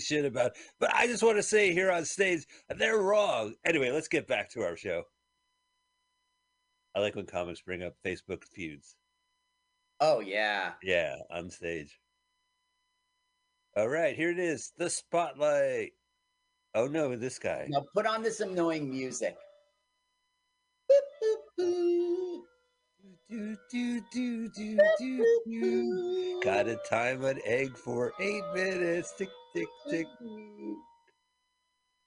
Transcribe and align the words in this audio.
shit 0.00 0.24
about. 0.24 0.52
But 0.80 0.94
I 0.94 1.06
just 1.06 1.22
want 1.22 1.36
to 1.36 1.42
say 1.42 1.72
here 1.72 1.90
on 1.90 2.04
stage, 2.04 2.46
they're 2.68 2.98
wrong. 2.98 3.54
Anyway, 3.64 3.90
let's 3.90 4.08
get 4.08 4.26
back 4.26 4.50
to 4.50 4.62
our 4.62 4.76
show. 4.76 5.04
I 6.94 7.00
like 7.00 7.16
when 7.16 7.26
comics 7.26 7.62
bring 7.62 7.82
up 7.82 7.94
Facebook 8.04 8.44
feuds. 8.44 8.96
Oh 10.00 10.20
yeah. 10.20 10.72
Yeah, 10.82 11.16
on 11.30 11.50
stage. 11.50 11.98
All 13.76 13.88
right, 13.88 14.14
here 14.14 14.30
it 14.30 14.38
is. 14.38 14.72
The 14.76 14.90
spotlight. 14.90 15.92
Oh 16.74 16.86
no, 16.86 17.14
this 17.16 17.38
guy. 17.38 17.66
Now 17.68 17.84
put 17.94 18.06
on 18.06 18.22
this 18.22 18.40
annoying 18.40 18.90
music. 18.90 19.36
Do, 21.58 23.56
do, 23.70 24.00
do, 24.12 24.48
do, 24.48 24.78
do, 24.98 25.40
do. 25.46 26.40
Gotta 26.42 26.76
time 26.88 27.24
an 27.24 27.40
egg 27.46 27.76
for 27.78 28.12
eight 28.20 28.42
minutes. 28.54 29.14
Tick, 29.16 29.30
tick, 29.54 29.68
tick. 29.88 30.06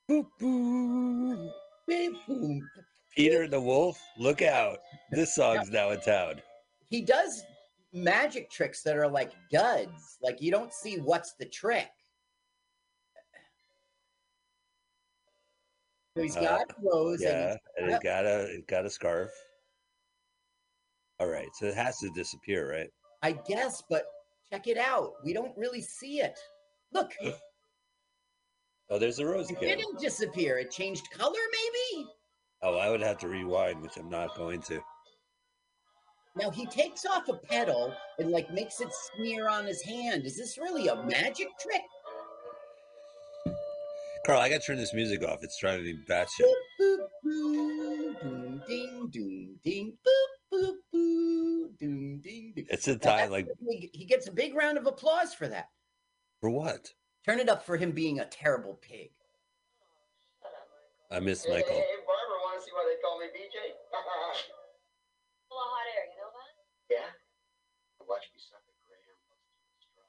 Boop, 0.10 0.28
boop. 0.40 1.50
Peter 3.16 3.48
the 3.48 3.60
Wolf, 3.60 4.00
look 4.18 4.42
out. 4.42 4.80
This 5.12 5.36
song's 5.36 5.70
now 5.70 5.92
in 5.92 6.02
town. 6.02 6.42
He 6.90 7.02
does 7.02 7.44
magic 7.94 8.50
tricks 8.52 8.84
that 8.84 8.98
are 8.98 9.08
like 9.08 9.32
duds. 9.52 10.18
Like 10.22 10.42
you 10.42 10.52
don't 10.52 10.74
see 10.74 10.98
what's 10.98 11.34
the 11.34 11.46
trick. 11.46 11.90
So 16.16 16.24
he's 16.24 16.36
got 16.36 16.62
Uh, 16.62 16.74
Rose 16.82 17.22
Yeah, 17.22 17.58
and 17.78 17.88
and 17.88 17.92
it 17.94 18.04
got 18.04 18.26
a 18.26 18.56
it 18.56 18.68
got 18.68 18.86
a 18.86 18.90
scarf. 18.90 19.32
All 21.20 21.28
right, 21.28 21.48
so 21.54 21.66
it 21.68 21.76
has 21.76 21.98
to 22.00 22.10
disappear, 22.10 22.70
right? 22.70 22.90
I 23.22 23.32
guess, 23.32 23.82
but 23.90 24.06
check 24.50 24.68
it 24.68 24.78
out. 24.78 25.14
We 25.24 25.34
don't 25.34 25.58
really 25.58 25.82
see 25.82 26.20
it. 26.20 26.38
Look, 26.94 27.12
Oh, 28.90 29.00
there's 29.00 29.18
a 29.20 29.26
rose 29.26 29.50
it 29.50 29.58
again. 29.58 29.78
didn't 29.80 30.00
disappear. 30.00 30.60
It 30.60 30.70
changed 30.70 31.10
color, 31.10 31.40
maybe? 31.52 32.08
Oh, 32.62 32.78
I 32.78 32.90
would 32.92 33.02
have 33.02 33.18
to 33.20 33.28
rewind, 33.28 33.82
which 33.82 33.98
I'm 33.98 34.10
not 34.10 34.36
going 34.38 34.62
to. 34.64 34.80
Now 36.36 36.52
he 36.52 36.66
takes 36.68 37.06
off 37.06 37.28
a 37.30 37.34
petal 37.34 37.94
and 38.20 38.30
like 38.30 38.52
makes 38.54 38.82
it 38.82 38.90
smear 38.94 39.50
on 39.50 39.66
his 39.66 39.82
hand. 39.82 40.26
Is 40.26 40.38
this 40.38 40.58
really 40.60 40.88
a 40.88 40.96
magic 41.04 41.48
trick? 41.60 41.82
Carl, 44.26 44.40
I 44.40 44.50
got 44.50 44.62
to 44.62 44.68
turn 44.68 44.78
this 44.78 44.94
music 44.94 45.24
off. 45.24 45.40
It's 45.44 45.58
driving 45.60 45.86
me 45.86 45.98
batshit. 46.10 46.28
Boop, 46.42 46.56
boop, 46.82 47.08
boo, 47.24 48.16
doom, 48.22 48.62
ding, 48.68 49.10
doom, 49.12 49.60
ding, 49.64 49.98
boop, 50.06 50.60
boop, 50.60 50.74
boo, 50.92 51.70
doom, 51.80 52.20
ding, 52.22 52.54
ding. 52.56 52.66
It's 52.70 52.88
a 52.88 52.98
time 52.98 53.30
like 53.32 53.48
big- 53.68 53.90
he 53.94 54.06
gets 54.06 54.28
a 54.28 54.32
big 54.32 54.56
round 54.56 54.78
of 54.78 54.88
applause 54.88 55.34
for 55.34 55.48
that. 55.48 55.68
For 56.42 56.50
what? 56.50 56.94
Turn 57.26 57.40
it 57.40 57.50
up 57.50 57.66
for 57.66 57.78
him 57.78 57.92
being 57.92 58.20
a 58.20 58.26
terrible 58.26 58.80
pig. 58.82 59.12
I 61.12 61.20
miss 61.20 61.46
Hey, 61.46 61.54
Michael. 61.54 61.74
Hey, 61.74 61.86
hey, 61.86 62.02
Barbara, 62.06 62.38
want 62.44 62.60
to 62.60 62.66
see 62.66 62.72
why 62.74 62.86
they 62.90 63.02
call 63.02 63.20
me 63.20 63.28
BJ? 63.34 63.58
Full 65.50 65.58
of 65.58 65.70
hot 65.70 65.88
air, 65.96 66.06
you 66.12 66.18
know 66.22 66.32
that? 66.34 66.54
yeah. 66.90 67.10
Watch 68.08 68.26
me 68.34 68.40
suck 68.42 68.62
a 68.66 68.74
graham 68.86 69.18
close 69.26 69.46
to 69.50 69.58
the 69.70 69.82
straw. 69.82 70.06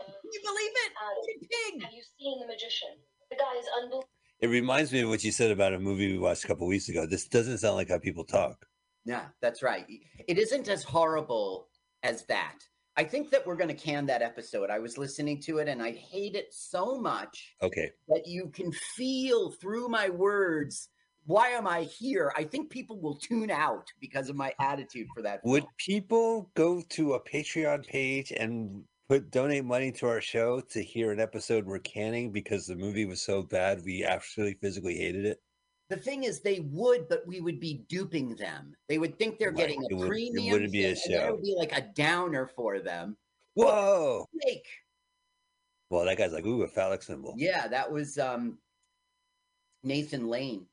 Um, 0.00 0.12
Can 0.22 0.30
you 0.32 0.40
believe 0.44 0.74
it? 0.86 0.92
Uh, 0.96 1.12
what 1.20 1.40
pig! 1.48 1.82
Have 1.82 1.92
you 1.92 2.04
seen 2.18 2.40
The 2.40 2.46
Magician? 2.46 2.96
The 3.30 3.36
guy 3.36 3.56
is 3.58 3.66
unbelievable. 3.76 4.08
It 4.40 4.48
reminds 4.48 4.92
me 4.92 5.00
of 5.00 5.08
what 5.08 5.22
you 5.24 5.32
said 5.32 5.50
about 5.50 5.72
a 5.72 5.78
movie 5.78 6.12
we 6.12 6.18
watched 6.18 6.44
a 6.44 6.48
couple 6.48 6.66
weeks 6.66 6.88
ago. 6.88 7.06
This 7.06 7.26
doesn't 7.28 7.58
sound 7.58 7.76
like 7.76 7.88
how 7.88 7.98
people 7.98 8.24
talk. 8.24 8.66
Yeah, 9.04 9.26
that's 9.40 9.62
right. 9.62 9.86
It 10.28 10.38
isn't 10.38 10.68
as 10.68 10.82
horrible 10.82 11.68
as 12.02 12.24
that. 12.26 12.58
I 12.96 13.04
think 13.04 13.30
that 13.30 13.46
we're 13.46 13.56
going 13.56 13.68
to 13.68 13.74
can 13.74 14.06
that 14.06 14.22
episode. 14.22 14.68
I 14.70 14.78
was 14.78 14.98
listening 14.98 15.40
to 15.42 15.58
it 15.58 15.68
and 15.68 15.82
I 15.82 15.92
hate 15.92 16.34
it 16.34 16.52
so 16.52 17.00
much 17.00 17.54
Okay. 17.62 17.90
that 18.08 18.26
you 18.26 18.48
can 18.48 18.70
feel 18.96 19.50
through 19.50 19.88
my 19.88 20.10
words. 20.10 20.90
Why 21.24 21.48
am 21.48 21.66
I 21.66 21.82
here? 21.82 22.32
I 22.36 22.44
think 22.44 22.68
people 22.68 23.00
will 23.00 23.14
tune 23.14 23.50
out 23.50 23.86
because 24.00 24.28
of 24.28 24.36
my 24.36 24.52
attitude 24.60 25.06
for 25.14 25.22
that. 25.22 25.40
Would 25.44 25.64
people 25.78 26.50
go 26.54 26.82
to 26.90 27.14
a 27.14 27.20
Patreon 27.20 27.86
page 27.86 28.32
and 28.32 28.84
put 29.08 29.30
donate 29.30 29.64
money 29.64 29.92
to 29.92 30.08
our 30.08 30.20
show 30.20 30.60
to 30.60 30.82
hear 30.82 31.12
an 31.12 31.20
episode 31.20 31.64
we're 31.64 31.78
canning 31.78 32.32
because 32.32 32.66
the 32.66 32.76
movie 32.76 33.06
was 33.06 33.22
so 33.22 33.42
bad 33.42 33.82
we 33.84 34.04
actually 34.04 34.54
physically 34.60 34.96
hated 34.98 35.24
it? 35.24 35.40
The 35.92 35.98
thing 35.98 36.24
is, 36.24 36.40
they 36.40 36.60
would, 36.60 37.06
but 37.06 37.26
we 37.26 37.42
would 37.42 37.60
be 37.60 37.84
duping 37.86 38.34
them. 38.36 38.74
They 38.88 38.96
would 38.96 39.18
think 39.18 39.38
they're 39.38 39.50
Right, 39.50 39.58
getting 39.58 39.82
it 39.84 39.92
a 39.92 39.96
would- 39.96 40.06
it 40.16 40.50
wouldn't 40.50 40.72
be 40.72 40.86
a 40.86 40.94
thing, 40.94 41.02
and 41.04 41.14
then 41.14 41.20
show. 41.20 41.28
It 41.28 41.32
would 41.34 41.42
be 41.42 41.54
like 41.54 41.76
a 41.76 41.82
downer 41.94 42.46
for 42.46 42.80
them. 42.80 43.18
Whoa! 43.52 44.24
Fake. 44.42 44.66
Well, 45.90 46.06
that 46.06 46.16
guy's 46.16 46.32
like, 46.32 46.46
ooh, 46.46 46.62
a 46.62 46.68
phallic 46.68 47.02
symbol. 47.02 47.34
Yeah, 47.36 47.68
that 47.68 47.92
was 47.92 48.16
um, 48.16 48.58
Nathan 49.82 50.28
Lane. 50.28 50.66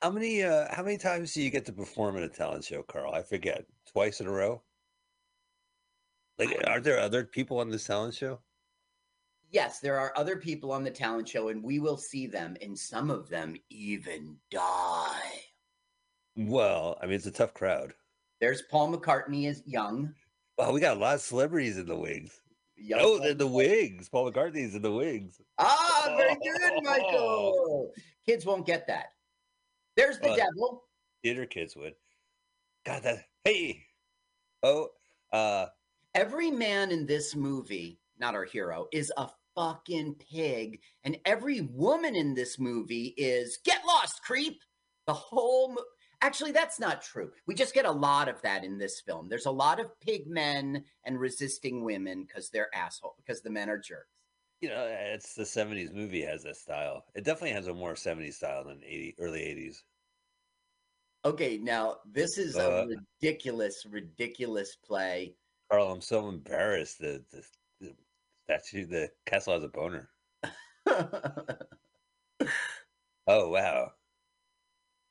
How 0.00 0.10
many 0.10 0.42
uh 0.42 0.74
how 0.74 0.82
many 0.82 0.96
times 0.96 1.34
do 1.34 1.42
you 1.42 1.50
get 1.50 1.66
to 1.66 1.72
perform 1.74 2.16
at 2.16 2.22
a 2.22 2.28
talent 2.30 2.64
show, 2.64 2.82
Carl? 2.82 3.12
I 3.12 3.22
forget. 3.22 3.66
Twice 3.92 4.22
in 4.22 4.26
a 4.26 4.32
row? 4.32 4.62
Like 6.38 6.56
are 6.66 6.80
there 6.80 6.98
other 6.98 7.24
people 7.24 7.58
on 7.58 7.68
this 7.68 7.86
talent 7.86 8.14
show? 8.14 8.40
Yes, 9.52 9.80
there 9.80 9.98
are 9.98 10.12
other 10.16 10.36
people 10.36 10.72
on 10.72 10.82
the 10.82 10.90
talent 10.90 11.28
show, 11.28 11.48
and 11.48 11.62
we 11.62 11.78
will 11.78 11.98
see 11.98 12.26
them, 12.26 12.56
and 12.62 12.76
some 12.76 13.10
of 13.10 13.28
them 13.28 13.54
even 13.68 14.36
die. 14.50 15.40
Well, 16.36 16.98
I 17.02 17.06
mean 17.06 17.14
it's 17.16 17.26
a 17.26 17.30
tough 17.30 17.52
crowd. 17.52 17.92
There's 18.40 18.62
Paul 18.62 18.96
McCartney 18.96 19.48
as 19.48 19.62
young. 19.66 20.14
Well, 20.56 20.72
we 20.72 20.80
got 20.80 20.96
a 20.96 21.00
lot 21.00 21.14
of 21.16 21.20
celebrities 21.20 21.76
in 21.76 21.86
the 21.86 21.96
wings. 21.96 22.40
young 22.76 23.00
Oh, 23.02 23.18
Paul 23.18 23.20
they're 23.20 23.34
the 23.34 23.46
wigs. 23.46 24.08
Paul 24.08 24.32
McCartney's 24.32 24.74
in 24.74 24.82
the 24.82 24.90
wigs. 24.92 25.40
Ah, 25.58 26.14
very 26.16 26.34
good, 26.42 26.82
Michael. 26.82 27.92
Kids 28.24 28.46
won't 28.46 28.66
get 28.66 28.86
that. 28.86 29.08
There's 29.96 30.18
the 30.18 30.28
Well, 30.28 30.36
devil. 30.36 30.84
Theater 31.22 31.44
kids 31.44 31.76
would. 31.76 31.94
God, 32.86 33.02
that 33.02 33.26
hey. 33.44 33.84
Oh, 34.62 34.88
uh, 35.32 35.66
Every 36.14 36.50
man 36.50 36.90
in 36.90 37.06
this 37.06 37.34
movie, 37.36 37.98
not 38.18 38.34
our 38.34 38.44
hero, 38.44 38.86
is 38.92 39.12
a 39.16 39.28
fucking 39.54 40.14
pig, 40.30 40.80
and 41.04 41.18
every 41.24 41.60
woman 41.62 42.14
in 42.14 42.34
this 42.34 42.58
movie 42.58 43.14
is 43.16 43.58
get 43.64 43.84
lost, 43.86 44.22
creep. 44.24 44.60
The 45.06 45.14
whole. 45.14 45.72
Mo- 45.72 45.84
Actually, 46.20 46.52
that's 46.52 46.78
not 46.78 47.02
true. 47.02 47.32
We 47.48 47.54
just 47.56 47.74
get 47.74 47.84
a 47.84 47.90
lot 47.90 48.28
of 48.28 48.40
that 48.42 48.62
in 48.62 48.78
this 48.78 49.00
film. 49.00 49.28
There's 49.28 49.46
a 49.46 49.50
lot 49.50 49.80
of 49.80 49.98
pig 50.00 50.28
men 50.28 50.84
and 51.04 51.18
resisting 51.18 51.82
women 51.84 52.24
because 52.24 52.48
they're 52.48 52.72
asshole 52.72 53.16
because 53.16 53.42
the 53.42 53.50
men 53.50 53.68
are 53.68 53.76
jerks. 53.78 54.06
you 54.60 54.68
know, 54.68 54.86
it's 54.88 55.34
the 55.34 55.42
'70s 55.42 55.92
movie 55.92 56.22
has 56.22 56.44
that 56.44 56.54
style. 56.56 57.04
It 57.16 57.24
definitely 57.24 57.50
has 57.56 57.66
a 57.66 57.74
more 57.74 57.94
'70s 57.94 58.34
style 58.34 58.62
than 58.64 58.80
80 58.84 59.16
early 59.18 59.40
'80s. 59.40 59.82
Okay, 61.24 61.58
now 61.58 61.96
this 62.04 62.38
is 62.38 62.56
Uh, 62.56 62.84
a 62.86 62.96
ridiculous, 63.20 63.84
ridiculous 63.88 64.76
play. 64.76 65.34
Carl, 65.70 65.90
I'm 65.92 66.00
so 66.00 66.28
embarrassed. 66.28 66.98
The, 67.00 67.24
the 67.32 67.44
statue, 68.44 68.86
the 68.86 69.10
castle 69.26 69.54
has 69.54 69.64
a 69.64 69.68
boner. 69.68 70.10
Oh 73.26 73.50
wow, 73.50 73.92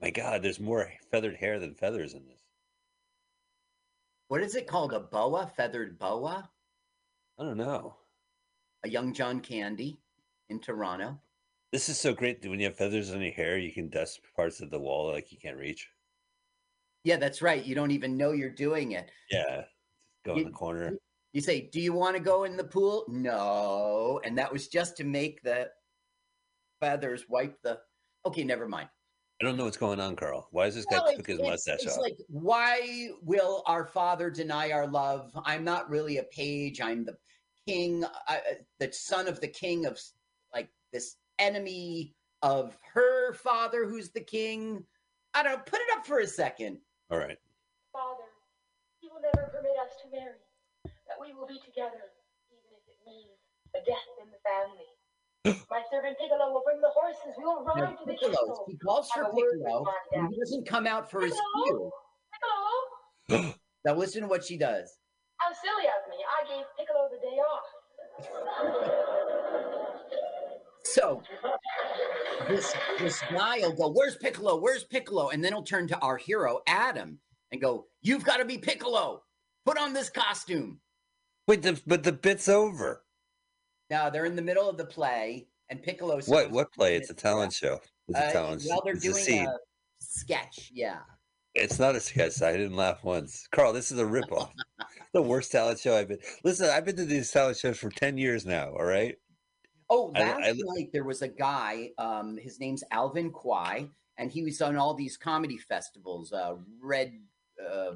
my 0.02 0.10
God! 0.10 0.44
There's 0.44 0.60
more 0.60 0.92
feathered 1.12 1.38
hair 1.38 1.60
than 1.60 1.76
feathers 1.76 2.14
in 2.14 2.26
this. 2.28 2.42
what 4.28 4.42
is 4.42 4.56
it 4.56 4.68
called? 4.68 4.94
A 4.94 5.00
boa, 5.00 5.50
feathered 5.56 5.98
boa? 5.98 6.50
I 7.40 7.44
don't 7.44 7.58
know. 7.58 7.96
A 8.84 8.90
young 8.90 9.14
John 9.14 9.40
Candy 9.40 10.00
in 10.50 10.60
Toronto. 10.60 11.20
This 11.72 11.88
is 11.88 11.98
so 11.98 12.14
great 12.14 12.46
when 12.46 12.60
you 12.60 12.66
have 12.66 12.76
feathers 12.76 13.12
on 13.14 13.22
your 13.22 13.32
hair, 13.32 13.58
you 13.58 13.72
can 13.72 13.90
dust 13.90 14.20
parts 14.36 14.60
of 14.60 14.70
the 14.72 14.80
wall 14.80 15.12
like 15.12 15.32
you 15.32 15.38
can't 15.38 15.58
reach. 15.58 15.90
Yeah, 17.06 17.16
that's 17.16 17.42
right. 17.42 17.64
You 17.64 17.76
don't 17.76 17.92
even 17.92 18.18
know 18.18 18.32
you're 18.34 18.50
doing 18.50 18.92
it. 18.92 19.10
Yeah, 19.30 19.64
go 20.26 20.36
in 20.36 20.44
the 20.44 20.52
corner. 20.52 20.98
You 21.34 21.42
say, 21.42 21.70
Do 21.72 21.80
you 21.80 21.94
want 21.94 22.16
to 22.16 22.22
go 22.22 22.44
in 22.44 22.58
the 22.58 22.64
pool? 22.64 23.06
No. 23.08 24.20
And 24.24 24.38
that 24.38 24.52
was 24.52 24.68
just 24.68 24.98
to 24.98 25.04
make 25.04 25.42
the 25.44 25.70
feathers 26.80 27.26
wipe 27.30 27.62
the. 27.64 27.80
Okay, 28.26 28.44
never 28.44 28.68
mind. 28.68 28.90
I 29.42 29.46
don't 29.46 29.58
know 29.58 29.64
what's 29.64 29.78
going 29.78 30.00
on, 30.00 30.16
Carl. 30.16 30.48
Why 30.52 30.68
is 30.68 30.76
this 30.76 30.86
guy 30.86 30.98
Well, 31.00 31.16
took 31.16 31.26
his 31.26 31.40
it's- 31.40 31.50
mustache 31.50 31.80
it's 31.84 31.96
off? 31.98 32.02
like, 32.02 32.18
why 32.28 33.10
will 33.24 33.64
our 33.66 33.86
father 33.86 34.30
deny 34.30 34.72
our 34.72 34.86
love? 34.88 35.32
I'm 35.46 35.64
not 35.64 35.90
really 35.90 36.18
a 36.18 36.24
page. 36.26 36.80
I'm 36.80 37.04
the 37.06 37.18
king, 37.68 38.04
uh, 38.04 38.38
the 38.80 38.92
son 38.92 39.28
of 39.28 39.40
the 39.42 39.48
king 39.48 39.86
of 39.88 40.00
like 40.54 40.70
this 40.94 41.16
enemy 41.40 42.14
of 42.44 42.78
her 42.94 43.34
father, 43.34 43.86
who's 43.88 44.12
the 44.12 44.22
king. 44.22 44.86
I 45.34 45.42
don't 45.44 45.54
know. 45.54 45.64
Put 45.66 45.80
it 45.80 45.98
up 45.98 46.06
for 46.06 46.20
a 46.20 46.28
second. 46.28 46.78
All 47.10 47.18
right. 47.18 47.38
Father, 47.94 48.24
he 49.00 49.08
will 49.08 49.22
never 49.22 49.48
permit 49.50 49.72
us 49.84 49.92
to 50.04 50.10
marry. 50.16 50.36
We 51.22 51.34
will 51.38 51.46
be 51.48 51.60
together, 51.62 52.02
even 52.50 52.70
if 52.74 52.82
it 52.90 52.98
means 53.06 53.38
a 53.78 53.80
death 53.86 54.10
in 54.18 54.28
the 54.34 54.42
family. 54.42 54.90
My 55.70 55.82
servant 55.92 56.18
Piccolo 56.20 56.52
will 56.52 56.64
bring 56.66 56.82
the 56.82 56.90
horses. 56.90 57.34
We 57.38 57.44
will 57.46 57.64
No, 57.64 57.74
ride 57.74 57.98
to 57.98 58.06
the 58.06 58.14
Piccolo. 58.14 58.32
castle. 58.32 58.66
He 58.68 58.78
calls 58.78 59.10
for 59.12 59.26
Piccolo. 59.26 59.86
and. 60.14 60.30
He 60.34 60.40
doesn't 60.40 60.66
come 60.68 60.88
out 60.88 61.10
for 61.12 61.22
his 61.22 61.34
cue. 61.34 61.92
Piccolo, 63.30 63.54
Now 63.86 63.94
listen 63.96 64.22
to 64.24 64.28
what 64.28 64.44
she 64.44 64.58
does. 64.58 64.98
how 65.38 65.54
silly 65.54 65.86
of 65.88 66.10
me. 66.10 66.18
I 66.26 66.44
gave 66.50 66.66
Piccolo 66.78 67.10
the 67.14 67.18
day 67.22 67.38
off. 67.38 67.68
So 70.84 71.22
this 72.48 72.74
this 73.00 73.22
guy 73.32 73.60
will 73.60 73.74
go, 73.74 73.90
"Where's 73.92 74.16
Piccolo? 74.18 74.60
Where's 74.60 74.84
Piccolo?" 74.84 75.30
And 75.30 75.44
then 75.44 75.54
he'll 75.54 75.64
turn 75.64 75.88
to 75.90 75.98
our 76.00 76.18
hero 76.18 76.60
Adam 76.68 77.20
and 77.52 77.62
go, 77.62 77.86
"You've 78.02 78.24
got 78.26 78.38
to 78.38 78.46
be 78.46 78.58
Piccolo. 78.58 79.24
Put 79.66 79.78
on 79.78 79.94
this 79.94 80.10
costume." 80.10 80.82
Wait, 81.48 81.62
the, 81.62 81.80
but 81.88 82.04
the 82.04 82.12
bit's 82.12 82.48
over. 82.48 83.04
Now 83.90 84.10
they're 84.10 84.26
in 84.26 84.36
the 84.36 84.42
middle 84.42 84.70
of 84.70 84.78
the 84.78 84.86
play, 84.86 85.48
and 85.70 85.82
Piccolo. 85.84 86.20
What? 86.26 86.52
What 86.52 86.72
play? 86.74 86.96
It's 86.96 87.10
a 87.10 87.14
talent 87.14 87.54
show. 87.54 87.80
It's 88.08 88.18
a 88.20 88.28
Uh, 88.28 88.32
talent. 88.32 88.64
well, 88.68 88.82
they're 88.86 88.94
a 88.96 89.00
doing 89.00 89.16
scene. 89.16 89.48
a 89.48 89.58
sketch. 90.00 90.72
Yeah. 90.74 91.00
It's 91.54 91.80
not 91.80 91.96
a 91.96 92.00
sketch. 92.00 92.42
I 92.42 92.54
didn't 92.54 92.78
laugh 92.78 93.04
once. 93.04 93.48
Carl, 93.52 93.74
this 93.74 93.92
is 93.92 94.00
a 94.00 94.04
ripoff. 94.06 94.52
the 95.14 95.22
worst 95.22 95.52
talent 95.52 95.80
show 95.80 95.98
I've 95.98 96.08
been. 96.08 96.20
Listen, 96.46 96.70
I've 96.70 96.86
been 96.86 96.96
to 96.96 97.06
these 97.06 97.30
talent 97.32 97.58
shows 97.58 97.78
for 97.78 97.90
ten 97.90 98.18
years 98.18 98.46
now. 98.46 98.70
All 98.70 98.86
right. 98.86 99.18
Oh, 99.90 100.14
I- 100.16 100.20
last 100.22 100.48
I- 100.48 100.54
night 100.76 100.90
there 100.94 101.04
was 101.04 101.22
a 101.22 101.28
guy. 101.28 101.90
Um, 101.98 102.38
his 102.38 102.60
name's 102.62 102.84
Alvin 102.92 103.32
Kwai, 103.32 103.90
and 104.18 104.32
he 104.32 104.42
was 104.44 104.62
on 104.62 104.78
all 104.78 104.94
these 104.94 105.18
comedy 105.18 105.58
festivals. 105.58 106.32
Uh, 106.32 106.56
Red 106.82 107.20
uh, 107.62 107.96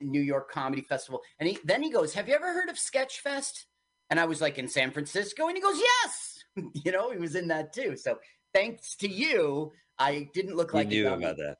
New 0.00 0.20
York 0.20 0.50
Comedy 0.50 0.82
Festival, 0.82 1.20
and 1.38 1.48
he 1.48 1.58
then 1.64 1.82
he 1.82 1.90
goes, 1.90 2.14
"Have 2.14 2.28
you 2.28 2.34
ever 2.34 2.52
heard 2.52 2.68
of 2.68 2.76
Sketchfest?" 2.76 3.64
And 4.10 4.20
I 4.20 4.24
was 4.24 4.40
like, 4.40 4.58
"In 4.58 4.68
San 4.68 4.90
Francisco," 4.90 5.48
and 5.48 5.56
he 5.56 5.62
goes, 5.62 5.78
"Yes." 5.78 6.44
you 6.84 6.92
know, 6.92 7.10
he 7.10 7.18
was 7.18 7.34
in 7.34 7.48
that 7.48 7.72
too. 7.72 7.96
So 7.96 8.18
thanks 8.54 8.96
to 8.96 9.08
you, 9.08 9.72
I 9.98 10.28
didn't 10.32 10.56
look 10.56 10.72
You 10.72 10.78
like 10.78 10.86
a 10.86 10.90
knew 10.90 11.08
about 11.08 11.36
that. 11.36 11.56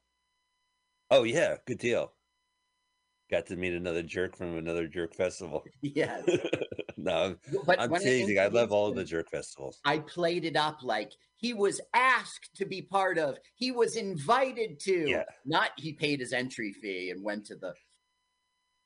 Oh 1.11 1.25
yeah, 1.25 1.57
good 1.67 1.79
deal. 1.79 2.13
Got 3.31 3.47
to 3.47 3.57
meet 3.57 3.75
another 3.75 4.03
jerk 4.03 4.37
from 4.37 4.57
another 4.57 4.87
jerk 4.87 5.15
festival. 5.15 5.65
Yes, 5.83 6.29
no, 6.97 7.37
but 7.65 7.81
I'm 7.81 7.93
teasing. 7.95 8.39
I 8.39 8.47
love 8.47 8.71
all 8.73 8.89
of 8.89 8.95
the 8.95 9.05
jerk 9.05 9.31
festivals. 9.31 9.81
I 9.85 9.99
played 9.99 10.45
it 10.45 10.57
up 10.57 10.83
like 10.83 11.13
he 11.37 11.53
was 11.55 11.81
asked 11.95 12.55
to 12.57 12.65
be 12.65 12.83
part 12.83 13.19
of, 13.19 13.39
he 13.55 13.71
was 13.73 13.97
invited 13.97 14.79
to, 14.81 15.09
Yeah. 15.09 15.25
not 15.45 15.71
he 15.77 15.93
paid 15.93 16.21
his 16.21 16.33
entry 16.33 16.73
fee 16.73 17.11
and 17.11 17.23
went 17.23 17.45
to 17.47 17.57
the. 17.57 17.75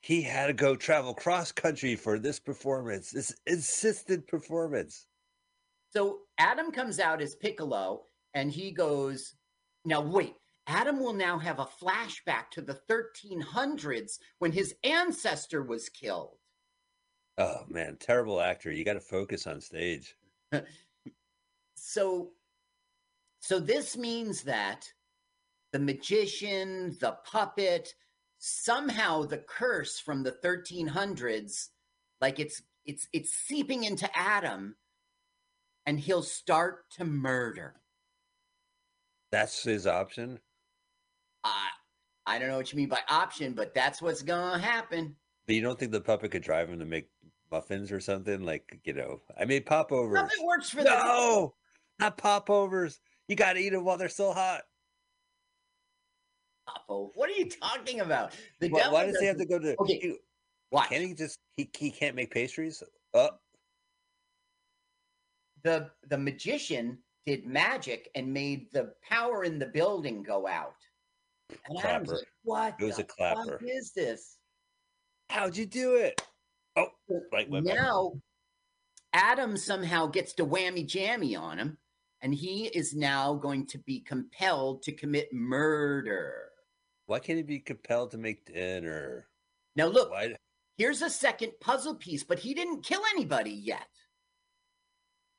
He 0.00 0.23
had 0.23 0.47
to 0.47 0.52
go 0.52 0.76
travel 0.76 1.14
cross 1.14 1.52
country 1.52 1.94
for 1.94 2.19
this 2.19 2.41
performance. 2.41 3.11
This 3.11 3.35
insistent 3.47 4.26
performance. 4.26 5.06
So 5.93 6.20
Adam 6.38 6.73
comes 6.73 6.99
out 6.99 7.20
as 7.20 7.35
Piccolo 7.35 8.05
and 8.35 8.50
he 8.50 8.70
goes, 8.70 9.35
Now 9.85 10.00
wait, 10.00 10.35
Adam 10.67 11.00
will 11.00 11.12
now 11.12 11.38
have 11.38 11.58
a 11.58 11.67
flashback 11.67 12.50
to 12.52 12.62
the 12.62 12.81
1300s 12.88 14.19
when 14.38 14.52
his 14.52 14.75
ancestor 14.85 15.62
was 15.62 15.88
killed. 15.88 16.37
Oh 17.37 17.64
man, 17.69 17.97
terrible 17.99 18.41
actor. 18.41 18.70
You 18.73 18.85
got 18.85 18.94
to 18.94 19.00
focus 19.00 19.47
on 19.47 19.61
stage. 19.61 20.17
So, 21.82 22.32
so 23.41 23.58
this 23.58 23.97
means 23.97 24.43
that 24.43 24.87
the 25.73 25.79
magician, 25.79 26.97
the 27.00 27.17
puppet, 27.25 27.94
somehow 28.40 29.22
the 29.22 29.38
curse 29.38 30.00
from 30.00 30.25
the 30.25 30.32
1300s, 30.32 31.69
like 32.20 32.40
it's 32.40 32.62
it's 32.84 33.06
it's 33.12 33.32
seeping 33.32 33.84
into 33.84 34.10
Adam, 34.19 34.75
and 35.87 36.00
he'll 36.00 36.22
start 36.22 36.90
to 36.96 37.04
murder. 37.04 37.76
That's 39.31 39.62
his 39.62 39.87
option. 39.87 40.40
I 41.44 41.69
I 42.26 42.38
don't 42.38 42.48
know 42.48 42.56
what 42.56 42.72
you 42.72 42.78
mean 42.78 42.88
by 42.88 43.00
option, 43.08 43.52
but 43.52 43.75
that's 43.75 44.02
what's 44.02 44.22
gonna 44.22 44.58
happen. 44.58 45.14
But 45.46 45.54
you 45.54 45.62
don't 45.62 45.78
think 45.78 45.92
the 45.92 46.00
puppet 46.00 46.32
could 46.32 46.42
drive 46.42 46.69
him 46.69 46.78
to 46.81 46.84
make 46.84 47.08
muffins 47.50 47.92
or 47.92 48.00
something? 48.00 48.44
Like, 48.44 48.81
you 48.84 48.92
know, 48.92 49.20
I 49.38 49.44
made 49.44 49.66
popovers. 49.66 50.14
Nothing 50.14 50.46
works 50.46 50.70
for 50.70 50.82
the 50.82 50.90
No, 50.90 51.54
not 51.98 52.16
popovers. 52.16 53.00
You 53.28 53.37
got 53.37 53.54
to 53.54 53.60
eat 53.60 53.70
them 53.70 53.84
while 53.84 53.96
they're 53.96 54.08
still 54.08 54.32
hot. 54.32 54.62
What 56.87 57.28
are 57.28 57.32
you 57.32 57.49
talking 57.49 58.00
about? 58.00 58.32
The 58.61 58.69
Why, 58.69 58.78
devil 58.81 58.93
why 58.94 59.06
does 59.06 59.19
he 59.19 59.26
have 59.26 59.38
to 59.38 59.46
go 59.46 59.58
to? 59.58 59.76
Okay, 59.78 59.99
he- 60.00 60.17
Watch. 60.72 60.88
Can't 60.90 61.02
he 61.02 61.14
just? 61.14 61.37
He, 61.56 61.69
he 61.76 61.90
can't 61.90 62.14
make 62.14 62.31
pastries. 62.31 62.82
Oh, 63.12 63.31
the 65.62 65.90
the 66.08 66.17
magician 66.19 66.99
did 67.26 67.44
magic 67.46 68.08
and 68.14 68.32
made 68.32 68.70
the 68.72 68.93
power 69.08 69.44
in 69.44 69.58
the 69.58 69.67
building 69.67 70.22
go 70.22 70.46
out. 70.46 70.76
And 71.69 71.78
Adam's 71.78 72.08
Clapper. 72.08 72.12
like, 72.14 72.25
what 72.44 72.75
It 72.78 72.84
was 72.84 72.99
a 72.99 73.05
clapper. 73.05 73.61
is 73.66 73.93
this? 73.93 74.37
how'd 75.28 75.56
you 75.56 75.66
do 75.66 75.94
it? 75.96 76.20
Oh, 76.76 76.88
back. 77.31 77.49
now 77.50 78.12
Adam 79.12 79.56
somehow 79.56 80.06
gets 80.06 80.32
to 80.34 80.46
whammy 80.46 80.87
jammy 80.87 81.34
on 81.37 81.58
him, 81.58 81.78
and 82.23 82.32
he 82.34 82.66
is 82.69 82.94
now 82.94 83.34
going 83.34 83.66
to 83.66 83.78
be 83.78 84.00
compelled 84.00 84.82
to 84.84 84.93
commit 84.93 85.32
murder. 85.32 86.50
Why 87.11 87.19
can't 87.19 87.39
he 87.39 87.43
be 87.43 87.59
compelled 87.59 88.12
to 88.12 88.19
make 88.19 88.45
dinner? 88.45 89.27
Now 89.75 89.87
look, 89.87 90.12
Why? 90.12 90.37
here's 90.79 91.03
a 91.03 91.11
second 91.11 91.51
puzzle 91.61 91.97
piece, 91.97 92.23
but 92.23 92.39
he 92.39 92.55
didn't 92.55 92.85
kill 92.85 93.03
anybody 93.12 93.51
yet. 93.51 93.89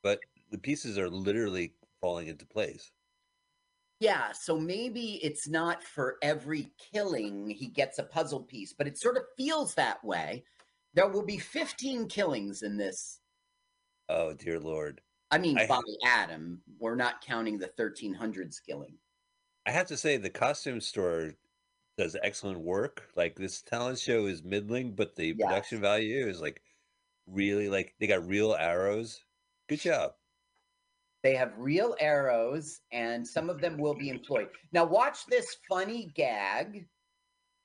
But 0.03 0.19
the 0.51 0.57
pieces 0.57 0.97
are 0.97 1.09
literally 1.09 1.71
falling 2.01 2.27
into 2.27 2.45
place. 2.45 2.91
Yeah, 4.01 4.33
so 4.33 4.59
maybe 4.59 5.21
it's 5.23 5.47
not 5.47 5.81
for 5.81 6.17
every 6.21 6.73
killing 6.91 7.49
he 7.49 7.67
gets 7.67 7.99
a 7.99 8.03
puzzle 8.03 8.41
piece, 8.41 8.73
but 8.73 8.85
it 8.85 8.97
sort 8.97 9.15
of 9.15 9.23
feels 9.37 9.73
that 9.75 10.03
way. 10.03 10.43
There 10.93 11.07
will 11.07 11.25
be 11.25 11.37
15 11.37 12.09
killings 12.09 12.63
in 12.63 12.75
this. 12.75 13.21
Oh 14.09 14.33
dear 14.33 14.59
lord! 14.59 14.99
I 15.31 15.37
mean, 15.37 15.57
I- 15.57 15.67
by 15.67 15.79
Adam, 16.05 16.63
we're 16.79 16.95
not 16.95 17.21
counting 17.21 17.57
the 17.57 17.71
1300s 17.79 18.57
killing. 18.67 18.97
I 19.65 19.71
have 19.71 19.87
to 19.87 19.95
say 19.95 20.17
the 20.17 20.29
costume 20.29 20.81
store 20.81 21.35
does 21.97 22.15
excellent 22.23 22.59
work. 22.59 23.09
Like 23.15 23.35
this 23.35 23.61
talent 23.61 23.99
show 23.99 24.25
is 24.25 24.43
middling, 24.43 24.93
but 24.95 25.15
the 25.15 25.35
Yes. 25.37 25.47
production 25.47 25.81
value 25.81 26.27
is 26.27 26.41
like 26.41 26.61
really 27.27 27.69
like 27.69 27.95
they 27.99 28.07
got 28.07 28.27
real 28.27 28.53
arrows. 28.55 29.23
Good 29.67 29.79
job. 29.81 30.13
They 31.23 31.35
have 31.35 31.53
real 31.57 31.95
arrows, 31.99 32.81
and 32.91 33.27
some 33.27 33.49
of 33.51 33.61
them 33.61 33.77
will 33.77 33.93
be 33.93 34.09
employed. 34.09 34.49
Now, 34.71 34.85
watch 34.85 35.27
this 35.27 35.55
funny 35.69 36.11
gag. 36.15 36.87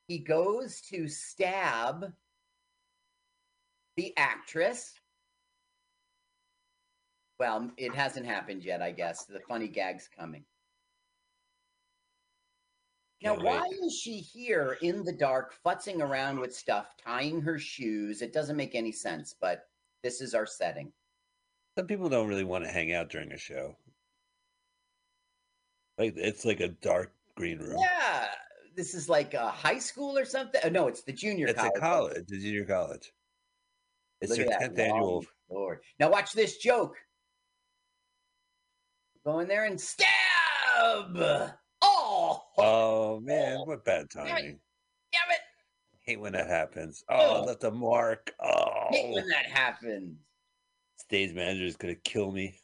He 0.08 0.19
goes 0.19 0.82
to 0.82 1.08
stab 1.08 2.12
the 3.96 4.14
actress. 4.19 5.00
Well, 7.38 7.70
it 7.79 7.94
hasn't 7.94 8.26
happened 8.26 8.62
yet, 8.62 8.82
I 8.82 8.93
guess. 8.93 9.25
The 9.25 9.40
funny 9.40 9.69
gag's 9.69 10.06
coming. 10.08 10.44
Now, 13.23 13.35
why 13.35 13.63
is 13.82 13.99
she 13.99 14.19
here 14.19 14.77
in 14.82 15.03
the 15.03 15.13
dark, 15.13 15.55
futzing 15.65 16.01
around 16.01 16.39
with 16.39 16.55
stuff, 16.55 16.94
tying 17.03 17.41
her 17.41 17.58
shoes? 17.58 18.20
It 18.20 18.32
doesn't 18.32 18.56
make 18.56 18.75
any 18.75 18.93
sense, 18.93 19.35
but 19.41 19.69
this 20.03 20.20
is 20.20 20.35
our 20.35 20.46
setting. 20.46 20.93
Some 21.77 21.87
people 21.87 22.08
don't 22.08 22.29
really 22.29 22.44
want 22.44 22.65
to 22.65 22.70
hang 22.70 22.93
out 22.93 23.08
during 23.08 23.32
a 23.32 23.39
show. 23.39 23.77
Like 25.99 26.15
it's 26.17 26.44
like 26.44 26.61
a 26.61 26.69
dark 26.69 27.13
green 27.37 27.58
room. 27.58 27.79
Yeah, 27.79 28.29
this 28.77 28.94
is 28.94 29.08
like 29.08 29.35
a 29.35 29.49
high 29.49 29.79
school 29.79 30.17
or 30.19 30.27
something. 30.27 30.61
Oh, 30.65 30.69
no, 30.69 30.87
it's 30.89 31.03
the 31.03 31.13
junior 31.13 31.49
it's 31.49 31.58
college. 31.58 31.73
a 31.77 31.81
college, 31.81 32.17
it's 32.19 32.32
a 32.32 32.39
junior 32.39 32.65
college. 32.67 33.13
It's 34.20 34.31
Look 34.37 34.46
their 34.46 34.58
tenth 34.58 34.79
annual. 34.79 35.25
Lord. 35.51 35.79
Now 35.99 36.11
watch 36.11 36.32
this 36.32 36.58
joke. 36.58 36.96
Go 39.25 39.39
in 39.41 39.49
there 39.49 39.65
and 39.65 39.81
stab. 39.81 41.53
Oh, 42.08 42.43
Oh 42.58 43.20
man, 43.20 43.58
what 43.67 43.84
bad 43.84 44.08
timing! 44.10 44.58
damn 45.13 45.31
it! 45.31 45.41
Hate 46.03 46.20
when 46.20 46.32
that 46.34 46.46
happens. 46.46 47.03
Oh, 47.08 47.41
Ugh. 47.41 47.46
that's 47.48 47.65
a 47.65 47.70
mark. 47.70 48.32
Oh, 48.41 48.86
Hate 48.91 49.13
when 49.13 49.27
that 49.29 49.46
happens. 49.46 50.17
stage 50.98 51.34
manager 51.34 51.65
is 51.65 51.77
gonna 51.77 51.96
kill 51.96 52.31
me. 52.31 52.60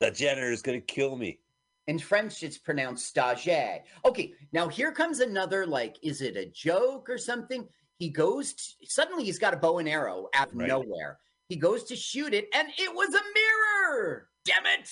The 0.00 0.12
janitor 0.12 0.52
is 0.52 0.62
gonna 0.62 0.80
kill 0.80 1.16
me. 1.16 1.40
In 1.88 1.98
French, 1.98 2.42
it's 2.44 2.56
pronounced 2.58 3.06
stage. 3.06 3.82
Okay, 4.04 4.32
now 4.52 4.68
here 4.68 4.92
comes 4.92 5.18
another 5.20 5.66
like, 5.66 5.96
is 6.02 6.20
it 6.22 6.36
a 6.36 6.46
joke 6.46 7.08
or 7.10 7.18
something? 7.18 7.66
He 7.98 8.10
goes 8.10 8.52
to, 8.52 8.86
suddenly 8.86 9.24
he's 9.24 9.38
got 9.40 9.54
a 9.54 9.56
bow 9.56 9.78
and 9.78 9.88
arrow 9.88 10.28
out 10.34 10.48
of 10.48 10.54
Right. 10.54 10.68
nowhere. 10.68 11.18
He 11.48 11.56
goes 11.56 11.82
to 11.84 11.96
shoot 11.96 12.32
it, 12.34 12.46
and 12.54 12.68
it 12.78 12.94
was 12.94 13.08
a 13.08 13.22
mirror. 13.34 14.28
Damn 14.44 14.66
it! 14.66 14.88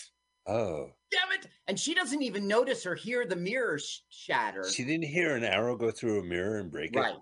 Oh, 0.48 0.90
Damn 1.10 1.32
it! 1.40 1.46
And 1.68 1.78
she 1.78 1.94
doesn't 1.94 2.22
even 2.22 2.46
notice 2.46 2.84
or 2.86 2.94
hear 2.94 3.26
the 3.26 3.36
mirror 3.36 3.78
sh- 3.78 4.00
shatter. 4.10 4.64
she 4.68 4.84
didn't 4.84 5.06
hear 5.06 5.34
an 5.36 5.44
arrow 5.44 5.76
go 5.76 5.90
through 5.90 6.20
a 6.20 6.24
mirror 6.24 6.58
and 6.58 6.70
break 6.70 6.94
right. 6.94 7.14
it. 7.14 7.20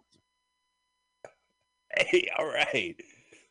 Hey, 2.11 2.29
all 2.37 2.47
right. 2.47 2.97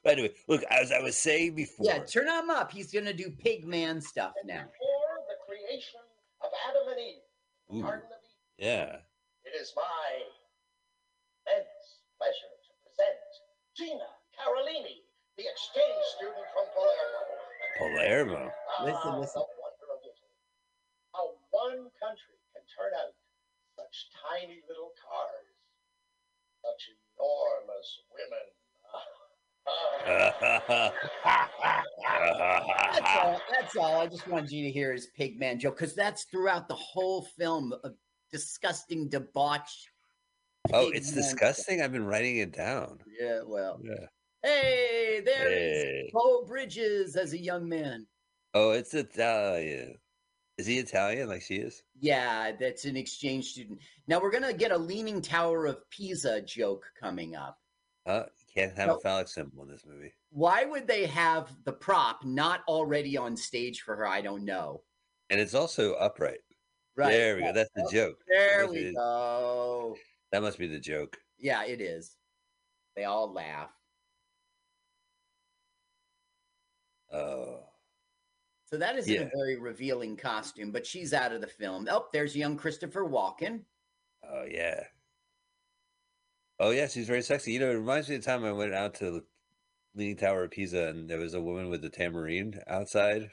By 0.04 0.16
the 0.16 0.24
way, 0.24 0.32
look, 0.50 0.64
as 0.70 0.92
I 0.92 1.00
was 1.00 1.18
saying 1.18 1.56
before, 1.56 1.86
Yeah, 1.88 2.00
turn 2.04 2.28
him 2.28 2.50
up. 2.50 2.72
He's 2.72 2.92
gonna 2.92 3.14
do 3.14 3.30
pig 3.32 3.66
man 3.66 4.02
stuff 4.02 4.34
now. 4.46 4.64
before 4.68 5.16
the 5.30 5.38
creation 5.48 6.02
of 6.44 6.50
Adam 6.68 6.92
and 6.92 7.00
Eve, 7.00 7.24
Ooh, 7.78 7.82
Garden 7.88 8.06
of 8.12 8.20
Eden, 8.60 8.68
yeah, 8.68 8.96
it 9.46 9.56
is 9.60 9.72
my 9.78 10.28
immense 11.48 11.70
pleasure 12.20 12.52
to 12.68 12.72
present 12.84 13.18
Gina 13.78 14.12
Carolini, 14.36 15.04
the 15.38 15.44
exchange 15.48 16.04
student 16.18 16.46
from 16.52 16.66
Palermo. 16.76 17.22
Palermo. 17.80 18.52
Ah, 18.78 18.84
Listen, 18.84 19.20
listen. 19.22 19.42
The 23.78 23.84
tiny 24.30 24.62
little 24.70 24.92
cars. 25.02 25.54
Such 26.64 26.90
enormous 27.18 27.90
women. 28.14 28.46
That's 32.94 33.12
all. 33.24 33.42
That's 33.52 33.76
all. 33.76 34.02
I 34.02 34.08
just 34.08 34.28
wanted 34.28 34.52
you 34.52 34.64
to 34.66 34.72
hear 34.72 34.94
his 34.94 35.08
pigman 35.20 35.60
joke 35.60 35.78
because 35.78 35.96
that's 35.96 36.26
throughout 36.26 36.68
the 36.68 36.76
whole 36.76 37.24
film. 37.38 37.74
A 37.84 37.90
disgusting 38.32 39.10
debauch. 39.10 39.62
oh, 40.74 40.90
it's 40.90 41.12
pigman 41.12 41.16
disgusting. 41.16 41.82
I've 41.82 41.92
been 41.92 42.06
writing 42.06 42.38
it 42.38 42.54
down. 42.54 43.00
Yeah. 43.20 43.42
Well. 43.46 43.80
Yeah. 43.84 44.06
Hey, 44.44 45.22
there 45.26 45.50
Hey. 45.50 46.10
Beau 46.14 46.44
Bridges 46.46 47.16
as 47.16 47.34
a 47.34 47.40
young 47.40 47.68
man. 47.68 48.06
Oh, 48.54 48.72
it's 48.72 48.94
Italian. 48.94 49.98
Is 50.58 50.68
he 50.68 50.78
Italian 50.78 51.30
like 51.30 51.42
she 51.42 51.56
is? 51.56 51.84
Yeah, 52.00 52.52
that's 52.60 52.86
an 52.86 52.96
exchange 52.96 53.46
student. 53.46 53.80
Now 54.08 54.22
we're 54.22 54.32
gonna 54.32 54.54
get 54.54 54.72
a 54.72 54.78
Leaning 54.78 55.22
Tower 55.22 55.66
of 55.66 55.90
Pisa 55.90 56.42
joke 56.42 56.86
coming 57.00 57.36
up. 57.36 57.58
Uh, 58.06 58.24
can't 58.54 58.76
have 58.78 58.88
No. 58.90 58.96
a 58.98 59.00
phallic 59.00 59.28
symbol 59.28 59.64
in 59.64 59.70
this 59.70 59.86
movie. 59.86 60.14
Why 60.30 60.66
would 60.66 60.86
they 60.88 61.06
have 61.08 61.52
the 61.64 61.74
prop 61.74 62.24
not 62.24 62.62
already 62.68 63.18
on 63.18 63.36
stage 63.36 63.82
for 63.82 63.96
her? 63.96 64.06
I 64.06 64.22
don't 64.22 64.44
know. 64.46 64.84
And 65.30 65.40
it's 65.40 65.54
also 65.56 65.94
upright. 65.96 66.42
Right. 66.96 67.12
There 67.12 67.36
we 67.36 67.42
go. 67.42 67.54
That's 67.54 67.72
the 67.76 67.86
Oh, 67.88 67.92
joke. 67.92 68.24
There 68.28 68.68
we 68.68 68.94
go. 68.94 69.98
That 70.32 70.42
must 70.44 70.60
be 70.60 70.68
the 70.68 70.80
joke. 70.80 71.18
Yeah, 71.40 71.64
it 71.66 71.82
is. 71.82 72.16
They 72.96 73.06
all 73.06 73.32
laugh. 73.34 73.72
Oh. 77.12 77.64
So 78.74 78.80
that 78.80 78.98
isn't 78.98 79.14
Yeah. 79.14 79.22
a 79.22 79.30
very 79.30 79.60
revealing 79.60 80.18
costume, 80.18 80.72
but 80.72 80.84
she's 80.84 81.14
out 81.14 81.32
of 81.32 81.42
the 81.42 81.48
film. 81.48 81.88
Oh, 81.92 82.08
there's 82.12 82.36
young 82.36 82.58
Christopher 82.58 83.06
Walken. 83.06 83.66
Oh 84.24 84.46
yeah. 84.50 84.88
Oh 86.60 86.72
yeah, 86.72 86.88
she's 86.88 87.06
very 87.06 87.22
sexy. 87.22 87.52
You 87.52 87.60
know, 87.60 87.70
it 87.70 87.76
reminds 87.76 88.10
me 88.10 88.16
of 88.16 88.24
the 88.24 88.26
time 88.26 88.44
I 88.44 88.52
went 88.52 88.74
out 88.74 88.96
to 88.96 89.12
the 89.12 89.26
Leaning 89.94 90.18
Tower 90.18 90.46
of 90.46 90.50
Pisa 90.50 90.88
and 90.88 91.08
there 91.08 91.20
was 91.20 91.36
a 91.36 91.40
woman 91.40 91.70
with 91.70 91.86
a 91.86 91.90
tambourine 91.92 92.60
outside. 92.66 93.30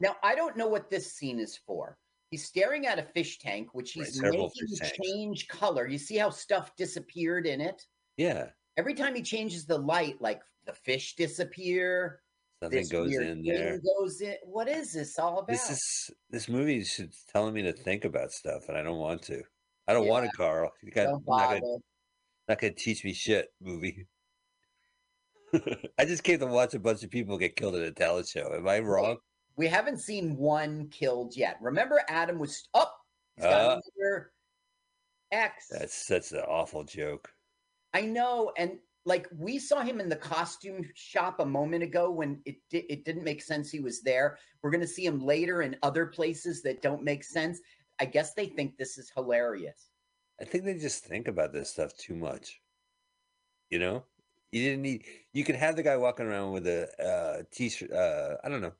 Now, 0.00 0.16
I 0.22 0.34
don't 0.34 0.56
know 0.56 0.68
what 0.68 0.88
this 0.88 1.12
scene 1.12 1.38
is 1.38 1.58
for. 1.58 1.98
He's 2.30 2.46
staring 2.46 2.86
at 2.86 2.98
a 2.98 3.02
fish 3.02 3.38
tank, 3.38 3.74
which 3.74 3.92
he's 3.92 4.18
several 4.18 4.50
making 4.62 4.78
change 5.04 5.46
color. 5.48 5.86
You 5.86 5.98
see 5.98 6.16
how 6.16 6.30
stuff 6.30 6.74
disappeared 6.74 7.46
in 7.46 7.60
it? 7.60 7.86
yeah, 8.16 8.52
Every 8.78 8.94
time 8.94 9.14
he 9.14 9.20
changes 9.20 9.66
the 9.66 9.76
light, 9.76 10.22
like 10.22 10.40
the 10.64 10.72
fish 10.72 11.16
disappear. 11.16 12.22
Something 12.60 12.78
this 12.78 12.88
goes 12.88 13.14
in 13.14 13.42
there. 13.42 13.80
Goes 13.98 14.20
in. 14.20 14.36
What 14.44 14.68
is 14.68 14.92
this 14.92 15.18
all 15.18 15.38
about? 15.38 15.48
This 15.48 15.70
is 15.70 16.10
this 16.30 16.48
movie 16.48 16.78
is 16.78 17.00
telling 17.32 17.54
me 17.54 17.62
to 17.62 17.72
think 17.72 18.04
about 18.04 18.32
stuff, 18.32 18.68
and 18.68 18.76
I 18.76 18.82
don't 18.82 18.98
want 18.98 19.22
to. 19.22 19.42
I 19.88 19.92
don't 19.92 20.06
want 20.06 20.24
Yeah. 20.24 20.30
to, 20.30 20.36
Carl. 20.36 20.70
You 20.82 20.90
got, 20.92 21.04
don't 21.04 21.24
you're 21.26 21.36
not, 21.36 21.48
gonna, 21.60 21.76
not 22.48 22.60
gonna 22.60 22.72
teach 22.74 23.04
me 23.04 23.12
shit, 23.12 23.48
movie. 23.60 24.06
I 25.98 26.04
just 26.04 26.22
came 26.22 26.38
to 26.38 26.46
watch 26.46 26.74
a 26.74 26.78
bunch 26.78 27.02
of 27.02 27.10
people 27.10 27.36
get 27.38 27.56
killed 27.56 27.74
at 27.74 27.82
a 27.82 27.90
talent 27.90 28.28
show. 28.28 28.54
Am 28.54 28.68
I 28.68 28.78
wrong? 28.78 29.16
We 29.56 29.66
haven't 29.66 29.98
seen 29.98 30.36
one 30.36 30.88
killed 30.88 31.36
yet. 31.36 31.56
Remember, 31.60 32.00
Adam 32.08 32.38
was 32.38 32.68
up. 32.72 32.96
He's 33.36 33.46
Uh, 33.46 33.80
X. 35.32 35.66
That's 35.70 36.06
such 36.06 36.32
an 36.32 36.38
awful 36.40 36.84
joke. 36.84 37.32
I 37.92 38.02
know, 38.02 38.52
and 38.56 38.78
like 39.10 39.26
we 39.36 39.58
saw 39.58 39.82
him 39.82 39.98
in 40.00 40.08
the 40.08 40.14
costume 40.14 40.88
shop 40.94 41.40
a 41.40 41.44
moment 41.44 41.82
ago 41.82 42.12
when 42.12 42.40
it 42.44 42.58
di- 42.70 42.86
it 42.88 43.04
didn't 43.04 43.24
make 43.24 43.42
sense 43.42 43.68
he 43.68 43.80
was 43.80 44.02
there. 44.02 44.38
We're 44.62 44.70
gonna 44.70 44.86
see 44.86 45.04
him 45.04 45.18
later 45.18 45.62
in 45.62 45.74
other 45.82 46.06
places 46.06 46.62
that 46.62 46.80
don't 46.80 47.02
make 47.02 47.24
sense. 47.24 47.58
I 47.98 48.04
guess 48.04 48.34
they 48.34 48.46
think 48.46 48.76
this 48.76 48.98
is 48.98 49.10
hilarious. 49.12 49.88
I 50.40 50.44
think 50.44 50.64
they 50.64 50.78
just 50.78 51.04
think 51.04 51.26
about 51.26 51.52
this 51.52 51.70
stuff 51.70 51.92
too 51.96 52.14
much. 52.14 52.60
You 53.68 53.80
know, 53.80 54.04
you 54.52 54.62
didn't 54.62 54.82
need. 54.82 55.04
You 55.32 55.42
could 55.42 55.56
have 55.56 55.74
the 55.74 55.82
guy 55.82 55.96
walking 55.96 56.26
around 56.26 56.52
with 56.52 56.68
a 56.68 56.88
uh, 57.04 57.42
t-shirt. 57.50 57.90
Uh, 57.90 58.36
I 58.44 58.48
don't 58.48 58.62
know. 58.62 58.74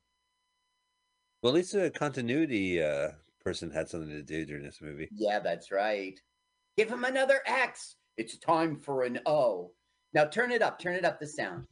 Well, 1.42 1.50
at 1.50 1.56
least 1.56 1.74
a 1.74 1.90
continuity 1.90 2.80
uh, 2.80 3.08
person 3.44 3.72
had 3.72 3.88
something 3.88 4.10
to 4.10 4.22
do 4.22 4.46
during 4.46 4.62
this 4.62 4.80
movie. 4.80 5.08
Yeah, 5.10 5.40
that's 5.40 5.72
right. 5.72 6.16
Give 6.76 6.88
him 6.88 7.02
another 7.02 7.40
X. 7.46 7.96
It's 8.16 8.38
time 8.38 8.76
for 8.76 9.02
an 9.02 9.18
O. 9.26 9.72
Now 10.12 10.24
turn 10.24 10.50
it 10.50 10.62
up. 10.62 10.78
Turn 10.78 10.94
it 10.94 11.04
up. 11.04 11.20
The 11.20 11.26
sound. 11.26 11.66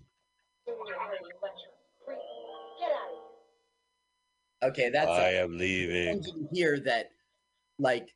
Get 0.67 0.75
out 0.75 1.13
of 1.13 1.19
here. 1.21 1.39
Okay, 4.61 4.91
that's 4.91 5.09
I 5.09 5.35
am 5.35 5.57
leaving. 5.57 6.09
And 6.09 6.25
you 6.25 6.33
can 6.33 6.49
hear 6.53 6.81
that, 6.81 7.11
like, 7.79 8.09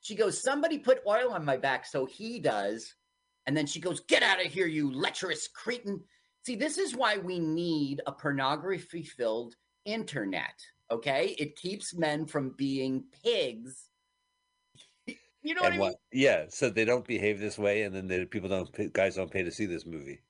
she 0.00 0.14
goes, 0.14 0.40
Somebody 0.40 0.78
put 0.78 1.02
oil 1.06 1.32
on 1.32 1.44
my 1.44 1.56
back, 1.56 1.84
so 1.84 2.06
he 2.06 2.38
does. 2.38 2.94
And 3.46 3.56
then 3.56 3.66
she 3.66 3.80
goes, 3.80 4.00
Get 4.00 4.22
out 4.22 4.44
of 4.44 4.52
here, 4.52 4.66
you 4.66 4.92
lecherous 4.92 5.48
cretin. 5.48 6.00
See, 6.44 6.54
this 6.56 6.78
is 6.78 6.96
why 6.96 7.18
we 7.18 7.38
need 7.38 8.00
a 8.06 8.12
pornography 8.12 9.02
filled 9.02 9.54
internet. 9.84 10.54
Okay. 10.90 11.34
It 11.38 11.56
keeps 11.56 11.94
men 11.94 12.26
from 12.26 12.54
being 12.56 13.04
pigs. 13.24 13.88
You 15.42 15.54
know 15.54 15.62
what 15.62 15.72
I 15.72 15.78
what? 15.78 15.88
mean? 15.88 16.22
Yeah, 16.22 16.44
so 16.48 16.70
they 16.70 16.84
don't 16.84 17.06
behave 17.06 17.40
this 17.40 17.58
way, 17.58 17.82
and 17.82 17.94
then 17.94 18.06
the 18.06 18.24
people 18.26 18.48
don't. 18.48 18.72
pay- 18.72 18.88
Guys 18.92 19.16
don't 19.16 19.30
pay 19.30 19.42
to 19.42 19.50
see 19.50 19.66
this 19.66 19.84
movie. 19.86 20.22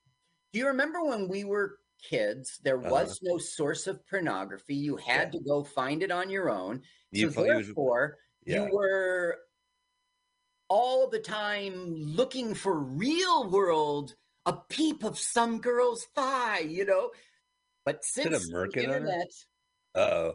Do 0.51 0.59
you 0.59 0.67
remember 0.67 1.03
when 1.03 1.27
we 1.27 1.43
were 1.43 1.77
kids? 2.01 2.59
There 2.63 2.79
Uh-huh. 2.79 2.89
was 2.89 3.19
no 3.21 3.37
source 3.37 3.85
of 3.87 4.05
pornography. 4.07 4.75
You 4.75 4.97
had 4.97 5.31
to 5.33 5.39
go 5.39 5.63
find 5.63 6.01
it 6.03 6.11
on 6.11 6.29
your 6.29 6.49
own. 6.49 6.81
You, 7.11 7.29
so 7.29 7.33
fo- 7.35 7.43
you 7.45 7.55
would- 7.55 7.65
therefore, 7.65 8.17
yeah, 8.45 8.65
you 8.65 8.73
were 8.73 9.37
all 10.69 11.07
the 11.09 11.19
time 11.19 11.93
looking 11.93 12.53
for 12.55 12.73
real 12.79 13.49
world 13.49 14.15
a 14.45 14.53
peep 14.53 15.03
of 15.03 15.17
some 15.19 15.61
girl's 15.61 16.05
thigh, 16.15 16.59
you 16.59 16.85
know. 16.85 17.11
But 17.85 18.03
since 18.03 18.49
the 18.49 18.69
internet, 18.75 19.27
uh-oh. 19.93 20.33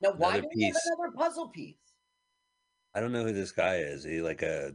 now 0.00 0.12
why 0.16 0.40
do 0.40 0.48
we 0.54 0.64
have 0.64 0.76
another 0.86 1.12
puzzle 1.16 1.48
piece? 1.48 1.76
I 2.94 3.00
don't 3.00 3.12
know 3.12 3.24
who 3.24 3.32
this 3.32 3.52
guy 3.52 3.76
is. 3.76 4.04
He 4.04 4.20
like 4.20 4.42
a. 4.42 4.72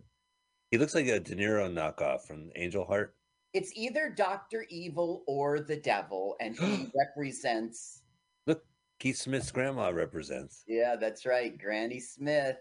He 0.72 0.78
looks 0.78 0.94
like 0.94 1.08
a 1.08 1.20
De 1.20 1.36
Niro 1.36 1.72
knockoff 1.72 2.22
from 2.22 2.52
Angel 2.56 2.86
Heart. 2.86 3.16
It's 3.54 3.72
either 3.76 4.10
Doctor 4.10 4.66
Evil 4.70 5.24
or 5.26 5.60
the 5.60 5.78
Devil, 5.78 6.36
and 6.40 6.56
he 6.56 6.88
represents. 6.96 8.02
Look, 8.46 8.64
Keith 9.00 9.18
Smith's 9.18 9.52
grandma 9.52 9.90
represents. 9.90 10.64
Yeah, 10.68 10.96
that's 10.96 11.26
right, 11.26 11.58
Granny 11.58 12.00
Smith. 12.00 12.58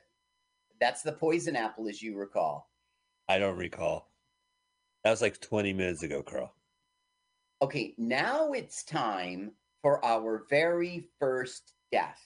That's 0.81 1.03
the 1.03 1.13
poison 1.13 1.57
apple, 1.57 1.89
as 1.89 2.01
you 2.01 2.17
recall. 2.17 2.71
I 3.29 3.39
don't 3.39 3.59
recall. 3.59 4.11
That 5.05 5.11
was 5.11 5.21
like 5.21 5.41
20 5.41 5.73
minutes 5.73 6.03
ago, 6.03 6.23
Carl. 6.23 6.55
Okay, 7.61 7.95
now 7.99 8.53
it's 8.53 8.85
time 8.85 9.53
for 9.83 10.03
our 10.05 10.45
very 10.49 11.09
first 11.19 11.75
death. 11.91 12.21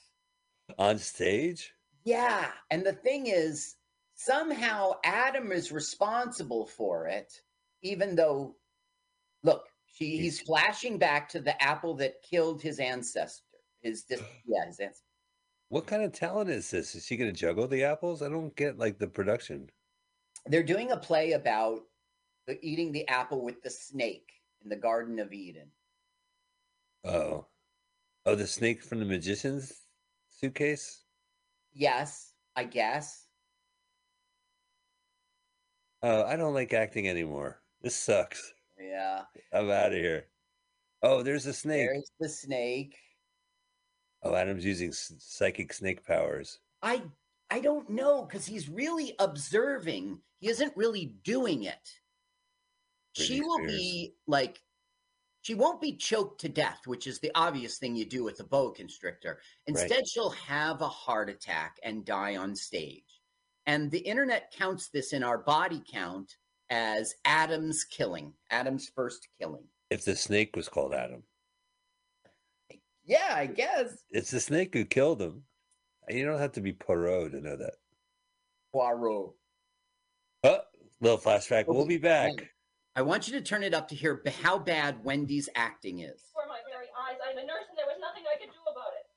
On 0.77 0.97
stage? 0.97 1.73
Yeah. 2.03 2.47
And 2.71 2.85
the 2.85 2.93
thing 2.93 3.27
is, 3.27 3.75
somehow 4.15 4.93
Adam 5.03 5.51
is 5.51 5.71
responsible 5.71 6.65
for 6.65 7.07
it, 7.07 7.33
even 7.81 8.15
though, 8.15 8.55
look, 9.43 9.67
she, 9.85 10.17
he's 10.17 10.41
flashing 10.41 10.97
back 10.97 11.29
to 11.29 11.39
the 11.39 11.61
apple 11.61 11.95
that 11.95 12.23
killed 12.29 12.61
his 12.61 12.79
ancestor. 12.79 13.43
His, 13.81 14.03
dis- 14.03 14.21
yeah, 14.45 14.65
his 14.65 14.79
ancestor. 14.79 15.05
What 15.69 15.87
kind 15.87 16.03
of 16.03 16.11
talent 16.11 16.49
is 16.49 16.69
this? 16.69 16.93
Is 16.93 17.05
she 17.05 17.17
going 17.17 17.31
to 17.31 17.39
juggle 17.39 17.67
the 17.67 17.83
apples? 17.83 18.21
I 18.21 18.29
don't 18.29 18.55
get 18.55 18.77
like 18.77 18.99
the 18.99 19.07
production. 19.07 19.69
They're 20.45 20.61
doing 20.61 20.91
a 20.91 20.97
play 20.97 21.31
about 21.31 21.81
the, 22.47 22.59
eating 22.61 22.91
the 22.91 23.07
apple 23.07 23.41
with 23.41 23.61
the 23.63 23.69
snake 23.69 24.29
in 24.63 24.69
the 24.69 24.75
Garden 24.75 25.19
of 25.19 25.33
Eden. 25.33 25.69
Oh. 27.03 27.45
Oh, 28.25 28.35
the 28.35 28.47
snake 28.47 28.83
from 28.83 28.99
the 28.99 29.05
magician's 29.05 29.73
suitcase? 30.29 31.02
Yes, 31.73 32.33
I 32.55 32.63
guess. 32.65 33.25
Oh, 36.01 36.23
I 36.23 36.35
don't 36.35 36.53
like 36.53 36.73
acting 36.73 37.07
anymore. 37.07 37.61
This 37.81 37.95
sucks. 37.95 38.53
Yeah. 38.79 39.21
I'm 39.53 39.69
out 39.71 39.93
of 39.93 39.97
here. 39.97 40.27
Oh, 41.01 41.23
there's 41.23 41.45
a 41.45 41.53
snake. 41.53 41.87
There's 41.87 42.11
the 42.19 42.29
snake. 42.29 42.97
Oh, 44.21 44.35
Adam's 44.35 44.65
using 44.65 44.91
psychic 44.93 45.73
snake 45.73 46.05
powers. 46.05 46.59
I 46.81 47.01
I 47.49 47.59
don't 47.59 47.89
know 47.89 48.23
because 48.23 48.45
he's 48.45 48.69
really 48.69 49.13
observing. 49.19 50.19
He 50.39 50.49
isn't 50.49 50.75
really 50.75 51.15
doing 51.23 51.63
it. 51.63 51.89
she 53.13 53.39
Britney 53.39 53.43
will 53.43 53.67
be 53.67 54.15
like, 54.27 54.61
she 55.43 55.53
won't 55.55 55.81
be 55.81 55.93
choked 55.93 56.39
to 56.41 56.49
death, 56.49 56.79
which 56.85 57.05
is 57.05 57.19
the 57.19 57.31
obvious 57.35 57.77
thing 57.77 57.95
you 57.95 58.05
do 58.05 58.23
with 58.23 58.39
a 58.39 58.45
boa 58.45 58.73
constrictor. 58.73 59.39
Instead, 59.67 60.07
she'll 60.07 60.29
have 60.29 60.81
a 60.81 60.87
heart 60.87 61.29
attack 61.29 61.75
and 61.83 62.05
die 62.05 62.37
on 62.37 62.55
stage. 62.55 63.03
And 63.65 63.91
the 63.91 63.99
internet 63.99 64.53
counts 64.57 64.87
this 64.87 65.11
in 65.11 65.21
our 65.21 65.37
body 65.37 65.83
count 65.85 66.37
as 66.69 67.15
Adam's 67.25 67.83
killing, 67.83 68.33
Adam's 68.51 68.89
first 68.95 69.27
killing. 69.37 69.65
If 69.89 70.05
the 70.05 70.15
snake 70.15 70.55
was 70.55 70.69
called 70.69 70.93
Adam, 70.93 71.23
Yeah, 73.03 73.33
I 73.35 73.45
guess. 73.47 74.05
it's 74.11 74.31
the 74.31 74.39
snake 74.39 74.73
who 74.73 74.85
killed 74.85 75.21
him. 75.21 75.43
You 76.07 76.25
don't 76.25 76.39
have 76.39 76.53
to 76.53 76.61
be 76.61 76.71
Poirot 76.71 77.33
to 77.33 77.41
know 77.41 77.57
that. 77.57 77.73
Poirot. 78.71 79.33
Oh, 80.45 80.59
little 81.01 81.17
flashback. 81.17 81.65
We'll 81.67 81.85
be 81.85 81.97
back. 81.97 82.31
Hang 82.95 83.01
on. 83.01 83.07
I 83.07 83.09
want 83.09 83.27
you 83.27 83.33
to 83.39 83.41
turn 83.41 83.63
it 83.63 83.73
up 83.73 83.87
to 83.89 83.95
hear 83.95 84.21
how 84.41 84.57
bad 84.59 85.03
Wendy's 85.03 85.49
acting 85.55 85.99
is. 85.99 86.21
Before 86.21 86.47
my 86.47 86.59
very 86.69 86.87
eyes, 87.09 87.17
I'm 87.27 87.37
a 87.37 87.45
nurse 87.45 87.65
and 87.69 87.77
there 87.77 87.85
was 87.85 87.97
nothing 87.99 88.23
I 88.27 88.39
could 88.39 88.51
do 88.51 88.61
about 88.71 88.93
it. 88.99 89.07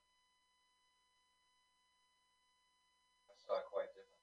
I 3.30 3.34
saw 3.46 3.58
it 3.58 3.66
quite 3.72 3.88
different. 3.94 4.22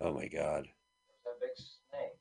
Oh 0.00 0.12
my 0.12 0.28
god. 0.28 0.68
There's 1.08 1.24
that 1.24 1.40
big 1.40 1.56
snake. 1.56 2.18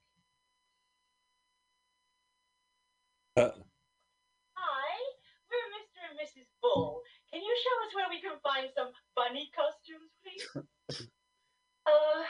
Uh, 3.38 3.56
Hi, 4.56 4.94
we're 5.50 5.70
Mr. 5.72 6.04
and 6.12 6.20
Mrs. 6.20 6.48
Bull. 6.62 7.02
Can 7.32 7.42
you 7.42 7.56
show 7.64 7.76
us 7.88 7.96
where 7.96 8.10
we 8.10 8.20
can 8.20 8.36
find 8.44 8.68
some 8.76 8.92
bunny 9.16 9.50
costumes, 9.56 10.12
please? 10.20 10.44
uh, 11.88 12.24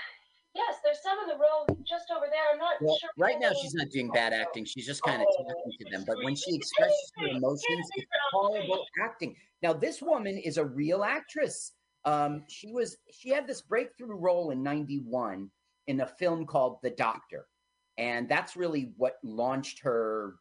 yes, 0.56 0.76
there's 0.84 1.02
some 1.02 1.18
in 1.24 1.28
the 1.30 1.36
row 1.42 1.66
just 1.88 2.06
over 2.16 2.26
there. 2.30 2.42
I'm 2.52 2.60
not 2.60 2.74
Well, 2.82 2.98
sure. 3.00 3.10
right 3.18 3.40
now 3.40 3.52
she's 3.62 3.74
not 3.74 3.90
doing 3.90 4.10
bad 4.12 4.34
acting. 4.34 4.66
She's 4.66 4.86
just 4.86 5.02
kind 5.04 5.22
of 5.22 5.28
talking 5.38 5.72
to 5.80 5.90
them. 5.92 6.04
But 6.08 6.18
when 6.24 6.36
she 6.36 6.56
expresses 6.56 7.12
her 7.18 7.28
emotions, 7.28 7.88
it's 7.96 8.08
horrible 8.32 8.86
acting. 9.04 9.36
Now, 9.62 9.74
this 9.74 10.02
woman 10.02 10.38
is 10.38 10.58
a 10.58 10.66
real 10.66 11.04
actress. 11.04 11.74
Um, 12.06 12.44
she 12.48 12.72
was 12.72 12.98
she 13.12 13.30
had 13.30 13.46
this 13.48 13.62
breakthrough 13.62 14.16
role 14.16 14.50
in 14.52 14.64
'91 14.64 15.50
in 15.88 16.02
a 16.02 16.08
film 16.08 16.46
called 16.46 16.80
The 16.82 16.90
Doctor, 16.92 17.46
and 17.98 18.28
that's 18.28 18.56
really 18.56 18.92
what 18.98 19.18
launched 19.24 19.80
her 19.84 20.36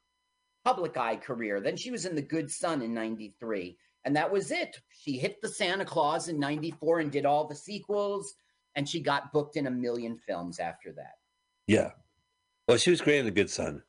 public 0.64 0.96
eye 0.96 1.16
career. 1.16 1.60
Then 1.60 1.76
she 1.76 1.90
was 1.90 2.06
in 2.06 2.14
The 2.14 2.22
Good 2.22 2.50
Son 2.50 2.80
in 2.80 2.94
'93, 2.94 3.76
and 4.06 4.16
that 4.16 4.32
was 4.32 4.50
it. 4.50 4.80
She 4.88 5.18
hit 5.18 5.42
the 5.42 5.48
Santa 5.50 5.84
Claus 5.84 6.28
in 6.28 6.38
'94 6.40 7.00
and 7.00 7.12
did 7.12 7.26
all 7.26 7.46
the 7.46 7.54
sequels, 7.54 8.34
and 8.76 8.88
she 8.88 9.00
got 9.00 9.32
booked 9.32 9.56
in 9.56 9.66
a 9.66 9.70
million 9.70 10.16
films 10.16 10.58
after 10.58 10.92
that. 10.92 11.14
yeah. 11.66 11.90
Well, 12.68 12.76
she 12.78 12.90
was 12.90 13.00
great 13.00 13.18
in 13.18 13.24
The 13.24 13.32
Good 13.32 13.50
Son. 13.50 13.82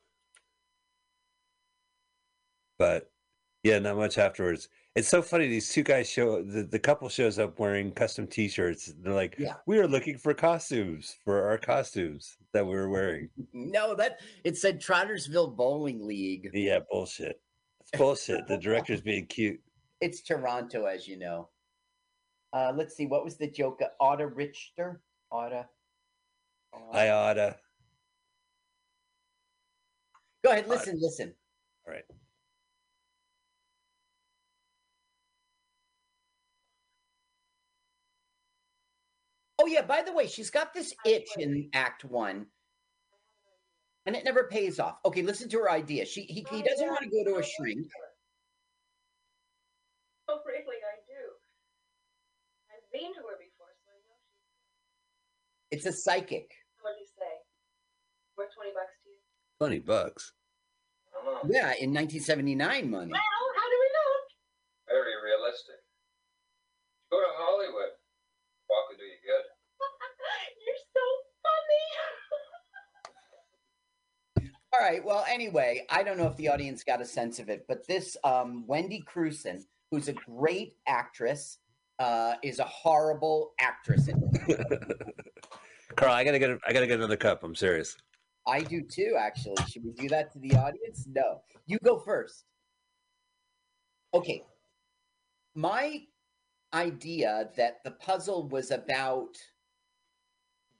But 2.78 3.10
yeah, 3.62 3.78
not 3.78 3.96
much 3.96 4.18
afterwards. 4.18 4.68
It's 4.96 5.08
so 5.08 5.22
funny. 5.22 5.46
These 5.46 5.68
two 5.72 5.84
guys 5.84 6.10
show 6.10 6.42
the, 6.42 6.64
the 6.64 6.78
couple 6.80 7.08
shows 7.08 7.38
up 7.38 7.58
wearing 7.60 7.92
custom 7.92 8.26
T-shirts. 8.26 8.92
They're 9.00 9.12
like, 9.14 9.36
Yeah. 9.38 9.54
"We 9.66 9.78
are 9.78 9.86
looking 9.86 10.18
for 10.18 10.34
costumes 10.34 11.16
for 11.24 11.48
our 11.48 11.58
costumes 11.58 12.36
that 12.52 12.66
we 12.66 12.74
were 12.74 12.88
wearing." 12.90 13.28
No, 13.52 13.94
that 13.94 14.18
it 14.44 14.56
said 14.58 14.80
Trottersville 14.80 15.54
Bowling 15.56 16.04
League. 16.06 16.50
Yeah, 16.52 16.80
bullshit. 16.90 17.40
It's 17.80 17.90
bullshit. 17.96 18.46
the 18.48 18.58
director's 18.58 19.00
being 19.00 19.26
cute. 19.26 19.60
It's 20.00 20.20
Toronto, 20.22 20.86
as 20.86 21.06
you 21.06 21.16
know. 21.18 21.48
Uh, 22.52 22.72
let's 22.76 22.94
see, 22.96 23.06
what 23.06 23.24
was 23.24 23.36
the 23.36 23.46
joke? 23.46 23.80
Otta 24.00 24.26
Richter? 24.26 25.00
Otta. 25.30 25.68
I 26.92 27.08
oughta. 27.08 27.56
Go 30.44 30.50
ahead, 30.50 30.68
listen, 30.68 30.98
listen. 31.00 31.34
All 31.86 31.94
right. 31.94 32.04
Oh 39.58 39.66
yeah, 39.66 39.82
by 39.82 40.02
the 40.02 40.12
way, 40.12 40.26
she's 40.26 40.50
got 40.50 40.74
this 40.74 40.92
itch 41.06 41.30
in 41.38 41.70
Act 41.72 42.04
One, 42.04 42.46
and 44.06 44.16
it 44.16 44.24
never 44.24 44.44
pays 44.44 44.80
off. 44.80 44.98
Okay, 45.04 45.22
listen 45.22 45.48
to 45.50 45.58
her 45.58 45.70
idea. 45.70 46.04
She 46.04 46.22
he, 46.22 46.44
he 46.50 46.62
doesn't 46.62 46.88
want 46.88 46.98
to 47.00 47.08
go 47.08 47.22
to 47.32 47.38
a 47.38 47.42
shrink. 47.44 47.86
Oh, 50.28 50.40
really, 50.44 50.82
I 50.82 50.98
do. 51.06 51.22
I've 52.74 52.90
been 52.90 53.14
to 53.14 53.20
her 53.20 53.38
before, 53.38 53.70
so 53.84 53.92
I 53.92 54.02
know 54.02 54.18
she's. 54.26 54.42
It's 55.72 55.86
a 55.86 55.92
psychic. 55.92 56.52
What 56.82 56.92
do 56.92 57.00
you 57.00 57.08
say? 57.16 57.32
Worth 58.36 58.52
20 58.54 58.70
bucks 58.76 58.92
to 59.04 59.08
you? 59.08 59.16
Twenty 59.56 59.80
bucks. 59.80 60.32
I 61.08 61.24
don't 61.24 61.48
know. 61.48 61.48
Yeah, 61.48 61.72
in 61.80 61.96
1979 61.96 62.60
money. 62.90 63.10
Well, 63.10 63.48
how 63.56 63.66
do 63.72 63.76
we 63.80 63.88
know? 63.88 65.00
Very 65.00 65.16
realistic. 65.24 65.80
Go 67.10 67.20
to 67.20 67.32
Hollywood. 67.40 67.96
Walk 68.68 68.84
will 68.90 68.98
do 68.98 69.04
you 69.04 69.16
good. 69.24 69.48
You're 70.60 70.84
so 70.92 71.04
funny. 74.44 74.52
All 74.74 74.80
right. 74.86 75.02
Well, 75.02 75.24
anyway, 75.26 75.86
I 75.88 76.02
don't 76.02 76.18
know 76.18 76.26
if 76.26 76.36
the 76.36 76.50
audience 76.50 76.84
got 76.84 77.00
a 77.00 77.06
sense 77.06 77.38
of 77.38 77.48
it, 77.48 77.64
but 77.66 77.86
this 77.88 78.14
um, 78.24 78.66
Wendy 78.66 79.02
Crewson, 79.08 79.64
who's 79.90 80.08
a 80.08 80.12
great 80.12 80.74
actress, 80.86 81.56
uh, 81.98 82.34
is 82.42 82.58
a 82.58 82.64
horrible 82.64 83.52
actress. 83.58 84.10
Carl, 85.96 86.12
I 86.12 86.24
gotta 86.24 86.38
get. 86.38 86.50
a- 86.50 86.58
I 86.66 86.72
gotta 86.72 86.86
get 86.86 86.98
another 86.98 87.16
cup. 87.16 87.42
I'm 87.42 87.54
serious. 87.54 87.96
I 88.46 88.62
do 88.62 88.82
too, 88.82 89.16
actually. 89.18 89.54
Should 89.68 89.84
we 89.84 89.92
do 89.92 90.08
that 90.08 90.32
to 90.32 90.38
the 90.38 90.54
audience? 90.56 91.06
No. 91.06 91.42
You 91.66 91.78
go 91.84 91.98
first. 92.00 92.44
Okay. 94.14 94.42
My 95.54 96.02
idea 96.74 97.50
that 97.56 97.84
the 97.84 97.92
puzzle 97.92 98.48
was 98.48 98.70
about 98.70 99.36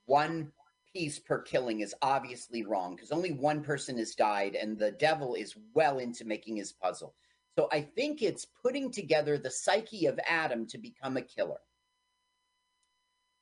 one 0.07 0.51
piece 0.93 1.19
per 1.19 1.41
killing 1.41 1.81
is 1.81 1.95
obviously 2.03 2.65
wrong 2.65 2.97
because 2.97 3.13
only 3.13 3.33
one 3.33 3.63
person 3.63 3.97
has 3.99 4.15
died 4.15 4.55
and 4.55 4.79
the 4.79 4.93
devil 4.93 5.35
is 5.35 5.55
well 5.75 5.99
into 5.99 6.25
making 6.25 6.57
his 6.57 6.73
puzzle. 6.73 7.15
So 7.57 7.69
I 7.71 7.83
think 7.83 8.23
it's 8.23 8.47
putting 8.63 8.91
together 8.91 9.39
the 9.39 9.51
psyche 9.51 10.07
of 10.07 10.19
Adam 10.27 10.67
to 10.69 10.79
become 10.79 11.17
a 11.17 11.23
killer. 11.23 11.61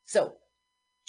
So 0.06 0.36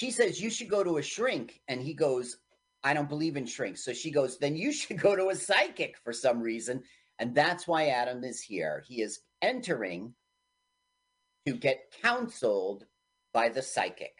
she 0.01 0.09
says, 0.09 0.41
You 0.41 0.49
should 0.49 0.67
go 0.67 0.83
to 0.83 0.97
a 0.97 1.01
shrink. 1.03 1.61
And 1.67 1.79
he 1.79 1.93
goes, 1.93 2.37
I 2.83 2.95
don't 2.95 3.07
believe 3.07 3.37
in 3.37 3.45
shrinks. 3.45 3.85
So 3.85 3.93
she 3.93 4.09
goes, 4.09 4.39
then 4.39 4.55
you 4.55 4.71
should 4.79 4.99
go 4.99 5.15
to 5.15 5.29
a 5.29 5.35
psychic 5.35 5.95
for 6.03 6.11
some 6.11 6.41
reason. 6.41 6.81
And 7.19 7.35
that's 7.35 7.67
why 7.67 7.89
Adam 7.89 8.23
is 8.23 8.41
here. 8.41 8.83
He 8.87 9.03
is 9.03 9.19
entering 9.43 10.15
to 11.45 11.53
get 11.53 11.93
counseled 12.01 12.85
by 13.31 13.49
the 13.49 13.61
psychic 13.61 14.15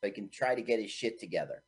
so 0.00 0.06
he 0.06 0.10
can 0.10 0.30
try 0.30 0.54
to 0.54 0.62
get 0.62 0.80
his 0.80 0.90
shit 0.90 1.20
together. 1.20 1.62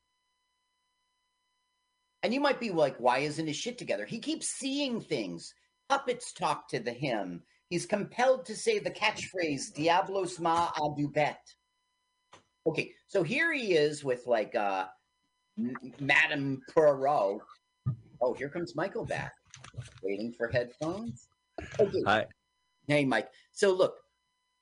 And 2.22 2.32
you 2.32 2.40
might 2.40 2.60
be 2.60 2.70
like, 2.70 2.96
why 2.96 3.18
isn't 3.18 3.46
his 3.46 3.56
shit 3.56 3.76
together? 3.76 4.06
He 4.06 4.18
keeps 4.18 4.48
seeing 4.48 4.98
things. 5.02 5.52
Puppets 5.90 6.32
talk 6.32 6.68
to 6.68 6.80
the 6.80 6.92
him. 6.92 7.42
He's 7.68 7.84
compelled 7.84 8.46
to 8.46 8.56
say 8.56 8.78
the 8.78 8.90
catchphrase, 8.90 9.74
Diablos 9.74 10.40
ma 10.40 10.70
adubet. 10.78 11.36
Okay, 12.68 12.92
so 13.06 13.22
here 13.22 13.52
he 13.52 13.72
is 13.72 14.04
with 14.04 14.26
like 14.26 14.54
uh 14.54 14.86
M- 15.58 15.74
Madame 15.98 16.60
Poirot. 16.74 17.40
Oh, 18.20 18.34
here 18.34 18.50
comes 18.50 18.76
Michael 18.76 19.06
back. 19.06 19.32
Waiting 20.02 20.32
for 20.32 20.48
headphones. 20.48 21.28
Okay. 21.80 22.02
Hi. 22.04 22.26
Hey, 22.86 23.04
Mike. 23.04 23.28
So 23.52 23.72
look, 23.72 23.94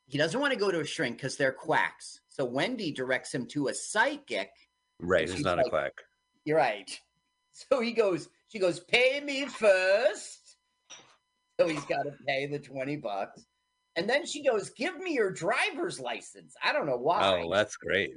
he 0.06 0.18
doesn't 0.18 0.38
want 0.40 0.52
to 0.52 0.58
go 0.58 0.70
to 0.70 0.80
a 0.80 0.84
shrink 0.84 1.16
because 1.16 1.36
they're 1.36 1.52
quacks. 1.52 2.20
So 2.28 2.44
Wendy 2.44 2.92
directs 2.92 3.34
him 3.34 3.46
to 3.48 3.68
a 3.68 3.74
psychic. 3.74 4.50
Right. 5.00 5.28
He's 5.28 5.42
not 5.42 5.58
a 5.58 5.68
quack. 5.68 5.92
You're 6.44 6.58
right. 6.58 6.88
So 7.70 7.80
he 7.80 7.92
goes, 7.92 8.28
she 8.48 8.58
goes, 8.58 8.80
pay 8.80 9.18
me 9.24 9.46
first. 9.46 10.56
So 11.58 11.66
he's 11.66 11.86
got 11.86 12.02
to 12.02 12.10
pay 12.28 12.44
the 12.44 12.58
20 12.58 12.96
bucks. 12.96 13.46
And 13.96 14.08
then 14.08 14.26
she 14.26 14.42
goes, 14.42 14.70
give 14.70 14.96
me 14.98 15.14
your 15.14 15.30
driver's 15.30 15.98
license. 15.98 16.54
I 16.62 16.72
don't 16.72 16.86
know 16.86 16.98
why. 16.98 17.42
Oh, 17.42 17.50
that's 17.52 17.76
great. 17.76 18.12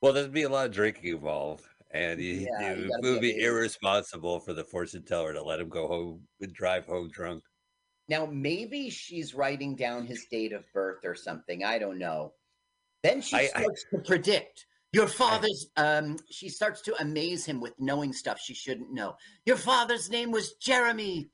Well, 0.00 0.12
there'd 0.14 0.32
be 0.32 0.44
a 0.44 0.48
lot 0.48 0.66
of 0.66 0.72
drinking 0.72 1.12
involved, 1.12 1.64
and 1.90 2.18
you, 2.18 2.48
Yeah, 2.58 2.74
you 2.74 2.84
it 2.90 3.02
would 3.02 3.20
be 3.20 3.38
irresponsible 3.42 4.40
for 4.40 4.54
the 4.54 4.64
fortune 4.64 5.02
teller 5.04 5.34
to 5.34 5.42
let 5.42 5.60
him 5.60 5.68
go 5.68 5.86
home 5.86 6.22
and 6.40 6.52
drive 6.54 6.86
home 6.86 7.10
drunk. 7.10 7.42
Now, 8.08 8.26
maybe 8.26 8.88
she's 8.88 9.34
writing 9.34 9.76
down 9.76 10.06
his 10.06 10.26
date 10.30 10.52
of 10.52 10.64
birth 10.72 11.04
or 11.04 11.14
something. 11.14 11.64
I 11.64 11.78
don't 11.78 11.98
know. 11.98 12.32
Then 13.02 13.20
she 13.20 13.36
I- 13.36 13.50
I- 13.54 13.60
starts 13.60 13.84
to 13.92 13.98
predict 14.00 14.66
your 14.92 15.06
father's. 15.06 15.68
um, 15.76 16.16
she 16.30 16.48
starts 16.48 16.80
to 16.82 17.00
amaze 17.00 17.44
him 17.44 17.60
with 17.60 17.74
knowing 17.78 18.12
stuff 18.14 18.40
she 18.40 18.54
shouldn't 18.54 18.92
know. 18.92 19.14
Your 19.44 19.56
father's 19.56 20.08
name 20.10 20.30
was 20.30 20.54
Jeremy. 20.54 21.30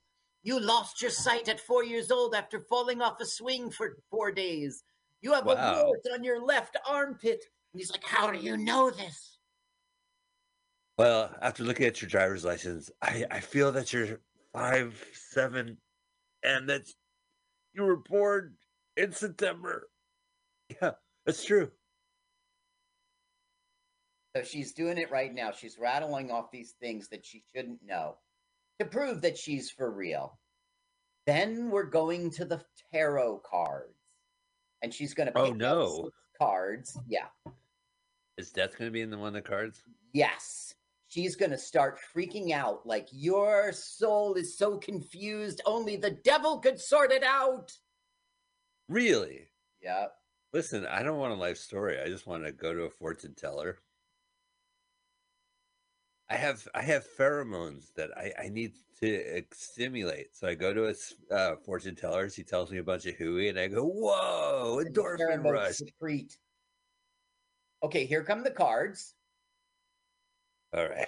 You 0.46 0.61
lost 0.61 1.02
your 1.02 1.11
sight 1.11 1.48
at 1.48 1.59
four 1.59 1.82
years 1.82 2.12
old 2.12 2.32
after 2.32 2.61
falling 2.61 3.02
off 3.02 3.20
a 3.20 3.26
swing 3.26 3.68
for 3.68 3.96
four 4.12 4.30
days. 4.30 4.85
You 5.20 5.32
have 5.32 5.44
a 5.44 5.56
Wow. 5.56 5.87
wart 5.87 6.06
on 6.12 6.22
your 6.22 6.40
left 6.40 6.76
armpit. 6.88 7.44
And 7.72 7.80
he's 7.80 7.90
like, 7.90 8.04
How 8.04 8.30
do 8.30 8.38
you 8.38 8.56
know 8.56 8.92
this? 8.92 9.40
Well, 10.98 11.37
after 11.42 11.64
looking 11.64 11.87
at 11.87 12.00
your 12.00 12.09
driver's 12.09 12.44
license, 12.44 12.92
I, 13.02 13.26
I 13.28 13.40
feel 13.40 13.72
that 13.72 13.92
you're 13.92 14.20
five 14.52 15.04
seven, 15.14 15.78
and 16.44 16.68
that 16.68 16.94
you 17.74 17.82
were 17.82 17.96
born 17.96 18.56
in 18.96 19.11
September. 19.11 19.90
Yeah, 20.80 20.92
that's 21.24 21.44
true. 21.44 21.72
So 24.37 24.44
she's 24.44 24.72
doing 24.74 24.98
it 24.98 25.11
right 25.11 25.35
now. 25.35 25.50
She's 25.50 25.76
rattling 25.76 26.30
off 26.30 26.52
these 26.52 26.76
things 26.80 27.09
that 27.09 27.26
she 27.26 27.42
shouldn't 27.52 27.82
know 27.85 28.18
to 28.78 28.84
prove 28.86 29.22
that 29.22 29.38
she's 29.38 29.70
for 29.70 29.90
real. 29.90 30.38
Then 31.26 31.70
we're 31.70 31.84
going 31.84 32.30
to 32.32 32.44
the 32.44 32.62
tarot 32.92 33.40
cards. 33.44 33.92
And 34.82 34.92
she's 34.92 35.14
going 35.14 35.32
to 35.32 35.38
Oh, 35.38 35.50
no. 35.52 36.10
cards. 36.38 36.98
Yeah. 37.08 37.26
Is 38.36 38.50
death 38.50 38.76
going 38.78 38.88
to 38.88 38.92
be 38.92 39.00
in 39.00 39.10
the 39.10 39.18
one 39.18 39.28
of 39.28 39.34
the 39.34 39.40
cards? 39.48 39.82
Yes. 40.12 40.74
She's 41.08 41.36
going 41.36 41.50
to 41.52 41.58
start 41.58 41.98
freaking 42.14 42.52
out 42.52 42.86
like 42.86 43.08
your 43.10 43.72
soul 43.72 44.34
is 44.34 44.58
so 44.58 44.76
confused, 44.76 45.62
only 45.64 45.96
the 45.96 46.10
devil 46.10 46.58
could 46.58 46.78
sort 46.80 47.10
it 47.12 47.22
out. 47.24 47.72
Really? 48.88 49.48
Yeah. 49.80 50.06
Listen, 50.52 50.86
I 50.86 51.02
don't 51.02 51.18
want 51.18 51.32
a 51.32 51.36
life 51.36 51.56
story. 51.58 52.00
I 52.00 52.08
just 52.08 52.26
want 52.26 52.44
to 52.44 52.52
go 52.52 52.74
to 52.74 52.82
a 52.82 52.90
fortune 52.90 53.34
teller. 53.36 53.78
I 56.28 56.36
have 56.36 56.66
I 56.74 56.82
have 56.82 57.06
pheromones 57.18 57.92
that 57.94 58.10
I, 58.16 58.32
I 58.44 58.48
need 58.48 58.72
to 59.00 59.42
stimulate. 59.52 60.36
So 60.36 60.48
I 60.48 60.54
go 60.54 60.74
to 60.74 60.88
a 60.88 61.34
uh, 61.34 61.56
fortune 61.64 61.94
teller. 61.94 62.28
She 62.28 62.42
tells 62.42 62.70
me 62.70 62.78
a 62.78 62.82
bunch 62.82 63.06
of 63.06 63.14
hooey, 63.14 63.48
and 63.48 63.58
I 63.58 63.68
go, 63.68 63.84
"Whoa, 63.84 64.82
endorphin 64.84 65.44
rush!" 65.44 65.76
secrete. 65.76 66.36
Okay, 67.82 68.06
here 68.06 68.24
come 68.24 68.42
the 68.42 68.50
cards. 68.50 69.14
All 70.74 70.88
right. 70.88 71.06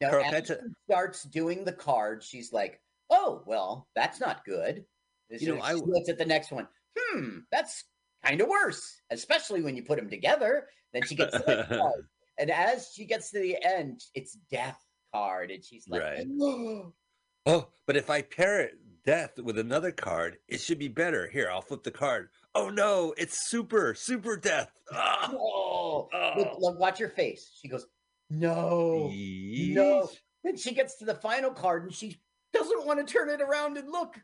Now, 0.00 0.10
Carl, 0.10 0.24
as 0.24 0.30
can 0.30 0.56
I 0.56 0.60
t- 0.60 0.66
starts 0.88 1.22
doing 1.24 1.64
the 1.64 1.72
cards, 1.72 2.26
she's 2.26 2.52
like, 2.52 2.80
"Oh, 3.08 3.42
well, 3.46 3.88
that's 3.94 4.20
not 4.20 4.44
good." 4.44 4.84
You 5.30 5.54
know, 5.54 5.62
I 5.62 5.74
she 5.74 5.80
looks 5.80 6.10
at 6.10 6.18
the 6.18 6.26
next 6.26 6.52
one. 6.52 6.68
Hmm, 6.98 7.38
that's 7.50 7.84
kind 8.22 8.40
of 8.40 8.48
worse, 8.48 9.00
especially 9.10 9.62
when 9.62 9.76
you 9.76 9.82
put 9.82 9.98
them 9.98 10.10
together. 10.10 10.68
Then 10.92 11.02
she 11.06 11.14
gets 11.14 11.32
the 11.32 11.44
next 11.46 11.68
card, 11.78 12.06
and 12.38 12.50
as 12.50 12.90
she 12.94 13.04
gets 13.04 13.30
to 13.30 13.40
the 13.40 13.56
end, 13.64 14.02
it's 14.14 14.34
death 14.50 14.82
card, 15.14 15.50
and 15.50 15.64
she's 15.64 15.86
like, 15.88 16.02
Right. 16.02 16.26
"Oh, 16.40 16.92
Oh, 17.46 17.68
but 17.86 17.96
if 17.96 18.08
I 18.08 18.22
pair 18.22 18.60
it 18.60 18.78
death 19.04 19.36
with 19.38 19.58
another 19.58 19.90
card, 19.90 20.38
it 20.46 20.60
should 20.60 20.78
be 20.78 20.86
better. 20.86 21.26
Here, 21.26 21.50
I'll 21.50 21.60
flip 21.60 21.82
the 21.82 21.90
card. 21.90 22.28
Oh 22.54 22.70
no, 22.70 23.14
it's 23.16 23.48
super, 23.48 23.94
super 23.94 24.36
death. 24.36 24.70
Ah, 24.92 25.28
no!" 25.32 26.08
oh. 26.12 26.32
Look, 26.36 26.58
look, 26.58 26.78
watch 26.78 27.00
your 27.00 27.08
face. 27.08 27.58
She 27.60 27.68
goes, 27.68 27.86
"No." 28.30 29.10
No. 29.12 30.10
Then 30.44 30.56
she 30.56 30.72
gets 30.74 30.96
to 30.98 31.04
the 31.04 31.14
final 31.14 31.50
card, 31.50 31.84
and 31.84 31.92
she 31.94 32.16
doesn't 32.52 32.84
want 32.86 33.04
to 33.06 33.12
turn 33.12 33.28
it 33.30 33.40
around 33.40 33.76
and 33.76 33.90
look. 33.90 34.20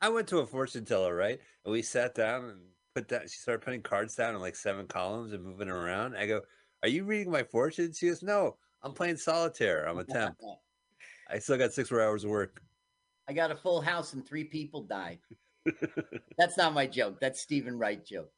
I 0.00 0.08
went 0.08 0.28
to 0.28 0.38
a 0.38 0.46
fortune 0.46 0.84
teller, 0.84 1.14
right? 1.14 1.40
And 1.64 1.72
we 1.72 1.82
sat 1.82 2.14
down 2.14 2.44
and 2.44 2.60
put 2.94 3.08
that. 3.08 3.30
She 3.30 3.38
started 3.38 3.64
putting 3.64 3.82
cards 3.82 4.14
down 4.14 4.34
in 4.34 4.40
like 4.40 4.56
seven 4.56 4.86
columns 4.86 5.32
and 5.32 5.42
moving 5.42 5.68
them 5.68 5.76
around. 5.76 6.16
I 6.16 6.26
go, 6.26 6.42
"Are 6.82 6.88
you 6.88 7.04
reading 7.04 7.32
my 7.32 7.42
fortune?" 7.42 7.92
She 7.92 8.08
goes, 8.08 8.22
"No, 8.22 8.56
I'm 8.82 8.92
playing 8.92 9.16
solitaire. 9.16 9.88
I'm 9.88 9.98
a 9.98 10.04
temp. 10.04 10.36
I 11.30 11.38
still 11.38 11.58
got 11.58 11.72
six 11.72 11.90
more 11.90 12.02
hours 12.02 12.24
of 12.24 12.30
work." 12.30 12.62
I 13.28 13.32
got 13.32 13.50
a 13.50 13.56
full 13.56 13.80
house 13.80 14.12
and 14.12 14.26
three 14.26 14.44
people 14.44 14.82
died. 14.82 15.18
That's 16.38 16.56
not 16.56 16.74
my 16.74 16.86
joke. 16.86 17.20
That's 17.20 17.40
Steven 17.40 17.78
Wright 17.78 18.04
joke. 18.04 18.30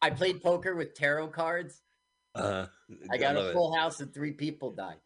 I 0.00 0.10
played 0.10 0.42
poker 0.42 0.76
with 0.76 0.94
tarot 0.94 1.28
cards. 1.28 1.82
Uh, 2.34 2.66
I 3.10 3.16
got 3.16 3.36
a 3.36 3.48
it. 3.48 3.52
full 3.52 3.74
house 3.74 4.00
and 4.00 4.12
three 4.12 4.32
people 4.32 4.70
died. 4.70 4.98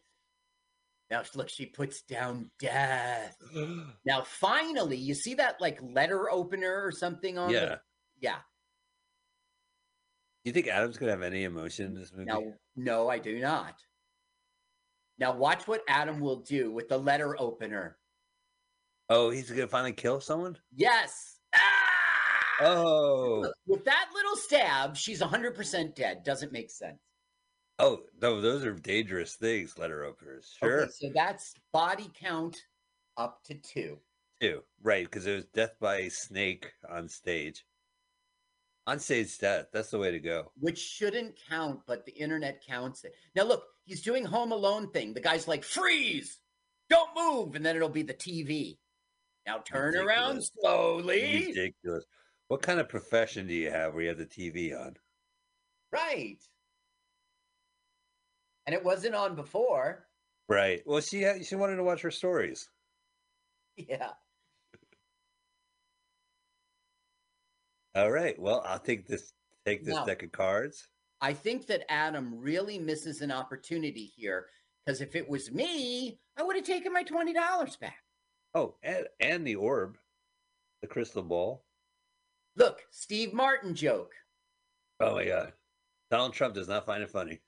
Now 1.09 1.23
look, 1.35 1.49
she 1.49 1.65
puts 1.65 2.01
down 2.01 2.51
death. 2.59 3.37
Now 4.05 4.23
finally, 4.23 4.97
you 4.97 5.13
see 5.13 5.35
that 5.35 5.61
like 5.61 5.79
letter 5.81 6.29
opener 6.29 6.83
or 6.83 6.91
something 6.91 7.37
on 7.37 7.49
yeah. 7.49 7.59
the 7.59 7.79
yeah. 8.19 8.37
Do 10.43 10.49
you 10.49 10.53
think 10.53 10.67
Adam's 10.67 10.97
gonna 10.97 11.11
have 11.11 11.21
any 11.21 11.43
emotion 11.43 11.87
in 11.87 11.93
this 11.93 12.11
movie? 12.13 12.25
Now 12.25 12.43
no, 12.75 13.09
I 13.09 13.19
do 13.19 13.39
not. 13.39 13.75
Now 15.19 15.35
watch 15.35 15.67
what 15.67 15.81
Adam 15.87 16.19
will 16.19 16.41
do 16.41 16.71
with 16.71 16.89
the 16.89 16.97
letter 16.97 17.39
opener. 17.39 17.97
Oh, 19.09 19.29
he's 19.29 19.49
gonna 19.49 19.67
finally 19.67 19.93
kill 19.93 20.19
someone. 20.19 20.57
Yes. 20.75 21.39
Ah! 21.55 21.61
Oh, 22.59 23.51
with 23.67 23.85
that 23.85 24.09
little 24.13 24.35
stab, 24.35 24.97
she's 24.97 25.21
100% 25.21 25.95
dead. 25.95 26.23
Doesn't 26.23 26.51
make 26.51 26.71
sense. 26.71 26.97
Oh, 27.79 28.01
no, 28.21 28.41
those 28.41 28.65
are 28.65 28.73
dangerous 28.73 29.35
things. 29.35 29.77
Letter 29.77 30.03
openers, 30.03 30.55
sure, 30.59 30.81
Okay, 30.81 30.91
so 30.91 31.09
that's 31.13 31.53
body 31.71 32.09
count 32.19 32.57
up 33.17 33.43
to 33.45 33.55
two. 33.55 33.97
Two, 34.41 34.61
Right, 34.83 35.05
because 35.05 35.25
it 35.25 35.33
was 35.35 35.45
death 35.45 35.75
by 35.79 36.07
snake 36.09 36.71
on 36.89 37.09
stage. 37.09 37.65
On 38.85 38.99
stage 38.99 39.37
death. 39.39 39.65
That's 39.73 39.89
the 39.89 39.97
way 39.97 40.11
to 40.11 40.19
go. 40.19 40.51
which 40.59 40.77
shouldn't 40.79 41.35
count, 41.49 41.81
but 41.87 42.05
the 42.05 42.11
internet 42.13 42.63
counts 42.65 43.03
it. 43.03 43.13
Now 43.35 43.43
look, 43.43 43.63
he's 43.85 44.01
doing 44.01 44.23
Home 44.25 44.51
Alone 44.51 44.91
thing. 44.91 45.13
The 45.13 45.19
guy's 45.21 45.47
like, 45.47 45.63
freeze, 45.63 46.39
don't 46.89 47.09
move, 47.15 47.55
and 47.55 47.65
then 47.65 47.75
it'll 47.75 47.89
be 47.89 48.03
the 48.03 48.13
TV. 48.13 48.77
Now 49.45 49.57
turn 49.59 49.95
around 49.97 50.43
slowly. 50.43 51.47
Ridiculous. 51.47 52.05
What 52.47 52.61
kind 52.61 52.79
of 52.79 52.87
profession 52.87 53.47
do 53.47 53.53
you 53.53 53.71
have 53.71 53.93
where 53.93 54.03
you 54.03 54.09
have 54.09 54.17
the 54.17 54.25
TV 54.25 54.77
on? 54.79 54.95
Right. 55.91 56.37
And 58.67 58.73
it 58.73 58.83
wasn't 58.83 59.15
on 59.15 59.33
before. 59.33 60.05
Right. 60.49 60.81
Well, 60.85 60.99
she 61.01 61.21
had, 61.21 61.45
she 61.45 61.55
wanted 61.55 61.77
to 61.77 61.83
watch 61.83 62.01
her 62.01 62.11
stories. 62.11 62.69
Yeah. 63.77 64.09
All 67.93 68.09
right. 68.11 68.37
Well, 68.39 68.63
I'll 68.65 68.79
take 68.79 69.07
this 69.07 69.33
take 69.67 69.83
this 69.85 69.93
Now- 69.93 70.05
deck 70.05 70.23
of 70.23 70.31
cards. 70.31 70.87
I 71.21 71.33
think 71.33 71.67
that 71.67 71.85
Adam 71.91 72.39
really 72.39 72.79
misses 72.79 73.21
an 73.21 73.31
opportunity 73.31 74.05
here 74.15 74.47
because 74.85 74.99
if 75.01 75.15
it 75.15 75.27
was 75.29 75.51
me, 75.51 76.19
I 76.37 76.43
would 76.43 76.55
have 76.55 76.65
taken 76.65 76.91
my 76.93 77.03
$20 77.03 77.79
back. 77.79 77.97
Oh, 78.55 78.75
and 78.81 79.05
and 79.19 79.45
the 79.45 79.55
orb, 79.55 79.97
the 80.81 80.87
crystal 80.87 81.21
ball. 81.23 81.63
Look, 82.55 82.81
Steve 82.89 83.33
Martin 83.33 83.75
joke. 83.75 84.13
Oh 84.99 85.15
my 85.15 85.25
god. 85.25 85.53
Donald 86.09 86.33
Trump 86.33 86.55
does 86.55 86.67
not 86.67 86.85
find 86.87 87.03
it 87.03 87.11
funny. 87.11 87.41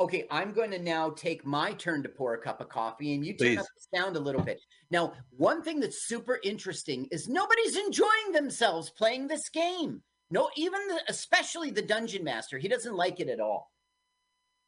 Okay, 0.00 0.26
I'm 0.30 0.52
going 0.52 0.70
to 0.70 0.78
now 0.78 1.10
take 1.10 1.44
my 1.44 1.74
turn 1.74 2.02
to 2.02 2.08
pour 2.08 2.32
a 2.32 2.40
cup 2.40 2.62
of 2.62 2.70
coffee 2.70 3.12
and 3.12 3.24
you 3.24 3.36
turn 3.36 3.58
up 3.58 3.66
the 3.66 3.98
sound 3.98 4.16
a 4.16 4.20
little 4.20 4.40
bit. 4.40 4.58
Now, 4.90 5.12
one 5.36 5.62
thing 5.62 5.78
that's 5.78 6.06
super 6.06 6.40
interesting 6.42 7.06
is 7.10 7.28
nobody's 7.28 7.76
enjoying 7.76 8.32
themselves 8.32 8.88
playing 8.88 9.28
this 9.28 9.50
game. 9.50 10.02
No, 10.30 10.48
even 10.56 10.80
the, 10.88 11.00
especially 11.08 11.70
the 11.70 11.82
dungeon 11.82 12.24
master, 12.24 12.56
he 12.56 12.66
doesn't 12.66 12.96
like 12.96 13.20
it 13.20 13.28
at 13.28 13.40
all. 13.40 13.70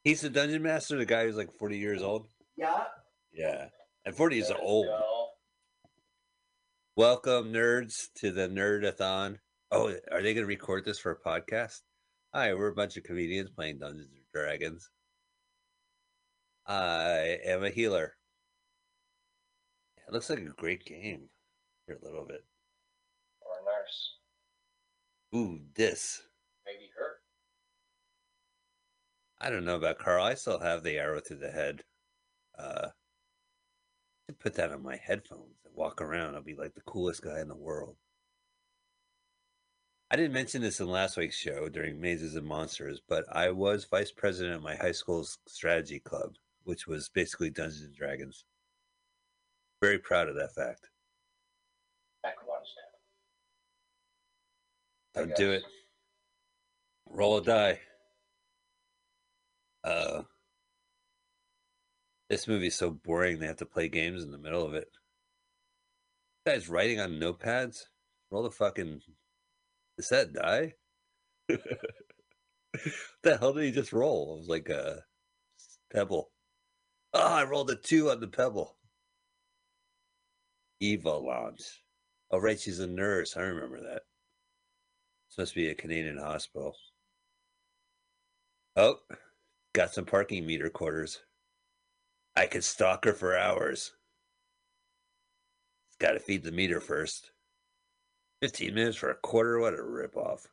He's 0.05 0.21
the 0.21 0.29
dungeon 0.29 0.63
master, 0.63 0.99
the 0.99 1.07
guy 1.07 1.25
who's 1.25 1.37
like 1.37 1.57
40 1.59 1.79
years 1.79 2.03
old. 2.03 2.29
Yeah. 2.59 2.85
Yeah. 3.33 3.69
And 4.05 4.15
40 4.15 4.39
is 4.39 4.51
Let's 4.51 4.61
old. 4.63 4.87
go. 4.87 5.29
Welcome, 6.95 7.55
nerds, 7.55 8.09
to 8.17 8.33
the 8.33 8.49
Nerdathon. 8.49 9.39
Oh, 9.71 9.95
are 10.11 10.21
they 10.21 10.35
going 10.35 10.45
to 10.45 10.47
record 10.47 10.85
this 10.85 10.99
for 10.99 11.13
a 11.13 11.19
podcast? 11.19 11.81
Hi, 12.35 12.53
we're 12.53 12.69
a 12.69 12.75
bunch 12.75 12.99
of 12.99 13.05
comedians 13.05 13.49
playing 13.49 13.79
Dungeons 13.79 14.11
and 14.13 14.25
Dragons. 14.35 14.91
I 16.67 17.39
am 17.45 17.65
a 17.65 17.71
healer. 17.71 18.15
It 20.07 20.13
looks 20.13 20.31
like 20.31 20.41
a 20.41 20.61
great 20.61 20.85
game 20.85 21.29
for 21.87 21.95
a 21.95 22.05
little 22.05 22.25
bit. 22.25 22.45
Or 23.41 23.53
a 23.61 23.65
nurse. 23.65 24.17
Ooh, 25.35 25.61
this. 25.75 26.23
Maybe 26.67 26.91
her. 26.97 27.21
I 29.41 29.51
don't 29.51 29.65
know 29.65 29.77
about 29.77 29.99
Carl. 29.99 30.25
I 30.25 30.35
still 30.35 30.61
have 30.61 30.83
the 30.83 30.99
arrow 30.99 31.21
to 31.27 31.35
the 31.35 31.51
head. 31.51 31.83
Uh, 32.59 32.89
to 34.29 34.35
put 34.35 34.55
that 34.55 34.71
on 34.71 34.83
my 34.83 34.97
headphones 34.97 35.57
and 35.65 35.75
walk 35.75 36.01
around, 36.01 36.35
I'll 36.35 36.43
be 36.43 36.55
like 36.55 36.75
the 36.75 36.81
coolest 36.83 37.23
guy 37.23 37.41
in 37.41 37.49
the 37.49 37.57
world. 37.57 37.97
I 40.11 40.17
didn't 40.17 40.35
mention 40.35 40.61
this 40.61 40.79
in 40.79 40.89
last 40.89 41.17
week's 41.17 41.37
show 41.37 41.71
during 41.71 41.99
Mazes 41.99 42.37
and 42.37 42.47
Monsters, 42.47 43.01
but 43.09 43.25
I 43.33 43.51
was 43.51 43.87
vice 43.87 44.13
president 44.13 44.57
of 44.57 44.63
my 44.63 44.77
high 44.77 44.93
school's 44.93 45.39
strategy 45.49 46.01
club, 46.01 46.35
which 46.65 46.87
was 46.87 47.09
basically 47.09 47.51
Dungeons 47.51 47.83
and 47.83 47.95
Dragons. 47.95 48.45
Very 49.81 49.99
proud 49.99 50.29
of 50.29 50.37
that 50.37 50.55
fact. 50.55 50.89
Back 52.23 52.37
one 52.47 52.61
step. 55.15 55.37
Do 55.37 55.51
it. 55.53 55.63
Roll 57.11 57.39
a 57.39 57.43
die. 57.43 57.81
Uh, 59.85 60.23
this 62.31 62.49
movie's 62.49 62.77
so 62.77 62.91
boring. 62.91 63.39
They 63.39 63.47
have 63.47 63.57
to 63.57 63.67
play 63.67 63.89
games 63.89 64.23
in 64.23 64.31
the 64.31 64.39
middle 64.39 64.65
of 64.65 64.75
it. 64.75 64.89
Guys 66.47 66.69
writing 66.69 66.99
on 66.99 67.21
notepads. 67.21 67.85
Roll 68.31 68.45
the 68.45 68.51
fucking. 68.51 69.01
Is 69.99 70.09
that 70.09 70.33
die? 70.33 70.75
what 71.47 71.61
the 73.23 73.37
hell 73.37 73.53
did 73.53 73.65
he 73.65 73.71
just 73.71 73.93
roll? 73.93 74.35
It 74.35 74.39
was 74.39 74.49
like 74.49 74.69
a 74.69 75.03
pebble. 75.93 76.32
Oh, 77.15 77.35
I 77.35 77.45
rolled 77.45 77.71
a 77.71 77.77
two 77.77 78.11
on 78.11 78.21
the 78.21 78.27
pebble. 78.27 78.77
Eva 80.81 81.11
launch. 81.11 81.83
Oh, 82.31 82.39
right, 82.39 82.59
she's 82.59 82.81
a 82.81 82.87
nurse. 82.87 83.37
I 83.37 83.43
remember 83.43 83.81
that. 83.81 84.03
This 85.29 85.39
must 85.39 85.55
be 85.55 85.69
a 85.69 85.75
Canadian 85.75 86.19
hospital. 86.19 86.75
Oh, 88.77 88.97
got 89.75 89.93
some 89.93 90.07
parking 90.07 90.47
meter 90.47 90.71
quarters. 90.71 91.21
I 92.35 92.47
could 92.47 92.65
stalk 92.65 93.05
her 93.05 93.13
for 93.13 93.37
hours. 93.37 93.93
Got 95.99 96.13
to 96.13 96.21
feed 96.21 96.43
the 96.43 96.51
meter 96.51 96.81
first. 96.81 97.31
15 98.41 98.75
minutes 98.75 98.97
for 98.97 99.11
a 99.11 99.15
quarter? 99.15 99.61
What 99.61 99.75
a 99.75 99.77
ripoff. 99.77 100.47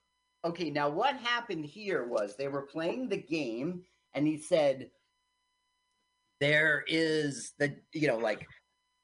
Okay, 0.45 0.69
now 0.69 0.89
what 0.89 1.15
happened 1.15 1.65
here 1.65 2.06
was 2.06 2.36
they 2.36 2.48
were 2.50 2.62
playing 2.62 3.10
the 3.10 3.17
game, 3.17 3.82
and 4.13 4.28
he 4.28 4.38
said, 4.38 4.91
There 6.39 6.84
is 6.88 7.54
the, 7.60 7.75
you 7.93 8.08
know, 8.08 8.17
like 8.17 8.47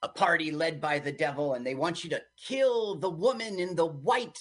a 0.02 0.10
party 0.10 0.52
led 0.52 0.80
by 0.80 1.00
the 1.00 1.12
devil, 1.12 1.54
and 1.56 1.66
they 1.66 1.76
want 1.76 2.04
you 2.04 2.10
to 2.12 2.22
kill 2.42 2.96
the 2.96 3.10
woman 3.10 3.60
in 3.60 3.76
the 3.76 3.86
white 3.86 4.40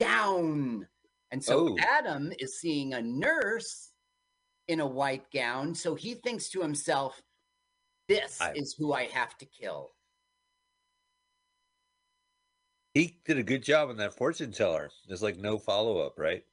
gown. 0.00 0.86
And 1.30 1.42
so 1.42 1.70
Oh. 1.70 1.76
Adam 1.80 2.32
is 2.38 2.58
seeing 2.60 2.94
a 2.94 3.02
nurse 3.02 3.90
in 4.68 4.80
a 4.80 4.86
white 4.86 5.30
gown. 5.32 5.74
So 5.74 5.94
he 5.94 6.14
thinks 6.14 6.48
to 6.50 6.60
himself, 6.62 7.20
This 8.08 8.40
I- 8.40 8.52
is 8.54 8.74
who 8.74 8.92
I 8.92 9.04
have 9.04 9.38
to 9.38 9.46
kill. 9.46 9.94
He 12.94 13.20
did 13.24 13.38
a 13.38 13.42
good 13.42 13.62
job 13.62 13.88
on 13.88 13.96
that 13.98 14.14
fortune 14.14 14.52
teller. 14.52 14.90
There's 15.06 15.22
like 15.22 15.36
no 15.38 15.58
follow 15.58 15.98
up, 15.98 16.18
right? 16.18 16.44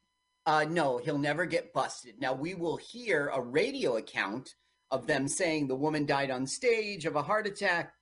Uh, 0.45 0.63
no, 0.69 0.97
he'll 0.99 1.17
never 1.17 1.45
get 1.45 1.73
busted. 1.73 2.19
Now 2.19 2.33
we 2.33 2.53
will 2.53 2.77
hear 2.77 3.27
a 3.33 3.41
radio 3.41 3.97
account 3.97 4.55
of 4.91 5.07
them 5.07 5.27
saying 5.27 5.67
the 5.67 5.75
woman 5.75 6.05
died 6.05 6.31
on 6.31 6.45
stage 6.47 7.05
of 7.05 7.15
a 7.15 7.21
heart 7.21 7.47
attack, 7.47 7.93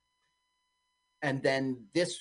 and 1.22 1.42
then 1.42 1.84
this 1.94 2.18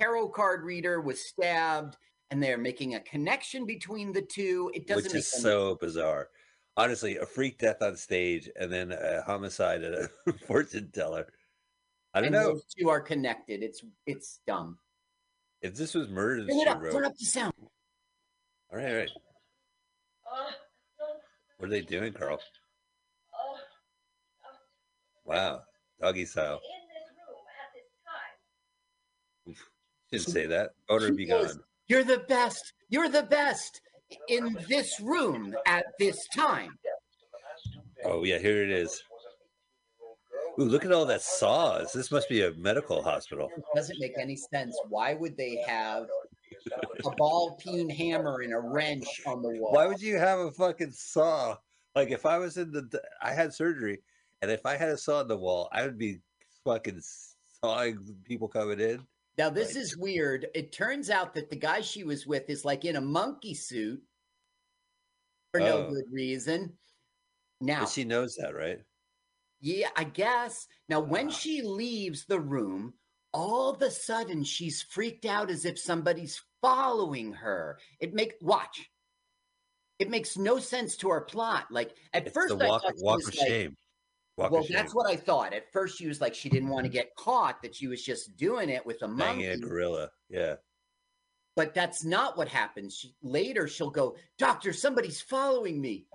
tarot 0.00 0.28
card 0.28 0.64
reader 0.64 1.00
was 1.00 1.24
stabbed, 1.24 1.96
and 2.30 2.42
they're 2.42 2.58
making 2.58 2.94
a 2.94 3.00
connection 3.00 3.66
between 3.66 4.12
the 4.12 4.22
two. 4.22 4.70
It 4.74 4.86
doesn't 4.86 5.04
Which 5.04 5.14
is 5.14 5.30
so 5.30 5.76
bizarre. 5.76 6.28
Honestly, 6.76 7.16
a 7.16 7.26
freak 7.26 7.58
death 7.58 7.82
on 7.82 7.96
stage 7.96 8.48
and 8.58 8.72
then 8.72 8.92
a 8.92 9.22
homicide 9.22 9.82
at 9.82 9.92
a 9.92 10.32
fortune 10.46 10.90
teller. 10.92 11.26
I 12.14 12.20
don't 12.20 12.28
and 12.28 12.34
know 12.34 12.52
those 12.52 12.64
two 12.78 12.88
are 12.88 13.00
connected. 13.00 13.62
It's 13.62 13.82
it's 14.06 14.40
dumb. 14.46 14.78
if 15.62 15.74
this 15.74 15.94
was 15.94 16.08
murder. 16.08 16.46
Turn 16.46 16.58
it 16.58 16.68
up. 16.68 16.82
wrote. 16.82 16.92
Turn 16.92 17.04
up 17.04 17.16
the 17.16 17.24
sound. 17.24 17.52
All 18.72 18.78
right, 18.78 18.88
all 18.88 18.96
right. 18.96 19.10
What 21.58 21.66
are 21.66 21.70
they 21.70 21.82
doing, 21.82 22.12
Carl? 22.12 22.40
Wow, 25.30 25.62
doggy 26.00 26.24
style. 26.24 26.54
in 26.54 26.88
this 26.88 27.08
room 29.46 29.54
i 29.54 30.16
didn't 30.16 30.26
say 30.26 30.46
that. 30.46 30.70
Boner 30.88 31.06
She 31.06 31.12
be 31.12 31.26
goes, 31.26 31.54
gone. 31.54 31.62
You're 31.86 32.02
the 32.02 32.24
best. 32.28 32.72
You're 32.88 33.08
the 33.08 33.22
best 33.22 33.80
in 34.28 34.58
this 34.68 34.98
room 34.98 35.54
at 35.66 35.84
this 36.00 36.26
time. 36.34 36.76
Oh 38.04 38.24
yeah, 38.24 38.38
here 38.38 38.64
it 38.64 38.70
is. 38.70 39.04
Ooh, 40.58 40.64
look 40.64 40.84
at 40.84 40.90
all 40.90 41.06
that 41.06 41.22
saws. 41.22 41.92
This 41.92 42.10
must 42.10 42.28
be 42.28 42.42
a 42.42 42.52
medical 42.54 43.00
hospital. 43.00 43.50
It 43.56 43.62
doesn't 43.76 44.00
make 44.00 44.14
any 44.18 44.34
sense. 44.34 44.76
Why 44.88 45.14
would 45.14 45.36
they 45.36 45.62
have 45.64 46.06
a 47.04 47.10
ball 47.12 47.56
peen 47.60 47.88
hammer 47.88 48.40
and 48.40 48.52
a 48.52 48.58
wrench 48.58 49.20
on 49.26 49.42
the 49.42 49.50
wall? 49.60 49.74
Why 49.74 49.86
would 49.86 50.00
you 50.00 50.16
have 50.18 50.40
a 50.40 50.50
fucking 50.50 50.90
saw? 50.90 51.56
Like 51.94 52.10
if 52.10 52.26
I 52.26 52.38
was 52.38 52.56
in 52.56 52.72
the, 52.72 53.00
I 53.22 53.32
had 53.32 53.54
surgery, 53.54 54.00
and 54.42 54.50
if 54.50 54.64
I 54.66 54.76
had 54.76 54.88
a 54.88 54.96
saw 54.96 55.20
in 55.20 55.28
the 55.28 55.36
wall, 55.36 55.68
I 55.72 55.82
would 55.84 55.98
be 55.98 56.20
fucking 56.64 57.00
sawing 57.62 58.16
people 58.24 58.48
coming 58.48 58.80
in. 58.80 59.06
Now 59.38 59.50
this 59.50 59.74
Right. 59.74 59.82
is 59.82 59.96
weird. 59.96 60.48
It 60.54 60.72
turns 60.72 61.10
out 61.10 61.34
that 61.34 61.50
the 61.50 61.56
guy 61.56 61.80
she 61.80 62.04
was 62.04 62.26
with 62.26 62.48
is 62.50 62.64
like 62.64 62.84
in 62.84 62.96
a 62.96 63.00
monkey 63.00 63.54
suit 63.54 64.02
for 65.52 65.60
no 65.60 65.86
Oh. 65.86 65.90
good 65.90 66.04
reason. 66.10 66.76
Now, 67.60 67.80
But 67.80 67.90
she 67.90 68.04
knows 68.04 68.34
that, 68.36 68.54
right? 68.54 68.80
yeah, 69.60 69.90
I 69.96 70.04
guess. 70.04 70.66
Now, 70.88 71.00
when 71.00 71.28
Ah. 71.28 71.32
she 71.32 71.62
leaves 71.62 72.24
the 72.24 72.40
room, 72.40 72.94
all 73.32 73.70
of 73.70 73.82
a 73.82 73.90
sudden 73.90 74.42
she's 74.44 74.82
freaked 74.82 75.24
out 75.24 75.50
as 75.50 75.64
if 75.64 75.78
somebody's 75.78 76.40
following 76.62 77.32
her. 77.34 77.78
It 78.00 78.12
make 78.14 78.34
watch. 78.40 78.90
It 79.98 80.08
makes 80.10 80.36
no 80.36 80.58
sense 80.58 80.96
to 80.98 81.10
our 81.10 81.20
plot. 81.20 81.70
Like 81.70 81.96
at 82.14 82.32
first, 82.32 82.56
the 82.58 82.64
I 82.64 82.68
walk, 82.68 82.82
thought 82.82 82.94
walk 82.96 83.20
of 83.20 83.26
like, 83.26 83.34
shame. 83.48 83.76
Walk 84.40 84.52
well, 84.52 84.66
that's 84.70 84.94
what 84.94 85.06
I 85.06 85.16
thought. 85.16 85.52
At 85.52 85.70
first, 85.70 85.98
she 85.98 86.06
was 86.06 86.22
like 86.22 86.34
she 86.34 86.48
didn't 86.48 86.70
want 86.70 86.86
to 86.86 86.90
get 86.90 87.14
caught; 87.14 87.60
that 87.60 87.74
she 87.74 87.88
was 87.88 88.02
just 88.02 88.38
doing 88.38 88.70
it 88.70 88.84
with 88.86 89.02
a 89.02 89.08
monkey. 89.08 89.44
A 89.44 89.58
gorilla. 89.58 90.08
Yeah. 90.30 90.54
But 91.56 91.74
that's 91.74 92.06
not 92.06 92.38
what 92.38 92.48
happens. 92.48 92.96
She, 92.96 93.14
later, 93.22 93.68
she'll 93.68 93.90
go, 93.90 94.16
"Doctor, 94.38 94.72
somebody's 94.72 95.20
following 95.20 95.78
me." 95.78 96.06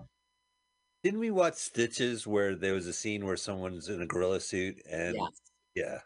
Didn't 1.04 1.20
we 1.20 1.30
watch 1.30 1.54
Stitches 1.54 2.26
where 2.26 2.56
there 2.56 2.74
was 2.74 2.88
a 2.88 2.94
scene 2.94 3.26
where 3.28 3.38
someone's 3.38 3.90
in 3.90 4.02
a 4.02 4.08
gorilla 4.08 4.40
suit 4.40 4.82
and 4.90 5.16
Yes. 5.16 5.42
yeah. 5.76 6.00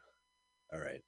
All 0.74 0.82
right. 0.82 1.02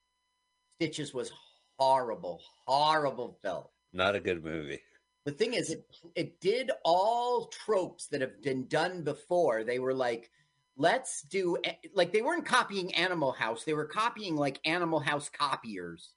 Stitches 0.76 1.14
was 1.14 1.34
horrible, 1.78 2.42
horrible 2.66 3.38
film. 3.42 3.66
Not 3.92 4.16
a 4.16 4.22
good 4.22 4.46
movie. 4.46 4.80
The 5.26 5.34
thing 5.34 5.56
is, 5.56 5.72
it 5.72 5.86
it 6.16 6.40
did 6.40 6.72
all 6.86 7.48
tropes 7.48 8.08
that 8.08 8.22
have 8.22 8.42
been 8.42 8.66
done 8.68 9.04
before. 9.04 9.66
They 9.66 9.80
were 9.80 9.94
like, 9.94 10.32
let's 10.78 11.22
do 11.24 11.58
like 11.94 12.12
they 12.12 12.22
weren't 12.22 12.46
copying 12.46 12.94
Animal 12.96 13.32
House; 13.32 13.64
they 13.64 13.74
were 13.74 13.86
copying 13.86 14.36
like 14.36 14.60
Animal 14.66 15.00
House 15.00 15.30
copiers. 15.30 16.14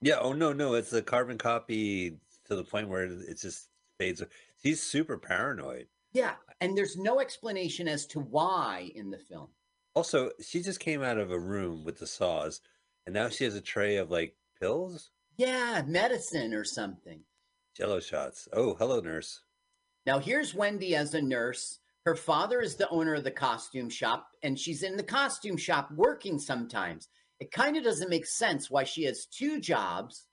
Yeah. 0.00 0.18
Oh 0.20 0.32
no, 0.32 0.52
no, 0.52 0.74
it's 0.74 0.92
a 0.92 1.02
carbon 1.02 1.38
copy 1.38 2.18
to 2.46 2.56
the 2.56 2.64
point 2.64 2.88
where 2.88 3.04
it 3.04 3.40
just 3.40 3.68
fades. 3.98 4.22
He's 4.62 4.82
super 4.82 5.18
paranoid. 5.18 5.86
Yeah, 6.12 6.34
and 6.60 6.76
there's 6.76 6.96
no 6.96 7.20
explanation 7.20 7.88
as 7.88 8.06
to 8.06 8.20
why 8.20 8.90
in 8.94 9.10
the 9.10 9.18
film. 9.18 9.48
Also, 9.94 10.30
she 10.42 10.62
just 10.62 10.80
came 10.80 11.02
out 11.02 11.18
of 11.18 11.30
a 11.30 11.38
room 11.38 11.84
with 11.84 11.98
the 11.98 12.06
saws, 12.06 12.60
and 13.04 13.14
now 13.14 13.28
she 13.28 13.44
has 13.44 13.54
a 13.54 13.60
tray 13.60 13.96
of 13.96 14.10
like 14.10 14.36
pills, 14.60 15.10
Yeah, 15.36 15.82
medicine 15.86 16.54
or 16.54 16.64
something. 16.64 17.20
Jello 17.76 18.00
shots. 18.00 18.48
Oh, 18.52 18.74
hello, 18.74 19.00
nurse. 19.00 19.42
Now, 20.06 20.18
here's 20.18 20.54
Wendy 20.54 20.94
as 20.96 21.12
a 21.14 21.20
nurse. 21.20 21.80
Her 22.06 22.14
father 22.14 22.60
is 22.60 22.76
the 22.76 22.88
owner 22.90 23.14
of 23.14 23.24
the 23.24 23.32
costume 23.32 23.90
shop, 23.90 24.28
and 24.44 24.56
she's 24.56 24.84
in 24.84 24.96
the 24.96 25.02
costume 25.02 25.56
shop 25.56 25.90
working 25.90 26.38
sometimes. 26.38 27.08
It 27.40 27.50
kind 27.50 27.76
of 27.76 27.82
doesn't 27.82 28.08
make 28.08 28.26
sense 28.26 28.70
why 28.70 28.84
she 28.84 29.02
has 29.04 29.26
two 29.26 29.60
jobs. 29.60 30.26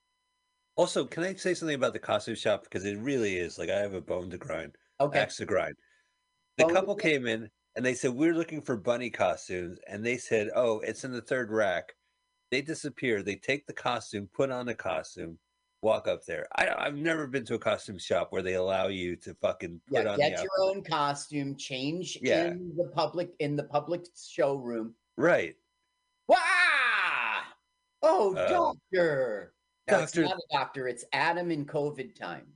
Also, 0.76 1.04
can 1.04 1.24
I 1.24 1.34
say 1.34 1.56
something 1.56 1.76
about 1.76 1.94
the 1.94 2.00
costume 2.00 2.36
shop 2.36 2.64
because 2.64 2.86
it 2.86 3.00
really 3.00 3.38
is 3.38 3.58
like 3.58 3.72
I 3.72 3.80
have 3.80 3.96
a 3.96 4.02
bone 4.02 4.30
to 4.30 4.38
grind. 4.38 4.76
Okay. 5.02 5.18
axe 5.18 5.38
to 5.38 5.46
grind. 5.46 5.74
The 6.58 6.66
Bone 6.66 6.76
couple 6.76 6.96
came 6.96 7.26
in 7.26 7.50
and 7.76 7.84
they 7.84 7.96
said, 7.96 8.12
We're 8.12 8.36
looking 8.36 8.62
for 8.62 8.78
bunny 8.78 9.10
costumes. 9.10 9.80
And 9.88 10.06
they 10.06 10.18
said, 10.18 10.50
Oh, 10.56 10.80
it's 10.82 11.04
in 11.04 11.12
the 11.12 11.22
third 11.22 11.52
rack. 11.52 11.94
They 12.52 12.62
disappear. 12.62 13.24
They 13.24 13.36
take 13.36 13.66
the 13.66 13.74
costume, 13.74 14.30
put 14.32 14.52
on 14.52 14.68
the 14.68 14.76
costume, 14.76 15.40
walk 15.84 16.08
up 16.08 16.26
there. 16.26 16.48
I, 16.56 16.70
I've 16.78 16.96
never 16.96 17.28
been 17.28 17.46
to 17.46 17.56
a 17.56 17.60
costume 17.60 18.00
shop 18.00 18.32
where 18.32 18.42
they 18.42 18.56
allow 18.56 18.88
you 18.88 19.16
to 19.18 19.34
fucking 19.36 19.82
put 19.88 20.04
Yeah, 20.06 20.12
on 20.14 20.18
get 20.18 20.42
your 20.42 20.50
own 20.62 20.84
costume, 20.84 21.56
change 21.58 22.18
Yeah. 22.22 22.48
in 22.48 22.74
the 22.76 22.90
public 22.96 23.32
in 23.40 23.56
the 23.56 23.64
public 23.66 24.06
showroom. 24.18 24.96
Right. 25.18 25.56
Wah! 26.28 26.38
Oh, 28.02 28.36
Uh, 28.36 28.48
doctor. 28.50 29.54
No, 29.90 30.00
doctor- 30.00 30.22
it's 30.24 30.30
not 30.32 30.38
a 30.40 30.54
doctor. 30.54 30.88
It's 30.88 31.04
Adam 31.12 31.52
in 31.52 31.66
COVID 31.66 32.16
times. 32.16 32.48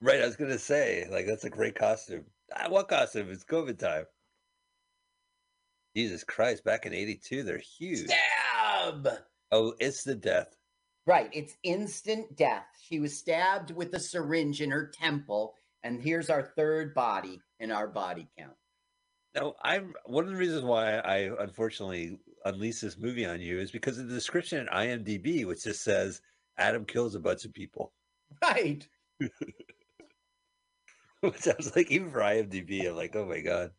Right. 0.00 0.20
I 0.20 0.26
was 0.26 0.36
going 0.36 0.50
to 0.50 0.58
say, 0.58 1.06
like, 1.10 1.26
that's 1.26 1.44
a 1.44 1.50
great 1.50 1.74
costume. 1.74 2.24
Ah, 2.54 2.68
what 2.68 2.88
costume? 2.88 3.30
It's 3.30 3.44
COVID 3.44 3.78
time. 3.78 4.04
Jesus 5.96 6.22
Christ. 6.22 6.64
Back 6.64 6.84
in 6.86 6.92
82, 6.92 7.42
they're 7.42 7.58
huge. 7.58 8.08
Stab. 8.08 9.08
Oh, 9.50 9.74
it's 9.80 10.04
the 10.04 10.14
death. 10.14 10.54
Right. 11.08 11.30
It's 11.32 11.56
instant 11.62 12.36
death. 12.36 12.66
She 12.86 13.00
was 13.00 13.16
stabbed 13.16 13.70
with 13.70 13.94
a 13.94 13.98
syringe 13.98 14.60
in 14.60 14.70
her 14.70 14.92
temple. 14.92 15.54
And 15.82 16.02
here's 16.02 16.28
our 16.28 16.42
third 16.42 16.92
body 16.92 17.40
in 17.60 17.72
our 17.72 17.88
body 17.88 18.28
count. 18.38 18.52
Now, 19.34 19.54
I'm 19.62 19.94
one 20.04 20.24
of 20.24 20.30
the 20.30 20.36
reasons 20.36 20.64
why 20.64 20.98
I 20.98 21.30
unfortunately 21.40 22.18
unleashed 22.44 22.82
this 22.82 22.98
movie 22.98 23.24
on 23.24 23.40
you 23.40 23.58
is 23.58 23.70
because 23.70 23.96
of 23.96 24.08
the 24.08 24.14
description 24.14 24.66
at 24.66 24.74
IMDb, 24.74 25.46
which 25.46 25.64
just 25.64 25.82
says 25.82 26.20
Adam 26.58 26.84
kills 26.84 27.14
a 27.14 27.20
bunch 27.20 27.46
of 27.46 27.54
people. 27.54 27.94
Right. 28.42 28.86
Which 31.20 31.48
I 31.48 31.54
was 31.56 31.74
like, 31.74 31.90
even 31.90 32.10
for 32.10 32.20
IMDb, 32.20 32.86
I'm 32.86 32.94
like, 32.96 33.16
oh 33.16 33.24
my 33.24 33.40
god. 33.40 33.70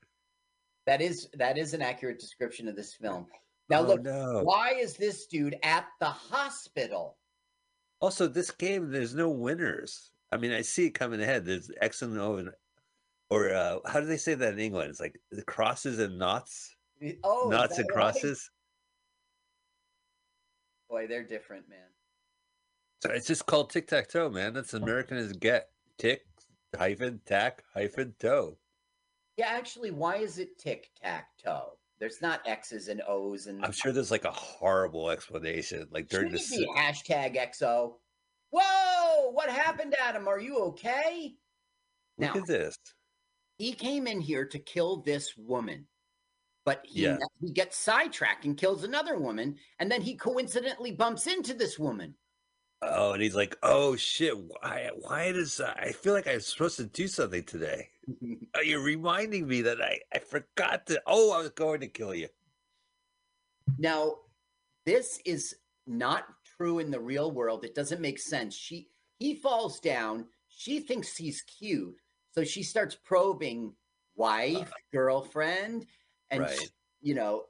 That 0.88 1.00
is 1.00 1.30
that 1.36 1.60
is 1.60 1.76
an 1.76 1.84
accurate 1.84 2.20
description 2.20 2.68
of 2.68 2.76
this 2.76 2.96
film. 2.96 3.28
Now 3.70 3.82
oh, 3.82 3.84
look, 3.84 4.02
no. 4.02 4.42
why 4.44 4.72
is 4.74 4.96
this 4.98 5.28
dude 5.28 5.58
at 5.64 5.86
the 6.00 6.08
hospital? 6.08 7.18
Also, 8.02 8.28
this 8.28 8.52
game, 8.52 8.92
there's 8.92 9.14
no 9.14 9.30
winners. 9.30 10.12
I 10.32 10.38
mean, 10.38 10.52
I 10.52 10.62
see 10.62 10.86
it 10.88 10.92
coming 10.92 11.22
ahead. 11.22 11.46
There's 11.46 11.70
X 11.82 12.02
and 12.02 12.18
O, 12.20 12.38
and, 12.38 12.50
or 13.30 13.54
uh, 13.54 13.80
how 13.86 14.00
do 14.00 14.06
they 14.06 14.18
say 14.18 14.34
that 14.36 14.54
in 14.54 14.60
England? 14.60 14.90
It's 14.90 15.00
like 15.00 15.20
the 15.32 15.44
crosses 15.44 16.00
and 16.00 16.18
knots, 16.18 16.76
Oh, 17.24 17.50
knots 17.50 17.78
and 17.78 17.88
right? 17.90 17.96
crosses. 17.96 18.50
Boy, 20.90 21.08
they're 21.08 21.24
different, 21.24 21.70
man. 21.70 21.80
So 23.02 23.12
it's 23.12 23.28
just 23.28 23.46
called 23.46 23.70
tic 23.70 23.88
tac 23.88 24.10
toe, 24.10 24.30
man. 24.30 24.54
That's 24.54 24.74
American 24.74 25.18
as 25.18 25.34
get. 25.34 25.70
Tick 25.98 26.22
hyphen 26.78 27.20
tack 27.26 27.64
hyphen 27.74 28.16
toe. 28.20 28.58
Yeah, 29.38 29.48
actually, 29.48 29.92
why 29.92 30.18
is 30.18 30.38
it 30.38 30.58
tic 30.58 30.90
tac 31.02 31.28
toe? 31.44 31.79
There's 32.00 32.22
not 32.22 32.42
X's 32.48 32.88
and 32.88 33.02
O's 33.08 33.48
and 33.48 33.64
I'm 33.64 33.72
sure 33.74 33.92
there's 33.92 34.12
like 34.12 34.24
a 34.26 34.32
horrible 34.32 35.10
explanation, 35.10 35.88
like 35.92 36.08
during 36.08 36.32
the. 36.32 36.40
Shouldn't 36.40 36.74
be 36.76 36.80
hashtag 36.82 37.36
XO. 37.38 37.96
Whoa! 38.52 39.32
What 39.32 39.50
happened, 39.50 39.96
Adam? 40.02 40.28
Are 40.28 40.40
you 40.40 40.58
okay? 40.60 41.34
Look 42.18 42.36
Now, 42.36 42.42
at 42.42 42.48
this. 42.48 42.78
he 43.58 43.74
came 43.74 44.08
in 44.08 44.22
here 44.22 44.46
to 44.46 44.60
kill 44.60 45.02
this 45.02 45.36
woman, 45.38 45.88
but 46.66 46.82
he, 46.86 47.04
Yeah. 47.04 47.18
he 47.42 47.52
gets 47.52 47.78
sidetracked 47.78 48.46
and 48.46 48.58
kills 48.58 48.84
another 48.84 49.18
woman, 49.18 49.58
and 49.78 49.92
then 49.92 50.02
he 50.02 50.16
coincidentally 50.16 50.92
bumps 50.92 51.28
into 51.28 51.54
this 51.54 51.78
woman. 51.78 52.16
Oh, 52.82 53.12
and 53.12 53.22
he's 53.22 53.36
like, 53.36 53.58
"Oh 53.62 53.98
shit! 53.98 54.36
Why? 54.38 54.90
Why 54.96 55.34
does 55.34 55.60
uh, 55.60 55.74
I 55.78 55.92
feel 55.92 56.14
like 56.14 56.28
I'm 56.28 56.40
supposed 56.40 56.78
to 56.78 56.86
do 56.86 57.10
something 57.10 57.44
today? 57.44 57.90
Oh, 58.56 58.62
you're 58.62 58.82
reminding 58.82 59.48
me 59.48 59.62
that 59.62 59.82
I 59.82 60.00
I 60.14 60.20
forgot 60.20 60.88
to. 60.88 61.02
Oh, 61.06 61.32
I 61.32 61.42
was 61.42 61.52
going 61.52 61.82
to 61.82 61.88
kill 61.88 62.14
you. 62.16 62.28
Now, 63.78 64.16
this 64.86 65.20
is 65.26 65.56
not 65.86 66.26
true 66.58 66.80
in 66.80 66.92
the 66.92 67.00
real 67.00 67.32
world. 67.32 67.64
It 67.64 67.76
doesn't 67.76 68.02
make 68.02 68.20
sense. 68.20 68.56
She 68.56 68.88
he 69.20 69.36
falls 69.36 69.80
down. 69.80 70.26
She 70.48 70.80
thinks 70.80 71.16
he's 71.16 71.42
cute, 71.42 71.96
so 72.32 72.44
she 72.44 72.64
starts 72.64 72.96
probing 72.96 73.68
uh-huh. 73.68 73.74
wife, 74.16 74.74
girlfriend, 74.92 75.86
and 76.32 76.42
Right. 76.42 76.60
sh- 76.60 76.70
you 77.02 77.16
know, 77.16 77.46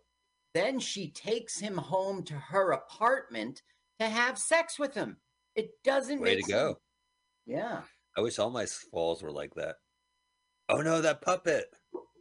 then 0.54 0.80
she 0.80 1.12
takes 1.12 1.60
him 1.60 1.78
home 1.78 2.24
to 2.24 2.36
her 2.36 2.72
apartment 2.72 3.62
to 4.00 4.08
have 4.08 4.38
sex 4.38 4.78
with 4.78 4.93
him. 4.93 5.17
It 5.56 5.72
doesn't 5.84 6.22
Way 6.22 6.32
to 6.32 6.36
make 6.38 6.48
go! 6.48 6.80
Yeah. 7.45 7.82
I 8.17 8.22
wish 8.22 8.38
all 8.38 8.50
my 8.50 8.65
falls 8.65 9.24
were 9.24 9.32
like 9.32 9.54
that. 9.56 9.78
Oh 10.69 10.82
no, 10.82 11.01
that 11.01 11.21
puppet. 11.21 11.73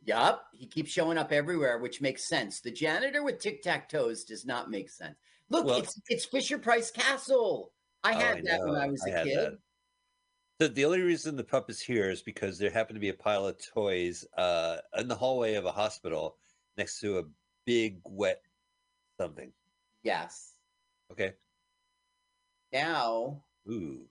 Yup. 0.04 0.44
He 0.54 0.66
keeps 0.66 0.90
showing 0.90 1.18
up 1.18 1.32
everywhere, 1.32 1.78
which 1.78 2.00
makes 2.00 2.26
sense. 2.28 2.60
The 2.60 2.70
janitor 2.70 3.22
with 3.22 3.38
tic 3.40 3.62
tac 3.62 3.88
toes 3.90 4.24
does 4.24 4.46
not 4.46 4.70
make 4.70 4.88
sense. 4.90 5.16
Look, 5.50 5.66
Well- 5.66 5.78
it's 5.78 6.00
it's 6.08 6.24
Fisher 6.24 6.58
Price 6.58 6.90
Castle. 6.90 7.72
I 8.04 8.14
Oh, 8.14 8.18
had 8.18 8.44
that 8.46 8.60
when. 8.64 8.74
I 8.76 8.86
was 8.88 9.04
a 9.06 9.10
had 9.10 9.26
kid. 9.26 9.36
that. 9.38 9.58
So 10.60 10.68
the 10.68 10.84
only 10.86 11.02
reason 11.02 11.36
the 11.36 11.44
puppet's 11.44 11.80
here 11.80 12.10
is 12.10 12.22
because 12.22 12.58
there 12.58 12.70
happened 12.70 12.96
to 12.96 13.00
be 13.00 13.10
a 13.10 13.14
pile 13.14 13.46
of 13.46 13.58
toys 13.64 14.24
uh, 14.36 14.78
in 14.96 15.06
the 15.08 15.14
hallway 15.14 15.54
of 15.54 15.64
a 15.66 15.72
hospital 15.72 16.36
next 16.76 17.00
to 17.00 17.18
a 17.18 17.22
big 17.64 18.00
wet 18.04 18.42
something. 19.20 19.52
Yes. 20.02 20.54
Okay. 21.12 21.34
Now 22.72 23.42
Ooh. 23.70 24.06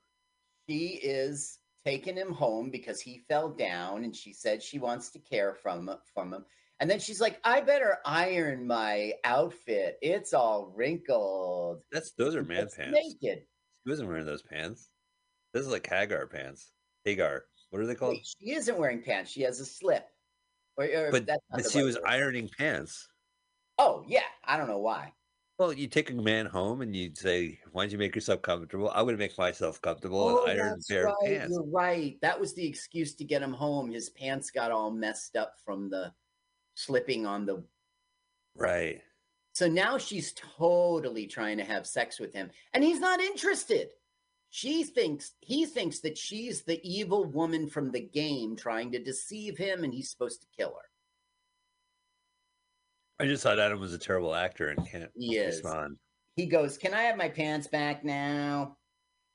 she 0.69 1.00
is 1.04 1.60
taking 1.88 2.17
him 2.17 2.34
home 2.34 2.69
because 2.69 3.00
he 3.00 3.23
fell 3.30 3.50
down, 3.50 4.04
and 4.04 4.13
she 4.13 4.34
said 4.34 4.62
she 4.62 4.78
wants 4.78 5.10
to 5.12 5.19
care 5.19 5.54
from 5.54 5.89
from 6.13 6.34
him. 6.34 6.45
And 6.80 6.89
then 6.89 7.00
she's 7.00 7.21
like, 7.21 7.39
"I 7.43 7.62
better 7.62 8.00
iron 8.06 8.67
my 8.67 9.13
outfit. 9.23 9.97
It's 10.02 10.34
all 10.34 10.73
wrinkled." 10.76 11.82
That's 11.91 12.12
those 12.12 12.36
are 12.36 12.43
man 12.43 12.63
gets 12.63 12.76
pants. 12.76 13.00
Naked. 13.02 13.43
He 13.84 13.89
wasn't 13.89 14.10
wearing 14.10 14.26
those 14.26 14.43
pants. 14.43 14.89
This 15.54 15.65
is 15.65 15.71
like 15.71 15.88
Haggar 15.88 16.28
pants. 16.28 16.73
Haggar. 17.06 17.45
What 17.69 17.82
are 17.82 17.86
they 17.86 17.95
called? 17.95 18.15
Wait, 18.15 18.28
she 18.39 18.52
isn't 18.52 18.78
wearing 18.78 19.02
pants. 19.02 19.32
She 19.32 19.41
has 19.41 19.60
a 19.62 19.65
slip. 19.65 20.08
Or, 20.76 20.86
or 20.86 21.12
but 21.12 21.26
that's 21.26 21.41
not 21.50 21.63
but 21.63 21.71
she 21.71 21.84
was 21.84 21.97
ironing 22.06 22.50
pants. 22.58 23.08
Oh 23.78 24.04
yeah, 24.08 24.28
I 24.43 24.58
don't 24.58 24.67
know 24.67 24.80
why. 24.80 25.13
Well, 25.58 25.74
you 25.74 25.88
take 25.88 26.12
a 26.12 26.13
man 26.13 26.46
home 26.46 26.82
and 26.82 26.96
you 26.96 27.12
say, 27.15 27.60
"Why 27.72 27.84
don't 27.84 27.91
you 27.91 27.98
make 27.98 28.13
yourself 28.13 28.43
comfortable?" 28.43 28.91
I'm 28.91 29.06
going 29.06 29.15
to 29.15 29.20
make 29.20 29.38
myself 29.38 29.82
comfortable 29.82 30.20
oh, 30.20 30.46
and 30.46 30.62
iron 30.62 30.74
a 30.74 30.76
Oh, 30.76 30.80
pair 30.88 31.04
right. 31.06 31.13
of 31.13 31.26
pants. 31.26 31.54
You're 31.56 31.72
right. 31.72 32.17
That 32.22 32.39
was 32.39 32.54
the 32.54 32.65
excuse 32.65 33.15
to 33.15 33.24
get 33.24 33.41
him 33.41 33.54
home. 33.54 33.89
His 33.91 34.12
pants 34.12 34.52
got 34.52 34.72
all 34.72 34.91
messed 34.91 35.36
up 35.36 35.56
from 35.65 35.89
the 35.89 36.13
slipping 36.76 37.26
on 37.26 37.48
the. 37.48 37.63
Right. 38.56 39.02
So 39.54 39.67
now 39.67 39.98
she's 39.98 40.34
totally 40.34 41.26
trying 41.26 41.58
to 41.58 41.63
have 41.63 41.88
sex 41.88 42.20
with 42.20 42.34
him, 42.34 42.52
and 42.74 42.84
he's 42.84 43.00
not 43.00 43.20
interested. 43.20 43.89
She 44.52 44.84
thinks 44.84 45.34
he 45.41 45.65
thinks 45.65 46.02
that 46.02 46.20
she's 46.20 46.62
the 46.62 46.80
evil 46.88 47.26
woman 47.26 47.67
from 47.67 47.91
the 47.91 48.00
game 48.00 48.56
trying 48.56 48.91
to 48.91 49.00
deceive 49.04 49.58
him, 49.58 49.84
and 49.84 49.91
he's 49.91 50.12
supposed 50.12 50.41
to 50.41 50.48
kill 50.56 50.76
her. 50.76 50.89
I 53.19 53.25
just 53.25 53.43
thought 53.43 53.60
Adam 53.60 53.80
was 53.80 53.93
a 53.93 53.97
terrible 53.99 54.36
actor 54.36 54.69
and 54.69 54.86
can't 54.88 55.12
He 55.15 55.38
is. 55.38 55.62
respond. 55.63 55.97
He 56.36 56.45
goes, 56.45 56.77
"Can 56.77 56.93
I 56.93 57.01
have 57.03 57.17
my 57.17 57.30
pants 57.30 57.67
back 57.67 58.03
now?" 58.03 58.77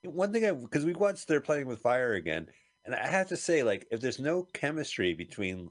One 0.05 0.33
thing, 0.33 0.62
because 0.62 0.85
we 0.85 0.95
watched 0.95 1.27
"They're 1.29 1.40
Playing 1.40 1.66
with 1.66 1.81
Fire" 1.81 2.14
again, 2.14 2.49
and 2.85 2.95
I 2.95 3.07
have 3.09 3.29
to 3.29 3.37
say, 3.37 3.62
like, 3.62 3.87
if 3.90 4.01
there's 4.01 4.18
no 4.21 4.45
chemistry 4.55 5.14
between 5.14 5.68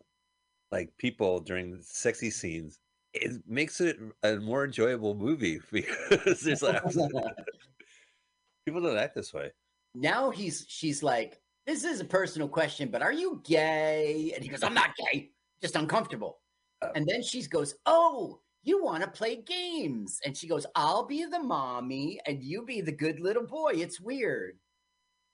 like 0.72 0.96
people 0.98 1.40
during 1.42 1.82
sexy 1.82 2.30
scenes, 2.32 2.80
it 3.14 3.42
makes 3.48 3.82
it 3.82 3.98
a 4.24 4.38
more 4.38 4.66
enjoyable 4.66 5.16
movie 5.16 5.60
because 5.72 6.42
there's 6.42 6.62
like 6.62 6.82
people 8.66 8.82
don't 8.82 8.98
act 8.98 9.16
this 9.16 9.34
way. 9.34 9.52
now 9.96 10.30
he's 10.32 10.66
she's 10.68 11.04
like, 11.04 11.42
"This 11.66 11.84
is 11.84 12.00
a 12.02 12.06
personal 12.06 12.48
question, 12.50 12.90
but 12.90 13.02
are 13.02 13.14
you 13.14 13.42
gay?" 13.46 14.32
And 14.36 14.44
he 14.44 14.50
goes, 14.50 14.64
"I'm 14.64 14.74
not 14.74 14.92
gay, 15.12 15.32
just 15.62 15.76
uncomfortable." 15.76 16.42
Oh. 16.82 16.92
And 16.96 17.06
then 17.08 17.22
she 17.24 17.46
goes, 17.48 17.76
"Oh, 17.86 18.42
you 18.64 18.84
want 18.84 19.04
to 19.04 19.10
play 19.10 19.36
games?" 19.38 20.20
And 20.26 20.36
she 20.36 20.48
goes, 20.48 20.66
"I'll 20.76 21.06
be 21.06 21.26
the 21.26 21.40
mommy, 21.40 22.20
and 22.26 22.44
you 22.44 22.64
be 22.66 22.82
the 22.82 22.92
good 22.92 23.20
little 23.20 23.46
boy." 23.46 23.74
It's 23.76 24.00
weird. 24.02 24.60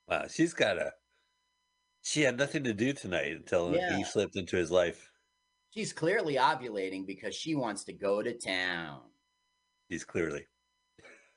Wow, 0.07 0.27
she's 0.27 0.53
got 0.53 0.77
a. 0.77 0.93
She 2.01 2.21
had 2.21 2.37
nothing 2.37 2.63
to 2.63 2.73
do 2.73 2.93
tonight 2.93 3.33
until 3.35 3.75
Yeah. 3.75 3.95
he 3.97 4.03
slipped 4.03 4.35
into 4.37 4.55
his 4.55 4.71
life. 4.71 5.11
She's 5.71 5.91
clearly 5.93 6.35
ovulating 6.35 7.05
because 7.05 7.35
she 7.35 7.53
wants 7.55 7.83
to 7.85 7.93
go 7.93 8.21
to 8.23 8.33
town. 8.33 9.01
He's 9.89 10.05
clearly. 10.05 10.47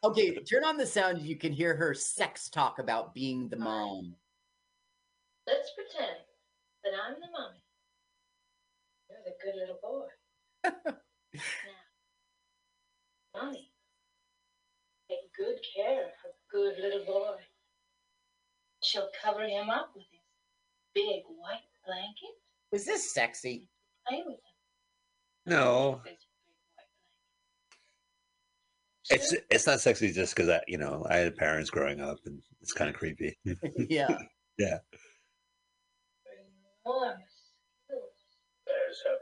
Okay, 0.05 0.35
turn 0.45 0.65
on 0.65 0.77
the 0.77 0.87
sound. 0.87 1.21
You 1.21 1.37
can 1.37 1.53
hear 1.53 1.75
her 1.77 1.93
sex 1.95 2.49
talk 2.49 2.79
about 2.79 3.15
being 3.15 3.49
the 3.49 3.57
mom. 3.57 4.17
Let's 5.47 5.71
pretend 5.75 6.19
that 6.85 6.93
I'm 6.95 7.15
the 7.21 7.27
mommy. 7.33 7.63
You're 9.45 9.53
the 9.53 9.53
good 9.53 9.61
little 9.61 9.79
boy. 9.83 10.07
now, 13.35 13.35
mommy, 13.35 13.71
take 15.09 15.33
good 15.37 15.59
care 15.77 16.05
of 16.05 16.11
her 16.23 16.31
good 16.51 16.79
little 16.81 17.05
boy. 17.05 17.37
She'll 18.83 19.11
cover 19.23 19.43
him 19.43 19.69
up 19.71 19.91
with 19.95 20.05
his 20.11 20.21
big 20.95 21.23
white 21.39 21.61
blanket. 21.87 22.35
Is 22.73 22.87
this 22.87 23.13
sexy? 23.13 23.69
Play 24.09 24.23
with 24.27 24.35
him. 24.35 24.41
No, 25.47 26.01
This 26.05 26.13
big 26.13 26.19
white 26.77 26.87
blanket. 29.09 29.11
it's 29.11 29.35
it's 29.51 29.67
not 29.67 29.81
sexy 29.81 30.13
just 30.13 30.35
because 30.35 30.49
I 30.49 30.61
you 30.67 30.79
know 30.79 31.07
I 31.09 31.17
had 31.19 31.37
parents 31.37 31.71
growing 31.71 32.01
up 32.01 32.19
and 32.27 32.43
it's 32.61 32.73
kind 32.73 32.91
of 32.91 32.97
creepy. 32.97 33.37
yeah. 33.89 34.09
enormous 36.85 36.85
skills. 36.85 37.30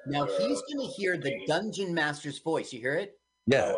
Now 0.07 0.27
he's 0.27 0.63
going 0.63 0.81
to 0.81 0.87
hear 0.97 1.17
the 1.17 1.45
dungeon 1.47 1.95
master's 1.95 2.39
voice. 2.39 2.73
You 2.73 2.81
hear 2.81 2.95
it? 2.95 3.19
Yeah, 3.47 3.73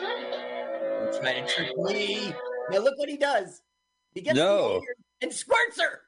Don't 0.00 1.20
try 1.20 1.40
to 1.40 1.46
trick 1.46 1.76
me. 1.78 2.32
Now 2.70 2.78
look 2.78 2.98
what 2.98 3.08
he 3.08 3.16
does. 3.16 3.62
He 4.14 4.20
gets 4.20 4.36
No. 4.36 4.82
and 5.22 5.32
squirts 5.32 5.80
her. 5.80 6.00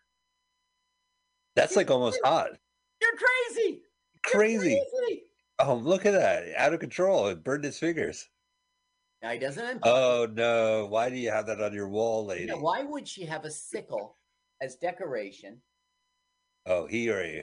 that's 1.57 1.77
like 1.77 1.91
almost 1.91 2.19
hot. 2.25 2.51
You're 3.01 3.17
crazy. 3.17 3.83
You're 4.33 4.41
Crazy. 4.41 4.83
crazy. 4.99 5.23
Oh, 5.59 5.75
look 5.75 6.07
at 6.07 6.13
that! 6.13 6.45
Out 6.57 6.73
of 6.73 6.81
control. 6.81 7.27
It 7.29 7.45
burned 7.45 7.65
his 7.65 7.79
fingers. 7.79 8.29
Now 9.23 9.31
he 9.31 9.39
doesn't. 9.39 9.81
Oh 9.83 10.27
no! 10.33 10.87
Why 10.87 11.11
do 11.11 11.17
you 11.17 11.31
have 11.31 11.47
that 11.47 11.61
on 11.61 11.73
your 11.75 11.89
wall, 11.89 12.23
her. 12.25 12.35
lady? 12.35 12.47
Now, 12.47 12.59
why 12.61 12.83
would 12.83 13.07
she 13.07 13.27
have 13.27 13.45
a 13.45 13.51
sickle 13.51 14.17
as 14.63 14.77
decoration? 14.77 15.61
Oh, 16.67 16.87
he 16.87 17.11
or 17.11 17.23
he. 17.23 17.43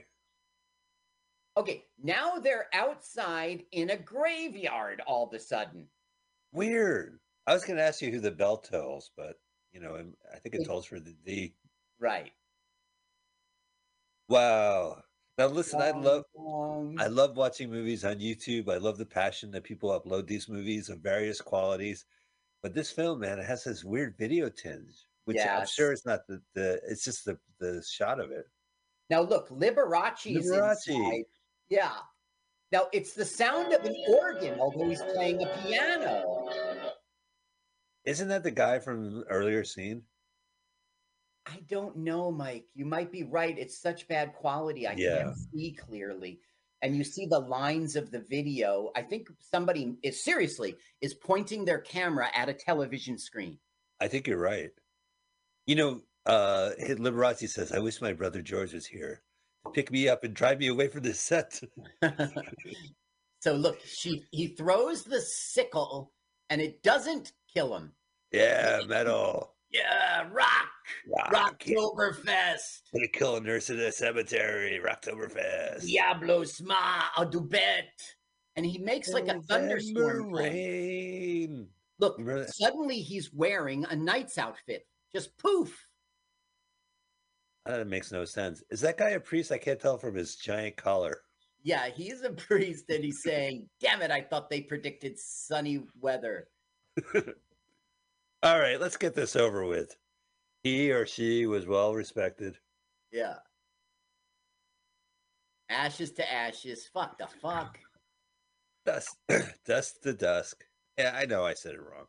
Okay, 1.58 1.86
now 2.04 2.36
they're 2.38 2.68
outside 2.74 3.64
in 3.72 3.90
a 3.90 3.98
graveyard 3.98 5.02
all 5.08 5.26
of 5.28 5.34
a 5.34 5.40
sudden. 5.40 5.88
Weird. 6.54 7.20
I 7.48 7.54
was 7.54 7.66
going 7.66 7.78
to 7.78 7.84
ask 7.84 8.00
you 8.02 8.12
who 8.12 8.20
the 8.20 8.30
bell 8.30 8.58
tolls, 8.58 9.10
but 9.18 9.40
you 9.72 9.80
know, 9.80 9.96
I 10.34 10.38
think 10.38 10.54
it 10.54 10.66
tolls 10.66 10.86
for 10.86 11.00
the 11.00 11.16
D. 11.26 11.56
Right. 12.00 12.32
Wow. 14.30 15.02
Now 15.38 15.48
listen, 15.48 15.82
I 15.82 15.92
love 15.92 16.24
I 17.00 17.08
love 17.08 17.38
watching 17.38 17.70
movies 17.70 18.04
on 18.06 18.16
YouTube. 18.20 18.70
I 18.72 18.78
love 18.78 18.98
the 18.98 19.06
passion 19.06 19.52
that 19.52 19.64
people 19.64 19.90
upload 19.90 20.28
these 20.28 20.50
movies 20.50 20.90
of 20.90 21.00
various 21.00 21.42
qualities. 21.42 22.06
But 22.64 22.74
this 22.74 22.92
film, 22.92 23.20
man, 23.20 23.40
it 23.40 23.46
has 23.46 23.64
this 23.64 23.84
weird 23.84 24.16
video 24.18 24.50
tinge, 24.50 24.96
which 25.26 25.38
I'm 25.40 25.66
sure 25.68 25.90
Yes. 25.92 26.00
it's 26.00 26.06
not 26.06 26.28
the, 26.28 26.42
the 26.54 26.82
it's 26.88 27.04
just 27.04 27.26
the 27.26 27.40
the 27.60 27.84
shot 27.88 28.20
of 28.20 28.32
it. 28.32 28.46
Now 29.10 29.22
look, 29.22 29.50
Liberace's 29.50 30.52
Liberace. 30.52 30.88
inside. 30.88 31.24
Yeah. 31.70 31.92
Now 32.72 32.88
it's 32.92 33.14
the 33.14 33.26
sound 33.26 33.74
of 33.74 33.86
an 33.86 33.96
organ, 34.10 34.60
although 34.60 34.90
he's 34.90 35.02
playing 35.02 35.42
a 35.42 35.58
piano. 35.64 36.50
Isn't 38.06 38.28
that 38.30 38.44
the 38.44 38.52
guy 38.52 38.80
from 38.80 39.20
the 39.20 39.24
earlier 39.30 39.64
scene? 39.64 40.04
I 41.46 41.60
don't 41.70 41.96
know, 41.98 42.30
Mike. 42.32 42.66
You 42.74 42.86
might 42.86 43.12
be 43.12 43.24
right. 43.24 43.58
It's 43.58 43.78
such 43.82 44.08
bad 44.08 44.34
quality. 44.34 44.86
I 44.88 44.94
Yeah. 44.94 45.24
can't 45.24 45.38
see 45.38 45.74
clearly. 45.74 46.42
And 46.82 46.96
you 46.96 47.04
see 47.04 47.26
the 47.26 47.40
lines 47.40 47.96
of 47.96 48.12
the 48.12 48.20
video. 48.20 48.92
I 48.96 49.02
think 49.02 49.30
somebody 49.40 49.98
is 50.04 50.24
seriously 50.24 50.78
is 51.02 51.14
pointing 51.14 51.66
their 51.66 51.80
camera 51.80 52.30
at 52.36 52.50
a 52.50 52.54
television 52.54 53.18
screen. 53.18 53.60
I 54.00 54.08
think 54.10 54.28
you're 54.28 54.38
right. 54.38 54.72
You 55.66 55.76
know, 55.76 56.02
Uh, 56.26 56.74
Liberace 56.78 57.48
says, 57.48 57.72
"I 57.72 57.80
wish 57.80 58.02
my 58.02 58.12
brother 58.12 58.42
George 58.42 58.74
was 58.74 58.86
here 58.86 59.24
pick 59.74 59.92
me 59.92 60.08
up 60.08 60.24
and 60.24 60.34
drive 60.34 60.60
me 60.60 60.68
away 60.68 60.88
from 60.88 61.02
this 61.02 61.20
set." 61.20 61.60
so 63.40 63.54
look, 63.54 63.80
she 63.86 64.24
he 64.32 64.48
throws 64.48 65.04
the 65.04 65.22
sickle 65.22 66.12
and 66.50 66.62
it 66.62 66.82
doesn't 66.84 67.34
kill 67.54 67.76
him. 67.76 67.94
Yeah, 68.32 68.82
metal. 68.88 69.54
Yeah, 69.70 70.28
rock, 70.32 70.70
Rock. 71.08 71.60
Rocktoberfest, 71.60 72.82
Gonna 72.94 73.08
kill 73.12 73.36
a 73.36 73.42
nurse 73.42 73.70
in 73.70 73.80
a 73.80 73.92
cemetery. 73.92 74.80
Rocktoberfest. 74.84 75.86
Diablo 75.86 76.44
Sma, 76.44 77.04
a 77.18 77.26
Dubet, 77.26 77.84
and 78.56 78.66
he 78.66 78.78
makes 78.78 79.10
like 79.10 79.28
a 79.28 79.42
thunderstorm. 79.42 80.32
Rain. 80.32 81.68
Look, 82.00 82.20
suddenly 82.48 83.00
he's 83.00 83.34
wearing 83.34 83.86
a 83.86 83.96
knight's 83.96 84.38
outfit. 84.38 84.86
Just 85.12 85.38
poof. 85.38 85.87
That 87.68 87.88
makes 87.88 88.14
no 88.14 88.24
sense. 88.24 88.64
Is 88.72 88.80
that 88.82 88.98
guy 88.98 89.10
a 89.10 89.20
priest? 89.20 89.52
I 89.52 89.58
can't 89.58 89.80
tell 89.80 89.98
from 89.98 90.16
his 90.16 90.38
giant 90.38 90.78
collar. 90.78 91.20
Yeah, 91.64 91.90
he's 91.90 92.22
a 92.22 92.30
priest 92.30 92.86
and 92.90 93.04
he's 93.04 93.22
saying, 93.22 93.68
Damn 93.82 94.02
it, 94.02 94.10
I 94.10 94.22
thought 94.22 94.50
they 94.50 94.62
predicted 94.62 95.20
sunny 95.20 95.84
weather. 96.00 96.48
All 98.44 98.60
right, 98.60 98.80
let's 98.80 98.96
get 98.96 99.16
this 99.16 99.36
over 99.36 99.66
with. 99.66 99.98
He 100.64 100.92
or 100.92 101.06
she 101.06 101.46
was 101.46 101.68
well 101.68 101.94
respected. 101.94 102.58
Yeah. 103.12 103.36
Ashes 105.70 106.12
to 106.14 106.32
ashes. 106.32 106.90
Fuck 106.94 107.18
the 107.18 107.28
fuck. 107.42 107.78
Dust, 108.86 109.18
dust 109.66 110.04
to 110.04 110.14
dusk. 110.14 110.64
Yeah, 110.98 111.14
I 111.14 111.26
know 111.26 111.44
I 111.44 111.54
said 111.54 111.74
it 111.74 111.82
wrong. 111.82 112.06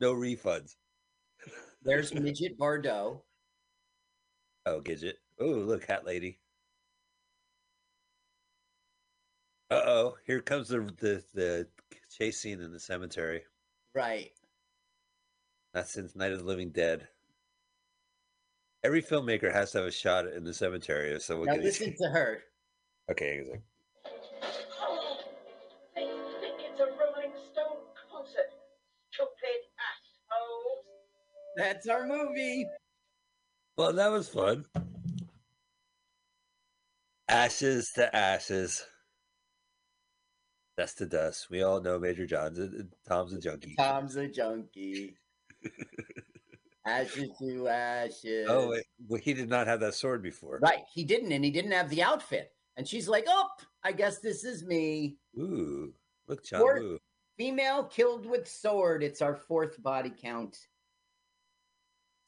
No 0.00 0.14
refunds. 0.14 0.76
There's 1.82 2.14
Midget 2.14 2.58
Bardot. 2.58 3.20
Oh, 4.66 4.80
Gidget. 4.80 5.14
Oh, 5.40 5.46
look, 5.46 5.84
hat 5.86 6.04
lady. 6.04 6.38
Uh 9.70 9.82
oh, 9.86 10.16
here 10.26 10.40
comes 10.40 10.68
the, 10.68 10.80
the 11.00 11.22
the 11.34 11.66
chase 12.16 12.38
scene 12.40 12.60
in 12.60 12.72
the 12.72 12.78
cemetery. 12.80 13.42
Right. 13.94 14.30
That's 15.72 15.90
since 15.90 16.14
Night 16.14 16.32
of 16.32 16.40
the 16.40 16.44
Living 16.44 16.70
Dead. 16.70 17.08
Every 18.84 19.02
filmmaker 19.02 19.50
has 19.52 19.72
to 19.72 19.78
have 19.78 19.86
a 19.86 19.90
shot 19.92 20.26
in 20.26 20.44
the 20.44 20.52
cemetery 20.52 21.14
of 21.14 21.22
someone 21.22 21.46
Now 21.46 21.52
getting. 21.54 21.66
listen 21.66 21.94
to 22.02 22.08
her. 22.10 22.42
Okay, 23.10 23.38
he's 23.38 23.48
like, 23.48 23.62
I 25.96 26.00
think 26.40 26.54
it's 26.60 26.80
a 26.80 26.84
Rolling 26.84 27.32
Stone 27.52 27.78
concert. 28.10 28.50
Stupid 29.10 29.62
assholes. 29.80 30.84
That's 31.56 31.88
our 31.88 32.06
movie. 32.06 32.66
Well, 33.76 33.92
that 33.92 34.10
was 34.10 34.28
fun. 34.28 34.64
Ashes 37.28 37.90
to 37.94 38.14
ashes. 38.14 38.84
Dust 40.76 40.98
to 40.98 41.06
dust. 41.06 41.48
We 41.50 41.62
all 41.62 41.80
know 41.80 41.98
Major 41.98 42.26
John's. 42.26 42.58
a- 42.58 42.70
Tom's 43.08 43.32
a 43.32 43.38
junkie. 43.40 43.74
Tom's 43.76 44.16
a 44.16 44.28
junkie. 44.28 45.16
ashes 46.86 47.30
to 47.40 47.68
ashes. 47.68 48.46
Oh, 48.48 48.68
wait. 48.70 48.84
Well, 49.06 49.20
he 49.22 49.34
did 49.34 49.48
not 49.48 49.66
have 49.66 49.80
that 49.80 49.94
sword 49.94 50.22
before. 50.22 50.58
Right. 50.62 50.82
He 50.92 51.04
didn't, 51.04 51.32
and 51.32 51.44
he 51.44 51.50
didn't 51.50 51.72
have 51.72 51.90
the 51.90 52.02
outfit. 52.02 52.52
And 52.76 52.88
she's 52.88 53.08
like, 53.08 53.26
Oh, 53.28 53.48
I 53.84 53.92
guess 53.92 54.20
this 54.20 54.44
is 54.44 54.64
me. 54.64 55.18
Ooh, 55.38 55.92
look, 56.26 56.44
John 56.44 56.98
Female 57.38 57.84
killed 57.84 58.26
with 58.26 58.48
sword. 58.48 59.02
It's 59.02 59.22
our 59.22 59.34
fourth 59.34 59.82
body 59.82 60.10
count. 60.10 60.56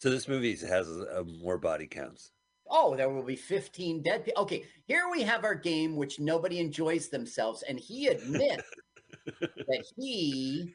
So 0.04 0.10
this 0.10 0.28
movie 0.28 0.54
has 0.54 0.86
uh, 0.86 1.24
more 1.40 1.56
body 1.56 1.86
counts. 1.86 2.32
Oh, 2.68 2.94
there 2.94 3.08
will 3.08 3.22
be 3.22 3.36
15 3.36 4.02
dead 4.02 4.26
people. 4.26 4.42
Okay, 4.42 4.66
here 4.86 5.04
we 5.10 5.22
have 5.22 5.44
our 5.44 5.54
game, 5.54 5.96
which 5.96 6.20
nobody 6.20 6.58
enjoys 6.58 7.08
themselves. 7.08 7.64
And 7.66 7.80
he 7.80 8.08
admits 8.08 8.64
that 9.40 9.84
he 9.96 10.74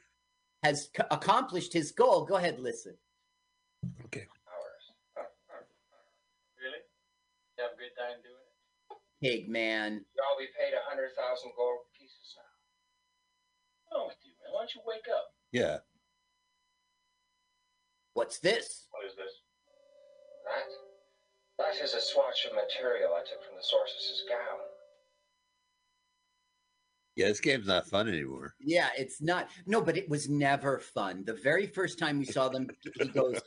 has 0.64 0.90
c- 0.98 1.04
accomplished 1.12 1.74
his 1.74 1.92
goal. 1.92 2.26
Go 2.26 2.38
ahead, 2.38 2.60
listen. 2.60 2.96
Okay. 4.06 4.26
hours. 4.50 5.28
Really? 6.58 6.82
You 7.56 7.64
have 7.64 7.74
a 7.74 7.78
good 7.78 7.94
time 7.96 8.18
doing 8.24 8.34
it? 8.34 8.98
Pig 9.22 9.48
man. 9.48 10.06
You 10.16 10.24
all 10.28 10.40
be 10.40 10.48
paid 10.58 10.74
a 10.74 10.90
hundred 10.90 11.12
thousand 11.16 11.52
gold 11.56 11.82
pieces 11.96 12.34
now. 12.36 12.50
What's 13.86 13.94
wrong 13.94 14.08
with 14.08 14.18
you, 14.26 14.32
man? 14.42 14.56
Why 14.56 14.62
don't 14.62 14.74
you 14.74 14.82
wake 14.88 15.06
up? 15.16 15.36
Yeah. 15.52 15.78
What 18.14 18.30
is 18.32 18.40
this? 18.40 18.89
That? 21.72 21.78
That 21.80 21.84
is 21.86 21.94
a 21.94 22.02
swatch 22.02 22.46
of 22.46 22.54
material 22.54 23.12
I 23.16 23.20
took 23.22 23.44
from 23.46 23.56
the 23.58 23.64
sorceress's 23.64 24.24
gown. 24.30 24.60
Yeah, 27.16 27.28
this 27.28 27.40
game's 27.42 27.68
not 27.68 27.88
fun 27.88 28.08
anymore. 28.08 28.56
Yeah, 28.60 28.90
it's 28.98 29.22
not. 29.22 29.50
No, 29.66 29.82
but 29.82 29.98
it 29.98 30.08
was 30.10 30.30
never 30.30 30.80
fun. 30.80 31.24
The 31.26 31.34
very 31.34 31.68
first 31.68 32.00
time 32.00 32.18
we 32.18 32.26
saw 32.26 32.48
them, 32.48 32.70
he 33.02 33.08
goes, 33.10 33.42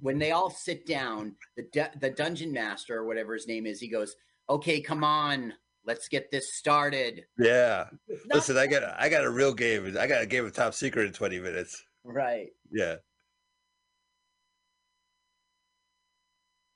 when 0.00 0.18
they 0.18 0.30
all 0.32 0.50
sit 0.50 0.86
down, 0.86 1.34
the 1.56 1.64
du- 1.72 1.90
the 2.00 2.10
dungeon 2.10 2.52
master 2.52 2.96
or 2.96 3.06
whatever 3.06 3.34
his 3.34 3.46
name 3.46 3.66
is, 3.66 3.80
he 3.80 3.88
goes, 3.88 4.16
"Okay, 4.48 4.80
come 4.80 5.04
on, 5.04 5.52
let's 5.84 6.08
get 6.08 6.30
this 6.30 6.54
started." 6.54 7.24
Yeah. 7.38 7.86
It's 8.06 8.26
not- 8.26 8.36
Listen, 8.36 8.56
I 8.56 8.66
got 8.66 8.82
I 8.98 9.08
got 9.10 9.24
a 9.24 9.30
real 9.30 9.52
game. 9.52 9.94
I 9.98 10.06
got 10.06 10.22
a 10.22 10.26
game 10.26 10.46
of 10.46 10.52
Top 10.54 10.72
Secret 10.72 11.06
in 11.06 11.12
20 11.12 11.38
minutes. 11.40 11.84
right. 12.04 12.48
Yeah. 12.70 12.96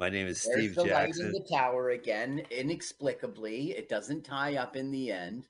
My 0.02 0.08
name 0.08 0.26
is 0.26 0.42
There's 0.42 0.58
Steve 0.58 0.74
the 0.74 0.82
light 0.82 1.16
in 1.16 1.30
the 1.30 1.46
tower 1.48 1.90
again, 1.90 2.42
inexplicably. 2.50 3.70
It 3.70 3.88
doesn't 3.88 4.24
tie 4.24 4.56
up 4.56 4.74
in 4.74 4.90
the 4.90 5.12
end. 5.12 5.46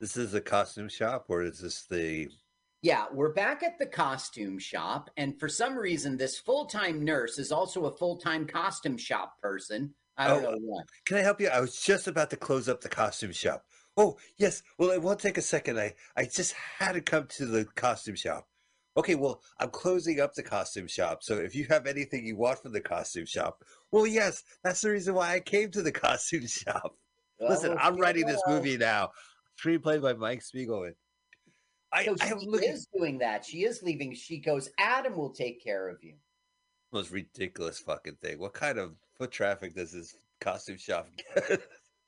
This 0.00 0.16
is 0.16 0.32
a 0.32 0.40
costume 0.40 0.88
shop, 0.88 1.24
or 1.26 1.42
is 1.42 1.58
this 1.58 1.84
the 1.90 2.28
Yeah, 2.82 3.06
we're 3.12 3.32
back 3.32 3.64
at 3.64 3.76
the 3.80 3.86
costume 3.86 4.60
shop, 4.60 5.10
and 5.16 5.40
for 5.40 5.48
some 5.48 5.76
reason, 5.76 6.16
this 6.16 6.38
full 6.38 6.66
time 6.66 7.04
nurse 7.04 7.36
is 7.36 7.50
also 7.50 7.86
a 7.86 7.96
full 7.96 8.18
time 8.18 8.46
costume 8.46 8.96
shop 8.96 9.40
person. 9.42 9.92
I 10.16 10.28
don't 10.28 10.44
Oh, 10.44 10.52
know 10.52 10.58
why. 10.60 10.82
Can 11.04 11.16
I 11.16 11.22
help 11.22 11.40
you? 11.40 11.48
I 11.48 11.58
was 11.58 11.80
just 11.80 12.06
about 12.06 12.30
to 12.30 12.36
close 12.36 12.68
up 12.68 12.80
the 12.80 12.88
costume 12.88 13.32
shop. 13.32 13.64
Oh, 13.96 14.18
yes. 14.36 14.62
Well, 14.78 14.90
it 14.90 15.02
won't 15.02 15.18
take 15.18 15.36
a 15.36 15.42
second. 15.42 15.80
I, 15.80 15.94
I 16.16 16.26
just 16.26 16.52
had 16.52 16.92
to 16.92 17.00
come 17.00 17.26
to 17.30 17.46
the 17.46 17.64
costume 17.74 18.14
shop. 18.14 18.46
Okay, 18.98 19.14
well, 19.14 19.40
I'm 19.60 19.70
closing 19.70 20.20
up 20.20 20.34
the 20.34 20.42
costume 20.42 20.88
shop. 20.88 21.22
So 21.22 21.36
if 21.36 21.54
you 21.54 21.66
have 21.70 21.86
anything 21.86 22.26
you 22.26 22.36
want 22.36 22.58
from 22.58 22.72
the 22.72 22.80
costume 22.80 23.26
shop, 23.26 23.62
well, 23.92 24.06
yes, 24.06 24.42
that's 24.64 24.80
the 24.80 24.90
reason 24.90 25.14
why 25.14 25.34
I 25.34 25.40
came 25.40 25.70
to 25.70 25.82
the 25.82 25.92
costume 26.06 26.46
shop. 26.48 26.96
Listen, 27.40 27.76
I'm 27.78 27.96
writing 27.96 28.26
this 28.26 28.42
movie 28.48 28.76
now. 28.76 29.10
Screenplay 29.64 30.02
by 30.02 30.14
Mike 30.14 30.40
Spiegelman. 30.40 30.94
I, 31.92 32.04
So 32.04 32.16
I 32.20 32.26
she 32.28 32.46
looking 32.46 32.70
is 32.70 32.88
doing 32.94 33.18
that. 33.18 33.44
She 33.44 33.58
is 33.64 33.82
leaving. 33.84 34.12
She 34.14 34.38
goes, 34.38 34.68
Adam 34.78 35.16
will 35.16 35.30
take 35.30 35.62
care 35.62 35.88
of 35.88 35.98
you. 36.02 36.14
most 36.92 37.12
ridiculous 37.12 37.78
fucking 37.78 38.16
thing. 38.20 38.40
What 38.40 38.52
kind 38.52 38.78
of 38.78 38.96
foot 39.16 39.30
traffic 39.30 39.74
does 39.76 39.92
this 39.92 40.16
costume 40.40 40.76
shop 40.76 41.08
get? 41.48 41.60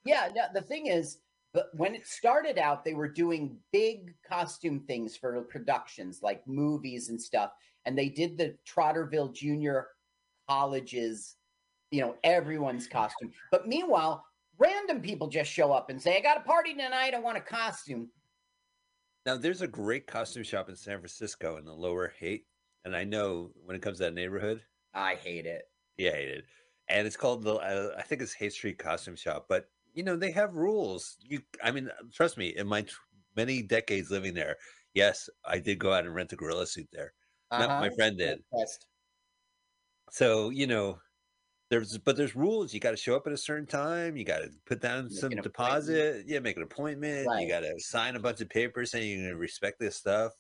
Yeah, 0.05 0.29
no, 0.35 0.43
the 0.53 0.63
thing 0.63 0.87
is, 0.87 1.19
but 1.53 1.71
when 1.75 1.95
it 1.95 2.07
started 2.07 2.59
out, 2.59 2.85
they 2.85 2.95
were 2.95 3.09
doing 3.09 3.57
big 3.73 4.15
costume 4.29 4.81
things 4.87 5.17
for 5.17 5.41
productions 5.43 6.21
like 6.23 6.47
movies 6.47 7.09
and 7.09 7.21
stuff. 7.21 7.51
And 7.87 7.99
they 7.99 8.09
did 8.09 8.37
the 8.37 8.57
Trotterville 8.69 9.35
Junior 9.35 9.89
Colleges, 10.49 11.37
you 11.91 12.03
know, 12.03 12.17
everyone's 12.23 12.87
costume. 12.87 13.33
But 13.51 13.67
meanwhile, 13.67 14.25
random 14.59 15.01
people 15.01 15.27
just 15.27 15.51
show 15.51 15.73
up 15.73 15.91
and 15.91 16.01
say, 16.01 16.17
I 16.17 16.21
got 16.21 16.37
a 16.37 16.41
party 16.41 16.75
tonight. 16.75 17.15
I 17.15 17.19
want 17.19 17.39
a 17.39 17.41
costume. 17.41 18.11
Now, 19.27 19.37
there's 19.37 19.63
a 19.63 19.69
great 19.69 20.07
costume 20.07 20.45
shop 20.45 20.69
in 20.69 20.77
San 20.77 20.99
Francisco 20.99 21.57
in 21.57 21.65
the 21.65 21.75
Lower 21.75 22.13
Haight, 22.19 22.47
and 22.85 22.97
I 22.97 23.05
know 23.05 23.51
when 23.65 23.77
it 23.77 23.83
comes 23.83 23.99
to 23.99 24.05
that 24.05 24.15
neighborhood, 24.15 24.63
I 24.95 25.15
hate 25.17 25.47
it. 25.47 25.65
yeah, 25.99 26.11
I 26.11 26.15
hate 26.15 26.29
it. 26.31 26.45
And 26.89 27.07
it's 27.07 27.17
called 27.17 27.43
the 27.43 27.55
uh, 27.55 27.95
I 27.99 28.03
think 28.03 28.23
it's 28.23 28.33
Haight 28.33 28.53
Street 28.53 28.79
Costume 28.79 29.17
Shop, 29.17 29.47
but 29.49 29.69
you 29.95 30.03
know 30.03 30.17
they 30.17 30.31
have 30.33 30.57
rules. 30.57 31.17
You, 31.23 31.41
I 31.63 31.71
mean, 31.71 31.91
trust 32.13 32.37
me, 32.39 32.49
in 32.57 32.67
my 32.67 32.83
t- 32.83 32.93
many 33.37 33.63
decades 33.63 34.11
living 34.11 34.35
there, 34.35 34.57
yes, 34.95 35.29
I 35.45 35.59
did 35.59 35.79
go 35.79 35.93
out 35.93 36.05
and 36.07 36.15
rent 36.15 36.33
a 36.33 36.37
gorilla 36.37 36.67
suit 36.67 36.89
there. 36.93 37.13
No, 37.53 37.59
my 37.59 37.65
Uh-huh. 37.67 37.91
friend 37.97 38.17
did. 38.19 38.43
So 40.11 40.51
you 40.51 40.67
know, 40.67 40.99
there's 41.69 41.99
but 41.99 42.17
there's 42.17 42.35
rules. 42.35 42.75
You 42.75 42.81
got 42.81 42.91
to 42.93 42.97
show 42.97 43.15
up 43.17 43.27
at 43.27 43.33
a 43.33 43.37
certain 43.37 43.67
time. 43.67 44.17
You 44.17 44.25
got 44.25 44.39
to 44.39 44.51
put 44.67 44.81
down 44.81 45.05
Make 45.05 45.13
some 45.19 45.31
deposit. 45.31 46.25
Yeah, 46.27 46.41
make 46.41 46.57
an 46.57 46.63
appointment. 46.63 47.27
Right. 47.27 47.43
You 47.43 47.49
got 47.49 47.61
to 47.61 47.75
sign 47.79 48.17
a 48.17 48.21
bunch 48.21 48.41
of 48.41 48.49
papers 48.49 48.91
saying 48.91 49.09
you're 49.09 49.19
going 49.21 49.31
to 49.31 49.37
respect 49.39 49.79
this 49.79 49.97
stuff. 49.97 50.33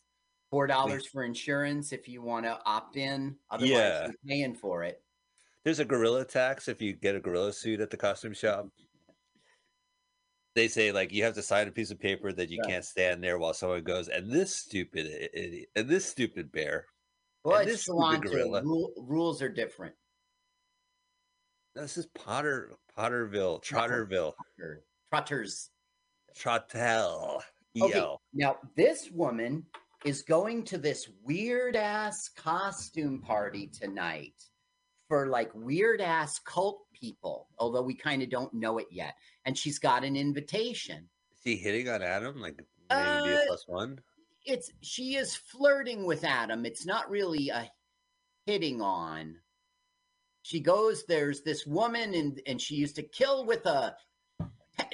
Four 0.50 0.66
dollars 0.66 1.06
for 1.06 1.22
insurance 1.22 1.92
if 1.92 2.08
you 2.08 2.22
want 2.22 2.44
to 2.46 2.58
opt 2.66 2.96
in. 2.96 3.36
Otherwise, 3.50 3.70
Yeah. 3.70 4.04
you're 4.06 4.14
paying 4.26 4.54
for 4.54 4.82
it. 4.82 5.02
There's 5.62 5.78
a 5.78 5.84
gorilla 5.84 6.24
tax 6.24 6.66
if 6.68 6.80
you 6.82 6.94
get 6.94 7.14
a 7.14 7.20
gorilla 7.20 7.52
suit 7.52 7.80
at 7.80 7.90
the 7.90 7.96
costume 7.96 8.32
shop. 8.34 8.66
They 10.54 10.68
say 10.68 10.90
like 10.92 11.12
you 11.12 11.22
have 11.24 11.34
to 11.34 11.42
sign 11.42 11.68
a 11.68 11.70
piece 11.70 11.90
of 11.90 12.00
paper 12.00 12.32
that 12.32 12.50
you 12.50 12.58
Right. 12.60 12.70
can't 12.70 12.84
stand 12.84 13.22
there 13.22 13.38
while 13.38 13.54
someone 13.54 13.84
goes, 13.84 14.08
and 14.08 14.30
this 14.30 14.54
stupid 14.54 15.06
idiot, 15.32 15.68
and 15.76 15.88
this 15.88 16.04
stupid 16.06 16.50
bear 16.50 16.86
Well, 17.44 17.60
And 17.60 17.68
this 17.70 17.86
gorilla. 17.86 18.62
Rule, 18.62 18.92
rules 18.98 19.40
are 19.40 19.48
different. 19.48 19.94
This 21.74 21.96
is 21.96 22.06
Potter 22.06 22.72
Potterville, 22.98 23.62
Trotterville, 23.62 24.34
Trotters. 25.10 25.70
Trottel. 26.36 27.40
Okay, 27.80 28.04
now 28.34 28.58
this 28.76 29.10
woman 29.10 29.64
is 30.04 30.22
going 30.22 30.64
to 30.64 30.78
this 30.78 31.08
weird 31.22 31.76
ass 31.76 32.28
costume 32.28 33.20
party 33.20 33.68
tonight 33.68 34.34
for 35.10 35.26
like 35.26 35.50
weird 35.54 36.00
ass 36.00 36.38
cult 36.38 36.82
people, 36.94 37.48
although 37.58 37.82
we 37.82 37.94
kind 37.94 38.22
of 38.22 38.30
don't 38.30 38.54
know 38.54 38.78
it 38.78 38.86
yet. 38.92 39.14
And 39.44 39.58
she's 39.58 39.80
got 39.80 40.04
an 40.04 40.14
invitation. 40.16 41.08
Is 41.34 41.40
he 41.42 41.56
hitting 41.56 41.88
on 41.88 42.00
Adam? 42.00 42.40
Like 42.40 42.54
maybe 42.88 43.28
be 43.28 43.34
a 43.34 43.40
Uh, 43.40 43.46
plus 43.48 43.64
one? 43.66 43.98
It's 44.46 44.70
she 44.82 45.16
is 45.16 45.34
flirting 45.34 46.04
with 46.06 46.22
Adam. 46.24 46.64
It's 46.64 46.86
not 46.86 47.10
really 47.10 47.48
a 47.48 47.68
hitting 48.46 48.80
on. 48.80 49.34
She 50.42 50.60
goes, 50.60 51.04
there's 51.06 51.42
this 51.42 51.66
woman, 51.66 52.14
and 52.14 52.40
and 52.46 52.60
she 52.62 52.76
used 52.76 52.96
to 52.96 53.02
kill 53.02 53.44
with 53.44 53.66
a. 53.66 53.94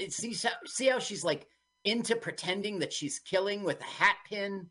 See, 0.08 0.34
how- 0.42 0.56
see 0.64 0.86
how 0.88 0.98
she's 0.98 1.22
like 1.24 1.46
into 1.84 2.16
pretending 2.16 2.78
that 2.80 2.92
she's 2.92 3.18
killing 3.20 3.62
with 3.62 3.80
a 3.80 3.84
hat 3.84 4.16
pin. 4.28 4.68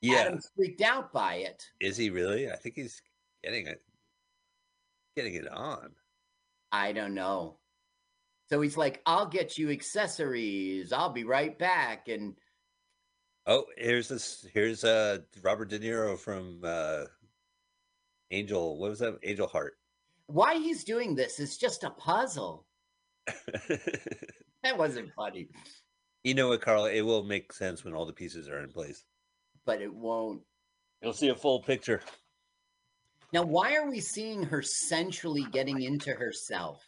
Yeah. 0.00 0.20
Adam's 0.20 0.48
freaked 0.56 0.80
out 0.80 1.12
by 1.12 1.34
it. 1.34 1.66
Is 1.80 1.96
he 1.96 2.08
really? 2.10 2.48
I 2.50 2.56
think 2.56 2.76
he's 2.76 3.02
getting 3.44 3.66
it 3.66 3.82
getting 5.16 5.34
it 5.34 5.48
on. 5.48 5.90
I 6.72 6.92
don't 6.92 7.14
know. 7.14 7.56
So 8.48 8.60
he's 8.60 8.76
like, 8.76 9.00
I'll 9.06 9.26
get 9.26 9.58
you 9.58 9.70
accessories. 9.70 10.92
I'll 10.92 11.12
be 11.12 11.24
right 11.24 11.56
back. 11.58 12.08
And 12.08 12.34
Oh, 13.46 13.64
here's 13.76 14.08
this 14.08 14.46
here's 14.52 14.84
uh 14.84 15.18
Robert 15.42 15.70
De 15.70 15.78
Niro 15.78 16.18
from 16.18 16.60
uh 16.64 17.04
Angel 18.30 18.78
what 18.78 18.90
was 18.90 18.98
that? 19.00 19.18
Angel 19.22 19.46
Heart. 19.46 19.74
why 20.26 20.54
he's 20.56 20.84
doing 20.84 21.14
this 21.14 21.40
is 21.40 21.56
just 21.56 21.84
a 21.84 21.90
puzzle. 21.90 22.66
That 24.62 24.76
wasn't 24.76 25.10
funny, 25.16 25.48
you 26.22 26.34
know 26.34 26.48
what, 26.48 26.60
Carl? 26.60 26.84
It 26.84 27.00
will 27.00 27.22
make 27.24 27.50
sense 27.50 27.82
when 27.82 27.94
all 27.94 28.04
the 28.04 28.12
pieces 28.12 28.46
are 28.46 28.62
in 28.62 28.70
place. 28.70 29.04
but 29.64 29.80
it 29.80 29.92
won't. 29.92 30.42
You'll 31.02 31.14
see 31.14 31.28
a 31.28 31.34
full 31.34 31.62
picture. 31.62 32.02
Now, 33.32 33.42
why 33.44 33.76
are 33.76 33.88
we 33.88 34.00
seeing 34.00 34.42
her 34.42 34.62
sensually 34.62 35.44
getting 35.52 35.82
into 35.82 36.10
herself? 36.10 36.86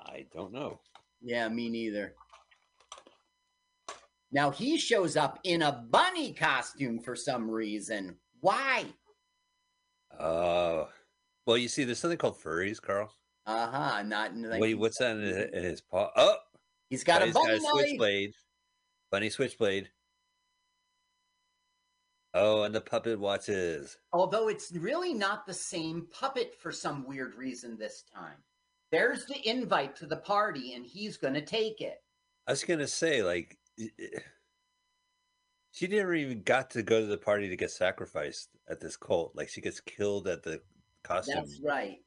I 0.00 0.26
don't 0.32 0.52
know. 0.52 0.80
Yeah, 1.22 1.48
me 1.48 1.68
neither. 1.70 2.14
Now 4.32 4.50
he 4.50 4.76
shows 4.78 5.16
up 5.16 5.38
in 5.44 5.62
a 5.62 5.86
bunny 5.90 6.32
costume 6.32 6.98
for 6.98 7.14
some 7.14 7.48
reason. 7.48 8.16
Why? 8.40 8.84
Oh, 10.18 10.88
well, 11.46 11.56
you 11.56 11.68
see, 11.68 11.84
there's 11.84 12.00
something 12.00 12.18
called 12.18 12.40
furries, 12.40 12.82
Carl. 12.82 13.14
Uh 13.46 13.70
huh. 13.70 14.02
Not 14.02 14.36
like 14.36 14.60
Wait, 14.60 14.74
what's 14.74 14.98
that 14.98 15.16
in 15.16 15.22
his, 15.22 15.36
in 15.52 15.62
his 15.62 15.80
paw? 15.80 16.10
Oh, 16.16 16.36
he's 16.90 17.04
got 17.04 17.22
a 17.22 17.32
bunny 17.32 17.58
got 17.58 17.58
a 17.58 17.60
switchblade. 17.60 18.32
Bunny 19.10 19.30
switchblade. 19.30 19.90
Oh, 22.34 22.64
and 22.64 22.74
the 22.74 22.80
puppet 22.80 23.18
watches. 23.18 23.96
Although 24.12 24.48
it's 24.48 24.72
really 24.72 25.14
not 25.14 25.46
the 25.46 25.54
same 25.54 26.08
puppet 26.10 26.54
for 26.58 26.72
some 26.72 27.06
weird 27.06 27.36
reason 27.36 27.76
this 27.78 28.02
time. 28.12 28.36
There's 28.90 29.24
the 29.26 29.48
invite 29.48 29.94
to 29.96 30.06
the 30.06 30.16
party, 30.16 30.74
and 30.74 30.84
he's 30.84 31.16
going 31.16 31.34
to 31.34 31.44
take 31.44 31.80
it. 31.80 32.02
I 32.46 32.52
was 32.52 32.64
gonna 32.64 32.86
say, 32.86 33.22
like, 33.22 33.56
she 35.72 35.86
never 35.86 36.14
even 36.14 36.42
got 36.42 36.70
to 36.70 36.82
go 36.82 37.00
to 37.00 37.06
the 37.06 37.16
party 37.16 37.48
to 37.48 37.56
get 37.56 37.70
sacrificed 37.70 38.50
at 38.68 38.80
this 38.80 38.96
cult. 38.96 39.32
Like, 39.34 39.48
she 39.48 39.60
gets 39.60 39.80
killed 39.80 40.28
at 40.28 40.42
the 40.42 40.60
costume. 41.02 41.36
That's 41.36 41.60
right. 41.64 41.98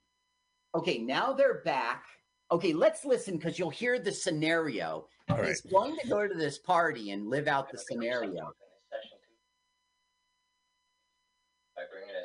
Okay, 0.75 0.99
now 0.99 1.33
they're 1.33 1.61
back. 1.63 2.05
Okay, 2.51 2.73
let's 2.73 3.03
listen 3.03 3.37
because 3.37 3.57
you'll 3.57 3.69
hear 3.69 3.97
the 3.99 4.11
scenario. 4.11 5.07
All 5.29 5.37
right. 5.37 5.47
He's 5.47 5.61
going 5.61 5.97
to 6.01 6.07
go 6.07 6.27
to 6.27 6.33
this 6.35 6.57
party 6.59 7.11
and 7.11 7.27
live 7.27 7.47
out 7.47 7.71
the 7.71 7.77
scenario. 7.77 8.53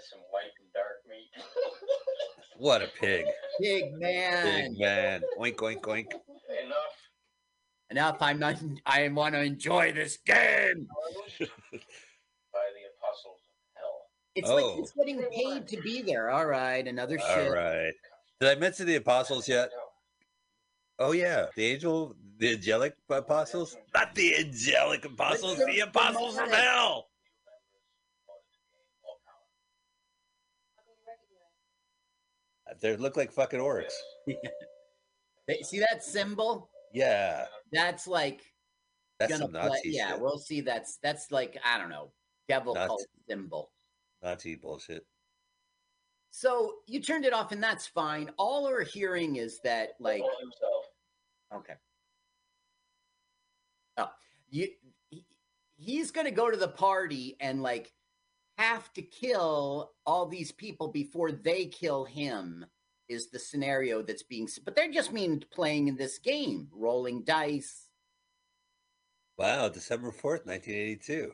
By 0.02 0.06
some 0.10 0.20
white 0.30 0.50
and 0.58 0.72
dark 0.74 1.02
meat. 1.08 1.30
What 2.58 2.82
a 2.82 2.86
pig! 3.00 3.24
Pig 3.60 3.92
man. 3.94 4.44
Pig 4.44 4.78
man! 4.78 5.22
Oink 5.40 5.56
oink 5.56 5.80
oink! 5.80 6.12
Enough. 6.12 6.76
Enough. 7.90 8.16
I'm 8.20 8.38
not. 8.38 8.56
I 8.86 9.08
want 9.08 9.34
to 9.34 9.40
enjoy 9.42 9.92
this 9.92 10.18
game. 10.24 10.34
By 11.40 11.46
the 12.76 12.84
apostles 12.94 13.40
of 13.48 13.74
hell. 13.74 14.00
It's 14.36 14.48
Oh. 14.50 14.54
like 14.54 14.76
he's 14.76 14.92
getting 14.92 15.22
paid 15.32 15.66
to 15.68 15.80
be 15.82 16.02
there. 16.02 16.30
All 16.30 16.46
right, 16.46 16.86
another 16.86 17.18
All 17.20 17.34
shit. 17.34 17.50
right. 17.52 17.92
Did 18.40 18.56
I 18.56 18.60
mention 18.60 18.86
the 18.86 18.96
apostles 18.96 19.48
yet? 19.48 19.70
Oh 20.98 21.12
yeah, 21.12 21.46
the 21.56 21.64
angel, 21.64 22.14
the 22.38 22.52
angelic 22.52 22.94
apostles, 23.08 23.76
not 23.94 24.14
the 24.14 24.36
angelic 24.36 25.04
apostles, 25.04 25.58
the 25.58 25.64
the 25.64 25.80
apostles 25.80 26.36
from 26.36 26.50
hell. 26.50 27.08
They 32.80 32.96
look 32.96 33.16
like 33.16 33.32
fucking 33.32 33.60
orcs. 33.60 33.92
They- 35.48 35.60
See 35.62 35.80
that 35.80 36.04
symbol? 36.04 36.70
Yeah, 36.92 37.46
That's 37.72 38.06
like 38.06 38.42
that's 39.18 39.32
gonna 39.32 39.44
some 39.44 39.50
play. 39.52 39.68
Nazi 39.68 39.90
Yeah, 39.90 40.10
shit. 40.12 40.20
we'll 40.20 40.38
see. 40.38 40.60
That's 40.60 40.98
that's 41.02 41.30
like 41.32 41.58
I 41.64 41.78
don't 41.78 41.88
know, 41.90 42.12
devil 42.48 42.74
Nazi. 42.74 42.86
cult 42.86 43.02
symbol. 43.28 43.70
Nazi 44.22 44.54
bullshit. 44.54 45.04
So 46.30 46.76
you 46.86 47.00
turned 47.00 47.24
it 47.24 47.32
off, 47.32 47.50
and 47.52 47.62
that's 47.62 47.86
fine. 47.86 48.30
All 48.38 48.64
we're 48.64 48.84
hearing 48.84 49.36
is 49.36 49.58
that, 49.64 49.90
like, 50.00 50.22
okay, 51.54 51.74
oh, 53.98 54.08
you, 54.48 54.68
he, 55.10 55.26
he's 55.76 56.10
going 56.10 56.24
to 56.26 56.30
go 56.32 56.50
to 56.50 56.56
the 56.56 56.68
party 56.68 57.36
and 57.40 57.62
like 57.62 57.92
have 58.58 58.92
to 58.94 59.02
kill 59.02 59.92
all 60.06 60.26
these 60.26 60.52
people 60.52 60.88
before 60.88 61.32
they 61.32 61.66
kill 61.66 62.04
him. 62.04 62.66
Is 63.08 63.28
the 63.28 63.38
scenario 63.38 64.00
that's 64.00 64.22
being, 64.22 64.48
but 64.64 64.74
they're 64.74 64.90
just 64.90 65.12
mean 65.12 65.44
playing 65.52 65.88
in 65.88 65.96
this 65.96 66.18
game, 66.18 66.68
rolling 66.72 67.24
dice. 67.24 67.88
Wow, 69.36 69.68
December 69.68 70.12
fourth, 70.12 70.46
nineteen 70.46 70.76
eighty-two. 70.76 71.32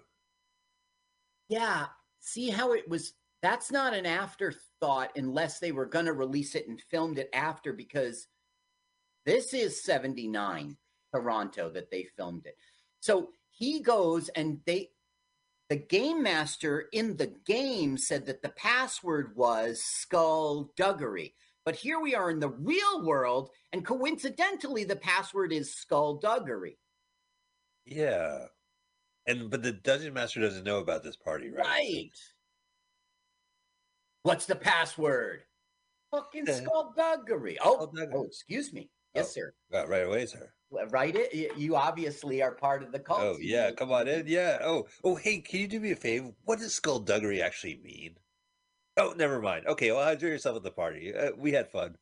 Yeah. 1.49 1.87
See 2.21 2.51
how 2.51 2.73
it 2.73 2.89
was? 2.89 3.13
That's 3.43 3.71
not 3.71 3.95
an 3.95 4.07
afterthought 4.07 5.13
unless 5.17 5.61
they 5.61 5.73
were 5.73 5.87
going 5.87 6.07
to 6.07 6.13
release 6.13 6.55
it 6.55 6.67
and 6.69 6.81
filmed 6.81 7.19
it 7.19 7.31
after 7.33 7.73
because 7.73 8.27
this 9.25 9.55
is 9.55 9.83
79 9.83 10.77
Toronto 11.15 11.71
that 11.71 11.91
they 11.91 12.05
filmed 12.17 12.47
it. 12.47 12.57
So 13.01 13.29
he 13.51 13.81
goes 13.81 14.29
and 14.31 14.59
they, 14.67 14.91
the 15.69 15.77
game 15.77 16.23
master 16.23 16.87
in 16.93 17.17
the 17.17 17.27
game 17.47 17.99
said 17.99 18.27
that 18.27 18.43
the 18.43 18.49
password 18.51 19.37
was 19.37 19.83
skullduggery. 19.83 21.35
But 21.65 21.77
here 21.77 22.01
we 22.01 22.15
are 22.15 22.31
in 22.31 22.41
the 22.41 22.49
real 22.49 23.05
world, 23.05 23.51
and 23.73 23.85
coincidentally, 23.85 24.85
the 24.85 24.97
password 24.97 25.53
is 25.53 25.75
skullduggery. 25.75 26.79
Yeah, 27.85 28.47
and 29.27 29.51
but 29.51 29.63
the 29.63 29.73
dungeon 29.73 30.15
master 30.15 30.41
doesn't 30.41 30.65
know 30.65 30.79
about 30.79 31.03
this 31.05 31.17
party, 31.17 31.51
right? 31.51 31.67
Right. 31.67 32.11
What's 34.23 34.47
the 34.47 34.57
password? 34.57 35.41
Fucking 36.11 36.47
skullduggery. 36.47 37.59
Oh, 37.61 37.75
Skullduggery. 37.75 38.15
oh, 38.15 38.25
excuse 38.25 38.73
me. 38.73 38.91
Yes, 39.15 39.27
Oh. 39.27 39.33
sir. 39.41 39.55
Uh, 39.73 39.87
right 39.87 40.05
away, 40.07 40.25
sir. 40.27 40.51
Well, 40.71 40.87
Write 40.89 41.17
it. 41.17 41.57
You 41.57 41.77
obviously 41.77 42.43
are 42.43 42.53
part 42.53 42.83
of 42.83 42.93
the 42.93 42.99
cult. 42.99 43.21
Oh 43.21 43.37
yeah, 43.41 43.71
come 43.71 43.91
on 43.91 44.07
in. 44.07 44.27
Yeah. 44.27 44.59
Oh 44.63 44.87
oh 45.03 45.15
hey, 45.15 45.39
can 45.41 45.61
you 45.61 45.69
do 45.69 45.81
me 45.81 45.93
a 45.93 45.97
favor? 45.97 46.31
What 46.45 46.59
does 46.59 46.75
skullduggery 46.75 47.41
actually 47.43 47.81
mean? 47.83 48.17
Oh, 48.99 49.15
never 49.17 49.41
mind. 49.41 49.67
Okay, 49.67 49.93
well, 49.93 50.09
enjoy 50.11 50.27
yourself 50.27 50.57
at 50.57 50.65
the 50.65 50.73
party. 50.73 51.15
Uh, 51.15 51.31
we 51.39 51.53
had 51.53 51.71
fun. 51.71 51.95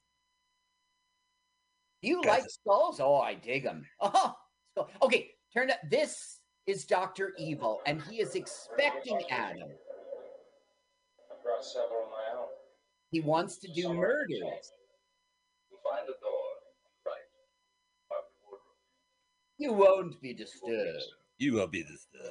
You 2.01 2.23
Guys, 2.23 2.41
like 2.41 2.51
skulls? 2.51 3.01
Oh, 3.01 3.21
I 3.21 3.35
dig 3.35 3.65
them. 3.65 3.85
Oh, 4.01 4.35
skull. 4.73 4.91
okay. 5.03 5.31
Turn 5.53 5.71
up. 5.71 5.79
This 5.91 6.41
is 6.67 6.85
Doctor 6.85 7.33
Evil, 7.39 7.81
and 7.87 8.03
he 8.03 8.21
is 8.21 8.35
expecting 8.35 9.19
Adam. 9.31 9.69
I 11.31 11.35
brought 11.43 11.65
several 11.65 12.05
of 12.05 12.11
my 12.11 12.41
own. 12.41 12.49
He 13.11 13.21
wants 13.21 13.59
to 13.59 13.69
do 13.73 13.83
Some 13.83 13.97
murders. 13.97 14.73
Find 15.85 16.09
a 16.09 16.16
You 19.59 19.73
won't 19.73 20.21
be 20.21 20.35
disturbed. 20.35 21.03
You 21.39 21.57
won't 21.57 21.73
be. 21.73 21.83
Uh... 21.83 22.29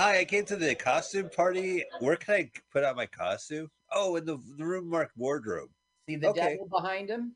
Hi, 0.00 0.20
I 0.20 0.24
came 0.24 0.44
to 0.46 0.56
the 0.56 0.74
costume 0.74 1.30
party. 1.30 1.84
Where 2.00 2.16
can 2.16 2.34
I 2.34 2.50
put 2.70 2.84
on 2.84 2.96
my 2.96 3.06
costume? 3.06 3.70
Oh, 3.92 4.16
in 4.16 4.24
the, 4.24 4.38
the 4.58 4.64
room 4.64 4.88
marked 4.88 5.16
wardrobe. 5.16 5.70
See 6.08 6.16
the 6.16 6.28
Okay. 6.28 6.40
devil 6.50 6.68
behind 6.68 7.08
him? 7.08 7.32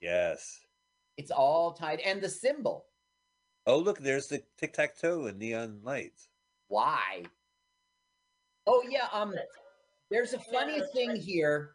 Yes. 0.00 0.60
It's 1.16 1.30
all 1.30 1.72
tied, 1.72 2.00
and 2.00 2.20
the 2.20 2.28
symbol. 2.28 2.86
Oh, 3.66 3.78
look, 3.78 3.98
there's 3.98 4.28
the 4.28 4.42
tic 4.58 4.72
tac 4.72 4.98
toe 4.98 5.26
and 5.26 5.38
neon 5.38 5.80
lights. 5.82 6.28
Why? 6.68 7.24
Oh 8.66 8.84
yeah, 8.88 9.08
um 9.12 9.34
there's 10.10 10.34
a 10.34 10.38
funny 10.38 10.80
thing 10.94 11.16
here. 11.16 11.74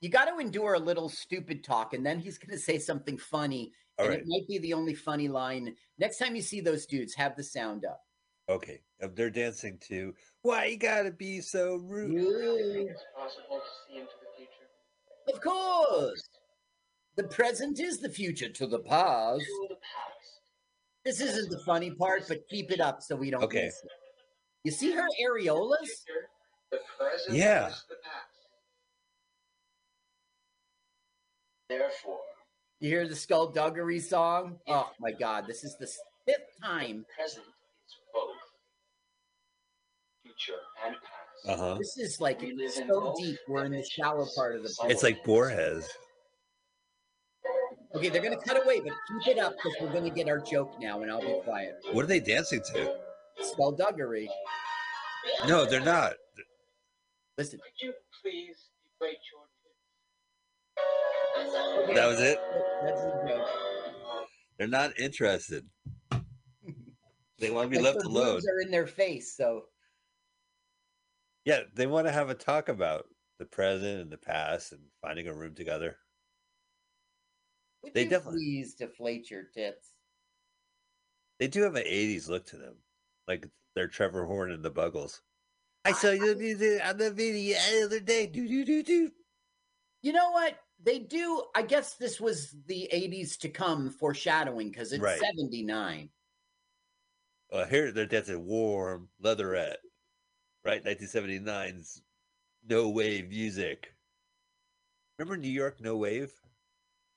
You 0.00 0.08
got 0.10 0.26
to 0.26 0.38
endure 0.38 0.74
a 0.74 0.78
little 0.78 1.08
stupid 1.08 1.64
talk 1.64 1.94
and 1.94 2.04
then 2.04 2.18
he's 2.18 2.38
going 2.38 2.50
to 2.56 2.62
say 2.62 2.78
something 2.78 3.16
funny 3.18 3.72
All 3.98 4.04
and 4.06 4.14
right. 4.14 4.20
it 4.22 4.26
might 4.26 4.46
be 4.48 4.58
the 4.58 4.74
only 4.74 4.94
funny 4.94 5.28
line. 5.28 5.74
Next 5.98 6.18
time 6.18 6.36
you 6.36 6.42
see 6.42 6.60
those 6.60 6.86
dudes, 6.86 7.14
have 7.14 7.36
the 7.36 7.42
sound 7.44 7.84
up. 7.84 8.00
Okay. 8.48 8.80
They're 9.14 9.30
dancing 9.30 9.78
to 9.88 10.14
why 10.42 10.66
you 10.66 10.78
gotta 10.78 11.10
be 11.10 11.40
so 11.42 11.76
rude. 11.76 12.12
Do 12.12 12.16
you 12.16 12.28
Ooh, 12.30 12.72
think 12.74 12.90
it's 12.90 13.02
possible 13.14 13.58
to 13.58 13.92
see 13.92 13.98
into 14.00 14.12
the 14.22 14.36
future? 14.38 15.34
Of 15.34 15.40
course. 15.42 16.22
The 17.16 17.24
present 17.24 17.78
is 17.80 17.98
the 17.98 18.08
future 18.08 18.48
to 18.48 18.66
the 18.66 18.78
past. 18.78 19.40
To 19.40 19.66
the 19.68 19.74
past. 19.74 20.40
This 21.04 21.20
isn't 21.20 21.50
the 21.50 21.58
funny 21.66 21.90
part, 21.90 22.24
but 22.26 22.48
keep 22.48 22.70
it 22.70 22.80
up 22.80 23.02
so 23.02 23.16
we 23.16 23.30
don't 23.30 23.42
Okay. 23.42 23.64
miss 23.64 23.82
it. 23.84 23.90
You 24.64 24.70
see 24.70 24.92
her 24.92 25.06
areolas? 25.22 25.76
The 26.70 26.78
present 26.98 27.36
Yeah. 27.36 27.68
is 27.68 27.84
the 27.88 27.96
past. 27.96 28.25
Therefore, 31.68 32.18
You 32.80 32.88
hear 32.90 33.08
the 33.08 33.16
skullduggery 33.16 34.00
song? 34.00 34.58
Oh 34.68 34.90
my 35.00 35.12
god, 35.12 35.46
this 35.46 35.64
is 35.64 35.76
the 35.78 35.86
fifth 36.26 36.44
time. 36.62 37.04
present 37.16 37.44
is 37.46 37.94
both 38.14 38.30
future 40.22 40.60
and 40.86 40.94
past. 40.94 41.48
Uh 41.48 41.56
huh. 41.56 41.74
This 41.78 41.96
is 41.98 42.20
like 42.20 42.40
We 42.40 42.52
live 42.54 42.76
in 42.76 42.88
so 42.88 43.14
deep. 43.18 43.38
We're 43.48 43.64
in 43.64 43.72
the 43.72 43.84
shallow 43.84 44.26
part 44.36 44.56
of 44.56 44.62
the 44.62 44.74
boat. 44.80 44.90
It's 44.90 45.02
like 45.02 45.24
Borges. 45.24 45.88
Okay, 47.94 48.10
they're 48.10 48.22
gonna 48.22 48.36
cut 48.36 48.62
away, 48.62 48.80
but 48.80 48.92
keep 49.24 49.36
it 49.36 49.40
up 49.40 49.54
because 49.56 49.74
we're 49.80 49.92
gonna 49.92 50.10
get 50.10 50.28
our 50.28 50.38
joke 50.38 50.78
now, 50.80 51.00
and 51.02 51.10
I'll 51.10 51.20
be 51.20 51.40
quiet. 51.44 51.76
What 51.92 52.04
are 52.04 52.08
they 52.08 52.20
dancing 52.20 52.60
to? 52.74 52.94
Skullduggery. 53.40 54.28
No, 55.48 55.64
they're 55.64 55.80
not. 55.80 56.12
Listen. 57.38 57.58
Could 57.58 57.86
you 57.86 57.92
please 58.22 58.56
deflate 58.84 59.18
your 59.32 59.45
Okay, 61.54 61.94
That 61.94 62.06
was 62.06 62.20
it. 62.20 62.38
That's 62.82 63.00
the 63.02 63.24
joke. 63.28 63.48
They're 64.58 64.66
not 64.68 64.98
interested. 64.98 65.64
They 67.38 67.50
want 67.50 67.66
to 67.70 67.76
be 67.76 67.82
Like, 67.82 67.94
left 67.94 68.06
alone. 68.06 68.40
are 68.48 68.60
in 68.62 68.70
their 68.70 68.86
face, 68.86 69.36
so 69.36 69.66
Yeah, 71.44 71.60
they 71.74 71.86
want 71.86 72.06
to 72.06 72.12
have 72.12 72.28
a 72.30 72.34
talk 72.34 72.68
about 72.68 73.06
the 73.38 73.44
present 73.44 74.00
and 74.00 74.10
the 74.10 74.16
past 74.18 74.72
and 74.72 74.80
finding 75.02 75.28
a 75.28 75.34
room 75.34 75.54
together. 75.54 75.98
would 77.82 77.92
They 77.94 78.04
definitely- 78.06 78.38
please 78.40 78.74
deflate 78.74 79.30
your 79.30 79.44
tits. 79.44 79.92
They 81.38 81.46
do 81.46 81.62
have 81.62 81.76
an 81.76 81.84
'80s 81.86 82.28
look 82.28 82.46
to 82.46 82.56
them, 82.56 82.82
like 83.28 83.46
they're 83.74 83.86
Trevor 83.86 84.24
Horn 84.24 84.50
and 84.50 84.64
the 84.64 84.70
Buggles. 84.70 85.20
I 85.84 85.92
saw 85.92 86.10
you 86.10 86.30
on 86.32 86.38
the 86.38 87.12
video 87.14 87.58
the 87.58 87.84
other 87.84 88.00
day. 88.00 88.26
Do 88.26 88.48
do 88.48 88.64
do 88.64 88.82
do. 88.82 89.12
You 90.02 90.12
know 90.14 90.30
what? 90.32 90.58
They 90.82 90.98
do. 91.00 91.42
I 91.54 91.62
guess 91.62 91.94
this 91.94 92.20
was 92.20 92.54
the 92.66 92.88
80s 92.92 93.36
to 93.38 93.48
come 93.48 93.90
foreshadowing 93.90 94.70
because 94.70 94.92
it's 94.92 95.02
Right. 95.02 95.18
79. 95.18 96.10
Well, 97.50 97.66
here 97.66 97.92
they're 97.92 98.06
dancing 98.06 98.44
warm 98.44 99.08
leatherette, 99.20 99.78
right? 100.64 100.84
1979's 100.84 102.02
no 102.68 102.88
wave 102.90 103.28
music. 103.28 103.92
Remember 105.18 105.36
New 105.36 105.48
York 105.50 105.80
No 105.80 105.96
Wave? 105.96 106.32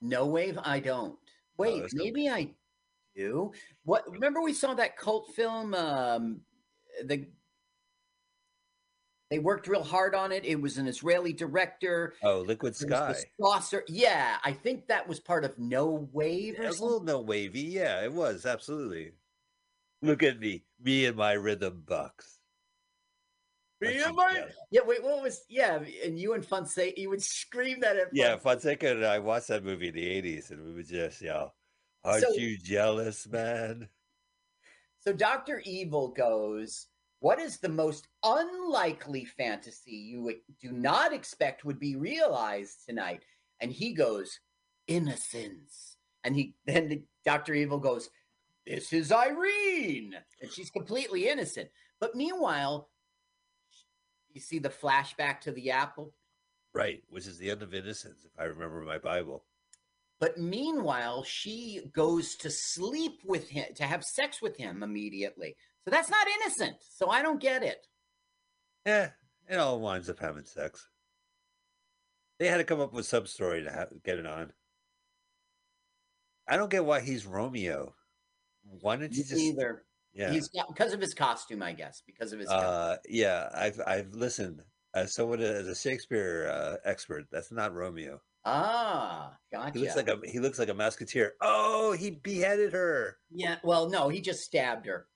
No 0.01 0.25
wave, 0.27 0.57
I 0.63 0.79
don't. 0.79 1.19
Wait, 1.57 1.83
no- 1.93 2.03
maybe 2.03 2.29
I 2.29 2.53
do. 3.15 3.51
What? 3.83 4.09
Remember 4.09 4.41
we 4.41 4.53
saw 4.53 4.73
that 4.75 4.95
cult 4.97 5.33
film? 5.35 5.73
Um, 5.73 6.41
the 7.03 7.27
they 9.29 9.39
worked 9.39 9.67
real 9.67 9.83
hard 9.83 10.15
on 10.15 10.31
it. 10.31 10.43
It 10.43 10.59
was 10.59 10.77
an 10.77 10.87
Israeli 10.87 11.33
director. 11.33 12.13
Oh, 12.23 12.39
Liquid 12.39 12.73
There 12.75 12.89
Sky. 12.89 13.13
the 13.13 13.43
saucer. 13.43 13.83
Yeah, 13.87 14.37
I 14.43 14.51
think 14.53 14.87
that 14.87 15.07
was 15.07 15.19
part 15.19 15.45
of 15.45 15.57
No 15.59 16.09
Wave 16.11 16.55
It 16.55 16.61
or 16.61 16.67
was 16.67 16.79
a 16.79 16.83
little 16.83 17.03
no 17.03 17.19
wavy. 17.21 17.61
Yeah, 17.61 18.03
it 18.03 18.11
was 18.11 18.45
absolutely. 18.45 19.11
Look 20.01 20.23
at 20.23 20.39
me, 20.39 20.63
me 20.81 21.05
and 21.05 21.15
my 21.17 21.33
rhythm 21.33 21.83
bucks. 21.85 22.39
Me 23.81 24.01
and 24.01 24.15
my- 24.15 24.47
Yeah, 24.71 24.81
wait, 24.85 25.03
what 25.03 25.21
was? 25.21 25.45
Yeah, 25.47 25.79
and 26.03 26.19
you 26.19 26.33
and 26.33 26.45
Fonseca, 26.45 26.99
you 26.99 27.09
would 27.09 27.23
scream 27.23 27.79
that 27.81 27.95
at 27.97 28.07
Yeah, 28.11 28.35
Fonseca. 28.37 28.41
Fonseca 28.43 28.91
and 28.91 29.05
I 29.05 29.19
watched 29.19 29.47
that 29.49 29.63
movie 29.63 29.89
in 29.89 29.95
the 29.95 30.05
'80s, 30.05 30.49
and 30.51 30.65
we 30.65 30.73
would 30.73 30.87
just 30.87 31.21
yell, 31.21 31.55
"Aren't 32.03 32.23
So- 32.25 32.33
you 32.33 32.57
jealous, 32.57 33.25
man?" 33.27 33.89
So 35.01 35.13
Doctor 35.13 35.61
Evil 35.65 36.09
goes. 36.09 36.87
What 37.19 37.39
is 37.39 37.57
the 37.57 37.69
most 37.69 38.07
unlikely 38.23 39.25
fantasy 39.25 39.91
you 39.91 40.33
do 40.61 40.71
not 40.71 41.13
expect 41.13 41.65
would 41.65 41.79
be 41.79 41.95
realized 41.95 42.85
tonight? 42.85 43.23
And 43.59 43.71
he 43.71 43.93
goes, 43.93 44.39
innocence. 44.87 45.97
And 46.23 46.35
he 46.35 46.55
then 46.65 46.89
the 46.89 47.03
Doctor 47.25 47.53
Evil 47.53 47.79
goes, 47.79 48.09
This 48.65 48.91
is 48.91 49.11
Irene. 49.11 50.15
And 50.41 50.51
she's 50.51 50.69
completely 50.69 51.27
innocent. 51.29 51.69
But 51.99 52.15
meanwhile, 52.15 52.89
you 54.33 54.41
see 54.41 54.59
the 54.59 54.69
flashback 54.69 55.41
to 55.41 55.51
the 55.51 55.71
apple. 55.71 56.13
Right, 56.73 57.03
which 57.09 57.27
is 57.27 57.37
the 57.37 57.49
end 57.49 57.63
of 57.63 57.73
innocence, 57.73 58.25
if 58.25 58.31
I 58.39 58.43
remember 58.43 58.81
my 58.81 58.99
Bible. 58.99 59.43
But 60.19 60.37
meanwhile, 60.37 61.23
she 61.23 61.81
goes 61.93 62.35
to 62.37 62.49
sleep 62.49 63.21
with 63.25 63.49
him, 63.49 63.73
to 63.75 63.83
have 63.83 64.03
sex 64.03 64.41
with 64.41 64.57
him 64.57 64.83
immediately. 64.83 65.55
So 65.89 65.95
that's 65.95 66.11
not 66.11 66.27
innocent. 66.39 66.75
So 66.87 67.09
I 67.09 67.23
don't 67.23 67.41
get 67.41 67.63
it. 67.63 67.87
Yeah, 68.85 69.09
it 69.49 69.55
all 69.57 69.79
winds 69.79 70.07
up 70.07 70.19
having 70.19 70.45
sex. 70.45 70.87
They 72.37 72.47
had 72.47 72.57
to 72.57 72.63
come 72.63 72.79
up 72.79 72.93
with 72.93 73.07
some 73.07 73.25
story 73.25 73.63
to 73.63 73.71
have, 73.71 73.89
get 74.03 74.19
it 74.19 74.27
on. 74.27 74.53
I 76.47 76.57
don't 76.57 76.69
get 76.69 76.85
why 76.85 76.99
he's 76.99 77.25
Romeo. 77.25 77.95
Why 78.81 78.97
didn't 78.97 79.13
you 79.13 79.23
Me 79.23 79.29
just? 79.29 79.41
Either. 79.41 79.83
Yeah, 80.13 80.31
He's 80.31 80.47
got 80.49 80.67
because 80.67 80.93
of 80.93 81.01
his 81.01 81.15
costume, 81.15 81.63
I 81.63 81.73
guess. 81.73 82.03
Because 82.05 82.33
of 82.33 82.39
his 82.39 82.49
costume. 82.49 82.69
uh, 82.71 82.95
yeah. 83.07 83.49
I've 83.55 83.81
I've 83.87 84.13
listened 84.13 84.61
as 84.93 85.15
someone 85.15 85.39
as 85.39 85.67
a 85.67 85.75
Shakespeare 85.75 86.51
uh, 86.53 86.75
expert. 86.87 87.25
That's 87.31 87.51
not 87.51 87.73
Romeo. 87.73 88.21
Ah, 88.45 89.33
gotcha. 89.51 89.73
He 89.73 89.79
looks 89.79 89.95
like 89.95 90.07
a 90.07 90.19
he 90.23 90.39
looks 90.39 90.59
like 90.59 90.69
a 90.69 90.73
musketeer. 90.75 91.33
Oh, 91.41 91.93
he 91.93 92.11
beheaded 92.11 92.73
her. 92.73 93.17
yeah. 93.31 93.55
Well, 93.63 93.89
no, 93.89 94.09
he 94.09 94.21
just 94.21 94.41
stabbed 94.41 94.85
her. 94.85 95.07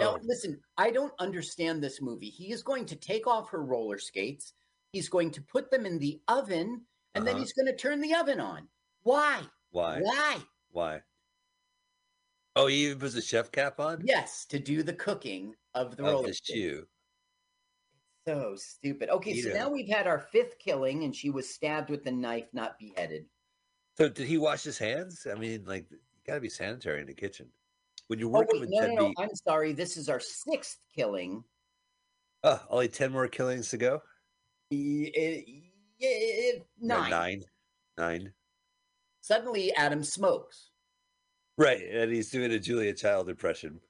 Now, 0.00 0.14
Oh, 0.16 0.20
listen, 0.22 0.60
I 0.76 0.90
don't 0.90 1.12
understand 1.18 1.82
this 1.82 2.00
movie. 2.00 2.28
He 2.30 2.50
is 2.52 2.62
going 2.62 2.86
to 2.86 2.96
take 2.96 3.26
off 3.26 3.50
her 3.50 3.62
roller 3.62 3.98
skates. 3.98 4.52
He's 4.92 5.08
going 5.08 5.30
to 5.32 5.42
put 5.42 5.70
them 5.70 5.86
in 5.86 5.98
the 5.98 6.20
oven, 6.28 6.82
and 7.14 7.26
then 7.26 7.34
Uh-huh. 7.34 7.42
he's 7.42 7.52
going 7.52 7.66
to 7.66 7.76
turn 7.76 8.00
the 8.00 8.14
oven 8.14 8.40
on. 8.40 8.68
Why? 9.02 9.42
why? 9.70 10.00
Why? 10.00 10.38
Why? 10.72 11.02
Oh, 12.56 12.66
he 12.66 12.86
even 12.86 12.98
puts 12.98 13.14
a 13.14 13.22
chef 13.22 13.52
cap 13.52 13.78
on. 13.78 14.02
Yes, 14.04 14.44
to 14.46 14.58
do 14.58 14.82
the 14.82 14.92
cooking 14.92 15.54
of 15.74 15.96
the 15.96 16.02
of 16.04 16.12
roller 16.12 16.26
the 16.28 16.34
shoe. 16.34 16.86
So 18.26 18.54
stupid. 18.56 19.08
Okay, 19.08 19.40
so 19.40 19.50
now 19.54 19.68
we've 19.70 19.88
had 19.88 20.06
our 20.06 20.18
fifth 20.18 20.58
killing, 20.58 21.04
and 21.04 21.14
she 21.14 21.30
was 21.30 21.48
stabbed 21.54 21.88
with 21.90 22.06
a 22.06 22.10
knife, 22.10 22.48
not 22.52 22.78
beheaded. 22.78 23.26
So 23.96 24.08
did 24.08 24.26
he 24.26 24.38
wash 24.38 24.62
his 24.64 24.78
hands? 24.78 25.26
I 25.30 25.34
mean, 25.38 25.64
like 25.64 25.86
you 25.90 25.98
got 26.26 26.34
to 26.34 26.40
be 26.40 26.48
sanitary 26.48 27.00
in 27.00 27.06
the 27.06 27.14
kitchen 27.14 27.48
when 28.10 28.18
you're 28.18 28.28
Oh, 28.28 28.40
working 28.40 28.60
wait, 28.60 28.68
with 28.68 28.70
no, 28.72 28.86
no, 28.88 28.94
no. 28.94 29.08
meat. 29.08 29.16
I'm 29.20 29.34
sorry. 29.36 29.72
This 29.72 29.96
is 29.96 30.08
our 30.08 30.18
sixth 30.18 30.78
killing. 30.92 31.44
Oh, 32.42 32.60
only 32.68 32.88
ten 32.88 33.12
more 33.12 33.28
killings 33.28 33.68
to 33.70 33.76
go. 33.76 34.02
Yeah, 34.70 35.38
No, 36.80 36.98
nine. 37.02 37.10
nine, 37.10 37.42
nine. 37.96 38.34
Suddenly, 39.20 39.72
Adam 39.74 40.02
smokes. 40.02 40.70
Right, 41.56 41.82
and 41.82 42.10
he's 42.10 42.30
doing 42.30 42.50
a 42.50 42.58
Julia 42.58 42.94
Child 42.94 43.28
impression. 43.28 43.80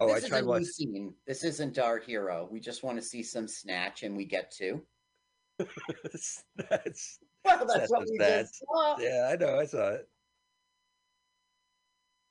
Oh, 0.00 0.12
this 0.12 0.24
I 0.24 0.28
tried 0.28 0.44
watching. 0.46 0.64
scene. 0.66 1.14
This 1.26 1.44
isn't 1.44 1.78
our 1.78 1.98
hero. 1.98 2.48
We 2.50 2.58
just 2.58 2.82
want 2.82 2.98
to 2.98 3.02
see 3.02 3.22
some 3.22 3.46
snatch, 3.46 4.02
and 4.02 4.16
we 4.16 4.24
get 4.24 4.50
to. 4.56 4.82
That's 6.58 7.18
Well, 7.44 7.66
that's 7.66 7.90
what 7.90 8.06
we 8.08 8.18
just 8.18 8.58
saw. 8.58 8.98
yeah, 8.98 9.30
I 9.32 9.36
know, 9.36 9.58
I 9.58 9.64
saw 9.64 9.90
it. 9.90 10.08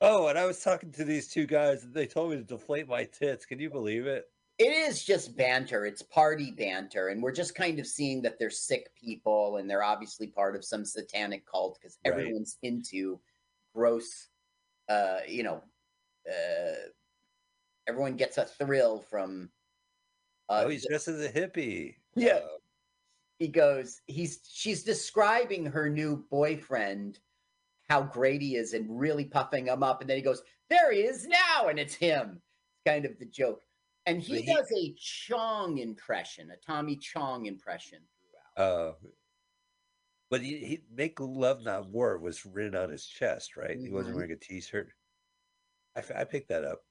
Oh, 0.01 0.27
and 0.27 0.37
I 0.39 0.45
was 0.45 0.63
talking 0.63 0.91
to 0.93 1.03
these 1.03 1.27
two 1.27 1.45
guys, 1.45 1.83
and 1.83 1.93
they 1.93 2.07
told 2.07 2.31
me 2.31 2.37
to 2.37 2.43
deflate 2.43 2.87
my 2.87 3.03
tits. 3.03 3.45
Can 3.45 3.59
you 3.59 3.69
believe 3.69 4.05
it? 4.07 4.25
It 4.57 4.71
is 4.71 5.03
just 5.03 5.35
banter. 5.35 5.85
It's 5.85 6.01
party 6.01 6.51
banter, 6.51 7.09
and 7.09 7.21
we're 7.21 7.31
just 7.33 7.55
kind 7.55 7.79
of 7.79 7.87
seeing 7.87 8.21
that 8.21 8.39
they're 8.39 8.49
sick 8.49 8.93
people, 8.95 9.57
and 9.57 9.69
they're 9.69 9.83
obviously 9.83 10.27
part 10.27 10.55
of 10.55 10.63
some 10.63 10.85
satanic 10.85 11.45
cult 11.45 11.77
because 11.81 11.97
Right. 12.05 12.13
everyone's 12.13 12.57
into 12.61 13.19
gross. 13.73 14.27
Uh, 14.87 15.19
you 15.27 15.43
know, 15.43 15.61
uh, 16.29 16.75
everyone 17.87 18.15
gets 18.15 18.37
a 18.37 18.45
thrill 18.45 18.99
from. 19.01 19.49
Uh, 20.47 20.63
oh, 20.65 20.69
he's 20.69 20.87
dressed 20.87 21.07
as 21.09 21.21
a 21.25 21.29
hippie. 21.31 21.95
Yeah. 22.15 22.33
Uh, 22.43 22.47
he 23.39 23.47
goes 23.47 24.01
he's 24.05 24.41
she's 24.51 24.83
describing 24.83 25.65
her 25.65 25.89
new 25.89 26.25
boyfriend 26.29 27.19
how 27.89 28.03
great 28.03 28.41
he 28.41 28.55
is 28.55 28.73
and 28.73 28.99
really 28.99 29.25
puffing 29.25 29.65
him 29.67 29.81
up. 29.81 30.01
And 30.01 30.09
then 30.09 30.17
he 30.17 30.21
goes, 30.23 30.43
There 30.69 30.91
he 30.91 30.99
is 30.99 31.25
now. 31.25 31.69
And 31.69 31.79
it's 31.79 31.95
him. 31.95 32.39
It's 32.75 32.93
kind 32.93 33.03
of 33.05 33.17
the 33.17 33.25
joke. 33.25 33.63
And 34.05 34.21
he, 34.21 34.41
he- 34.41 34.53
does 34.53 34.71
a 34.77 34.93
Chong 34.99 35.79
impression, 35.79 36.51
a 36.51 36.57
Tommy 36.57 36.95
Chong 36.97 37.47
impression 37.47 37.99
throughout. 38.55 38.67
Uh, 38.67 38.93
but 40.29 40.41
he, 40.41 40.57
he 40.59 40.83
make 40.93 41.19
love 41.19 41.63
not 41.63 41.89
war 41.89 42.19
was 42.19 42.45
written 42.45 42.75
on 42.75 42.91
his 42.91 43.05
chest, 43.07 43.57
right? 43.57 43.77
He 43.79 43.89
wasn't 43.89 44.13
Mhm. 44.13 44.17
wearing 44.17 44.31
a 44.33 44.35
t-shirt 44.35 44.91
I, 45.95 46.21
I 46.21 46.23
picked 46.25 46.49
that 46.49 46.63
up. 46.63 46.81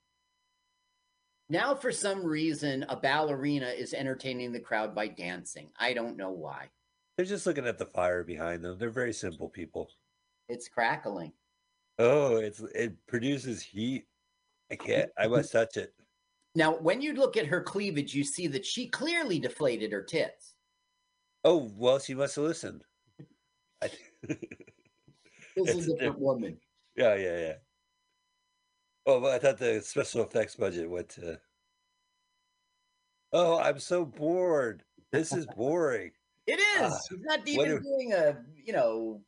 Now, 1.51 1.75
for 1.75 1.91
some 1.93 2.25
reason, 2.25 2.85
a 2.89 2.97
ballerina 2.97 3.69
is 3.69 3.95
entertaining 3.95 4.53
the 4.53 4.61
crowd 4.61 4.95
by 4.95 5.09
dancing. 5.09 5.71
I 5.79 5.95
don't 5.95 6.17
know 6.17 6.31
why. 6.31 6.69
They're 7.17 7.25
just 7.27 7.47
looking 7.47 7.67
at 7.67 7.79
the 7.79 7.87
fire 7.87 8.23
behind 8.23 8.63
them. 8.63 8.79
They're 8.79 8.91
very 8.91 9.13
simple 9.15 9.49
people. 9.49 9.91
It's 10.49 10.69
crackling. 10.69 11.33
Oh, 11.99 12.37
it's 12.37 12.61
it 12.61 12.95
produces 13.07 13.63
heat. 13.63 14.07
I 14.71 14.77
can't. 14.77 15.11
I 15.19 15.27
must 15.27 15.53
touch 15.53 15.77
it. 15.77 15.95
Now, 16.55 16.77
when 16.79 17.01
you 17.03 17.13
look 17.13 17.37
at 17.37 17.47
her 17.47 17.63
cleavage, 17.63 18.15
you 18.15 18.25
see 18.25 18.49
that 18.49 18.65
she 18.67 18.89
clearly 18.89 19.39
deflated 19.39 19.93
her 19.93 20.03
tits. 20.03 20.55
Oh 21.45 21.71
well, 21.77 21.99
she 22.01 22.15
must 22.15 22.37
have 22.37 22.45
listened. 22.45 22.85
This 25.57 25.75
is 25.75 25.89
a 25.89 25.97
different. 25.97 26.19
woman. 26.19 26.61
yeah, 26.97 27.15
yeah, 27.15 27.39
yeah. 27.39 27.55
Oh, 29.09 29.21
but 29.21 29.33
I 29.33 29.39
thought 29.39 29.57
the 29.59 29.81
special 29.81 30.23
effects 30.23 30.55
budget 30.55 30.89
went 30.91 31.09
to. 31.11 31.41
Oh, 33.33 33.59
I'm 33.59 33.79
so 33.79 34.05
bored. 34.05 34.83
This 35.13 35.33
is 35.33 35.47
boring. 35.57 36.11
It 36.47 36.61
is. 36.61 36.93
Ah, 36.93 36.99
She's 37.09 37.21
not 37.23 37.49
even 37.49 37.71
if- 37.73 37.83
doing 37.83 38.13
a, 38.13 38.45
you 38.63 38.75
know, 38.75 39.23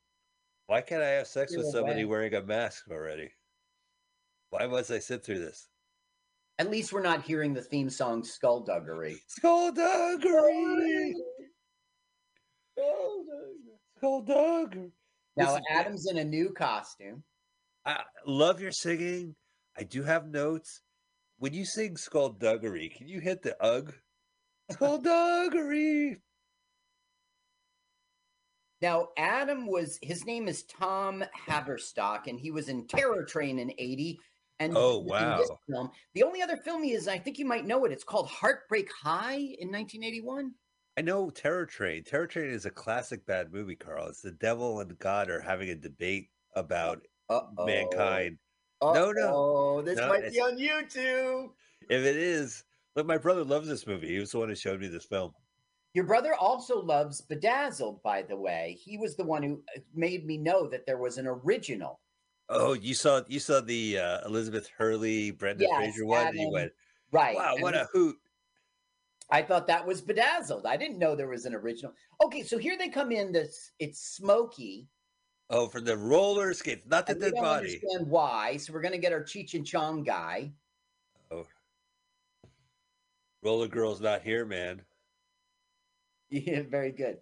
Why 0.66 0.82
can't 0.82 1.02
I 1.02 1.08
have 1.08 1.26
sex 1.26 1.56
with 1.56 1.66
somebody 1.72 2.00
way. 2.04 2.10
wearing 2.10 2.34
a 2.34 2.42
mask 2.42 2.88
already? 2.90 3.30
Why 4.50 4.66
must 4.66 4.90
I 4.90 4.98
sit 4.98 5.24
through 5.24 5.38
this? 5.40 5.66
at 6.58 6.70
least 6.70 6.92
we're 6.92 7.00
not 7.00 7.22
hearing 7.22 7.54
the 7.54 7.62
theme 7.62 7.88
song 7.88 8.22
Skullduggery. 8.22 9.16
Skullduggery! 9.28 11.14
Skullduggery! 13.96 14.92
Now, 15.38 15.58
Adam's 15.70 16.06
in 16.10 16.18
a 16.18 16.24
new 16.24 16.50
costume. 16.52 17.22
I 17.86 18.02
love 18.26 18.60
your 18.60 18.72
singing. 18.72 19.34
I 19.80 19.84
do 19.84 20.02
have 20.02 20.28
notes. 20.28 20.82
When 21.38 21.54
you 21.54 21.64
sing 21.64 21.96
Skullduggery, 21.96 22.90
can 22.94 23.08
you 23.08 23.18
hit 23.18 23.40
the 23.40 23.56
ugh? 23.62 23.94
Skullduggery! 24.70 26.18
Now, 28.82 29.08
Adam 29.16 29.66
was 29.66 29.98
his 30.02 30.26
name 30.26 30.48
is 30.48 30.64
Thom 30.64 31.24
Haverstock, 31.48 32.26
and 32.26 32.38
he 32.38 32.50
was 32.50 32.68
in 32.68 32.86
Terror 32.86 33.24
Train 33.24 33.58
in 33.58 33.72
'80. 33.78 34.18
And 34.58 34.74
Oh, 34.76 35.02
he 35.02 35.10
was 35.10 35.22
in 35.22 35.38
this 35.38 35.48
wow. 35.48 35.58
Film. 35.70 35.90
The 36.12 36.22
only 36.24 36.42
other 36.42 36.58
film 36.58 36.82
he 36.82 36.92
is, 36.92 37.08
I 37.08 37.18
think 37.18 37.38
you 37.38 37.46
might 37.46 37.64
know 37.66 37.86
it. 37.86 37.92
It's 37.92 38.04
called 38.04 38.28
Heartbreak 38.28 38.90
High 39.02 39.36
in 39.36 39.72
1981. 39.72 40.52
I 40.98 41.00
know 41.00 41.30
Terror 41.30 41.64
Train. 41.64 42.04
Terror 42.04 42.26
Train 42.26 42.50
is 42.50 42.66
a 42.66 42.70
classic 42.70 43.24
bad 43.24 43.50
movie, 43.50 43.76
Carl. 43.76 44.08
It's 44.08 44.20
the 44.20 44.32
devil 44.32 44.80
and 44.80 44.98
God 44.98 45.30
are 45.30 45.40
having 45.40 45.70
a 45.70 45.74
debate 45.74 46.28
about 46.54 47.00
Uh-oh. 47.30 47.64
mankind. 47.64 48.36
No, 48.82 49.12
no. 49.12 49.32
Oh, 49.34 49.82
this 49.82 49.98
No, 49.98 50.08
might 50.08 50.30
be 50.30 50.40
on 50.40 50.56
YouTube. 50.56 51.50
If 51.88 52.04
it 52.04 52.16
is, 52.16 52.64
look, 52.96 53.06
my 53.06 53.18
brother 53.18 53.44
loves 53.44 53.68
this 53.68 53.86
movie. 53.86 54.08
He 54.08 54.18
was 54.18 54.32
the 54.32 54.38
one 54.38 54.48
who 54.48 54.54
showed 54.54 54.80
me 54.80 54.88
this 54.88 55.04
film. 55.04 55.32
Your 55.92 56.04
brother 56.04 56.34
also 56.34 56.80
loves 56.80 57.20
Bedazzled, 57.20 58.02
by 58.02 58.22
the 58.22 58.36
way. 58.36 58.78
He 58.82 58.96
was 58.96 59.16
the 59.16 59.24
one 59.24 59.42
who 59.42 59.62
uh, 59.76 59.80
made 59.94 60.24
me 60.24 60.38
know 60.38 60.68
that 60.68 60.86
there 60.86 60.98
was 60.98 61.18
an 61.18 61.26
original. 61.26 61.98
Oh, 62.48 62.72
you 62.72 62.94
saw 62.94 63.22
you 63.28 63.38
saw 63.38 63.60
the 63.60 63.98
uh, 63.98 64.26
Elizabeth 64.26 64.68
Hurley, 64.76 65.30
Brendan 65.30 65.68
Yes, 65.68 65.76
Fraser 65.76 66.06
one, 66.06 66.28
and 66.28 66.38
you 66.38 66.50
went, 66.50 66.72
Right. 67.12 67.36
"Wow, 67.36 67.54
and 67.54 67.62
what 67.62 67.74
a 67.74 67.88
hoot!" 67.92 68.16
I 69.30 69.42
thought 69.42 69.66
that 69.68 69.86
was 69.86 70.00
Bedazzled. 70.00 70.66
I 70.66 70.76
didn't 70.76 70.98
know 70.98 71.14
there 71.14 71.28
was 71.28 71.44
an 71.44 71.54
original. 71.54 71.92
Okay, 72.24 72.42
so 72.42 72.58
here 72.58 72.76
they 72.76 72.88
come 72.88 73.12
in. 73.12 73.32
This 73.32 73.72
it's 73.78 74.00
Smokey. 74.00 74.88
Oh, 75.52 75.66
from 75.66 75.84
the 75.84 75.96
roller 75.96 76.54
skates, 76.54 76.86
not 76.86 77.06
the 77.06 77.12
and 77.12 77.20
we 77.20 77.30
don't 77.32 77.42
body. 77.42 77.66
understand 77.66 78.08
why. 78.08 78.56
So 78.56 78.72
we're 78.72 78.82
gonna 78.82 78.98
get 78.98 79.12
our 79.12 79.22
Cheech 79.22 79.54
and 79.54 79.66
Chong 79.66 80.04
guy. 80.04 80.52
Oh, 81.32 81.44
roller 83.42 83.66
girl's 83.66 84.00
not 84.00 84.22
here, 84.22 84.46
man. 84.46 84.82
Yeah, 86.32 86.62
very 86.62 86.92
good. 86.92 87.18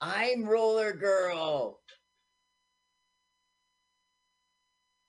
I'm 0.00 0.44
Roller 0.44 0.92
Girl. 0.92 1.80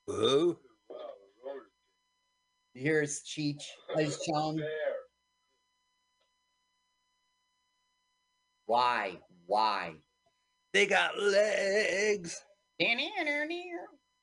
Who? 0.08 0.58
Here's 2.74 3.22
Cheech. 3.22 3.62
Here's 3.94 4.18
Chong. 4.24 4.60
Why? 8.66 9.18
Why? 9.46 9.94
They 10.78 10.86
got 10.86 11.18
legs. 11.18 12.40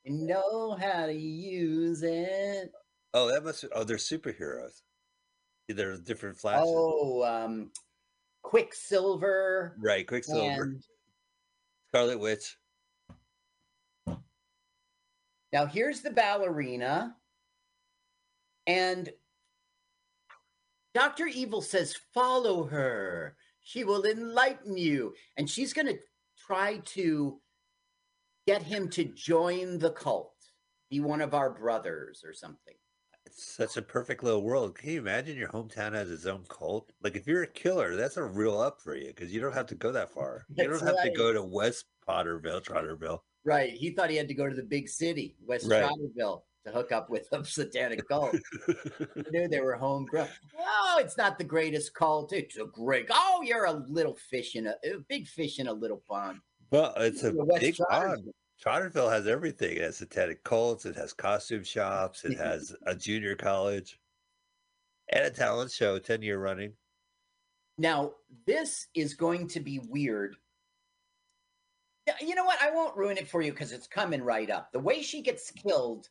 And 0.05 0.25
know 0.25 0.77
how 0.79 1.05
to 1.05 1.13
use 1.13 2.01
it. 2.01 2.71
Oh, 3.13 3.27
that 3.27 3.43
must. 3.43 3.65
Oh, 3.75 3.83
they're 3.83 3.97
superheroes. 3.97 4.83
They're 5.67 5.97
different 5.97 6.37
flashes. 6.37 6.63
Oh, 6.65 7.25
um, 7.25 7.71
Quicksilver 8.41 9.75
right, 9.81 10.07
Quicksilver, 10.07 10.63
and 10.63 10.83
Scarlet 11.89 12.21
Witch. 12.21 12.55
Now 15.51 15.65
here's 15.65 15.99
the 15.99 16.11
ballerina. 16.11 17.17
And 18.65 19.09
Dr. 20.93 21.27
Evil 21.27 21.61
says, 21.61 21.97
follow 22.13 22.63
her. 22.63 23.35
She 23.61 23.83
will 23.83 24.05
enlighten 24.05 24.77
you. 24.77 25.13
And 25.35 25.49
she's 25.49 25.73
going 25.73 25.87
to 25.87 25.99
try 26.45 26.77
to 26.85 27.39
get 28.47 28.61
him 28.63 28.89
to 28.89 29.05
join 29.05 29.79
the 29.79 29.91
cult, 29.91 30.33
be 30.89 30.99
one 30.99 31.21
of 31.21 31.33
our 31.33 31.49
brothers 31.49 32.23
or 32.25 32.33
something. 32.33 32.75
It's 33.25 33.43
such 33.43 33.75
a 33.75 33.81
perfect 33.81 34.23
little 34.23 34.43
world. 34.43 34.75
Can 34.75 34.91
you 34.91 34.99
imagine 34.99 35.35
your 35.35 35.49
hometown 35.49 35.93
has 35.93 36.11
its 36.11 36.27
own 36.27 36.43
cult? 36.47 36.91
Like 37.01 37.15
if 37.15 37.25
you're 37.25 37.43
a 37.43 37.47
killer, 37.47 37.95
that's 37.95 38.17
a 38.17 38.23
real 38.23 38.59
up 38.59 38.79
for 38.81 38.95
you 38.95 39.07
because 39.07 39.33
you 39.33 39.41
don't 39.41 39.53
have 39.53 39.65
to 39.67 39.75
go 39.75 39.91
that 39.91 40.11
far. 40.11 40.45
You 40.49 40.67
That's 40.67 40.79
don't 40.79 40.87
have 40.87 41.03
to 41.03 41.11
go 41.11 41.33
to 41.33 41.41
West 41.41 41.85
Potterville, 42.07 42.63
Trotterville. 42.63 43.19
Right. 43.43 43.71
He 43.71 43.91
thought 43.91 44.11
he 44.11 44.15
had 44.15 44.27
to 44.27 44.35
go 44.35 44.47
to 44.47 44.55
the 44.55 44.63
big 44.63 44.87
city, 44.87 45.35
West 45.45 45.67
Right. 45.67 45.83
Trotterville, 45.83 46.41
to 46.65 46.71
hook 46.71 46.91
up 46.91 47.09
with 47.09 47.27
a 47.31 47.43
satanic 47.45 48.07
cult. 48.07 48.35
Knew 49.31 49.47
they 49.47 49.61
were 49.61 49.75
homegrown. 49.75 50.27
Oh, 50.59 50.97
it's 50.99 51.17
not 51.17 51.37
the 51.37 51.43
greatest 51.43 51.93
cult. 51.93 52.33
It's 52.33 52.57
a 52.57 52.65
great. 52.65 53.07
Oh, 53.11 53.41
you're 53.43 53.65
a 53.65 53.73
little 53.73 54.15
fish 54.15 54.55
in 54.55 54.67
a, 54.67 54.75
a 54.83 54.99
big 55.07 55.27
fish 55.27 55.59
in 55.59 55.67
a 55.67 55.73
little 55.73 56.01
pond. 56.07 56.39
well, 56.71 56.93
it's 56.97 57.23
a 57.23 57.33
West 57.33 57.61
big 57.61 57.77
pond. 57.89 58.31
Trotterville 58.65 59.11
has 59.11 59.27
everything. 59.27 59.77
It 59.77 59.81
has 59.81 59.97
satanic 59.97 60.43
cults. 60.43 60.85
It 60.85 60.95
has 60.95 61.13
costume 61.13 61.63
shops. 61.63 62.23
It 62.23 62.37
has 62.37 62.75
a 62.85 62.95
junior 62.95 63.35
college 63.35 63.99
and 65.09 65.25
a 65.25 65.29
talent 65.29 65.71
show, 65.71 65.99
ten 65.99 66.21
year 66.21 66.39
running. 66.39 66.73
Now, 67.77 68.13
this 68.47 68.87
is 68.95 69.15
going 69.15 69.49
to 69.49 69.59
be 69.59 69.81
weird. 69.89 70.37
You 72.21 72.35
know 72.35 72.45
what? 72.45 72.61
I 72.61 72.71
won't 72.71 72.95
ruin 72.95 73.17
it 73.17 73.27
for 73.27 73.41
you 73.41 73.51
because 73.51 73.71
it's 73.71 73.87
coming 73.87 74.21
right 74.21 74.49
up. 74.49 74.71
The 74.71 74.79
way 74.79 75.01
she 75.01 75.21
gets 75.21 75.51
killed, 75.51 76.07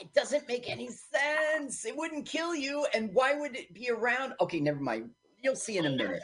it 0.00 0.12
doesn't 0.14 0.46
make 0.48 0.68
any 0.68 0.88
sense. 0.88 1.84
It 1.84 1.96
wouldn't 1.96 2.26
kill 2.26 2.54
you. 2.54 2.86
And 2.94 3.10
why 3.12 3.34
would 3.34 3.56
it 3.56 3.72
be 3.72 3.90
around? 3.90 4.34
Okay, 4.40 4.60
never 4.60 4.80
mind. 4.80 5.10
You'll 5.42 5.56
see 5.56 5.78
in 5.78 5.86
a 5.86 5.90
minute. 5.90 6.20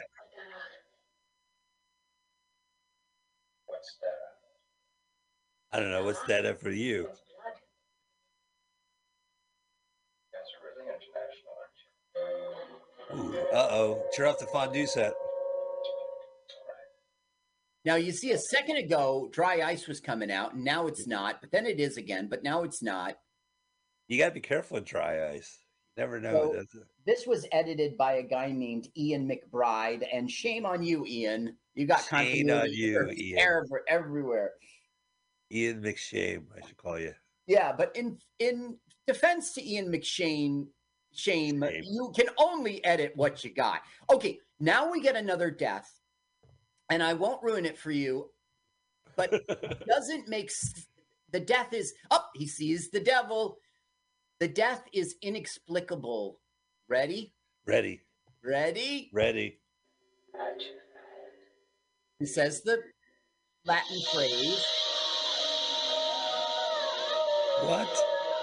What's 3.65 3.97
that? 4.01 5.77
I 5.77 5.79
don't 5.79 5.91
know 5.91 6.03
what's 6.03 6.23
that 6.23 6.61
for 6.61 6.71
you. 6.71 7.09
You 10.51 10.59
really 10.63 10.87
international, 10.89 11.53
aren't 13.11 13.33
you? 13.33 13.49
Uh 13.51 13.67
oh, 13.71 14.03
turn 14.15 14.27
off 14.27 14.39
the 14.39 14.45
fondue 14.47 14.85
set. 14.85 15.13
Now, 17.83 17.95
you 17.95 18.11
see, 18.11 18.31
a 18.31 18.37
second 18.37 18.77
ago, 18.77 19.29
dry 19.31 19.61
ice 19.61 19.87
was 19.87 19.99
coming 19.99 20.31
out, 20.31 20.53
and 20.53 20.63
now 20.63 20.87
it's 20.87 21.05
not. 21.05 21.39
But 21.39 21.51
then 21.51 21.67
it 21.67 21.79
is 21.79 21.97
again, 21.97 22.27
but 22.29 22.41
now 22.43 22.63
it's 22.63 22.81
not. 22.81 23.15
You 24.07 24.17
got 24.19 24.29
to 24.29 24.33
be 24.33 24.41
careful 24.41 24.75
with 24.75 24.85
dry 24.85 25.29
ice. 25.31 25.59
You 25.97 26.03
never 26.03 26.19
know. 26.19 26.53
So- 26.71 26.79
This 27.05 27.25
was 27.25 27.45
edited 27.51 27.97
by 27.97 28.13
a 28.13 28.23
guy 28.23 28.51
named 28.51 28.87
Ian 28.97 29.29
McBride, 29.29 30.05
and 30.11 30.29
shame 30.29 30.65
on 30.65 30.83
you, 30.83 31.05
Ian. 31.05 31.57
You 31.75 31.85
got 31.87 32.01
Shame 32.05 32.47
continuity 32.47 32.97
on 32.97 33.09
you, 33.09 33.13
Ian. 33.17 33.39
ever- 33.39 33.83
everywhere. 33.87 34.51
Ian 35.51 35.81
McShame, 35.81 36.45
I 36.55 36.65
should 36.65 36.77
call 36.77 36.99
you. 36.99 37.13
Yeah, 37.47 37.71
but 37.77 37.95
in 37.95 38.17
in 38.39 38.77
defense 39.05 39.53
to 39.53 39.63
Ian 39.63 39.91
McShane, 39.91 40.65
shame, 41.13 41.61
Shame. 41.61 41.83
you 41.85 42.11
can 42.15 42.27
only 42.39 42.83
edit 42.83 43.11
what 43.15 43.43
you 43.43 43.53
got. 43.53 43.81
Okay, 44.11 44.39
now 44.59 44.89
we 44.91 44.99
get 45.01 45.15
another 45.15 45.51
death, 45.51 45.87
and 46.89 47.03
I 47.03 47.13
won't 47.13 47.43
ruin 47.43 47.65
it 47.65 47.77
for 47.77 47.91
you. 47.91 48.31
but 49.15 49.31
doesn't 49.87 50.27
make 50.27 50.51
the 51.31 51.39
death 51.39 51.71
is 51.73 51.93
up. 52.09 52.31
he 52.35 52.47
sees 52.47 52.89
the 52.89 52.99
devil. 52.99 53.57
The 54.45 54.51
death 54.53 54.83
is 54.93 55.15
inexplicable. 55.23 56.39
Ready? 56.87 57.33
ready, 57.65 58.01
Ready? 58.43 59.09
ready. 59.11 59.57
He 62.19 62.27
says 62.27 62.61
the 62.61 62.79
Latin 63.65 64.01
phrase. 64.13 64.63
What? 67.63 67.89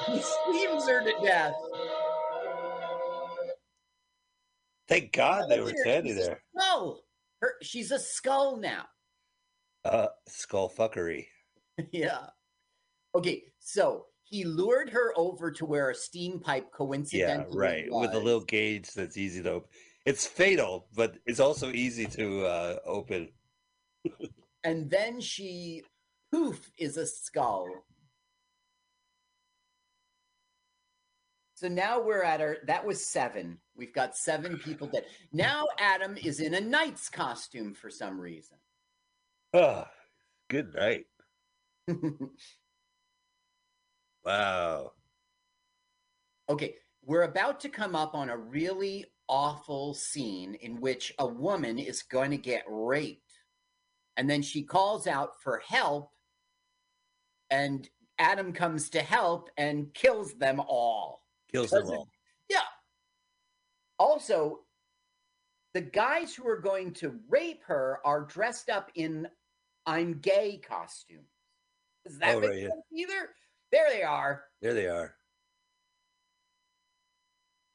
He 0.09 0.21
screams 0.21 0.89
her 0.89 1.05
to 1.05 1.25
death. 1.25 1.55
Thank 4.89 5.13
God 5.13 5.49
they 5.49 5.61
were 5.61 5.67
Look 5.67 5.75
at 5.75 5.79
her, 5.79 5.85
standing 5.85 6.17
there. 6.17 6.43
Her, 7.41 7.55
she's 7.63 7.93
a 7.93 8.01
skull 8.01 8.57
now. 8.57 8.87
Uh, 9.85 10.09
skull 10.27 10.69
fuckery. 10.69 11.27
yeah. 11.93 12.27
Okay, 13.15 13.45
so 13.61 14.07
he 14.33 14.45
lured 14.45 14.89
her 14.89 15.13
over 15.15 15.51
to 15.51 15.67
where 15.67 15.91
a 15.91 15.95
steam 15.95 16.41
pipe 16.41 16.73
coincidentally 16.73 17.55
Yeah, 17.55 17.71
right. 17.71 17.85
With 17.91 18.15
a 18.15 18.19
little 18.19 18.41
gauge 18.41 18.91
that's 18.95 19.19
easy 19.19 19.43
to 19.43 19.51
open. 19.53 19.69
It's 20.07 20.27
fatal, 20.27 20.89
but 20.97 21.19
it's 21.27 21.39
also 21.39 21.71
easy 21.71 22.07
to 22.07 22.47
uh, 22.47 22.77
open. 22.87 23.29
and 24.65 24.91
then 24.91 25.21
she 25.21 25.83
poof 26.33 26.73
is 26.79 26.97
a 26.97 27.07
skull. 27.07 27.69
So 31.55 31.69
now 31.69 32.01
we're 32.01 32.25
at 32.25 32.41
our 32.41 32.57
that 32.67 32.87
was 32.87 33.07
seven. 33.07 33.59
We've 33.77 33.93
got 33.93 34.17
seven 34.17 34.57
people 34.59 34.87
dead. 34.89 35.05
Now 35.33 35.67
Adam 35.79 36.17
is 36.17 36.41
in 36.41 36.55
a 36.55 36.61
knight's 36.61 37.11
costume 37.11 37.75
for 37.75 37.91
some 37.91 38.19
reason. 38.19 38.57
Oh, 39.53 39.85
good 40.49 40.75
night. 40.75 41.05
Wow. 44.25 44.93
okay, 46.49 46.75
we're 47.05 47.23
about 47.23 47.61
to 47.61 47.69
come 47.69 47.97
up 47.97 48.15
on 48.15 48.31
a 48.31 48.37
really 48.37 49.07
awful 49.29 49.95
scene 49.95 50.55
in 50.55 50.81
which 50.81 51.13
a 51.19 51.27
woman 51.27 51.79
is 51.79 52.03
going 52.03 52.31
to 52.31 52.37
get 52.37 52.65
raped. 52.69 53.33
And 54.17 54.29
then 54.29 54.43
she 54.43 54.63
calls 54.63 55.07
out 55.07 55.41
for 55.43 55.63
help 55.67 56.11
and 57.51 57.89
Adam 58.19 58.53
comes 58.53 58.91
to 58.91 59.01
help 59.03 59.49
and 59.57 59.93
kills 59.95 60.35
them 60.35 60.61
all. 60.61 61.23
Kills 61.51 61.71
them 61.71 61.87
all. 61.87 62.09
Yeah. 62.49 62.59
Also, 63.99 64.61
the 65.75 65.81
guys 65.81 66.35
who 66.35 66.47
are 66.47 66.61
going 66.61 66.93
to 66.95 67.19
rape 67.29 67.63
her 67.65 67.99
are 68.05 68.23
dressed 68.23 68.69
up 68.71 68.91
in 68.95 69.27
I'm 69.87 70.19
gay 70.21 70.59
costumes. 70.59 71.27
Does 72.07 72.19
that 72.19 72.37
Oh, 72.37 72.41
make 72.41 72.51
right, 72.51 72.59
yeah. 72.61 72.69
either? 72.95 73.31
There 73.73 73.89
they 73.91 74.03
are. 74.03 74.45
There 74.61 74.75
they 74.75 74.87
are. 74.87 75.15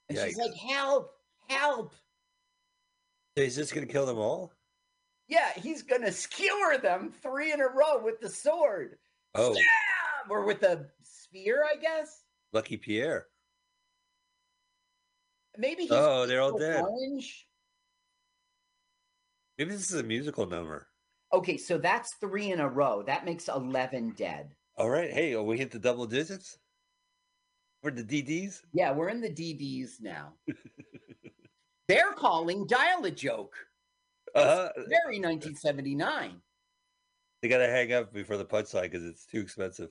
And 0.09 0.17
she's 0.17 0.37
like, 0.37 0.53
help, 0.53 1.11
help. 1.49 1.93
So 3.35 3.43
he's 3.43 3.55
just 3.55 3.73
gonna 3.73 3.87
kill 3.87 4.05
them 4.05 4.17
all? 4.19 4.53
Yeah, 5.27 5.51
he's 5.57 5.81
gonna 5.83 6.11
skewer 6.11 6.77
them 6.77 7.11
three 7.21 7.51
in 7.51 7.59
a 7.59 7.67
row 7.67 8.01
with 8.01 8.21
the 8.21 8.29
sword. 8.29 8.97
Oh, 9.35 9.53
Stab! 9.53 10.31
Or 10.31 10.45
with 10.45 10.61
the 10.61 10.87
spear, 11.03 11.65
I 11.69 11.75
guess. 11.79 12.23
lucky 12.53 12.77
Pierre. 12.77 13.27
Maybe 15.57 15.83
he's 15.83 15.91
Oh, 15.91 16.25
they're 16.25 16.41
all 16.41 16.57
dead. 16.57 16.83
orange. 16.83 17.47
Maybe 19.57 19.71
this 19.71 19.91
is 19.91 19.99
a 19.99 20.03
musical 20.03 20.45
number. 20.45 20.87
Okay, 21.33 21.57
so 21.57 21.77
that's 21.77 22.13
three 22.21 22.51
in 22.51 22.59
a 22.59 22.69
row. 22.69 23.03
That 23.03 23.25
makes 23.25 23.47
11 23.49 24.11
dead. 24.11 24.55
All 24.77 24.89
right. 24.89 25.11
Hey, 25.11 25.35
we 25.35 25.57
hit 25.57 25.71
the 25.71 25.79
double 25.79 26.05
digits 26.05 26.59
for 27.81 27.89
the 27.89 28.03
DDs. 28.03 28.61
Yeah, 28.73 28.91
we're 28.91 29.09
in 29.09 29.21
the 29.21 29.29
DDs 29.29 30.01
now. 30.01 30.33
They're 31.87 32.13
calling 32.13 32.67
dial 32.67 33.03
a 33.05 33.11
joke. 33.11 33.55
Uh, 34.35 34.69
Very 34.75 35.19
1979. 35.19 36.41
they 37.41 37.47
gotta 37.47 37.67
hang 37.67 37.93
up 37.93 38.13
before 38.13 38.37
the 38.37 38.45
punchline 38.45 38.83
because 38.83 39.03
it's 39.03 39.25
too 39.25 39.39
expensive. 39.39 39.89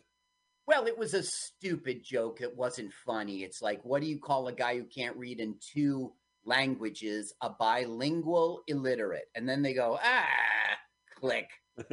Well, 0.68 0.87
it 0.87 0.97
was 0.97 1.14
a 1.14 1.22
stupid 1.22 2.05
joke. 2.05 2.41
It 2.41 2.57
wasn't 2.57 2.93
funny. 2.93 3.43
It's 3.43 3.62
like, 3.62 3.84
what 3.84 4.03
do 4.03 4.09
you 4.09 4.18
call 4.18 4.47
a 4.49 4.53
guy 4.53 4.76
who 4.76 4.84
can't 4.84 5.16
read 5.16 5.41
in 5.41 5.57
two 5.61 6.12
languages? 6.45 7.32
A 7.41 7.51
bilingual 7.51 8.62
illiterate. 8.68 9.30
And 9.34 9.49
then 9.49 9.62
they 9.62 9.74
go, 9.74 9.99
ah, 10.03 10.26
click. 11.18 11.49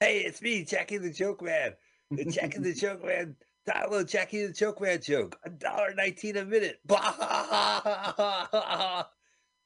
Hey, 0.00 0.20
it's 0.20 0.40
me, 0.40 0.64
Jackie 0.64 0.96
the 0.96 1.10
Joke 1.10 1.42
Man. 1.42 1.74
The 2.10 2.24
Jackie 2.24 2.58
the 2.58 2.72
Joke 2.80 3.04
Man. 3.04 3.36
Download 3.68 4.08
Jackie 4.08 4.46
the 4.46 4.52
Joke 4.52 4.80
Man 4.80 5.00
joke. 5.02 5.38
A 5.44 5.50
dollar 5.50 5.92
nineteen 5.94 6.38
a 6.38 6.44
minute. 6.44 6.80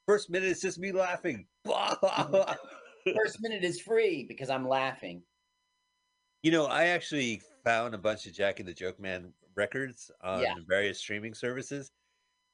First 0.09 0.28
minute 0.30 0.49
is 0.49 0.61
just 0.61 0.78
me 0.78 0.91
laughing. 0.93 1.47
Bah, 1.64 1.97
ha, 2.01 2.28
ha. 2.30 2.57
First 3.16 3.41
minute 3.41 3.62
is 3.62 3.80
free 3.80 4.24
because 4.24 4.51
I'm 4.51 4.68
laughing. 4.68 5.22
You 6.43 6.51
know, 6.51 6.66
I 6.66 6.87
actually 6.87 7.41
found 7.64 7.95
a 7.95 7.99
bunch 7.99 8.26
of 8.26 8.35
Jackie 8.35 8.64
the 8.64 8.74
Joke 8.74 8.99
Man 9.01 9.32
records 9.55 10.11
on 10.20 10.43
Yeah. 10.43 10.55
various 10.68 10.99
streaming 10.99 11.32
services. 11.35 11.93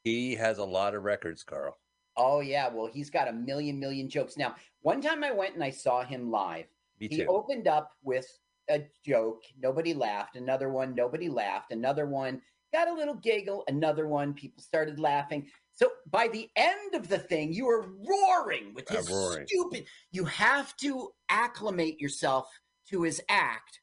He 0.04 0.34
has 0.34 0.58
a 0.58 0.64
lot 0.64 0.94
of 0.94 1.02
records, 1.02 1.42
Carl. 1.42 1.78
Oh, 2.16 2.40
yeah. 2.40 2.68
Well, 2.68 2.86
he's 2.92 3.10
got 3.10 3.26
a 3.28 3.32
million, 3.32 3.80
million 3.80 4.08
jokes. 4.08 4.36
Now, 4.36 4.54
one 4.82 5.00
time 5.00 5.24
I 5.24 5.32
went 5.32 5.54
and 5.54 5.64
I 5.64 5.70
saw 5.70 6.04
him 6.04 6.30
live. 6.30 6.66
Me 7.00 7.08
he 7.08 7.26
opened 7.26 7.66
up 7.66 7.92
with 8.02 8.26
a 8.68 8.82
joke 9.04 9.42
nobody 9.58 9.94
laughed 9.94 10.36
another 10.36 10.70
one 10.70 10.94
nobody 10.94 11.28
laughed 11.28 11.72
another 11.72 12.06
one 12.06 12.40
got 12.72 12.88
a 12.88 12.92
little 12.92 13.14
giggle 13.14 13.64
another 13.66 14.06
one 14.06 14.32
people 14.32 14.62
started 14.62 15.00
laughing. 15.00 15.48
So 15.72 15.90
by 16.10 16.28
the 16.28 16.48
end 16.56 16.94
of 16.94 17.08
the 17.08 17.18
thing 17.18 17.52
you 17.52 17.68
are 17.68 17.88
roaring 18.06 18.74
with 18.74 18.88
his 18.88 19.10
roaring. 19.10 19.46
stupid 19.48 19.86
you 20.12 20.24
have 20.26 20.76
to 20.78 21.10
acclimate 21.30 22.00
yourself 22.00 22.48
to 22.88 23.02
his 23.02 23.20
act. 23.28 23.80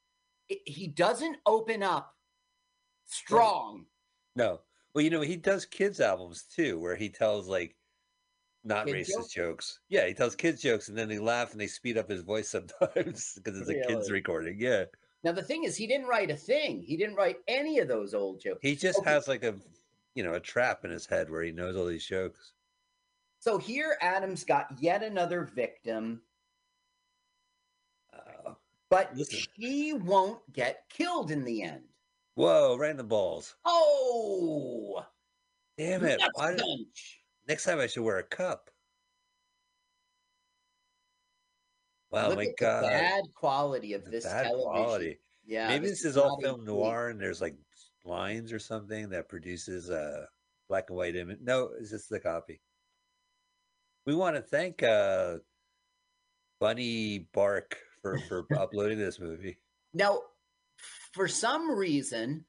It- 0.47 0.61
he 0.65 0.87
doesn't 0.87 1.37
open 1.45 1.83
up 1.83 2.15
strong. 3.05 3.87
No. 4.35 4.61
Well, 4.93 5.03
you 5.03 5.09
know, 5.09 5.21
he 5.21 5.35
does 5.35 5.65
kids 5.65 5.99
albums 5.99 6.43
too, 6.43 6.79
where 6.79 6.95
he 6.95 7.09
tells 7.09 7.47
like 7.47 7.75
not 8.67 8.85
Kid 8.85 8.95
racist 8.95 9.07
jokes? 9.15 9.33
jokes? 9.33 9.79
Yeah, 9.89 10.05
he 10.07 10.13
tells 10.13 10.35
kids 10.35 10.61
jokes 10.61 10.89
and 10.89 10.97
then 10.97 11.07
they 11.09 11.19
laugh 11.19 11.51
and 11.51 11.61
they 11.61 11.67
speed 11.67 11.97
up 11.97 12.09
his 12.09 12.21
voice 12.21 12.49
sometimes 12.51 13.33
because 13.35 13.59
it's 13.59 13.69
a 13.69 13.81
kids 13.87 14.11
recording. 14.11 14.57
Yeah. 14.59 14.85
now 15.23 15.31
the 15.31 15.41
thing 15.41 15.63
is 15.63 15.75
he 15.75 15.87
didn't 15.87 16.07
write 16.07 16.29
a 16.31 16.35
thing 16.35 16.81
he 16.81 16.97
didn't 16.97 17.15
write 17.15 17.37
any 17.47 17.79
of 17.79 17.87
those 17.87 18.13
old 18.13 18.39
jokes 18.41 18.59
He 18.61 18.75
just 18.75 18.99
Okay. 18.99 19.09
has 19.09 19.27
like 19.27 19.43
a 19.43 19.55
you 20.15 20.23
know, 20.23 20.33
a 20.33 20.39
trap 20.39 20.83
in 20.83 20.89
his 20.91 21.05
head 21.05 21.29
where 21.29 21.43
he 21.43 21.51
knows 21.51 21.75
all 21.75 21.85
these 21.85 22.05
jokes. 22.05 22.53
so 23.39 23.57
here 23.57 23.97
adam's 24.01 24.43
got 24.43 24.67
yet 24.79 25.01
another 25.03 25.43
victim 25.43 26.21
Uh, 28.13 28.53
but 28.89 29.15
Listen. 29.15 29.39
she 29.59 29.93
won't 29.93 30.39
get 30.53 30.83
killed 30.89 31.29
in 31.31 31.43
the 31.43 31.61
end. 31.61 31.83
whoa, 32.35 32.77
right 32.77 32.91
in 32.91 32.97
the 32.97 33.03
balls. 33.03 33.55
Oh, 33.65 35.05
Damn 35.77 36.05
it. 36.05 36.19
Why 36.33 36.55
did-. 36.55 36.63
Next 37.47 37.63
time 37.63 37.79
I 37.79 37.87
should 37.87 38.03
wear 38.03 38.17
a 38.17 38.23
cup. 38.23 38.69
Wow, 42.11 42.29
Look 42.29 42.37
my 42.37 42.47
God. 42.59 42.83
the 42.83 42.87
bad 42.87 43.23
quality 43.35 43.93
of 43.93 44.05
The 44.05 44.11
this 44.11 44.23
bad 44.25 44.43
television. 44.43 44.71
quality. 44.71 45.19
Yeah, 45.45 45.67
Maybe 45.69 45.87
this 45.87 46.03
this 46.03 46.11
is 46.11 46.17
all 46.17 46.39
film 46.41 46.63
noir 46.65 47.09
and 47.09 47.19
there's 47.19 47.41
like 47.41 47.55
lines 48.05 48.51
or 48.53 48.59
something 48.59 49.09
that 49.09 49.29
produces 49.29 49.89
a 49.89 50.27
black 50.69 50.85
and 50.89 50.97
white 50.97 51.15
image. 51.15 51.39
No, 51.41 51.69
it's 51.79 51.89
just 51.91 52.09
the 52.09 52.19
copy. 52.19 52.61
We 54.05 54.15
want 54.15 54.35
to 54.37 54.41
thank 54.41 54.83
uh 54.83 55.37
Bunny 56.59 57.27
Bark 57.33 57.77
for, 58.01 58.17
for 58.27 58.45
uploading 58.57 58.97
this 58.97 59.19
movie. 59.19 59.57
Now, 59.93 60.21
for 61.13 61.27
some 61.27 61.69
reason, 61.71 62.45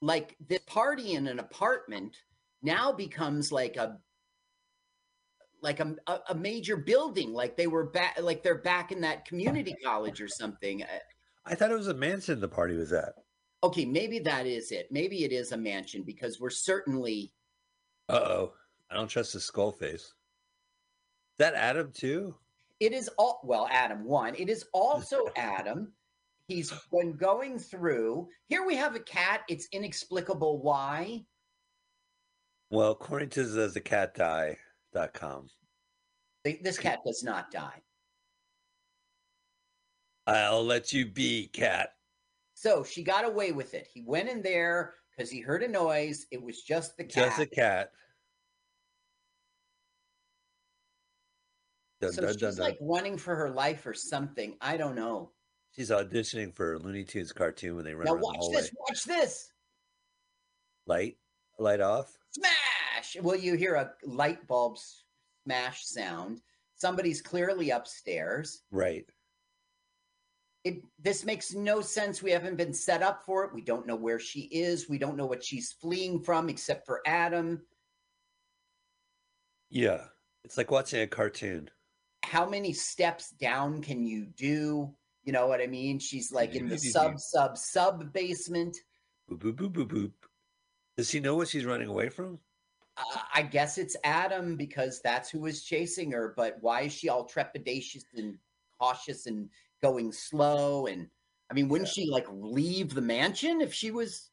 like 0.00 0.36
this 0.46 0.60
party 0.66 1.14
in 1.14 1.26
an 1.26 1.38
apartment 1.38 2.16
now 2.62 2.92
becomes 2.92 3.50
like 3.50 3.76
a 3.76 3.98
like 5.64 5.80
a, 5.80 5.96
a, 6.06 6.18
a 6.30 6.34
major 6.36 6.76
building 6.76 7.32
like 7.32 7.56
they 7.56 7.66
were 7.66 7.90
back 7.90 8.16
like 8.22 8.42
they're 8.44 8.62
back 8.62 8.92
in 8.92 9.00
that 9.00 9.24
community 9.24 9.74
college 9.84 10.20
or 10.20 10.28
something 10.28 10.82
Uh, 10.84 10.86
I 11.44 11.54
thought 11.56 11.72
it 11.72 11.76
was 11.76 11.88
a 11.88 11.94
mansion 11.94 12.38
the 12.40 12.48
party 12.48 12.76
was 12.76 12.92
at. 12.92 13.14
okay 13.64 13.84
maybe 13.84 14.20
that 14.20 14.46
is 14.46 14.70
it 14.70 14.86
maybe 14.92 15.24
it 15.24 15.32
is 15.32 15.50
a 15.52 15.56
mansion 15.56 16.04
because 16.04 16.38
we're 16.38 16.50
certainly 16.50 17.32
Uh 18.08 18.20
oh. 18.22 18.52
I 18.90 18.94
don't 18.94 19.08
trust 19.08 19.32
his 19.32 19.44
skull 19.44 19.72
face. 19.72 20.12
That 21.38 21.54
Adam 21.54 21.90
too? 21.92 22.36
it 22.80 22.92
is 22.92 23.08
all 23.18 23.40
well 23.44 23.66
adam 23.70 24.04
one 24.04 24.34
it 24.36 24.48
is 24.50 24.64
also 24.72 25.18
adam 25.36 25.92
he's 26.48 26.70
when 26.90 27.12
going 27.16 27.58
through 27.58 28.28
here 28.48 28.66
we 28.66 28.74
have 28.76 28.94
a 28.96 29.00
cat 29.00 29.40
it's 29.48 29.68
inexplicable 29.72 30.60
why 30.60 31.24
Well, 32.70 32.90
according 32.90 33.30
to 33.30 33.44
the, 33.44 33.68
the 33.68 33.80
catdie.com. 33.80 34.56
Th- 36.44 36.62
this 36.62 36.78
cat 36.78 37.00
does 37.04 37.22
not 37.22 37.50
die 37.50 37.82
I'll 40.26 40.64
let 40.64 40.92
you 40.92 41.06
be, 41.06 41.48
cat. 41.48 41.90
So 42.54 42.84
she 42.84 43.02
got 43.02 43.24
away 43.24 43.52
with 43.52 43.74
it. 43.74 43.88
He 43.92 44.02
went 44.06 44.28
in 44.28 44.42
there 44.42 44.94
because 45.10 45.30
he 45.30 45.40
heard 45.40 45.62
a 45.62 45.68
noise. 45.68 46.26
It 46.30 46.42
was 46.42 46.62
just 46.62 46.96
the 46.96 47.04
cat. 47.04 47.28
Just 47.28 47.40
a 47.40 47.46
cat. 47.46 47.90
Dun, 52.00 52.12
so 52.12 52.22
dun, 52.22 52.32
she's 52.32 52.40
dun, 52.40 52.56
like 52.56 52.78
running 52.80 53.18
for 53.18 53.34
her 53.34 53.50
life 53.50 53.86
or 53.86 53.94
something. 53.94 54.56
I 54.60 54.76
don't 54.76 54.94
know. 54.94 55.30
She's 55.72 55.90
auditioning 55.90 56.54
for 56.54 56.74
a 56.74 56.78
Looney 56.78 57.04
Tunes 57.04 57.32
cartoon 57.32 57.76
when 57.76 57.84
they 57.84 57.94
run 57.94 58.04
Now 58.04 58.12
around 58.12 58.22
the 58.22 58.28
watch 58.28 58.52
this. 58.52 58.70
Watch 58.88 59.04
this. 59.04 59.50
Light, 60.86 61.16
light 61.58 61.80
off. 61.80 62.16
Smash. 62.30 62.52
Well, 63.20 63.36
you 63.36 63.54
hear 63.54 63.74
a 63.74 63.92
light 64.04 64.46
bulb 64.46 64.78
smash 65.44 65.84
sound. 65.84 66.40
Somebody's 66.76 67.22
clearly 67.22 67.70
upstairs. 67.70 68.62
Right. 68.70 69.04
It 70.64 70.82
this 70.98 71.24
makes 71.24 71.52
no 71.52 71.80
sense. 71.80 72.22
We 72.22 72.30
haven't 72.30 72.56
been 72.56 72.72
set 72.72 73.02
up 73.02 73.22
for 73.24 73.44
it. 73.44 73.54
We 73.54 73.60
don't 73.60 73.86
know 73.86 73.96
where 73.96 74.18
she 74.18 74.42
is. 74.42 74.88
We 74.88 74.98
don't 74.98 75.16
know 75.16 75.26
what 75.26 75.44
she's 75.44 75.72
fleeing 75.72 76.20
from, 76.20 76.48
except 76.48 76.86
for 76.86 77.02
Adam. 77.06 77.60
Yeah. 79.70 80.04
It's 80.44 80.56
like 80.56 80.70
watching 80.70 81.02
a 81.02 81.06
cartoon. 81.06 81.70
How 82.24 82.48
many 82.48 82.72
steps 82.72 83.30
down 83.30 83.82
can 83.82 84.04
you 84.04 84.24
do? 84.24 84.94
You 85.24 85.32
know 85.32 85.46
what 85.46 85.60
I 85.60 85.66
mean? 85.66 85.98
She's 85.98 86.32
like 86.32 86.54
in 86.54 86.68
the 86.68 86.78
sub 86.78 87.18
sub 87.18 87.56
sub 87.56 88.12
basement. 88.12 88.76
Boop 89.30 89.38
boop 89.38 89.54
boop 89.54 89.72
boop 89.72 89.86
boop. 89.86 90.12
Does 90.96 91.10
she 91.10 91.20
know 91.20 91.34
what 91.34 91.48
she's 91.48 91.64
running 91.64 91.88
away 91.88 92.08
from? 92.08 92.38
I 93.34 93.42
guess 93.42 93.76
it's 93.78 93.96
Adam 94.04 94.56
because 94.56 95.00
that's 95.02 95.28
who 95.28 95.46
is 95.46 95.64
chasing 95.64 96.12
her. 96.12 96.32
But 96.36 96.58
why 96.60 96.82
is 96.82 96.92
she 96.92 97.08
all 97.08 97.28
trepidatious 97.28 98.04
and 98.14 98.38
cautious 98.78 99.26
and 99.26 99.48
going 99.82 100.12
slow? 100.12 100.86
And 100.86 101.08
I 101.50 101.54
mean, 101.54 101.68
wouldn't 101.68 101.90
she 101.90 102.08
like 102.08 102.26
leave 102.30 102.94
the 102.94 103.00
mansion 103.00 103.60
if 103.60 103.74
she 103.74 103.90
was? 103.90 104.30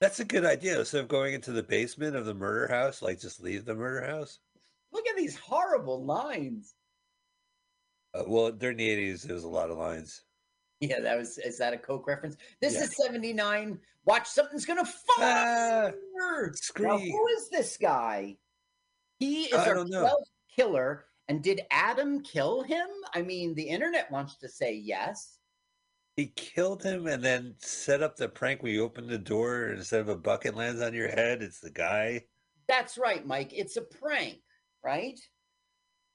That's 0.00 0.20
a 0.20 0.24
good 0.24 0.44
idea. 0.44 0.78
Instead 0.78 1.00
of 1.00 1.08
going 1.08 1.34
into 1.34 1.52
the 1.52 1.62
basement 1.62 2.16
of 2.16 2.26
the 2.26 2.34
murder 2.34 2.72
house, 2.72 3.02
like 3.02 3.20
just 3.20 3.42
leave 3.42 3.64
the 3.64 3.74
murder 3.74 4.06
house. 4.06 4.38
Look 4.92 5.06
at 5.08 5.16
these 5.16 5.36
horrible 5.36 6.04
lines. 6.04 6.74
Uh, 8.14 8.24
well, 8.26 8.50
during 8.50 8.76
the 8.76 8.88
eighties, 8.88 9.22
there 9.22 9.34
was 9.34 9.44
a 9.44 9.48
lot 9.48 9.70
of 9.70 9.78
lines. 9.78 10.22
Yeah, 10.88 11.00
that 11.00 11.16
was. 11.16 11.38
Is 11.38 11.58
that 11.58 11.72
a 11.72 11.78
Coke 11.78 12.06
reference? 12.06 12.36
This 12.60 12.74
Yeah. 12.74 12.82
is 12.84 12.96
seventy 12.96 13.32
nine. 13.32 13.80
Watch 14.04 14.28
something's 14.28 14.66
gonna 14.66 14.84
fall. 14.84 15.16
Ah, 15.18 15.90
Now, 16.78 16.98
who 16.98 17.26
is 17.28 17.48
this 17.50 17.76
guy? 17.76 18.36
He 19.18 19.44
is 19.44 19.54
I 19.54 19.68
our 19.68 19.74
don't 19.74 19.90
know. 19.90 20.02
12th 20.02 20.30
killer. 20.54 21.06
And 21.28 21.42
did 21.42 21.62
Adam 21.70 22.22
kill 22.22 22.62
him? 22.62 22.86
I 23.14 23.22
mean, 23.22 23.54
the 23.54 23.62
internet 23.62 24.10
wants 24.10 24.36
to 24.38 24.48
say 24.48 24.74
yes. 24.74 25.38
He 26.16 26.26
killed 26.36 26.82
him 26.82 27.06
and 27.06 27.24
then 27.24 27.54
set 27.58 28.02
up 28.02 28.16
the 28.16 28.28
prank 28.28 28.62
where 28.62 28.70
you 28.72 28.84
open 28.84 29.06
the 29.06 29.18
door 29.18 29.64
and 29.68 29.78
instead 29.78 30.00
of 30.00 30.08
a 30.10 30.16
bucket 30.16 30.54
lands 30.54 30.82
on 30.82 30.92
your 30.92 31.08
head. 31.08 31.42
It's 31.42 31.60
the 31.60 31.70
guy. 31.70 32.26
That's 32.68 32.98
right, 32.98 33.26
Mike. 33.26 33.52
It's 33.54 33.76
a 33.76 33.82
prank, 33.82 34.42
right? 34.84 35.18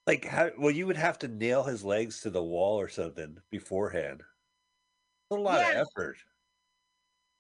Like 0.06 0.26
how? 0.26 0.52
Well, 0.58 0.72
you 0.72 0.86
would 0.88 0.98
have 0.98 1.18
to 1.20 1.28
nail 1.28 1.64
his 1.64 1.84
legs 1.84 2.22
to 2.22 2.30
the 2.30 2.44
wall 2.44 2.80
or 2.80 2.88
something 2.88 3.38
beforehand. 3.50 4.24
A 5.32 5.36
lot 5.36 5.60
Yeah. 5.60 5.82
of 5.82 5.88
effort. 5.88 6.18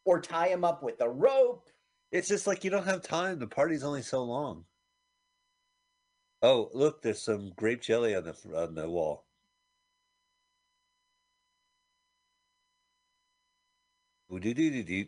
Or 0.05 0.21
tie 0.21 0.47
him 0.49 0.63
up 0.63 0.83
with 0.83 1.01
a 1.01 1.09
rope. 1.09 1.69
It's 2.11 2.27
just 2.27 2.47
like 2.47 2.63
you 2.63 2.69
don't 2.69 2.85
have 2.85 3.01
time. 3.01 3.39
The 3.39 3.47
party's 3.47 3.83
only 3.83 4.01
so 4.01 4.23
long. 4.23 4.65
Oh, 6.41 6.69
look! 6.73 7.01
There's 7.01 7.21
some 7.21 7.51
grape 7.51 7.81
jelly 7.81 8.15
on 8.15 8.23
the 8.23 8.33
on 8.55 8.73
the 8.75 8.89
wall. 8.89 9.25
Ooh, 14.31 14.39
doo 14.39 14.53
doo 14.53 14.69
doo 14.71 14.83
doo. 14.83 15.05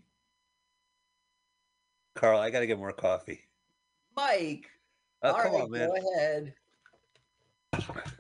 Carl, 2.16 2.40
I 2.40 2.50
gotta 2.50 2.68
get 2.68 2.78
more 2.78 2.92
coffee. 2.92 3.42
Mike. 4.16 4.70
Oh, 5.24 5.30
all 5.32 5.42
come 5.42 5.54
right, 5.54 5.62
on, 5.64 5.72
man. 5.72 5.90
go 5.90 5.96
ahead. 6.20 6.54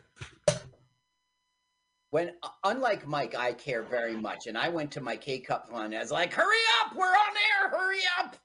When 2.12 2.34
unlike 2.66 3.08
Mike, 3.08 3.36
I 3.36 3.54
care 3.54 3.84
very 3.84 4.16
much, 4.16 4.48
and 4.48 4.58
I 4.58 4.68
went 4.68 4.92
to 4.92 5.02
my 5.02 5.16
K 5.16 5.40
cup. 5.40 5.70
I 5.74 5.88
was 5.88 6.12
like, 6.12 6.34
"Hurry 6.34 6.58
up, 6.82 6.94
we're 6.94 7.06
on 7.08 7.36
air! 7.38 7.70
Hurry 7.70 8.02
up!" 8.20 8.36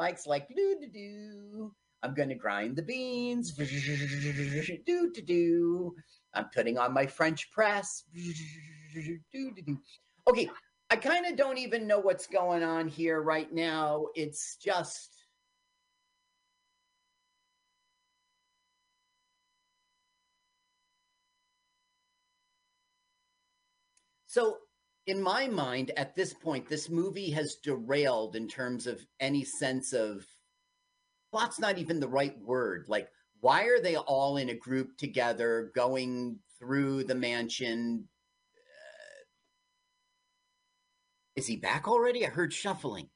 Mike's 0.00 0.26
like, 0.26 0.48
"Do 0.48 0.76
do 0.80 0.88
do." 0.88 1.74
I'm 2.02 2.14
gonna 2.14 2.34
grind 2.34 2.74
the 2.74 2.82
beans. 2.82 3.52
Do 3.52 5.12
do 5.12 5.22
do. 5.22 5.94
I'm 6.34 6.46
putting 6.52 6.78
on 6.78 6.92
my 6.92 7.06
French 7.06 7.52
press. 7.52 8.04
Do 8.12 9.20
do 9.32 9.52
do. 9.52 9.78
Okay, 10.28 10.50
I 10.90 10.96
kind 10.96 11.26
of 11.26 11.36
don't 11.36 11.58
even 11.58 11.86
know 11.86 12.00
what's 12.00 12.26
going 12.26 12.64
on 12.64 12.88
here 12.88 13.22
right 13.22 13.52
now. 13.52 14.06
It's 14.16 14.56
just. 14.56 15.19
So, 24.30 24.58
in 25.08 25.20
my 25.20 25.48
mind, 25.48 25.90
at 25.96 26.14
this 26.14 26.32
point, 26.32 26.68
this 26.68 26.88
movie 26.88 27.32
has 27.32 27.56
derailed 27.56 28.36
in 28.36 28.46
terms 28.46 28.86
of 28.86 29.04
any 29.18 29.42
sense 29.42 29.92
of 29.92 30.24
plot's 31.32 31.58
not 31.58 31.78
even 31.78 31.98
the 31.98 32.06
right 32.06 32.38
word. 32.38 32.84
Like, 32.86 33.08
why 33.40 33.64
are 33.64 33.80
they 33.80 33.96
all 33.96 34.36
in 34.36 34.50
a 34.50 34.54
group 34.54 34.96
together 34.98 35.72
going 35.74 36.38
through 36.60 37.02
the 37.04 37.14
mansion? 37.16 38.06
Uh, 38.54 39.24
is 41.34 41.48
he 41.48 41.56
back 41.56 41.88
already? 41.88 42.24
I 42.24 42.30
heard 42.30 42.52
shuffling. 42.52 43.08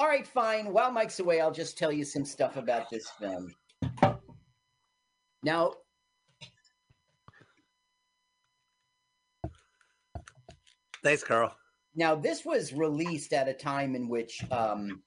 All 0.00 0.08
right, 0.08 0.26
fine. 0.26 0.72
While 0.72 0.90
Mike's 0.90 1.20
away, 1.20 1.40
I'll 1.40 1.52
just 1.52 1.78
tell 1.78 1.92
you 1.92 2.04
some 2.04 2.24
stuff 2.24 2.56
about 2.56 2.90
this 2.90 3.08
film. 3.20 3.54
Now, 5.44 5.74
Thanks, 11.02 11.22
Carl. 11.22 11.54
Now, 11.94 12.14
this 12.14 12.44
was 12.44 12.72
released 12.72 13.32
at 13.32 13.48
a 13.48 13.54
time 13.54 13.94
in 13.94 14.08
which 14.08 14.40
um, 14.50 15.02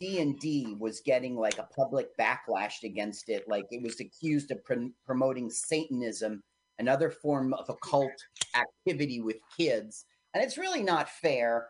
D&D 0.00 0.76
was 0.78 1.00
getting 1.00 1.36
like 1.36 1.58
a 1.58 1.68
public 1.74 2.16
backlash 2.18 2.82
against 2.84 3.28
it. 3.28 3.48
Like 3.48 3.64
it 3.70 3.82
was 3.82 4.00
accused 4.00 4.50
of 4.50 4.64
prom- 4.64 4.94
promoting 5.04 5.50
Satanism, 5.50 6.42
another 6.78 7.10
form 7.10 7.54
of 7.54 7.68
occult 7.68 8.12
activity 8.54 9.20
with 9.20 9.36
kids. 9.56 10.04
And 10.34 10.44
it's 10.44 10.58
really 10.58 10.82
not 10.82 11.08
fair, 11.08 11.68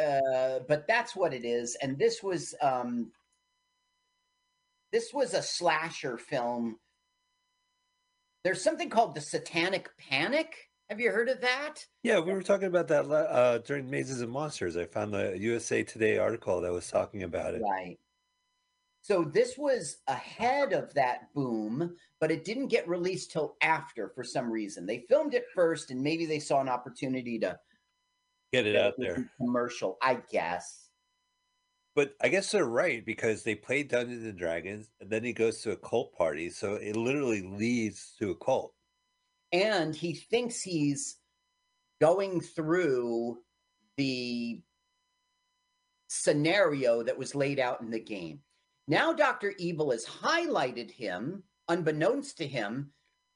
uh, 0.00 0.60
but 0.68 0.86
that's 0.86 1.16
what 1.16 1.32
it 1.32 1.44
is. 1.44 1.76
And 1.80 1.98
this 1.98 2.22
was 2.22 2.54
um, 2.60 3.10
this 4.92 5.12
was 5.12 5.34
a 5.34 5.42
slasher 5.42 6.18
film. 6.18 6.76
There's 8.44 8.62
something 8.62 8.90
called 8.90 9.14
the 9.14 9.20
Satanic 9.20 9.88
Panic. 9.98 10.67
Have 10.90 11.00
you 11.00 11.10
heard 11.10 11.28
of 11.28 11.40
that? 11.42 11.84
Yeah, 12.02 12.18
we 12.20 12.32
were 12.32 12.42
talking 12.42 12.68
about 12.68 12.88
that 12.88 13.04
uh, 13.10 13.58
during 13.58 13.90
Mazes 13.90 14.22
and 14.22 14.32
Monsters. 14.32 14.76
I 14.76 14.86
found 14.86 15.12
the 15.12 15.36
USA 15.38 15.82
Today 15.82 16.16
article 16.16 16.62
that 16.62 16.72
was 16.72 16.90
talking 16.90 17.24
about 17.24 17.54
it. 17.54 17.60
Right. 17.62 17.98
So 19.02 19.22
this 19.24 19.56
was 19.58 19.98
ahead 20.06 20.72
of 20.72 20.92
that 20.94 21.32
boom, 21.34 21.94
but 22.20 22.30
it 22.30 22.44
didn't 22.44 22.68
get 22.68 22.88
released 22.88 23.30
till 23.30 23.56
after 23.62 24.10
for 24.14 24.24
some 24.24 24.50
reason. 24.50 24.86
They 24.86 25.04
filmed 25.08 25.34
it 25.34 25.44
first, 25.54 25.90
and 25.90 26.00
maybe 26.00 26.24
they 26.24 26.38
saw 26.40 26.60
an 26.60 26.68
opportunity 26.68 27.38
to 27.40 27.58
Get 28.52 28.66
it 28.66 28.76
out 28.76 28.94
there. 28.96 29.30
commercial. 29.38 29.98
I 30.02 30.18
guess. 30.30 30.88
But 31.94 32.14
I 32.22 32.28
guess 32.28 32.50
they're 32.50 32.64
right 32.64 33.04
because 33.04 33.42
they 33.42 33.54
play 33.54 33.82
Dungeons 33.82 34.24
and 34.24 34.38
Dragons, 34.38 34.90
and 35.00 35.10
then 35.10 35.24
he 35.24 35.32
goes 35.32 35.60
to 35.62 35.72
a 35.72 35.76
cult 35.76 36.14
party, 36.16 36.48
so 36.48 36.74
it 36.74 36.96
literally 36.96 37.42
leads 37.42 38.14
to 38.20 38.30
a 38.30 38.36
cult. 38.36 38.72
And 39.52 39.94
he 39.94 40.14
thinks 40.14 40.60
he's 40.60 41.16
going 42.00 42.40
through 42.40 43.38
the 43.96 44.62
scenario 46.08 47.02
that 47.02 47.18
was 47.18 47.34
laid 47.34 47.58
out 47.58 47.80
in 47.80 47.90
the 47.90 48.00
game. 48.00 48.40
Now, 48.86 49.12
Dr. 49.12 49.54
Evil 49.58 49.90
has 49.90 50.06
highlighted 50.06 50.90
him, 50.90 51.42
unbeknownst 51.68 52.38
to 52.38 52.46
him. 52.46 52.92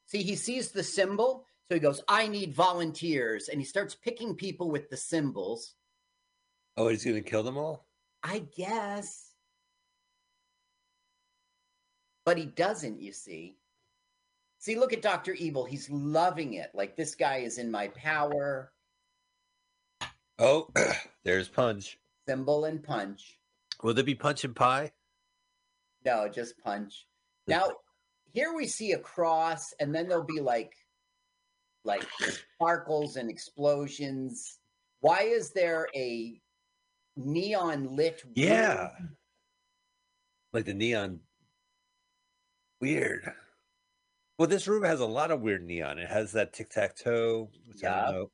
See, 0.06 0.22
he 0.22 0.36
sees 0.36 0.70
the 0.70 0.82
symbol. 0.82 1.46
So 1.68 1.76
he 1.76 1.80
goes, 1.80 2.02
I 2.08 2.26
need 2.26 2.54
volunteers. 2.54 3.48
And 3.48 3.60
he 3.60 3.64
starts 3.66 3.94
picking 3.94 4.34
people 4.34 4.70
with 4.70 4.88
the 4.88 4.96
symbols. 4.96 5.74
Oh, 6.76 6.88
he's 6.88 7.04
going 7.04 7.22
to 7.22 7.30
kill 7.30 7.42
them 7.42 7.58
all? 7.58 7.86
I 8.22 8.40
guess. 8.56 9.30
But 12.24 12.38
he 12.38 12.46
doesn't, 12.46 13.00
you 13.00 13.12
see. 13.12 13.56
See, 14.62 14.76
look 14.76 14.92
at 14.92 15.02
Dr. 15.02 15.32
Evil. 15.32 15.64
He's 15.64 15.90
loving 15.90 16.54
it. 16.54 16.70
Like, 16.72 16.94
this 16.94 17.16
guy 17.16 17.38
is 17.38 17.58
in 17.58 17.68
my 17.68 17.88
power. 17.88 18.70
Oh, 20.38 20.68
there's 21.24 21.48
Punch. 21.48 21.98
Symbol 22.28 22.66
and 22.66 22.80
punch. 22.80 23.40
Will 23.82 23.92
there 23.92 24.04
be 24.04 24.14
Punch 24.14 24.44
and 24.44 24.54
Pie? 24.54 24.92
No, 26.04 26.28
just 26.28 26.56
punch. 26.62 27.08
Now, 27.48 27.72
here 28.32 28.54
we 28.54 28.68
see 28.68 28.92
a 28.92 28.98
cross, 29.00 29.74
and 29.80 29.92
then 29.92 30.06
there'll 30.06 30.22
be 30.22 30.40
like 30.40 30.72
like 31.84 32.06
sparkles 32.54 33.16
and 33.16 33.28
explosions. 33.28 34.60
Why 35.00 35.22
is 35.22 35.50
there 35.50 35.88
a 35.96 36.40
neon 37.16 37.96
lit? 37.96 38.22
room? 38.24 38.34
Yeah. 38.36 38.90
Like 40.52 40.66
the 40.66 40.74
neon. 40.74 41.18
Weird. 42.80 43.32
Well, 44.42 44.48
this 44.48 44.66
room 44.66 44.82
has 44.82 44.98
a 44.98 45.06
lot 45.06 45.30
of 45.30 45.40
weird 45.40 45.64
neon. 45.64 46.00
It 46.00 46.08
has 46.08 46.32
that 46.32 46.52
tic 46.52 46.68
tac 46.68 46.96
toe. 46.96 47.48
which 47.68 47.84
I 47.84 48.10
don't 48.10 48.22
Yeah. 48.22 48.24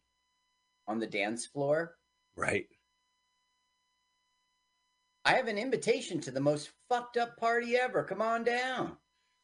on 0.86 1.00
the 1.00 1.06
dance 1.06 1.44
floor. 1.44 1.98
Right. 2.34 2.66
I 5.26 5.34
have 5.34 5.48
an 5.48 5.58
invitation 5.58 6.18
to 6.22 6.30
the 6.30 6.40
most 6.40 6.70
fucked 6.88 7.18
up 7.18 7.36
party 7.36 7.76
ever. 7.76 8.04
Come 8.04 8.22
on 8.22 8.42
down. 8.42 8.96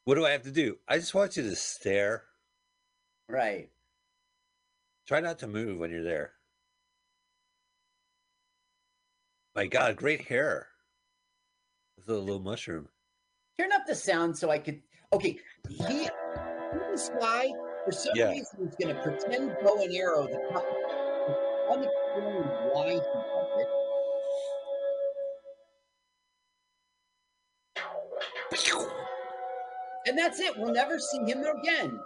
What 0.04 0.14
do 0.14 0.24
I 0.24 0.30
have 0.30 0.44
to 0.44 0.50
do? 0.50 0.80
I 0.88 0.96
just 0.96 1.12
want 1.12 1.36
you 1.36 1.42
to 1.42 1.54
stare. 1.54 2.30
Right. 3.28 3.70
Try 5.06 5.20
not 5.20 5.40
to 5.40 5.46
move 5.46 5.78
when 5.78 5.90
you're 5.90 6.02
there. 6.02 6.32
My 9.54 9.66
God, 9.66 9.96
great 9.96 10.22
hair. 10.28 10.70
Is 11.98 12.08
a 12.08 12.14
little 12.14 12.40
mushroom. 12.40 12.88
Turn 13.58 13.70
up 13.70 13.84
the 13.86 13.94
sound 13.94 14.38
so 14.38 14.48
I 14.50 14.60
could. 14.60 14.82
Okay, 15.12 15.38
he. 15.68 16.08
This 16.94 17.10
guy, 17.20 17.50
for 17.84 17.90
some 17.90 18.12
Yeah. 18.14 18.30
reason, 18.30 18.68
is 18.68 18.76
going 18.76 18.94
to 18.94 19.02
pretend 19.02 19.56
bow 19.64 19.82
and 19.82 19.92
arrow. 19.92 20.28
The 20.28 20.38
pu- 20.38 21.72
unexplained 21.72 22.50
why 22.72 22.90
he 22.90 22.96
does 22.98 23.58
it. 23.58 23.68
And 30.06 30.16
that's 30.16 30.38
it. 30.38 30.56
We'll 30.56 30.72
never 30.72 31.00
see 31.00 31.18
him 31.24 31.42
again. 31.44 31.98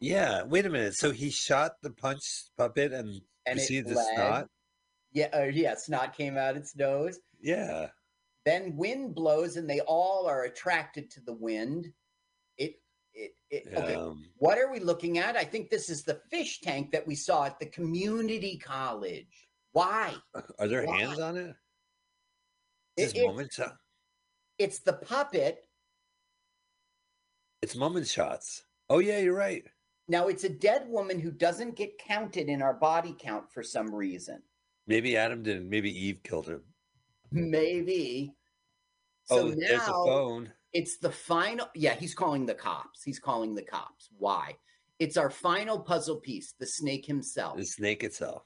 Yeah, 0.00 0.42
wait 0.42 0.66
a 0.66 0.68
minute. 0.68 0.96
So 0.96 1.12
he 1.12 1.30
shot 1.30 1.72
the 1.82 1.92
punch 1.92 2.20
puppet 2.58 2.92
and, 2.92 3.22
And 3.46 3.58
it 3.58 3.62
received 3.62 3.88
the 3.88 4.04
snot? 4.14 4.48
Yeah, 5.12 5.28
uh, 5.32 5.44
yeah. 5.44 5.76
Snot 5.78 6.14
came 6.14 6.36
out 6.36 6.58
its 6.58 6.76
nose. 6.76 7.18
Yeah. 7.40 7.88
Then 8.50 8.74
wind 8.74 9.14
blows, 9.14 9.56
and 9.56 9.70
they 9.70 9.78
all 9.82 10.26
are 10.26 10.42
attracted 10.42 11.08
to 11.12 11.20
the 11.20 11.34
wind. 11.34 11.86
It, 12.58 12.80
it, 13.14 13.30
it. 13.48 13.68
Okay. 13.72 13.94
Um, 13.94 14.24
What 14.38 14.58
are 14.58 14.72
we 14.72 14.80
looking 14.80 15.18
at? 15.18 15.36
I 15.36 15.44
think 15.44 15.70
this 15.70 15.88
is 15.88 16.02
the 16.02 16.20
fish 16.32 16.60
tank 16.60 16.90
that 16.90 17.06
we 17.06 17.14
saw 17.14 17.44
at 17.44 17.60
the 17.60 17.66
community 17.66 18.58
college. 18.58 19.48
Why? 19.70 20.14
are 20.58 20.66
there 20.66 20.84
Why? 20.84 20.98
hands 20.98 21.20
on 21.20 21.36
it? 21.36 21.54
It- 22.96 23.02
Is 23.02 23.12
this 23.12 23.22
it- 23.22 23.26
moment 23.28 23.52
shot? 23.52 23.76
It's 24.58 24.80
the 24.80 24.94
puppet. 24.94 25.64
It's 27.62 27.76
moment 27.76 28.08
shots. 28.08 28.64
Oh 28.88 28.98
yeah, 28.98 29.18
you're 29.20 29.36
right. 29.36 29.62
Now 30.08 30.26
it's 30.26 30.42
a 30.42 30.48
dead 30.48 30.88
woman 30.88 31.20
who 31.20 31.30
doesn't 31.30 31.76
get 31.76 31.98
counted 31.98 32.48
in 32.48 32.62
our 32.62 32.74
body 32.74 33.14
count 33.16 33.44
for 33.52 33.62
some 33.62 33.94
reason. 33.94 34.42
Maybe 34.88 35.16
Adam 35.16 35.44
didn't. 35.44 35.70
Maybe 35.70 35.96
Eve 36.06 36.20
killed 36.24 36.48
him. 36.48 36.62
Maybe. 37.30 38.34
So 39.30 39.46
oh, 39.46 39.50
there's 39.50 39.70
a 39.70 39.76
now 39.76 40.04
phone. 40.04 40.52
it's 40.72 40.98
the 40.98 41.10
final. 41.12 41.68
Yeah, 41.76 41.94
he's 41.94 42.14
calling 42.14 42.46
the 42.46 42.54
cops. 42.54 43.02
He's 43.04 43.20
calling 43.20 43.54
the 43.54 43.62
cops. 43.62 44.08
Why? 44.18 44.56
It's 44.98 45.16
our 45.16 45.30
final 45.30 45.78
puzzle 45.78 46.16
piece, 46.16 46.54
the 46.58 46.66
snake 46.66 47.06
himself. 47.06 47.56
The 47.56 47.64
snake 47.64 48.02
itself. 48.02 48.42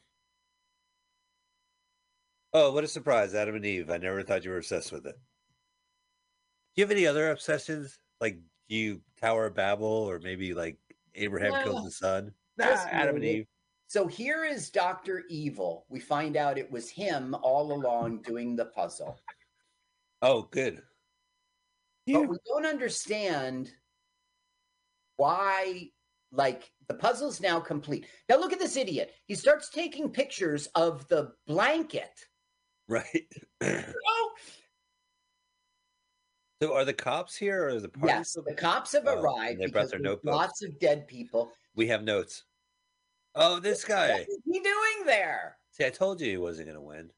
Oh, 2.52 2.72
what 2.72 2.84
a 2.84 2.88
surprise, 2.88 3.34
Adam 3.34 3.56
and 3.56 3.64
Eve. 3.66 3.90
I 3.90 3.96
never 3.96 4.22
thought 4.22 4.44
you 4.44 4.50
were 4.50 4.58
obsessed 4.58 4.92
with 4.92 5.06
it. 5.06 5.16
Do 5.16 6.80
you 6.80 6.84
have 6.84 6.90
any 6.92 7.06
other 7.06 7.30
obsessions? 7.30 7.98
Like 8.20 8.38
you 8.68 9.00
Tower 9.20 9.46
of 9.46 9.54
Babel 9.54 9.86
or 9.86 10.20
maybe 10.20 10.54
like 10.54 10.76
Abraham 11.14 11.52
No. 11.52 11.62
kills 11.64 11.84
the 11.84 11.90
son? 11.90 12.32
Nah, 12.58 12.66
Just 12.66 12.88
Adam 12.88 13.16
and. 13.16 13.24
Eve. 13.24 13.46
So 13.86 14.06
here 14.06 14.44
is 14.44 14.70
Dr. 14.70 15.24
Evil. 15.28 15.86
We 15.88 16.00
find 16.00 16.36
out 16.36 16.58
it 16.58 16.70
was 16.70 16.88
him 16.90 17.34
all 17.42 17.72
along 17.72 18.22
doing 18.22 18.56
the 18.56 18.66
puzzle. 18.66 19.18
Oh, 20.26 20.48
good. 20.50 20.80
But 22.06 22.28
we 22.28 22.36
don't 22.46 22.64
understand 22.64 23.70
why, 25.18 25.90
like, 26.32 26.70
the 26.88 26.94
puzzle's 26.94 27.42
now 27.42 27.60
complete. 27.60 28.06
Now, 28.28 28.38
look 28.38 28.52
at 28.54 28.58
this 28.58 28.76
idiot. 28.78 29.12
He 29.26 29.34
starts 29.34 29.68
taking 29.68 30.08
pictures 30.10 30.66
of 30.74 31.06
the 31.08 31.32
blanket. 31.46 32.08
Right. 32.88 33.26
Oh, 33.62 34.30
so 36.62 36.72
are 36.74 36.86
the 36.86 36.94
cops 36.94 37.36
here 37.36 37.64
or 37.64 37.68
is 37.68 37.82
the 37.82 37.88
party? 37.90 38.08
yes, 38.08 38.30
still- 38.30 38.44
the 38.46 38.54
cops 38.54 38.92
have 38.92 39.04
Oh, 39.06 39.20
arrived. 39.20 39.60
they 39.60 39.66
brought 39.66 39.90
their 39.90 39.98
there's 39.98 40.02
notebooks. 40.02 40.34
Lots 40.36 40.62
of 40.64 40.78
dead 40.80 41.06
people. 41.06 41.52
We 41.76 41.86
have 41.88 42.02
notes. 42.02 42.44
Oh, 43.34 43.60
this 43.60 43.84
guy. 43.84 44.20
is 44.20 44.26
he 44.46 44.60
doing 44.60 45.06
there? 45.06 45.58
See, 45.72 45.84
I 45.84 45.90
told 45.90 46.20
you 46.20 46.30
he 46.30 46.36
wasn't 46.38 46.68
going 46.68 46.76
to 46.76 46.80
win. 46.82 47.10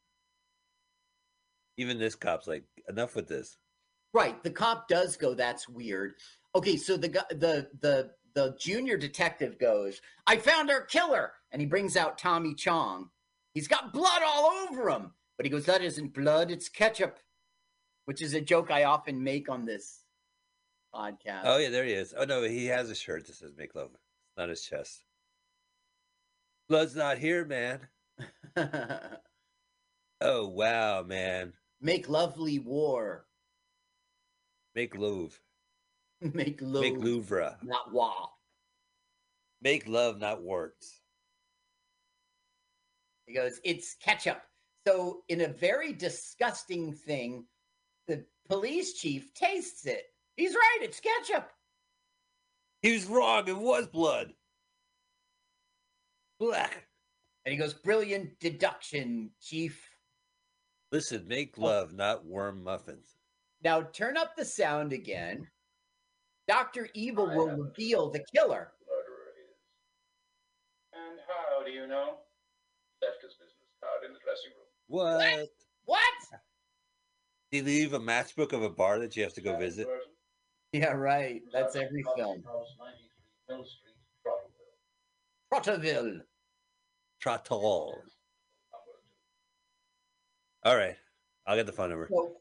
Even 1.76 1.98
this 1.98 2.14
cop's 2.14 2.46
like, 2.46 2.64
enough 2.88 3.14
with 3.14 3.28
this. 3.28 3.58
Right, 4.12 4.42
the 4.42 4.50
cop 4.50 4.88
does 4.88 5.16
go. 5.16 5.34
That's 5.34 5.68
weird. 5.68 6.14
Okay, 6.54 6.76
so 6.76 6.96
the 6.96 7.08
the 7.30 7.68
the 7.80 8.10
the 8.34 8.56
junior 8.58 8.96
detective 8.96 9.58
goes. 9.58 10.00
I 10.26 10.38
found 10.38 10.70
our 10.70 10.82
killer, 10.82 11.32
and 11.52 11.60
he 11.60 11.66
brings 11.66 11.96
out 11.96 12.18
Tommy 12.18 12.54
Chong. 12.54 13.10
He's 13.52 13.68
got 13.68 13.92
blood 13.92 14.22
all 14.24 14.50
over 14.68 14.88
him, 14.88 15.12
but 15.36 15.44
he 15.44 15.50
goes, 15.50 15.66
"That 15.66 15.82
isn't 15.82 16.14
blood; 16.14 16.50
it's 16.50 16.68
ketchup," 16.68 17.18
which 18.06 18.22
is 18.22 18.32
a 18.32 18.40
joke 18.40 18.70
I 18.70 18.84
often 18.84 19.22
make 19.22 19.50
on 19.50 19.66
this 19.66 20.00
podcast. 20.94 21.42
Oh, 21.44 21.58
yeah, 21.58 21.68
there 21.68 21.84
he 21.84 21.92
is. 21.92 22.14
Oh, 22.16 22.24
no, 22.24 22.42
he 22.42 22.66
has 22.66 22.88
a 22.90 22.94
shirt 22.94 23.26
that 23.26 23.34
says 23.34 23.52
make 23.56 23.74
love. 23.74 23.90
It's 23.92 24.36
not 24.38 24.48
his 24.48 24.62
chest. 24.62 25.04
Blood's 26.68 26.96
not 26.96 27.18
here, 27.18 27.44
man. 27.44 27.80
Oh, 30.18 30.48
wow, 30.48 31.02
man. 31.02 31.52
Make 31.80 32.08
lovely 32.08 32.58
war. 32.58 33.26
Make 34.74 34.96
love. 34.96 35.38
Make 36.20 36.60
love, 36.62 36.82
Make 36.82 36.96
Louvre. 36.98 37.58
not 37.62 37.92
war. 37.92 38.12
Make 39.62 39.86
love, 39.88 40.18
not 40.18 40.42
warts. 40.42 41.00
He 43.26 43.34
goes, 43.34 43.60
it's 43.64 43.96
ketchup. 43.96 44.40
So, 44.86 45.22
in 45.28 45.40
a 45.40 45.48
very 45.48 45.92
disgusting 45.92 46.92
thing, 46.92 47.44
the 48.06 48.24
police 48.48 48.94
chief 48.94 49.34
tastes 49.34 49.84
it. 49.86 50.04
He's 50.36 50.54
right, 50.54 50.78
it's 50.82 51.00
ketchup. 51.00 51.50
He 52.82 52.92
was 52.92 53.06
wrong. 53.06 53.48
It 53.48 53.56
was 53.56 53.88
blood. 53.88 54.32
Black. 56.38 56.86
And 57.44 57.52
he 57.52 57.58
goes, 57.58 57.74
brilliant 57.74 58.38
deduction, 58.38 59.30
chief. 59.42 59.82
Listen, 60.96 61.28
make 61.28 61.52
oh. 61.58 61.64
love, 61.64 61.92
not 61.92 62.24
worm 62.24 62.64
muffins. 62.64 63.16
Now, 63.62 63.82
turn 63.82 64.16
up 64.16 64.34
the 64.34 64.46
sound 64.46 64.94
again. 64.94 65.46
Dr. 66.48 66.88
Evil 66.94 67.26
will 67.26 67.48
reveal 67.48 68.08
the 68.08 68.24
killer. 68.34 68.72
And 70.94 71.18
how 71.28 71.62
do 71.62 71.70
you 71.70 71.86
know? 71.86 72.14
Left 73.02 73.20
his 73.20 73.34
business 73.34 73.76
card 73.82 74.06
in 74.06 74.14
the 74.14 74.18
dressing 74.24 74.52
room. 74.56 74.68
What? 74.86 75.48
What? 75.84 76.40
Did 77.52 77.66
he 77.66 77.80
leave 77.80 77.92
a 77.92 78.00
matchbook 78.00 78.54
of 78.54 78.62
a 78.62 78.70
bar 78.70 78.98
that 79.00 79.18
you 79.18 79.22
have 79.22 79.34
to 79.34 79.42
go 79.42 79.58
visit? 79.58 79.86
Yeah, 80.72 80.92
right. 80.92 81.42
That's 81.52 81.76
every 81.76 82.04
film. 82.16 82.42
House, 82.42 82.68
93 83.50 83.74
Trotterville. 85.52 86.20
Trotterville. 87.22 87.98
All 90.66 90.76
right. 90.76 90.96
I'll 91.46 91.54
get 91.54 91.66
the 91.66 91.72
phone 91.72 91.90
number. 91.90 92.08
So, 92.10 92.36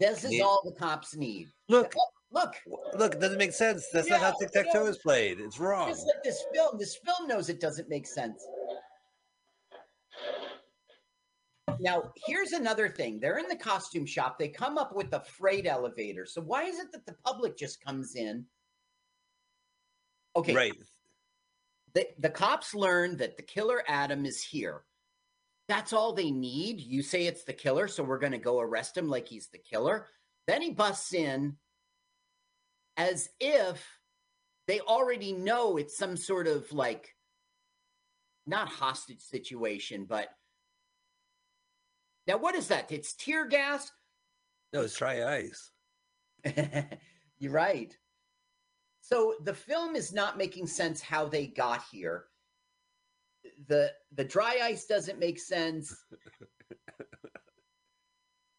this 0.00 0.24
is 0.24 0.32
Yeah. 0.32 0.44
all 0.44 0.62
the 0.64 0.72
cops 0.72 1.14
need. 1.14 1.52
Look, 1.68 1.94
Look, 2.30 2.56
look, 2.94 3.14
it 3.14 3.20
doesn't 3.20 3.38
make 3.38 3.54
sense. 3.54 3.88
That's 3.90 4.06
not 4.10 4.20
how 4.20 4.32
tic 4.32 4.50
tac 4.50 4.70
toe 4.70 4.84
is 4.84 4.98
played. 4.98 5.40
It's 5.40 5.58
wrong. 5.58 5.88
just 5.88 6.06
like 6.06 6.22
this 6.22 6.44
film. 6.52 6.76
This 6.78 6.96
film 6.96 7.26
knows 7.26 7.48
it 7.48 7.58
doesn't 7.58 7.88
make 7.88 8.06
sense. 8.06 8.46
Now, 11.80 12.12
here's 12.26 12.52
another 12.52 12.86
thing. 12.90 13.18
They're 13.18 13.38
in 13.38 13.48
the 13.48 13.56
costume 13.56 14.04
shop. 14.04 14.38
They 14.38 14.48
come 14.48 14.76
up 14.76 14.94
with 14.94 15.10
a 15.14 15.20
freight 15.20 15.66
elevator. 15.66 16.26
So 16.26 16.42
why 16.42 16.64
is 16.64 16.78
it 16.78 16.92
that 16.92 17.06
the 17.06 17.14
public 17.24 17.56
just 17.56 17.82
comes 17.82 18.14
in? 18.14 18.46
Okay, 20.36 20.54
Right. 20.54 20.74
the, 21.94 22.08
the 22.18 22.28
cops 22.30 22.74
learn 22.74 23.16
that 23.16 23.38
the 23.38 23.42
killer 23.42 23.82
Adam 23.88 24.26
is 24.26 24.42
here. 24.42 24.84
That's 25.68 25.92
all 25.92 26.12
they 26.14 26.30
need. 26.30 26.80
You 26.80 27.02
say 27.02 27.26
it's 27.26 27.44
the 27.44 27.52
killer, 27.52 27.88
so 27.88 28.02
we're 28.02 28.18
going 28.18 28.32
to 28.32 28.38
go 28.38 28.58
arrest 28.58 28.96
him 28.96 29.08
like 29.08 29.28
he's 29.28 29.48
the 29.48 29.58
killer. 29.58 30.06
Then 30.46 30.62
he 30.62 30.70
busts 30.70 31.12
in 31.12 31.56
as 32.96 33.28
if 33.38 33.86
they 34.66 34.80
already 34.80 35.32
know 35.32 35.76
it's 35.76 35.96
some 35.96 36.16
sort 36.16 36.46
of 36.46 36.72
like 36.72 37.14
not 38.46 38.68
hostage 38.68 39.20
situation, 39.20 40.06
but 40.08 40.28
now 42.26 42.38
what 42.38 42.54
is 42.54 42.68
that? 42.68 42.90
It's 42.90 43.14
tear 43.14 43.46
gas. 43.46 43.92
No, 44.72 44.82
it's 44.82 44.96
dry 44.96 45.24
ice. 45.24 45.70
You're 47.38 47.52
right. 47.52 47.96
So 49.00 49.34
the 49.44 49.54
film 49.54 49.96
is 49.96 50.12
not 50.12 50.36
making 50.36 50.66
sense 50.66 51.00
how 51.00 51.26
they 51.26 51.46
got 51.46 51.82
here. 51.90 52.24
The 53.66 53.92
the 54.12 54.24
dry 54.24 54.58
ice 54.62 54.86
doesn't 54.86 55.18
make 55.18 55.38
sense. 55.38 55.94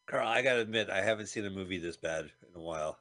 Carl, 0.07 0.28
I 0.28 0.41
gotta 0.41 0.61
admit, 0.61 0.90
I 0.90 1.02
haven't 1.02 1.28
seen 1.28 1.45
a 1.45 1.49
movie 1.52 1.78
this 1.78 1.98
bad 1.98 2.26
in 2.48 2.60
a 2.60 2.64
while. 2.64 2.98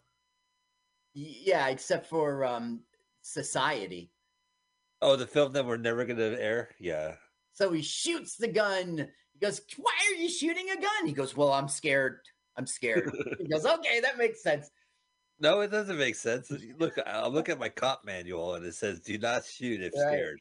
Yeah, 1.15 1.69
except 1.69 2.07
for 2.07 2.45
um 2.45 2.81
society. 3.23 4.13
Oh, 5.01 5.17
the 5.17 5.27
film 5.27 5.53
that 5.53 5.65
we're 5.65 5.77
never 5.79 6.05
gonna 6.05 6.37
air? 6.39 6.71
Yeah. 6.79 7.15
So 7.55 7.73
he 7.73 7.83
shoots 7.83 8.37
the 8.37 8.49
gun. 8.49 9.09
He 9.33 9.39
goes, 9.41 9.63
Why 9.77 9.95
are 10.11 10.21
you 10.21 10.29
shooting 10.29 10.69
a 10.71 10.81
gun? 10.81 11.07
He 11.07 11.13
goes, 11.13 11.37
Well, 11.37 11.53
I'm 11.53 11.69
scared. 11.69 12.19
I'm 12.57 12.67
scared. 12.67 13.11
he 13.39 13.49
goes, 13.49 13.65
Okay, 13.65 14.01
that 14.01 14.19
makes 14.19 14.43
sense. 14.43 14.71
No, 15.41 15.61
it 15.61 15.71
doesn't 15.71 15.99
make 15.99 16.17
sense. 16.17 16.51
Look, 16.79 16.99
I'll 17.07 17.31
look 17.31 17.49
at 17.49 17.61
my 17.61 17.69
cop 17.69 18.05
manual 18.05 18.57
and 18.57 18.67
it 18.67 18.75
says 18.75 19.01
do 19.01 19.17
not 19.19 19.45
shoot 19.45 19.81
if 19.81 19.93
Right. 19.95 20.03
scared. 20.09 20.41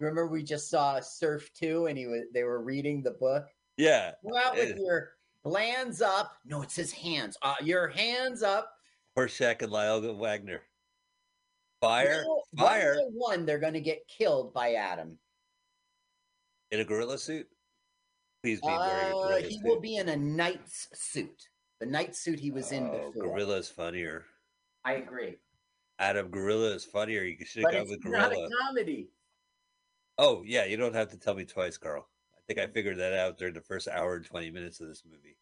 Remember 0.00 0.26
we 0.26 0.42
just 0.42 0.68
saw 0.70 1.00
Surf 1.00 1.50
2 1.54 1.86
and 1.86 1.96
he 1.96 2.06
was 2.06 2.22
they 2.32 2.42
were 2.44 2.62
reading 2.62 3.02
the 3.02 3.12
book. 3.12 3.46
Yeah. 3.76 4.12
Go 4.28 4.36
out 4.36 4.54
with 4.56 4.76
your 4.78 5.12
glands 5.44 6.02
up. 6.02 6.32
No, 6.44 6.62
it 6.62 6.70
says 6.70 6.92
hands. 6.92 7.36
Uh, 7.42 7.54
your 7.62 7.88
hands 7.88 8.42
up. 8.42 8.70
Horshack 9.16 9.62
and 9.62 9.70
Lyle 9.72 10.00
Waggoner. 10.14 10.62
Fire, 11.80 12.24
Well, 12.26 12.44
fire 12.56 12.96
One, 13.12 13.44
they're 13.44 13.58
going 13.58 13.74
to 13.74 13.80
get 13.80 14.06
killed 14.08 14.52
by 14.54 14.74
Adam. 14.74 15.18
in 16.70 16.80
a 16.80 16.84
gorilla 16.84 17.18
suit. 17.18 17.46
Please 18.42 18.60
be 18.60 18.66
Uh, 18.68 19.36
he 19.36 19.52
suit. 19.52 19.60
will 19.64 19.80
be 19.80 19.96
in 19.96 20.08
a 20.08 20.16
knight's 20.16 20.88
suit. 20.94 21.48
The 21.80 21.86
night 21.86 22.16
suit 22.16 22.40
he 22.40 22.50
was 22.50 22.72
in 22.72 22.88
Oh, 22.88 23.10
before. 23.12 23.30
Gorilla 23.34 23.56
is 23.58 23.68
funnier. 23.68 24.24
I 24.84 24.94
agree. 24.94 25.36
Adam, 25.98 26.28
Gorilla 26.30 26.72
is 26.74 26.84
funnier. 26.84 27.22
You 27.22 27.36
should 27.44 27.62
have 27.64 27.72
gone 27.72 27.88
with 27.88 28.04
not 28.04 28.30
Gorilla. 28.30 28.46
a 28.46 28.50
comedy. 28.66 29.08
Oh, 30.18 30.42
yeah, 30.44 30.64
you 30.64 30.76
don't 30.76 30.94
have 30.94 31.10
to 31.10 31.18
tell 31.18 31.34
me 31.34 31.44
twice, 31.44 31.76
Carl. 31.76 32.08
I 32.36 32.40
think 32.46 32.60
I 32.60 32.70
mm. 32.70 32.74
figured 32.74 32.98
that 32.98 33.14
out 33.14 33.38
during 33.38 33.54
the 33.54 33.60
first 33.60 33.88
hour 33.88 34.16
and 34.16 34.24
20 34.24 34.50
minutes 34.50 34.80
of 34.80 34.88
this 34.88 35.02
movie. 35.04 35.36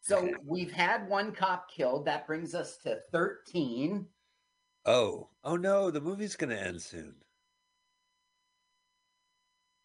So 0.00 0.30
we've 0.46 0.72
had 0.72 1.08
one 1.08 1.32
cop 1.32 1.70
killed. 1.70 2.06
That 2.06 2.26
brings 2.26 2.54
us 2.54 2.76
to 2.78 2.98
13. 3.12 4.06
Oh, 4.86 5.28
oh 5.44 5.56
no, 5.56 5.90
the 5.90 6.00
movie's 6.00 6.36
going 6.36 6.50
to 6.50 6.60
end 6.60 6.80
soon. 6.80 7.14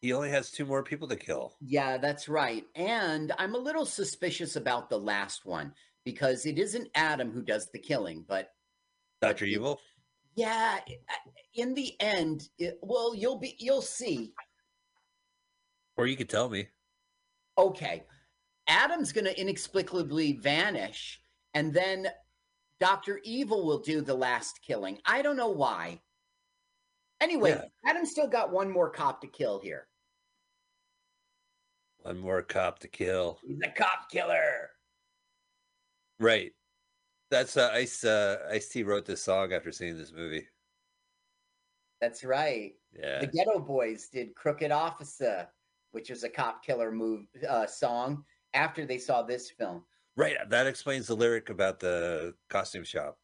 He 0.02 0.14
only 0.14 0.30
has 0.30 0.52
two 0.52 0.66
more 0.66 0.84
people 0.84 1.08
to 1.08 1.16
kill. 1.16 1.56
Yeah, 1.60 1.98
that's 1.98 2.30
right. 2.30 2.64
And 2.76 3.32
I'm 3.40 3.56
a 3.56 3.60
little 3.60 3.86
suspicious 3.86 4.56
about 4.56 4.90
the 4.90 5.00
last 5.00 5.46
one 5.46 5.74
because 6.04 6.46
it 6.46 6.60
isn't 6.60 6.90
Adam 6.94 7.32
who 7.32 7.42
does 7.42 7.70
the 7.72 7.80
killing, 7.80 8.24
but 8.28 8.52
Dr. 9.22 9.46
Evil? 9.46 9.80
Yeah, 10.36 10.80
in 11.54 11.74
the 11.74 11.94
end, 12.00 12.50
it, 12.58 12.78
well, 12.82 13.16
you'll 13.16 13.40
be 13.40 13.56
you'll 13.60 13.82
see. 13.82 14.34
Or 15.98 16.08
you 16.08 16.18
could 16.18 16.30
tell 16.30 16.50
me. 16.50 16.68
Okay. 17.58 18.04
Adam's 18.68 19.12
going 19.12 19.26
to 19.26 19.40
inexplicably 19.40 20.34
vanish 20.34 21.22
and 21.54 21.74
then 21.74 22.08
Dr. 22.80 23.22
Evil 23.24 23.66
will 23.66 23.80
do 23.80 24.02
the 24.02 24.14
last 24.14 24.60
killing. 24.62 25.00
I 25.06 25.22
don't 25.22 25.38
know 25.38 25.50
why. 25.50 26.02
Anyway, 27.22 27.52
Yeah. 27.52 27.90
Adam's 27.90 28.12
still 28.12 28.28
got 28.28 28.52
one 28.52 28.70
more 28.70 28.90
cop 28.90 29.22
to 29.22 29.28
kill 29.28 29.60
here. 29.60 29.88
One 32.00 32.20
more 32.20 32.42
cop 32.42 32.80
to 32.80 32.88
kill. 32.90 33.40
He's 33.48 33.58
a 33.64 33.70
cop 33.70 34.10
killer. 34.12 34.70
Right. 36.20 36.52
That's 37.32 37.58
uh, 37.58 37.70
Ice. 37.74 38.04
Uh, 38.04 38.38
Ice 38.52 38.70
T 38.70 38.84
wrote 38.84 39.06
this 39.06 39.22
song 39.22 39.54
after 39.54 39.72
seeing 39.72 39.98
this 39.98 40.12
movie. 40.14 40.48
That's 42.02 42.24
right. 42.24 42.74
Yeah. 42.98 43.20
The 43.22 43.28
Geto 43.28 43.66
Boys 43.66 44.10
did 44.10 44.36
"Crooked 44.36 44.72
Officer," 44.72 45.48
which 45.92 46.10
was 46.10 46.24
a 46.24 46.30
cop 46.30 46.64
killer 46.64 46.92
move 46.92 47.26
uh, 47.50 47.66
song 47.66 48.24
after 48.54 48.86
they 48.86 48.98
saw 48.98 49.22
this 49.22 49.50
film. 49.50 49.84
Right. 50.16 50.36
That 50.50 50.68
explains 50.68 51.08
the 51.08 51.16
lyric 51.16 51.50
about 51.50 51.80
the 51.80 52.36
costume 52.50 52.84
shop. 52.84 53.18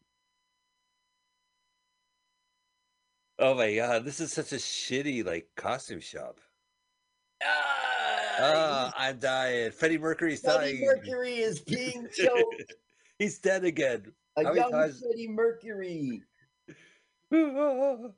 Oh 3.40 3.56
my 3.56 3.73
god, 3.76 4.06
this 4.06 4.19
is 4.19 4.32
such 4.32 4.52
a 4.52 4.57
shitty 4.57 5.26
like 5.26 5.48
costume 5.56 5.99
shop. 5.99 6.40
Ah, 7.44 7.82
Ah, 8.40 8.94
I'm 8.98 9.19
dying. 9.19 9.72
Freddie 9.72 9.98
Mercury's 9.98 10.41
dying. 10.41 10.57
Freddie 10.60 10.86
dying. 10.86 10.98
Mercury 10.98 11.36
is 11.38 11.60
being 11.61 12.07
choked. 12.14 12.73
He's 13.22 13.38
dead 13.38 13.65
again. 13.65 14.14
A 14.35 14.43
How 14.43 14.53
young 14.53 14.72
times- 14.72 14.99
Freddie 14.99 15.27
Mercury. 15.27 16.23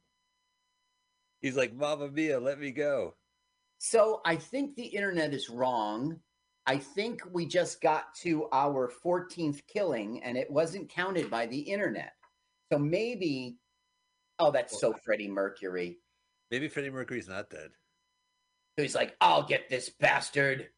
He's 1.42 1.58
like, 1.58 1.74
Mamma 1.74 2.10
Mia, 2.10 2.40
let 2.40 2.58
me 2.58 2.72
go. 2.72 3.16
So 3.80 4.22
I 4.24 4.38
think 4.38 4.76
the 4.76 4.86
internet 4.86 5.34
is 5.34 5.50
wrong. 5.50 6.22
I 6.66 6.78
think 6.78 7.22
we 7.30 7.46
just 7.46 7.82
got 7.82 8.16
to 8.22 8.48
our 8.54 8.90
14th 9.04 9.60
killing 9.68 10.24
and 10.24 10.38
it 10.38 10.50
wasn't 10.50 10.88
counted 10.88 11.30
by 11.30 11.48
the 11.48 11.60
internet. 11.60 12.14
So 12.72 12.80
maybe, 12.80 13.58
oh, 14.40 14.52
that's 14.52 14.80
so 14.80 14.94
Freddie 14.94 15.28
Mercury. 15.28 15.98
Maybe 16.50 16.70
Freddie 16.70 16.92
Mercury's 16.92 17.28
not 17.28 17.50
dead. 17.50 17.72
So 18.78 18.84
he's 18.84 18.96
like, 18.96 19.18
I'll 19.20 19.44
get 19.44 19.68
this 19.68 19.90
bastard. 19.90 20.70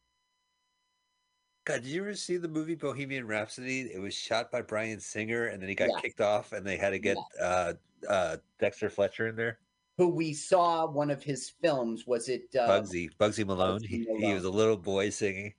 God, 1.66 1.82
did 1.82 1.86
you 1.86 2.02
ever 2.02 2.14
see 2.14 2.38
the 2.38 2.48
movie 2.48 2.76
Bohemian 2.76 3.26
Rhapsody? 3.26 3.90
It 3.92 4.00
was 4.00 4.14
shot 4.14 4.52
by 4.52 4.62
Bryan 4.62 5.00
Singer, 5.00 5.48
and 5.48 5.60
then 5.60 5.68
he 5.68 5.74
got 5.76 5.90
Yeah. 5.90 6.00
kicked 6.00 6.22
off, 6.22 6.52
and 6.52 6.66
they 6.66 6.78
had 6.78 6.92
to 6.92 7.00
get 7.00 7.18
uh, 7.42 7.74
uh, 8.08 8.38
Dexter 8.60 8.90
Fletcher 8.90 9.28
in 9.28 9.36
there. 9.36 9.60
Who 9.98 10.10
we 10.10 10.34
saw 10.34 10.86
one 10.86 11.10
of 11.10 11.24
his 11.24 11.54
films. 11.62 12.06
Was 12.06 12.30
it 12.30 12.44
uh, 12.56 12.68
Bugsy, 12.68 13.10
Bugsy 13.20 13.46
Malone. 13.46 13.82
Bugsy 13.82 13.88
he, 13.88 14.28
he 14.28 14.34
was 14.34 14.44
a 14.44 14.50
little 14.50 14.78
boy 14.78 15.10
singing. 15.10 15.54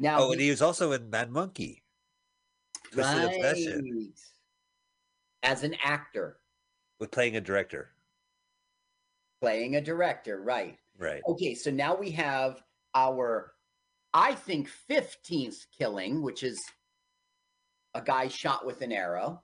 Now, 0.00 0.20
oh, 0.20 0.32
and 0.32 0.40
he 0.40 0.50
was 0.50 0.62
also 0.62 0.90
in 0.92 1.08
Mad 1.10 1.30
Monkey. 1.30 1.84
Twisted 2.90 3.24
Obsession 3.24 3.88
right. 3.94 4.20
As 5.44 5.62
an 5.62 5.76
actor, 5.84 6.38
with 6.98 7.10
playing 7.10 7.36
a 7.36 7.40
director. 7.40 7.92
playing 9.40 9.76
a 9.76 9.80
director, 9.80 10.40
right. 10.40 10.76
Right. 10.98 11.22
Okay, 11.28 11.54
so 11.54 11.70
now 11.70 11.94
we 11.94 12.10
have 12.12 12.62
our, 12.94 13.51
I 14.14 14.34
think, 14.34 14.68
15th 14.90 15.66
killing, 15.76 16.22
which 16.22 16.42
is 16.42 16.60
a 17.94 18.02
guy 18.02 18.28
shot 18.28 18.66
with 18.66 18.82
an 18.82 18.92
arrow. 18.92 19.42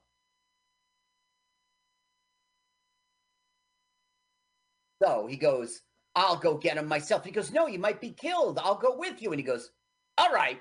So 5.01 5.27
he 5.27 5.37
goes, 5.37 5.81
I'll 6.15 6.35
go 6.37 6.57
get 6.57 6.77
him 6.77 6.87
myself. 6.87 7.23
He 7.23 7.31
goes, 7.31 7.51
No, 7.51 7.67
you 7.67 7.79
might 7.79 8.01
be 8.01 8.11
killed. 8.11 8.59
I'll 8.59 8.75
go 8.77 8.97
with 8.97 9.21
you. 9.21 9.31
And 9.31 9.39
he 9.39 9.45
goes, 9.45 9.71
All 10.17 10.31
right. 10.33 10.59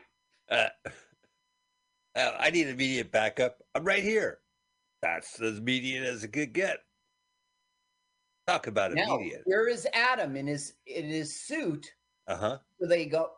Uh, 0.50 0.68
uh, 2.16 2.32
I 2.38 2.50
need 2.50 2.68
immediate 2.68 3.10
backup. 3.10 3.58
I'm 3.74 3.84
right 3.84 4.02
here. 4.02 4.38
That's 5.02 5.40
as 5.40 5.58
immediate 5.58 6.04
as 6.04 6.24
it 6.24 6.32
could 6.32 6.52
get. 6.52 6.78
Talk 8.46 8.66
about 8.66 8.94
Now, 8.94 9.16
immediate. 9.16 9.42
here 9.46 9.68
is 9.68 9.86
Adam 9.92 10.36
in 10.36 10.46
his 10.46 10.74
in 10.86 11.06
his 11.06 11.44
suit. 11.46 11.86
Uh 12.26 12.36
huh. 12.36 12.58
So 12.80 12.86
they 12.86 13.06
go, 13.06 13.30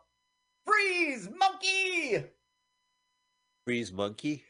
Freeze, 0.65 1.29
monkey. 1.37 2.23
Freeze 3.65 3.91
monkey. 3.91 4.43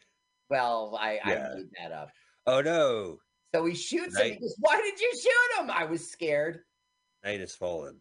Well, 0.50 0.98
I, 1.00 1.20
Yeah. 1.26 1.50
I 1.52 1.56
made 1.56 1.70
that 1.80 1.92
up. 1.92 2.10
Oh 2.48 2.62
no. 2.62 3.18
So 3.54 3.66
he 3.66 3.76
shoots 3.76 4.18
him. 4.18 4.32
He 4.34 4.40
goes, 4.40 4.56
Why 4.60 4.78
did 4.82 5.00
you 5.00 5.12
shoot 5.16 5.62
him? 5.64 5.70
I 5.70 5.86
was 5.86 6.10
scared. 6.10 6.60
Night 7.24 7.40
has 7.40 7.56
fallen. 7.56 8.00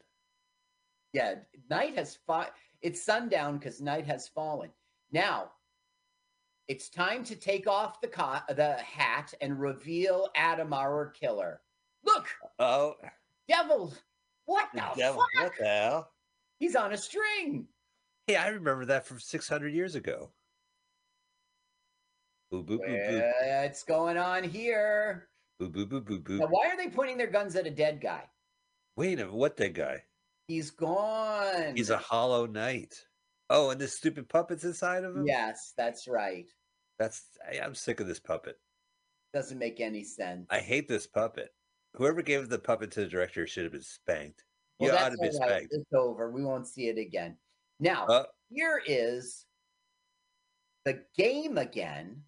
Yeah, 1.12 1.34
night 1.68 1.96
has 1.96 2.16
fought. 2.26 2.52
It's 2.82 3.02
sundown 3.02 3.58
because 3.58 3.80
night 3.80 4.06
has 4.06 4.28
fallen. 4.28 4.70
Now, 5.12 5.50
it's 6.68 6.88
time 6.88 7.24
to 7.24 7.34
take 7.34 7.66
off 7.66 8.00
the 8.00 8.06
co- 8.08 8.38
the 8.54 8.74
hat 8.74 9.34
and 9.40 9.60
reveal 9.60 10.28
Adam, 10.36 10.72
our 10.72 11.06
killer. 11.10 11.60
Look, 12.04 12.28
Oh, 12.60 12.94
devil! 13.48 13.92
What 14.46 14.68
the 14.72 14.82
devil. 14.96 15.20
fuck? 15.34 15.42
What 15.44 15.52
the 15.58 15.64
hell? 15.66 16.10
He's 16.58 16.76
on 16.76 16.92
a 16.92 16.96
string. 16.96 17.66
Hey, 18.30 18.36
I 18.36 18.46
remember 18.50 18.84
that 18.84 19.06
from 19.06 19.18
600 19.18 19.74
years 19.74 19.96
ago. 19.96 20.30
Boo 22.48 22.62
boo 22.62 22.78
boo 22.78 22.86
boo. 22.86 23.22
What's 23.42 23.82
going 23.82 24.16
on 24.16 24.44
here? 24.44 25.26
Boo 25.58 25.68
boo 25.68 25.84
boo 25.84 26.00
boo 26.00 26.20
boo. 26.20 26.38
Now, 26.38 26.46
why 26.46 26.68
are 26.68 26.76
they 26.76 26.90
pointing 26.90 27.18
their 27.18 27.26
guns 27.26 27.56
at 27.56 27.66
a 27.66 27.72
dead 27.72 28.00
guy? 28.00 28.22
Wait 28.94 29.14
a 29.14 29.16
minute, 29.16 29.32
what 29.32 29.56
dead 29.56 29.74
guy? 29.74 30.04
He's 30.46 30.70
gone. 30.70 31.74
He's 31.74 31.90
a 31.90 31.98
hollow 31.98 32.46
knight. 32.46 32.94
Oh, 33.48 33.70
and 33.70 33.80
this 33.80 33.96
stupid 33.96 34.28
puppet's 34.28 34.62
inside 34.62 35.02
of 35.02 35.16
him? 35.16 35.26
Yes, 35.26 35.72
that's 35.76 36.06
right. 36.06 36.46
That's 37.00 37.24
I, 37.52 37.58
I'm 37.58 37.74
sick 37.74 37.98
of 37.98 38.06
this 38.06 38.20
puppet. 38.20 38.60
Doesn't 39.34 39.58
make 39.58 39.80
any 39.80 40.04
sense. 40.04 40.46
I 40.50 40.60
hate 40.60 40.86
this 40.86 41.08
puppet. 41.08 41.48
Whoever 41.94 42.22
gave 42.22 42.48
the 42.48 42.60
puppet 42.60 42.92
to 42.92 43.00
the 43.00 43.08
director 43.08 43.48
should 43.48 43.64
have 43.64 43.72
been 43.72 43.82
spanked. 43.82 44.44
You 44.78 44.92
ought 44.92 45.08
to 45.08 45.16
be 45.16 45.24
right. 45.24 45.34
spanked. 45.34 45.72
It's 45.72 45.92
over. 45.92 46.30
We 46.30 46.44
won't 46.44 46.68
see 46.68 46.86
it 46.86 46.96
again. 46.96 47.36
Now, 47.80 48.06
Uh, 48.06 48.24
here 48.50 48.80
is 48.86 49.46
the 50.84 51.04
game 51.16 51.58
again. 51.58 52.24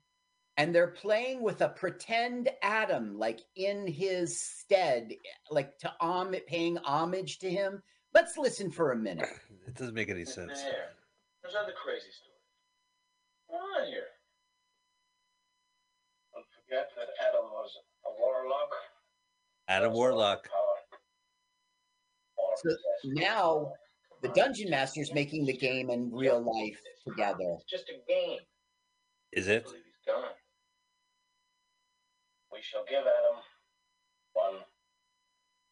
and 0.59 0.75
they're 0.75 0.89
playing 0.89 1.41
with 1.43 1.63
a 1.63 1.69
pretend 1.71 2.51
Adam, 2.61 3.19
like 3.19 3.41
in 3.57 3.87
his 3.87 4.39
stead, 4.39 5.11
like 5.51 5.79
to 5.79 5.91
om 6.01 6.35
paying 6.47 6.77
homage 6.79 7.39
to 7.39 7.49
him. 7.51 7.83
Let's 8.13 8.37
listen 8.37 8.71
for 8.71 8.93
a 8.93 8.97
minute. 8.97 9.29
It 9.67 9.75
doesn't 9.75 9.95
make 9.95 10.11
any 10.11 10.27
sense. 10.27 10.61
there. 10.63 10.91
There's 11.43 11.55
other 11.55 11.73
crazy 11.73 12.11
stories. 12.11 12.43
Come 13.51 13.61
on 13.81 13.87
here. 13.87 14.09
Don't 16.35 16.45
forget 16.67 16.91
that 16.97 17.09
Adam 17.27 17.51
was 17.51 17.71
a 18.05 18.11
warlock. 18.21 18.71
Adam 19.69 19.93
Warlock. 19.93 20.47
So 22.57 22.63
possessed. 22.69 22.83
now 23.05 23.73
The 24.23 24.29
Dungeon 24.29 24.71
Master's 24.71 25.13
making 25.13 25.47
the 25.47 25.57
game 25.57 25.91
and 25.91 26.13
real 26.13 26.41
life 26.41 26.81
together. 27.07 27.57
It's 27.57 27.65
just 27.65 27.89
a 27.91 27.99
game. 28.09 28.39
Is 29.33 29.49
it? 29.49 29.65
he's 29.65 29.75
gone. 30.07 30.25
We 32.53 32.59
shall 32.63 32.85
give 32.89 33.01
Adam 33.01 33.41
one 34.35 34.55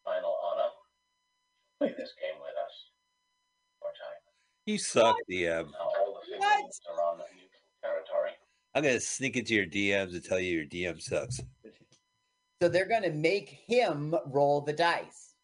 final 0.05 0.35
honor. 0.44 0.70
Play 1.78 1.94
this 1.97 2.12
game 2.20 2.40
with 2.40 2.56
us. 2.64 2.90
More 3.81 3.90
time. 3.93 4.18
You 4.66 4.78
suck, 4.78 5.16
DM. 5.31 5.70
Now 5.70 5.78
all 5.78 6.20
the 6.28 6.39
What? 6.39 6.64
are 6.90 7.02
on 7.12 7.18
neutral 7.18 7.51
territory. 7.82 8.31
I'm 8.74 8.82
gonna 8.82 9.01
sneak 9.01 9.36
into 9.36 9.55
your 9.55 9.66
DMs 9.66 10.12
and 10.12 10.24
tell 10.24 10.40
you 10.40 10.59
your 10.59 10.66
DM 10.66 11.01
sucks. 11.01 11.40
So 12.62 12.68
they're 12.68 12.89
going 12.89 13.05
to 13.05 13.12
make 13.12 13.48
him 13.66 14.14
roll 14.27 14.60
the 14.60 14.74
dice. 14.74 15.35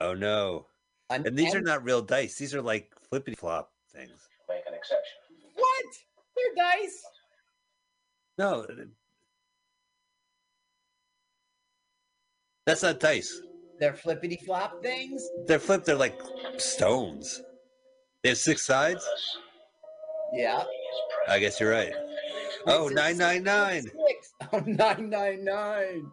Oh 0.00 0.14
no! 0.14 0.66
An- 1.10 1.26
And 1.26 1.36
these 1.36 1.54
are 1.54 1.60
not 1.60 1.84
real 1.84 2.02
dice. 2.02 2.36
These 2.36 2.54
are 2.54 2.62
like 2.62 2.90
flippity 3.08 3.36
flop 3.36 3.70
things. 3.92 4.28
Make 4.48 4.62
an 4.66 4.74
exception. 4.74 5.16
what? 5.54 5.84
They're 6.36 6.64
dice. 6.64 7.02
No, 8.38 8.60
uh, 8.62 8.84
that's 12.66 12.82
not 12.82 13.00
dice. 13.00 13.40
They're 13.78 13.94
flippity 13.94 14.36
flop 14.44 14.82
things. 14.82 15.26
They're 15.46 15.58
flipped. 15.58 15.86
They're 15.86 15.94
like 15.96 16.20
stones. 16.58 17.42
They 18.22 18.30
have 18.30 18.38
six 18.38 18.64
sides. 18.66 19.06
Yeah. 20.32 20.64
I 21.28 21.38
guess 21.38 21.60
you're 21.60 21.70
right. 21.70 21.92
Oh, 22.66 22.88
Six, 22.88 23.00
six, 23.00 23.18
999. 23.18 23.82
six. 23.82 24.32
Oh, 24.52 24.58
999. 24.60 26.06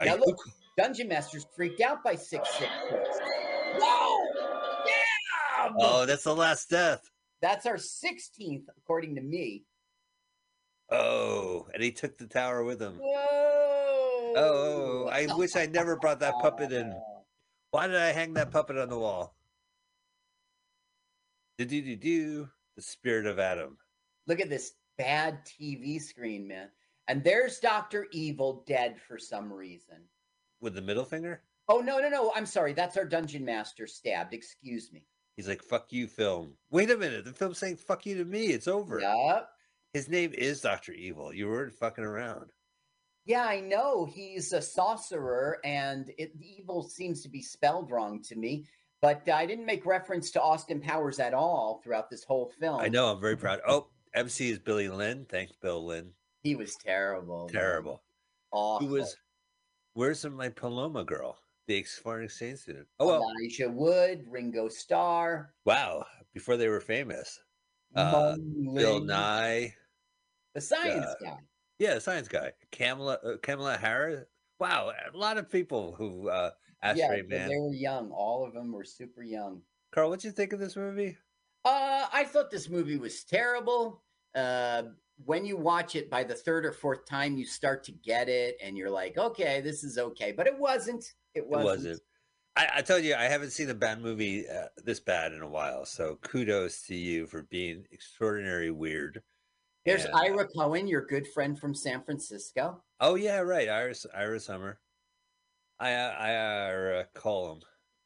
Are 0.00 0.06
Now 0.06 0.14
you- 0.14 0.20
look, 0.26 0.36
Dungeon 0.76 1.08
Master's 1.08 1.46
freaked 1.54 1.80
out 1.80 2.02
by 2.02 2.14
666. 2.14 3.29
Yeah! 3.80 5.68
Oh, 5.78 6.06
that's 6.06 6.24
the 6.24 6.34
last 6.34 6.70
death. 6.70 7.10
That's 7.42 7.66
our 7.66 7.76
16th, 7.76 8.64
according 8.76 9.14
to 9.16 9.22
me. 9.22 9.64
Oh, 10.90 11.68
and 11.72 11.82
he 11.82 11.92
took 11.92 12.18
the 12.18 12.26
tower 12.26 12.64
with 12.64 12.80
him. 12.80 12.94
Whoa! 13.00 13.16
Oh, 13.16 14.34
oh, 14.36 15.04
oh 15.06 15.08
I 15.08 15.26
wish 15.36 15.56
I 15.56 15.66
never 15.66 15.96
brought 15.96 16.20
that 16.20 16.34
puppet 16.40 16.72
in. 16.72 16.94
Why 17.70 17.86
did 17.86 17.96
I 17.96 18.12
hang 18.12 18.34
that 18.34 18.50
puppet 18.50 18.76
on 18.78 18.88
the 18.88 18.98
wall? 18.98 19.36
Do 21.58 21.64
do 21.64 21.80
do 21.82 21.96
do. 21.96 22.48
The 22.76 22.82
spirit 22.82 23.26
of 23.26 23.38
Adam. 23.38 23.76
Look 24.26 24.40
at 24.40 24.48
this 24.48 24.72
bad 24.98 25.40
TV 25.44 26.00
screen, 26.00 26.48
man. 26.48 26.68
And 27.08 27.22
there's 27.22 27.58
Dr. 27.58 28.06
Evil 28.12 28.64
dead 28.66 28.96
for 29.06 29.18
some 29.18 29.52
reason. 29.52 29.96
with 30.60 30.74
the 30.74 30.82
middle 30.82 31.04
finger. 31.04 31.42
Oh, 31.70 31.80
no, 31.80 31.98
no, 31.98 32.08
no. 32.08 32.32
I'm 32.34 32.46
sorry. 32.46 32.72
That's 32.72 32.96
our 32.96 33.04
Dungeon 33.04 33.44
Master 33.44 33.86
stabbed. 33.86 34.34
Excuse 34.34 34.92
me. 34.92 35.04
He's 35.36 35.48
like, 35.48 35.62
"Fuck 35.62 35.86
you, 35.90 36.06
film." 36.06 36.52
Wait 36.70 36.90
a 36.90 36.96
minute, 36.98 37.24
the 37.24 37.32
film's 37.32 37.56
saying 37.56 37.76
"fuck 37.76 38.04
you" 38.04 38.14
to 38.18 38.26
me. 38.26 38.48
It's 38.48 38.68
over. 38.68 39.00
Yep. 39.00 39.48
His 39.94 40.06
name 40.06 40.34
is 40.34 40.60
Doctor 40.60 40.92
Evil. 40.92 41.32
You 41.32 41.48
weren't 41.48 41.72
fucking 41.72 42.04
around. 42.04 42.50
Yeah, 43.24 43.44
I 43.44 43.60
know 43.60 44.04
he's 44.04 44.52
a 44.52 44.60
sorcerer, 44.60 45.58
and 45.64 46.12
it, 46.18 46.32
evil 46.38 46.82
seems 46.82 47.22
to 47.22 47.30
be 47.30 47.40
spelled 47.40 47.90
wrong 47.90 48.20
to 48.24 48.36
me. 48.36 48.66
But 49.00 49.26
I 49.30 49.46
didn't 49.46 49.64
make 49.64 49.86
reference 49.86 50.30
to 50.32 50.42
Austin 50.42 50.78
Powers 50.78 51.18
at 51.18 51.32
all 51.32 51.80
throughout 51.82 52.10
this 52.10 52.22
whole 52.22 52.52
film. 52.60 52.80
I 52.80 52.88
know. 52.88 53.10
I'm 53.10 53.20
very 53.20 53.36
proud. 53.36 53.60
Oh, 53.66 53.86
MC 54.12 54.50
is 54.50 54.58
Billy 54.58 54.90
Lynn. 54.90 55.24
Thanks, 55.26 55.52
Bill 55.62 55.82
Lynn. 55.86 56.10
he 56.42 56.54
was 56.54 56.76
terrible. 56.76 57.46
man. 57.46 57.54
Terrible. 57.54 58.02
Awful. 58.50 58.86
Who 58.86 58.92
was? 58.92 59.16
Where's 59.94 60.22
my 60.26 60.50
Paloma 60.50 61.02
girl? 61.04 61.38
The 61.70 61.84
foreign 61.84 62.24
exchange 62.24 62.58
student. 62.58 62.88
Oh 62.98 63.06
well. 63.06 63.30
Elijah 63.38 63.68
Wood, 63.70 64.24
Ringo 64.28 64.68
Starr, 64.68 65.54
Wow. 65.64 66.04
Before 66.34 66.56
they 66.56 66.66
were 66.66 66.80
famous. 66.80 67.38
Uh, 67.94 68.36
Bill 68.74 68.98
Nye. 68.98 69.72
the 70.52 70.60
science 70.60 71.06
uh, 71.06 71.14
guy. 71.22 71.36
Yeah, 71.78 71.94
the 71.94 72.00
science 72.00 72.26
guy. 72.26 72.50
Kamala. 72.72 73.18
Uh, 73.24 73.36
Kamala 73.40 73.76
Harris. 73.76 74.24
Wow, 74.58 74.90
a 75.14 75.16
lot 75.16 75.38
of 75.38 75.48
people 75.48 75.94
who. 75.96 76.28
uh 76.28 76.50
Yeah, 76.82 77.04
Ashtray 77.04 77.22
but 77.22 77.30
Man. 77.30 77.48
they 77.48 77.56
were 77.58 77.72
young. 77.72 78.10
All 78.10 78.44
of 78.44 78.52
them 78.52 78.72
were 78.72 78.84
super 78.84 79.22
young. 79.22 79.62
Carl, 79.92 80.10
what'd 80.10 80.24
you 80.24 80.32
think 80.32 80.52
of 80.52 80.58
this 80.58 80.74
movie? 80.74 81.18
Uh, 81.64 82.06
I 82.12 82.24
thought 82.24 82.50
this 82.50 82.68
movie 82.68 82.96
was 82.98 83.22
terrible. 83.22 84.02
Uh, 84.34 84.82
when 85.24 85.44
you 85.44 85.56
watch 85.56 85.96
it 85.96 86.08
by 86.10 86.24
the 86.24 86.34
third 86.34 86.64
or 86.64 86.72
fourth 86.72 87.04
time, 87.06 87.36
you 87.36 87.44
start 87.44 87.84
to 87.84 87.92
get 87.92 88.28
it, 88.28 88.56
and 88.62 88.76
you're 88.76 88.90
like, 88.90 89.16
okay, 89.18 89.60
this 89.60 89.84
is 89.84 89.98
okay. 89.98 90.32
But 90.32 90.46
it 90.46 90.58
wasn't. 90.58 91.04
It 91.34 91.40
It 91.40 91.48
wasn't. 91.48 91.64
wasn't. 91.64 92.02
I, 92.56 92.68
I 92.76 92.82
tell 92.82 92.98
you, 92.98 93.14
I 93.14 93.24
haven't 93.24 93.50
seen 93.50 93.70
a 93.70 93.74
bad 93.74 94.00
movie 94.00 94.48
uh, 94.48 94.66
this 94.84 94.98
bad 95.00 95.32
in 95.32 95.40
a 95.42 95.48
while. 95.48 95.84
So 95.84 96.16
kudos 96.22 96.82
to 96.86 96.94
you 96.96 97.26
for 97.26 97.42
being 97.44 97.86
extraordinary 97.92 98.70
weird. 98.70 99.22
There's 99.86 100.04
And, 100.04 100.14
uh, 100.14 100.18
Ira 100.18 100.48
Cohen, 100.48 100.86
your 100.88 101.06
good 101.06 101.26
friend 101.28 101.58
from 101.58 101.74
San 101.74 102.02
Francisco. 102.02 102.82
Oh 102.98 103.14
yeah, 103.14 103.38
right. 103.38 103.68
Iris 103.68 104.04
Iris 104.14 104.44
Summer. 104.44 104.80
I 105.78 105.90
I, 105.92 106.30
I 106.32 106.34
uh, 106.98 107.04
call 107.14 107.52
him. 107.52 107.60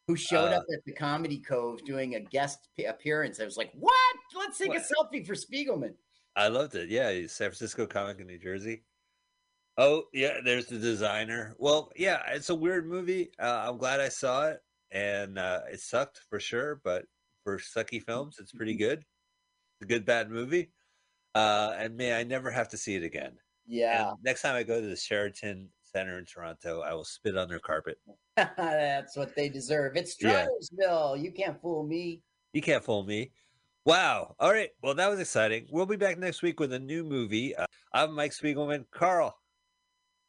Who 0.07 0.17
showed 0.17 0.53
Uh, 0.53 0.59
up 0.59 0.65
at 0.73 0.85
the 0.85 0.93
Comedy 0.93 1.39
Cove 1.39 1.83
doing 1.85 2.15
a 2.15 2.21
guest 2.21 2.69
appearance? 2.87 3.41
I 3.41 3.45
was 3.47 3.57
like, 3.57 3.73
"What? 3.73 4.17
Let's 4.37 4.59
take 4.59 4.69
What? 4.69 4.79
a 4.79 4.81
selfie 4.83 5.27
for 5.27 5.35
Spiegelman." 5.35 5.95
I 6.37 6.49
loved 6.49 6.75
it. 6.75 6.89
Yeah, 6.89 7.11
San 7.27 7.51
Francisco 7.51 7.87
comic 7.87 8.19
in 8.21 8.27
New 8.27 8.39
Jersey. 8.39 8.85
Oh 9.77 10.05
yeah, 10.13 10.39
there's 10.45 10.67
the 10.67 10.79
designer. 10.79 11.55
Well, 11.59 11.91
yeah, 11.97 12.23
it's 12.29 12.51
a 12.51 12.55
weird 12.55 12.87
movie. 12.87 13.31
Uh, 13.39 13.67
I'm 13.69 13.79
glad 13.79 14.01
I 14.01 14.09
saw 14.09 14.49
it, 14.49 14.59
and 14.91 15.39
uh, 15.39 15.61
it 15.71 15.81
sucked 15.81 16.21
for 16.31 16.39
sure. 16.39 16.81
But 16.85 17.07
for 17.43 17.59
sucky 17.59 18.03
films, 18.03 18.37
it's 18.39 18.53
pretty 18.53 18.77
good. 18.77 18.99
It's 19.01 19.83
a 19.83 19.87
good 19.87 20.05
bad 20.05 20.31
movie. 20.31 20.71
Uh, 21.35 21.75
and 21.77 21.97
may 21.97 22.19
I 22.19 22.23
never 22.23 22.51
have 22.51 22.69
to 22.69 22.77
see 22.77 22.95
it 22.95 23.03
again. 23.03 23.33
Yeah, 23.67 24.11
And 24.11 24.19
next 24.23 24.43
time 24.43 24.55
I 24.55 24.63
go 24.63 24.81
to 24.81 24.87
the 24.87 24.97
Sheraton 24.97 25.69
Center 25.83 26.19
in 26.19 26.27
Toronto, 26.27 26.83
I 26.83 26.93
will 26.95 27.05
spit 27.05 27.37
on 27.37 27.49
their 27.49 27.59
carpet. 27.59 27.99
that's 28.37 29.17
what 29.17 29.35
they 29.35 29.49
deserve. 29.49 29.97
It's 29.97 30.17
Yeah. 30.21 30.47
You 31.15 31.33
can't 31.33 31.61
fool 31.61 31.85
me. 31.85 32.23
You 32.53 32.63
can't 32.63 32.85
fool 32.85 33.05
me. 33.05 33.33
Wow. 33.85 34.35
All 34.41 34.51
right. 34.51 34.71
Well, 34.83 34.95
that 34.95 35.11
was 35.11 35.21
exciting. 35.21 35.67
We'll 35.71 35.85
be 35.87 35.97
back 35.97 36.19
next 36.19 36.43
week 36.43 36.59
with 36.59 36.73
a 36.73 36.79
new 36.79 37.05
movie. 37.05 37.55
Uh, 37.55 37.67
I'm 37.93 38.15
Mike 38.15 38.33
Spiegelman. 38.33 38.87
Carl, 38.91 39.37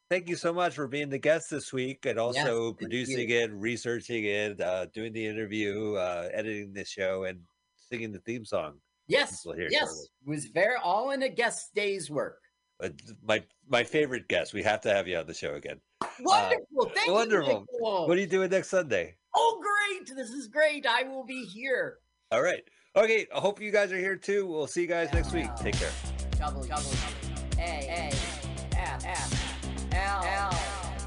thank 0.09 0.27
you 0.27 0.35
so 0.35 0.51
much 0.53 0.75
for 0.75 0.87
being 0.87 1.09
the 1.09 1.17
guest 1.17 1.49
this 1.51 1.71
week 1.71 2.05
and 2.05 2.19
also 2.19 2.65
thank 2.71 2.79
producing 2.79 3.29
it, 3.29 3.51
researching 3.53 4.25
it, 4.25 4.59
uh, 4.59 4.87
doing 4.93 5.13
the 5.13 5.25
interview, 5.25 5.93
uh, 5.93 6.27
editing 6.33 6.73
the 6.73 6.83
show, 6.83 7.23
and 7.23 7.39
singing 7.77 8.11
the 8.11 8.19
theme 8.19 8.43
song. 8.43 8.73
Yes, 9.07 9.45
yes, 9.45 9.45
shortly. 9.45 9.63
it 9.65 10.29
was 10.29 10.45
very 10.47 10.75
all 10.83 11.11
in 11.11 11.23
a 11.23 11.29
guest 11.29 11.73
day's 11.75 12.09
work. 12.09 12.39
But 12.79 12.93
my 13.23 13.41
my 13.69 13.85
favorite 13.85 14.27
guest. 14.27 14.53
We 14.53 14.63
have 14.63 14.81
to 14.81 14.93
have 14.93 15.07
you 15.07 15.17
on 15.17 15.27
the 15.27 15.33
show 15.33 15.53
again. 15.55 15.79
Wonderful, 16.19 16.91
thank 16.93 17.09
Uh, 17.09 17.13
wonderful. 17.13 17.53
you. 17.71 17.79
Nicole. 17.79 18.07
What 18.07 18.17
are 18.17 18.21
you 18.21 18.27
doing 18.27 18.49
next 18.49 18.69
Sunday? 18.69 19.15
oh, 19.33 19.61
great! 19.61 20.13
This 20.13 20.31
is 20.31 20.47
great. 20.47 20.85
I 20.85 21.03
will 21.03 21.23
be 21.23 21.45
here. 21.45 21.99
All 22.31 22.41
right. 22.41 22.63
Okay. 22.95 23.27
I 23.35 23.39
hope 23.39 23.61
you 23.61 23.71
guys 23.71 23.91
are 23.91 23.97
here 23.97 24.15
too. 24.15 24.45
We'll 24.45 24.67
see 24.67 24.81
you 24.81 24.87
guys 24.87 25.11
next 25.13 25.33
week. 25.33 25.49
Take 25.59 25.75
care. 25.75 25.91
Double, 26.39 26.63
double, 26.63 26.83
double. 26.83 27.59
A, 27.59 27.61
A, 27.61 28.11
F, 28.77 29.05
F, 29.05 29.93
L, 29.93 30.23
L, 30.23 30.59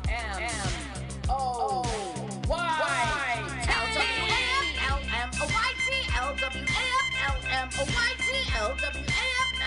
M, 0.08 0.42
M, 0.42 1.30
O, 1.30 1.82
Y. 2.48 2.98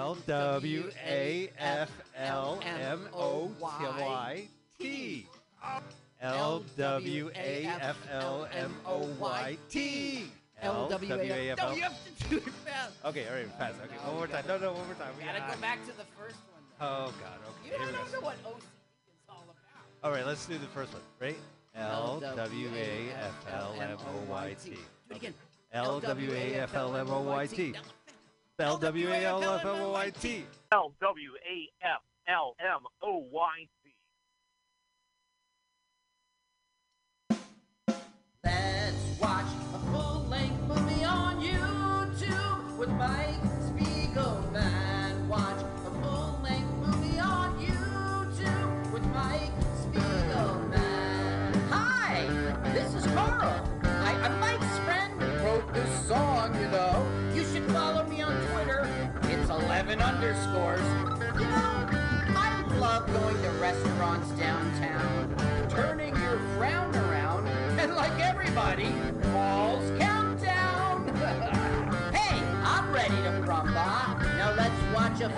L 0.00 0.16
W 0.26 0.90
A 1.06 1.50
F 1.58 1.90
L 2.16 2.58
M 2.64 3.06
O 3.12 3.50
Y 3.60 4.48
T. 4.78 5.26
L 6.22 6.64
W 6.78 7.30
A 7.36 7.66
F 7.66 7.98
L 8.10 8.48
M 8.50 8.74
O 8.86 9.06
Y 9.20 9.58
T. 9.68 10.24
L 10.62 10.88
W 10.88 11.14
A 11.14 11.50
F 11.50 11.60
L. 11.60 11.68
No, 11.68 11.74
you 11.76 11.82
have 11.82 11.92
to 12.18 12.28
do 12.30 12.36
it 12.38 12.48
fast. 12.64 12.94
Okay, 13.04 13.26
all 13.28 13.34
right, 13.34 13.58
pass. 13.58 13.74
Okay, 13.84 13.94
one 14.06 14.16
more 14.16 14.26
time. 14.26 14.44
No, 14.48 14.56
no, 14.56 14.72
one 14.72 14.86
more 14.86 14.94
time. 14.94 15.12
We 15.18 15.24
gotta 15.24 15.54
go 15.54 15.60
back 15.60 15.82
to 15.82 15.88
the 15.88 16.06
first 16.18 16.38
one. 16.50 16.62
Oh 16.80 17.12
God. 17.20 17.38
Okay. 17.50 17.72
You 17.72 17.78
don't 17.78 17.92
know 17.92 18.20
what 18.22 18.42
OCD 18.42 18.56
is 18.56 19.28
all 19.28 19.44
about. 19.44 19.84
All 20.02 20.12
right, 20.12 20.24
let's 20.26 20.46
do 20.46 20.56
the 20.56 20.66
first 20.68 20.94
one. 20.94 21.02
Right? 21.20 21.36
L 21.76 22.20
W 22.20 22.70
A 22.74 23.12
F 23.22 23.46
L 23.52 23.74
M 23.78 23.98
O 23.98 24.30
Y 24.30 24.56
T. 24.64 24.70
Do 24.70 24.76
it 25.10 25.16
again. 25.18 25.34
L 25.74 26.00
W 26.00 26.32
A 26.32 26.54
F 26.54 26.74
L 26.74 26.96
M 26.96 27.10
O 27.10 27.20
Y 27.20 27.46
T. 27.46 27.74
L 28.60 28.76
W 28.76 29.08
A 29.08 29.24
L 29.24 29.42
F 29.42 29.64
M 29.64 29.80
O 29.80 29.92
Y 29.92 30.10
T. 30.20 30.44
L 30.72 30.92
W 31.00 31.30
A 31.48 31.86
F 31.86 32.02
L 32.28 32.54
M 32.60 32.80
O 33.02 33.24
Y 33.32 33.68
T. 33.82 33.94
Let's 38.44 39.20
watch 39.20 39.46
a 39.74 39.78
full-length 39.92 40.62
movie 40.68 41.04
on 41.04 41.40
YouTube 41.40 42.76
with 42.76 42.90
Mike 42.90 43.39
restaurants 63.70 64.28
downtown, 64.32 65.68
turning 65.68 66.12
your 66.16 66.38
frown 66.56 66.92
around, 66.96 67.46
and 67.78 67.94
like 67.94 68.18
everybody, 68.20 68.92
Paul's 69.30 69.88
countdown. 69.96 71.06
hey, 72.12 72.42
I'm 72.64 72.92
ready 72.92 73.14
to 73.14 73.30
crumba. 73.46 74.18
Now 74.36 74.54
let's 74.56 74.82
watch 74.92 75.20
a 75.20 75.28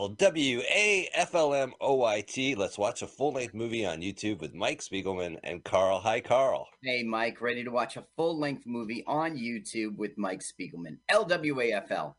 L 0.00 0.08
W 0.08 0.60
A 0.60 1.08
F 1.14 1.34
L 1.34 1.54
M 1.54 1.72
O 1.80 1.94
Y 1.94 2.20
T. 2.22 2.54
Let's 2.54 2.78
watch 2.78 3.02
a 3.02 3.06
full 3.06 3.32
length 3.32 3.54
movie 3.54 3.84
on 3.84 4.00
YouTube 4.00 4.40
with 4.40 4.54
Mike 4.54 4.80
Spiegelman 4.80 5.38
and 5.44 5.62
Carl. 5.64 6.00
Hi, 6.00 6.20
Carl. 6.20 6.68
Hey, 6.82 7.02
Mike, 7.02 7.40
ready 7.40 7.64
to 7.64 7.70
watch 7.70 7.96
a 7.96 8.04
full 8.16 8.38
length 8.38 8.66
movie 8.66 9.04
on 9.06 9.36
YouTube 9.36 9.96
with 9.96 10.16
Mike 10.16 10.40
Spiegelman. 10.40 10.96
L 11.08 11.24
W 11.24 11.60
A 11.60 11.72
F 11.72 11.90
L 11.90 12.16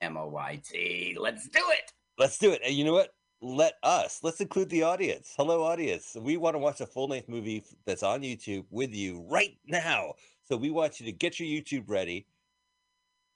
M 0.00 0.16
O 0.16 0.28
Y 0.28 0.60
T. 0.64 1.16
Let's 1.18 1.48
do 1.48 1.62
it. 1.70 1.92
Let's 2.18 2.38
do 2.38 2.52
it. 2.52 2.60
And 2.64 2.74
you 2.74 2.84
know 2.84 2.94
what? 2.94 3.10
Let 3.42 3.74
us, 3.82 4.20
let's 4.22 4.40
include 4.40 4.70
the 4.70 4.82
audience. 4.82 5.34
Hello, 5.36 5.62
audience. 5.62 6.16
We 6.18 6.38
want 6.38 6.54
to 6.54 6.58
watch 6.58 6.80
a 6.80 6.86
full 6.86 7.06
length 7.06 7.28
movie 7.28 7.64
that's 7.84 8.02
on 8.02 8.22
YouTube 8.22 8.64
with 8.70 8.94
you 8.94 9.26
right 9.28 9.58
now. 9.66 10.14
So 10.44 10.56
we 10.56 10.70
want 10.70 11.00
you 11.00 11.06
to 11.06 11.12
get 11.12 11.38
your 11.38 11.46
YouTube 11.46 11.90
ready. 11.90 12.26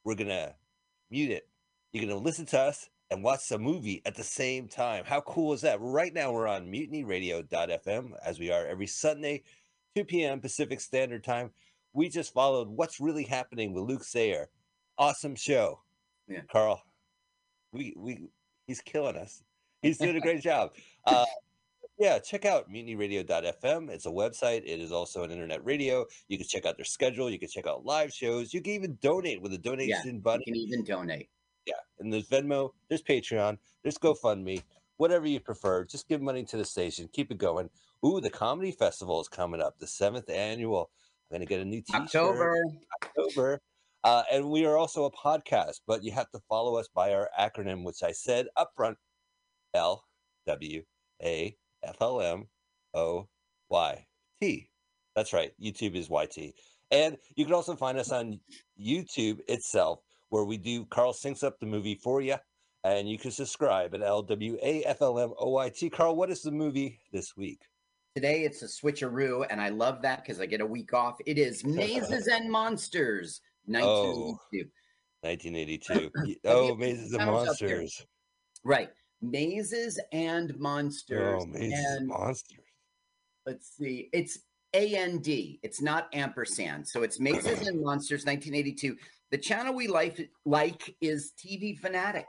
We're 0.04 0.14
going 0.14 0.28
to 0.28 0.54
mute 1.10 1.30
it. 1.30 1.46
You're 1.92 2.06
going 2.06 2.18
to 2.18 2.24
listen 2.24 2.46
to 2.46 2.60
us 2.60 2.88
and 3.10 3.22
watch 3.24 3.48
the 3.48 3.58
movie 3.58 4.02
at 4.06 4.14
the 4.14 4.24
same 4.24 4.68
time. 4.68 5.04
How 5.04 5.20
cool 5.22 5.52
is 5.52 5.60
that? 5.62 5.78
Right 5.80 6.14
now, 6.14 6.32
we're 6.32 6.46
on 6.46 6.66
mutinyradio.fm 6.66 8.12
as 8.24 8.38
we 8.38 8.50
are 8.50 8.66
every 8.66 8.86
Sunday, 8.86 9.42
2 9.96 10.04
p.m. 10.04 10.40
Pacific 10.40 10.80
Standard 10.80 11.24
Time. 11.24 11.50
We 11.92 12.08
just 12.08 12.32
followed 12.32 12.68
what's 12.68 13.00
really 13.00 13.24
happening 13.24 13.72
with 13.72 13.84
Luke 13.84 14.04
Sayer. 14.04 14.48
Awesome 14.96 15.34
show. 15.34 15.80
Yeah. 16.28 16.42
Carl, 16.50 16.80
we, 17.72 17.94
we, 17.96 18.28
he's 18.68 18.80
killing 18.80 19.16
us. 19.16 19.42
He's 19.82 19.98
doing 19.98 20.16
a 20.16 20.20
great 20.20 20.42
job. 20.42 20.70
Uh, 21.04 21.24
yeah, 21.98 22.20
check 22.20 22.44
out 22.44 22.70
mutinyradio.fm. 22.70 23.90
It's 23.90 24.06
a 24.06 24.10
website. 24.10 24.62
It 24.64 24.80
is 24.80 24.92
also 24.92 25.24
an 25.24 25.32
internet 25.32 25.64
radio. 25.64 26.06
You 26.28 26.38
can 26.38 26.46
check 26.46 26.64
out 26.64 26.76
their 26.78 26.84
schedule. 26.84 27.28
You 27.28 27.40
can 27.40 27.48
check 27.48 27.66
out 27.66 27.84
live 27.84 28.12
shows. 28.12 28.54
You 28.54 28.62
can 28.62 28.72
even 28.74 28.96
donate 29.02 29.42
with 29.42 29.52
a 29.52 29.58
donation 29.58 30.14
You 30.14 30.20
button. 30.20 30.42
You 30.46 30.52
can 30.52 30.62
even 30.62 30.84
donate. 30.84 31.28
Yeah, 31.66 31.74
and 31.98 32.12
there's 32.12 32.28
Venmo, 32.28 32.70
there's 32.88 33.02
Patreon, 33.02 33.58
there's 33.82 33.98
GoFundMe, 33.98 34.62
whatever 34.96 35.26
you 35.26 35.40
prefer. 35.40 35.84
Just 35.84 36.08
give 36.08 36.20
money 36.20 36.44
to 36.44 36.56
the 36.56 36.64
station. 36.64 37.08
Keep 37.12 37.32
it 37.32 37.38
going. 37.38 37.70
Ooh, 38.04 38.20
the 38.20 38.30
comedy 38.30 38.72
festival 38.72 39.20
is 39.20 39.28
coming 39.28 39.60
up, 39.60 39.78
the 39.78 39.86
seventh 39.86 40.30
annual. 40.30 40.90
I'm 41.30 41.36
gonna 41.36 41.46
get 41.46 41.60
a 41.60 41.64
new 41.64 41.80
T-shirt. 41.80 42.02
October. 42.02 42.56
October. 43.02 43.60
Uh, 44.02 44.22
and 44.32 44.50
we 44.50 44.64
are 44.64 44.78
also 44.78 45.04
a 45.04 45.12
podcast, 45.12 45.80
but 45.86 46.02
you 46.02 46.10
have 46.12 46.30
to 46.30 46.40
follow 46.48 46.76
us 46.76 46.88
by 46.94 47.12
our 47.12 47.28
acronym, 47.38 47.84
which 47.84 48.02
I 48.02 48.12
said 48.12 48.46
up 48.56 48.72
front 48.74 48.96
L 49.74 50.04
W 50.46 50.82
A 51.22 51.56
F 51.82 51.96
L 52.00 52.20
M 52.20 52.48
O 52.94 53.28
Y 53.68 54.06
T. 54.40 54.70
That's 55.14 55.32
right. 55.32 55.52
YouTube 55.62 55.94
is 55.96 56.08
YT. 56.08 56.54
And 56.90 57.16
you 57.36 57.44
can 57.44 57.54
also 57.54 57.76
find 57.76 57.98
us 57.98 58.10
on 58.10 58.40
YouTube 58.80 59.40
itself, 59.48 60.00
where 60.30 60.44
we 60.44 60.56
do 60.56 60.86
Carl 60.86 61.12
syncs 61.12 61.44
up 61.44 61.60
the 61.60 61.66
movie 61.66 61.94
for 61.94 62.20
you. 62.22 62.36
And 62.82 63.08
you 63.08 63.18
can 63.18 63.30
subscribe 63.30 63.94
at 63.94 64.02
L 64.02 64.22
W 64.22 64.56
A 64.62 64.82
F 64.84 65.02
L 65.02 65.18
M 65.18 65.34
O 65.38 65.58
I 65.58 65.68
T. 65.68 65.90
Carl, 65.90 66.16
what 66.16 66.30
is 66.30 66.40
the 66.40 66.50
movie 66.50 66.98
this 67.12 67.36
week? 67.36 67.60
Today 68.14 68.42
it's 68.42 68.62
a 68.62 68.66
switcheroo, 68.66 69.46
and 69.50 69.60
I 69.60 69.68
love 69.68 70.00
that 70.02 70.22
because 70.24 70.40
I 70.40 70.46
get 70.46 70.62
a 70.62 70.66
week 70.66 70.94
off. 70.94 71.18
It 71.26 71.36
is 71.36 71.62
Mazes 71.66 72.26
and 72.26 72.50
Monsters, 72.50 73.42
1982. 73.66 74.70
1982. 75.20 76.10
Oh, 76.46 76.70
oh 76.72 76.74
Mazes 76.74 77.12
and 77.12 77.20
sounds 77.20 77.48
up 77.50 77.58
there. 77.58 77.78
Monsters. 77.78 78.06
Right. 78.64 78.88
Mazes 79.20 80.00
and 80.12 80.58
Monsters. 80.58 81.42
Oh, 81.42 81.46
Mazes 81.46 81.78
and 81.78 81.98
and 81.98 82.08
Monsters. 82.08 82.64
let's 83.44 83.76
see, 83.76 84.08
it's 84.14 84.38
A 84.74 84.94
N 84.96 85.18
D. 85.18 85.58
It's 85.62 85.82
not 85.82 86.08
ampersand. 86.12 86.86
So 86.86 87.02
it's 87.02 87.18
Mazes 87.20 87.66
and 87.66 87.82
Monsters, 87.82 88.24
1982. 88.24 88.96
The 89.30 89.38
channel 89.38 89.74
we 89.74 89.88
like, 89.88 90.30
like 90.44 90.94
is 91.00 91.32
TV 91.38 91.78
Fanatic. 91.78 92.26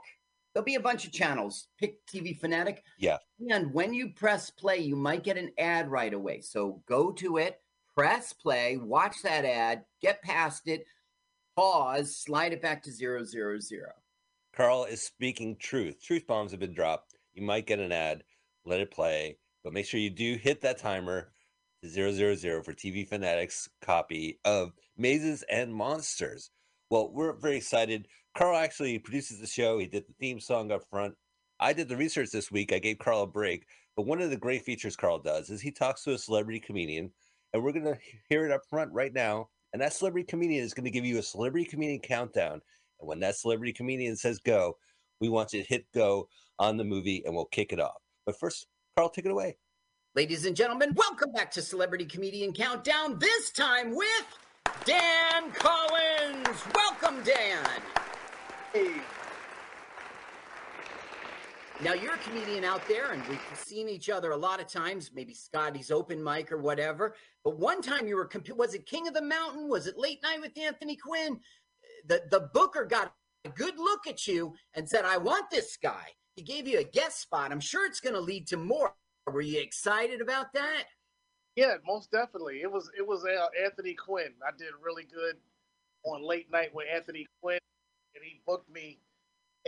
There'll 0.52 0.64
be 0.64 0.74
a 0.74 0.80
bunch 0.80 1.06
of 1.06 1.12
channels. 1.12 1.68
Pick 1.78 2.04
TV 2.06 2.38
Fanatic. 2.38 2.84
Yeah. 2.98 3.18
And 3.48 3.72
when 3.72 3.94
you 3.94 4.10
press 4.12 4.50
play, 4.50 4.78
you 4.78 4.96
might 4.96 5.24
get 5.24 5.38
an 5.38 5.50
ad 5.58 5.90
right 5.90 6.12
away. 6.12 6.40
So 6.40 6.82
go 6.86 7.10
to 7.12 7.38
it, 7.38 7.60
press 7.94 8.32
play, 8.32 8.76
watch 8.76 9.16
that 9.22 9.44
ad, 9.44 9.84
get 10.00 10.22
past 10.22 10.68
it, 10.68 10.84
pause, 11.56 12.16
slide 12.16 12.52
it 12.52 12.62
back 12.62 12.82
to 12.84 12.92
zero 12.92 13.24
zero 13.24 13.58
zero. 13.58 13.92
Carl 14.54 14.84
is 14.84 15.06
speaking 15.06 15.56
truth. 15.56 16.02
Truth 16.02 16.26
bombs 16.26 16.50
have 16.50 16.60
been 16.60 16.74
dropped. 16.74 17.14
You 17.34 17.42
might 17.42 17.66
get 17.66 17.78
an 17.78 17.92
ad. 17.92 18.22
let 18.64 18.80
it 18.80 18.90
play, 18.90 19.38
but 19.64 19.72
make 19.72 19.86
sure 19.86 19.98
you 19.98 20.10
do 20.10 20.36
hit 20.36 20.60
that 20.60 20.78
timer 20.78 21.32
zero 21.86 22.12
zero 22.12 22.34
zero 22.34 22.62
for 22.62 22.72
TV 22.72 23.06
Fanatics 23.06 23.68
copy 23.80 24.38
of 24.44 24.72
Mazes 24.96 25.44
and 25.50 25.74
Monsters. 25.74 26.50
Well, 26.90 27.10
we're 27.12 27.32
very 27.32 27.56
excited. 27.56 28.06
Carl 28.36 28.56
actually 28.56 28.98
produces 28.98 29.40
the 29.40 29.46
show. 29.46 29.78
He 29.78 29.86
did 29.86 30.06
the 30.06 30.14
theme 30.20 30.40
song 30.40 30.70
up 30.70 30.82
front. 30.88 31.14
I 31.60 31.72
did 31.72 31.88
the 31.88 31.96
research 31.96 32.30
this 32.30 32.50
week. 32.50 32.72
I 32.72 32.78
gave 32.78 32.98
Carl 32.98 33.22
a 33.22 33.26
break. 33.26 33.66
But 33.96 34.06
one 34.06 34.20
of 34.22 34.30
the 34.30 34.36
great 34.36 34.62
features 34.62 34.96
Carl 34.96 35.18
does 35.18 35.50
is 35.50 35.60
he 35.60 35.70
talks 35.70 36.02
to 36.04 36.14
a 36.14 36.18
celebrity 36.18 36.60
comedian, 36.60 37.10
and 37.52 37.62
we're 37.62 37.72
going 37.72 37.84
to 37.84 37.98
hear 38.28 38.46
it 38.46 38.52
up 38.52 38.62
front 38.68 38.92
right 38.92 39.12
now. 39.12 39.48
And 39.72 39.80
that 39.80 39.92
celebrity 39.92 40.26
comedian 40.26 40.64
is 40.64 40.74
going 40.74 40.84
to 40.84 40.90
give 40.90 41.04
you 41.04 41.18
a 41.18 41.22
celebrity 41.22 41.66
comedian 41.66 42.00
countdown. 42.00 42.60
And 43.00 43.08
when 43.08 43.20
that 43.20 43.36
celebrity 43.36 43.72
comedian 43.72 44.16
says 44.16 44.38
go, 44.38 44.76
we 45.20 45.28
want 45.28 45.52
you 45.52 45.62
to 45.62 45.68
hit 45.68 45.86
go 45.94 46.28
on 46.58 46.76
the 46.76 46.84
movie 46.84 47.22
and 47.24 47.34
we'll 47.34 47.46
kick 47.46 47.72
it 47.72 47.80
off. 47.80 48.00
But 48.26 48.38
first, 48.38 48.66
Carl, 48.96 49.08
take 49.08 49.26
it 49.26 49.30
away. 49.30 49.56
Ladies 50.14 50.44
and 50.44 50.54
gentlemen, 50.54 50.92
welcome 50.94 51.32
back 51.32 51.50
to 51.52 51.62
Celebrity 51.62 52.04
Comedian 52.04 52.52
Countdown, 52.52 53.18
this 53.18 53.50
time 53.50 53.96
with 53.96 54.26
Dan 54.84 55.50
Collins. 55.54 56.58
Welcome, 56.74 57.22
Dan. 57.24 57.64
Hey, 58.74 58.92
Now, 61.82 61.94
you're 61.94 62.12
a 62.12 62.18
comedian 62.18 62.62
out 62.62 62.86
there, 62.86 63.12
and 63.12 63.26
we've 63.26 63.40
seen 63.54 63.88
each 63.88 64.10
other 64.10 64.32
a 64.32 64.36
lot 64.36 64.60
of 64.60 64.66
times, 64.68 65.10
maybe 65.14 65.32
Scotty's 65.32 65.90
open 65.90 66.22
mic 66.22 66.52
or 66.52 66.58
whatever. 66.58 67.14
But 67.42 67.58
one 67.58 67.80
time 67.80 68.06
you 68.06 68.16
were, 68.16 68.30
was 68.54 68.74
it 68.74 68.84
King 68.84 69.08
of 69.08 69.14
the 69.14 69.22
Mountain? 69.22 69.66
Was 69.70 69.86
it 69.86 69.96
Late 69.96 70.22
Night 70.22 70.42
with 70.42 70.58
Anthony 70.58 70.94
Quinn? 70.94 71.40
The, 72.06 72.20
the 72.30 72.50
booker 72.52 72.84
got 72.84 73.14
a 73.46 73.48
good 73.48 73.78
look 73.78 74.06
at 74.06 74.26
you 74.26 74.52
and 74.74 74.86
said, 74.86 75.06
I 75.06 75.16
want 75.16 75.48
this 75.50 75.78
guy. 75.82 76.08
He 76.36 76.42
gave 76.42 76.68
you 76.68 76.80
a 76.80 76.84
guest 76.84 77.18
spot. 77.18 77.50
I'm 77.50 77.60
sure 77.60 77.86
it's 77.86 78.00
going 78.00 78.14
to 78.14 78.20
lead 78.20 78.46
to 78.48 78.58
more. 78.58 78.94
Were 79.26 79.40
you 79.40 79.60
excited 79.60 80.20
about 80.20 80.52
that? 80.54 80.84
yeah, 81.56 81.74
most 81.86 82.10
definitely. 82.10 82.60
It 82.62 82.70
was 82.70 82.90
it 82.98 83.06
was 83.06 83.24
uh, 83.24 83.46
Anthony 83.62 83.94
Quinn. 83.94 84.32
I 84.46 84.50
did 84.56 84.68
really 84.82 85.04
good 85.04 85.36
on 86.04 86.26
late 86.26 86.50
night 86.50 86.74
with 86.74 86.86
Anthony 86.92 87.26
Quinn, 87.40 87.58
and 88.14 88.24
he 88.24 88.40
booked 88.46 88.70
me, 88.70 88.98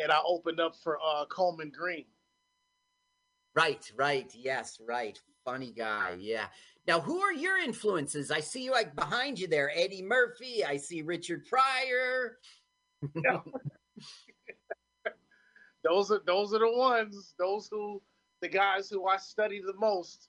and 0.02 0.10
I 0.10 0.18
opened 0.26 0.60
up 0.60 0.74
for 0.82 0.98
uh, 0.98 1.26
Coleman 1.26 1.70
Green. 1.76 2.06
Right, 3.54 3.90
right. 3.96 4.32
Yes, 4.34 4.80
right. 4.86 5.20
Funny 5.44 5.72
guy. 5.76 6.16
Yeah. 6.18 6.46
Now, 6.86 7.00
who 7.00 7.20
are 7.20 7.32
your 7.32 7.58
influences? 7.58 8.30
I 8.30 8.40
see 8.40 8.64
you 8.64 8.72
like 8.72 8.96
behind 8.96 9.38
you 9.38 9.46
there, 9.46 9.70
Eddie 9.74 10.02
Murphy. 10.02 10.64
I 10.64 10.76
see 10.76 11.02
Richard 11.02 11.46
Pryor. 11.46 12.38
Those 15.84 16.10
are 16.10 16.22
those 16.26 16.54
are 16.54 16.60
the 16.60 16.72
ones. 16.72 17.34
Those 17.38 17.68
who 17.70 18.00
the 18.44 18.48
guys 18.50 18.90
who 18.90 19.06
I 19.06 19.16
study 19.16 19.62
the 19.64 19.72
most. 19.78 20.28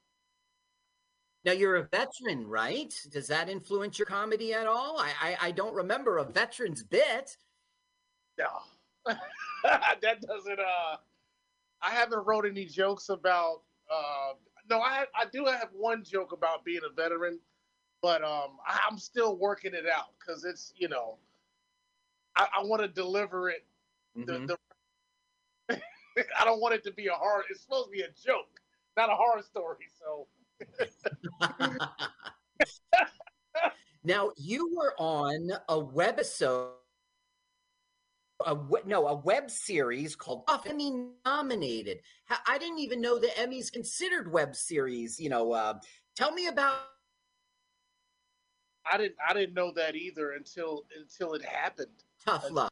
Now, 1.44 1.52
you're 1.52 1.76
a 1.76 1.84
veteran, 1.84 2.48
right? 2.48 2.94
Does 3.12 3.28
that 3.28 3.50
influence 3.50 4.00
your 4.00 4.06
comedy 4.06 4.54
at 4.54 4.68
all? 4.68 4.98
I, 4.98 5.12
I, 5.22 5.38
I 5.48 5.52
don't 5.52 5.76
remember 5.76 6.18
a 6.20 6.24
veteran's 6.24 6.82
bit. 6.82 7.36
No, 8.40 8.48
that 9.64 10.22
doesn't. 10.22 10.60
Uh, 10.60 10.96
I 11.82 11.90
haven't 11.92 12.26
wrote 12.26 12.46
any 12.46 12.64
jokes 12.66 13.10
about. 13.10 13.64
Uh, 13.94 14.34
no, 14.70 14.80
I 14.80 15.06
I 15.14 15.26
do 15.32 15.44
have 15.46 15.70
one 15.74 16.04
joke 16.04 16.32
about 16.32 16.64
being 16.64 16.82
a 16.90 16.94
veteran, 16.94 17.40
but 18.02 18.24
um, 18.24 18.58
I, 18.66 18.80
I'm 18.90 18.98
still 18.98 19.36
working 19.38 19.74
it 19.74 19.86
out 19.94 20.14
because 20.20 20.46
it's 20.46 20.74
you 20.78 20.88
know, 20.88 21.18
I, 22.38 22.48
I 22.60 22.64
want 22.64 22.82
to 22.82 22.88
deliver 22.88 23.50
it. 23.50 23.66
The, 24.16 24.34
Mhm. 24.34 24.48
the 24.48 24.58
I 26.40 26.46
don't 26.46 26.62
want 26.62 26.76
it 26.76 26.84
to 26.86 26.92
be 26.92 27.08
a 27.08 27.14
horror. 27.14 27.44
It's 27.50 27.62
supposed 27.62 27.88
to 27.88 27.92
be 27.92 28.02
a 28.02 28.10
joke, 28.26 28.60
not 28.98 29.10
a 29.10 29.16
horror 29.16 29.42
story. 29.42 29.86
So 30.00 30.28
now, 34.04 34.32
you 34.38 34.76
were 34.76 34.94
on 34.98 35.52
a 35.70 35.82
webisode. 35.82 36.72
A, 38.46 38.58
no, 38.86 39.08
a 39.08 39.16
web 39.16 39.50
series 39.50 40.14
called 40.14 40.44
Emmy 40.66 41.08
nominated. 41.26 42.00
I 42.48 42.58
didn't 42.58 42.80
even 42.80 43.00
know 43.00 43.18
the 43.18 43.28
Emmys 43.28 43.72
considered 43.72 44.32
web 44.32 44.56
series. 44.56 45.22
You 45.22 45.30
know, 45.30 45.54
uh, 45.54 45.76
tell 46.18 46.34
me 46.34 46.48
about 46.48 46.80
I 48.92 48.98
didn't 48.98 49.16
I 49.28 49.34
didn't 49.34 49.54
know 49.54 49.72
that 49.76 49.96
either 49.96 50.32
until 50.32 50.84
until 51.00 51.34
it 51.34 51.44
happened. 51.44 51.88
Tough 52.26 52.46
Love. 52.52 52.70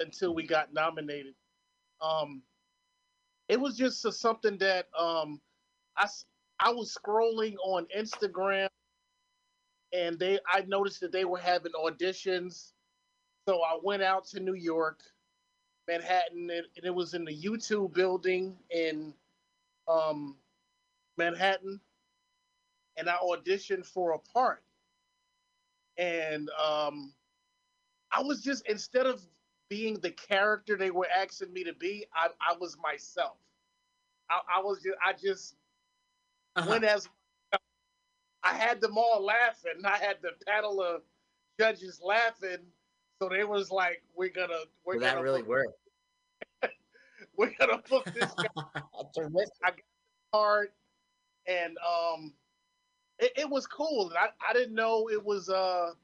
until 0.00 0.34
we 0.34 0.46
got 0.46 0.72
nominated. 0.72 1.34
Um, 2.00 2.42
it 3.48 3.60
was 3.60 3.76
just 3.76 4.04
a- 4.04 4.12
something 4.12 4.58
that 4.58 4.88
um, 4.98 5.40
I 5.96 6.04
I 6.60 6.72
was 6.72 6.96
scrolling 6.96 7.56
on 7.64 7.86
Instagram, 7.96 8.68
and 9.92 10.18
they 10.18 10.38
I 10.52 10.62
noticed 10.62 11.00
that 11.00 11.12
they 11.12 11.24
were 11.24 11.38
having 11.38 11.72
auditions, 11.72 12.72
so 13.48 13.62
I 13.62 13.78
went 13.82 14.02
out 14.02 14.26
to 14.28 14.40
New 14.40 14.54
York, 14.54 15.00
Manhattan, 15.88 16.50
and, 16.50 16.66
and 16.76 16.84
it 16.86 16.94
was 16.94 17.14
in 17.14 17.24
the 17.24 17.36
YouTube 17.36 17.94
building 17.94 18.56
in 18.70 19.14
um, 19.88 20.36
Manhattan, 21.18 21.80
and 22.98 23.08
I 23.08 23.16
auditioned 23.16 23.86
for 23.86 24.12
a 24.12 24.18
part, 24.18 24.62
and 25.98 26.50
um, 26.50 27.12
I 28.12 28.22
was 28.22 28.42
just 28.42 28.66
instead 28.68 29.06
of 29.06 29.22
being 29.68 30.00
the 30.00 30.10
character 30.10 30.76
they 30.76 30.90
were 30.90 31.08
asking 31.08 31.52
me 31.52 31.64
to 31.64 31.72
be, 31.74 32.06
I, 32.14 32.28
I 32.40 32.56
was 32.58 32.76
myself. 32.78 33.38
I, 34.30 34.40
I 34.56 34.60
was 34.62 34.82
just 34.82 34.98
I 35.04 35.12
just 35.12 35.56
Uh-huh. 36.56 36.78
went 36.78 36.84
as 36.84 37.08
I 38.42 38.54
had 38.54 38.80
them 38.80 38.96
all 38.98 39.22
laughing. 39.24 39.84
I 39.84 39.98
had 39.98 40.22
the 40.22 40.32
panel 40.46 40.80
of 40.82 41.02
judges 41.58 42.00
laughing, 42.02 42.72
so 43.20 43.28
they 43.28 43.44
was 43.44 43.70
like, 43.70 44.02
"We're 44.14 44.30
gonna, 44.30 44.64
we're 44.84 44.98
Well, 44.98 45.00
gonna, 45.00 45.22
really 45.22 45.42
book, 45.44 45.44
worked. 45.44 45.78
we're 47.36 47.52
gonna 47.58 47.82
book 47.88 48.12
this 48.12 48.34
guy 48.34 48.48
I 49.64 49.70
got 49.70 49.76
the 50.32 50.38
hard," 50.38 50.72
and 51.46 51.78
um, 51.78 52.34
it, 53.18 53.32
it 53.36 53.50
was 53.50 53.66
cool. 53.66 54.12
I 54.16 54.30
I 54.46 54.52
didn't 54.52 54.74
know 54.74 55.08
it 55.10 55.24
was 55.24 55.48
uh, 55.50 55.94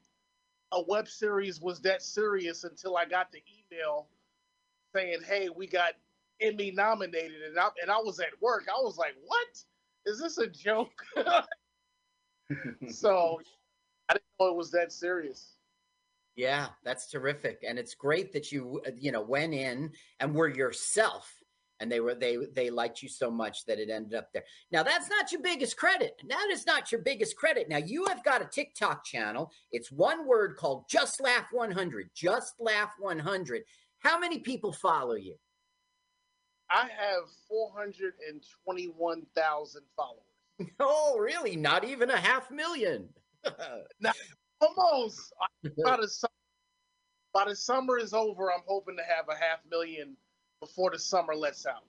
a 0.75 0.81
web 0.81 1.07
series 1.07 1.61
was 1.61 1.79
that 1.81 2.03
serious 2.03 2.65
until 2.65 2.97
I 2.97 3.05
got 3.05 3.31
the 3.31 3.41
email 3.49 4.07
saying, 4.93 5.21
"Hey, 5.23 5.49
we 5.49 5.67
got 5.67 5.93
Emmy 6.41 6.71
nominated," 6.71 7.41
and 7.41 7.57
I 7.57 7.69
and 7.81 7.89
I 7.89 7.97
was 7.97 8.19
at 8.19 8.39
work. 8.41 8.67
I 8.69 8.81
was 8.81 8.97
like, 8.97 9.15
"What? 9.25 9.63
Is 10.05 10.19
this 10.19 10.37
a 10.37 10.47
joke?" 10.47 11.01
so 12.89 13.41
I 14.09 14.13
didn't 14.13 14.25
know 14.39 14.47
it 14.49 14.55
was 14.55 14.69
that 14.71 14.91
serious. 14.91 15.53
Yeah, 16.35 16.67
that's 16.83 17.09
terrific, 17.09 17.63
and 17.65 17.79
it's 17.79 17.95
great 17.95 18.33
that 18.33 18.51
you 18.51 18.81
uh, 18.85 18.91
you 18.97 19.11
know 19.11 19.21
went 19.21 19.53
in 19.53 19.93
and 20.19 20.35
were 20.35 20.49
yourself, 20.49 21.33
and 21.79 21.91
they 21.91 21.99
were 21.99 22.15
they 22.15 22.37
they 22.53 22.69
liked 22.69 23.01
you 23.01 23.09
so 23.09 23.29
much 23.29 23.65
that 23.65 23.79
it 23.79 23.89
ended 23.89 24.15
up 24.15 24.31
there. 24.33 24.43
Now 24.71 24.83
that's 24.83 25.09
not 25.09 25.31
your 25.31 25.41
biggest 25.41 25.77
credit. 25.77 26.21
That 26.29 26.47
is 26.51 26.65
not 26.65 26.91
your 26.91 27.01
biggest 27.01 27.35
credit. 27.35 27.69
Now 27.69 27.77
you 27.77 28.05
have 28.05 28.23
got 28.23 28.41
a 28.41 28.45
TikTok 28.45 29.03
channel. 29.03 29.51
It's 29.71 29.91
one 29.91 30.27
word 30.27 30.57
called 30.57 30.85
Just 30.89 31.21
Laugh 31.21 31.47
100. 31.51 32.09
Just 32.15 32.55
Laugh 32.59 32.91
100. 32.99 33.63
How 33.99 34.19
many 34.19 34.39
people 34.39 34.71
follow 34.71 35.15
you? 35.15 35.35
I 36.69 36.81
have 36.81 37.23
421,000 37.47 39.81
followers. 39.95 40.21
Oh, 40.79 41.17
really? 41.19 41.57
Not 41.57 41.83
even 41.83 42.09
a 42.09 42.17
half 42.17 42.49
million. 42.49 43.09
Almost. 44.61 45.33
By 45.83 45.97
the, 45.97 46.07
summer, 46.07 46.31
by 47.33 47.43
the 47.49 47.57
summer 47.57 47.99
is 47.99 48.13
over, 48.13 48.53
I'm 48.53 48.61
hoping 48.65 48.95
to 48.95 49.03
have 49.03 49.27
a 49.27 49.35
half 49.35 49.59
million 49.69 50.15
before 50.59 50.91
the 50.91 50.99
summer 50.99 51.35
lets 51.35 51.65
out. 51.65 51.83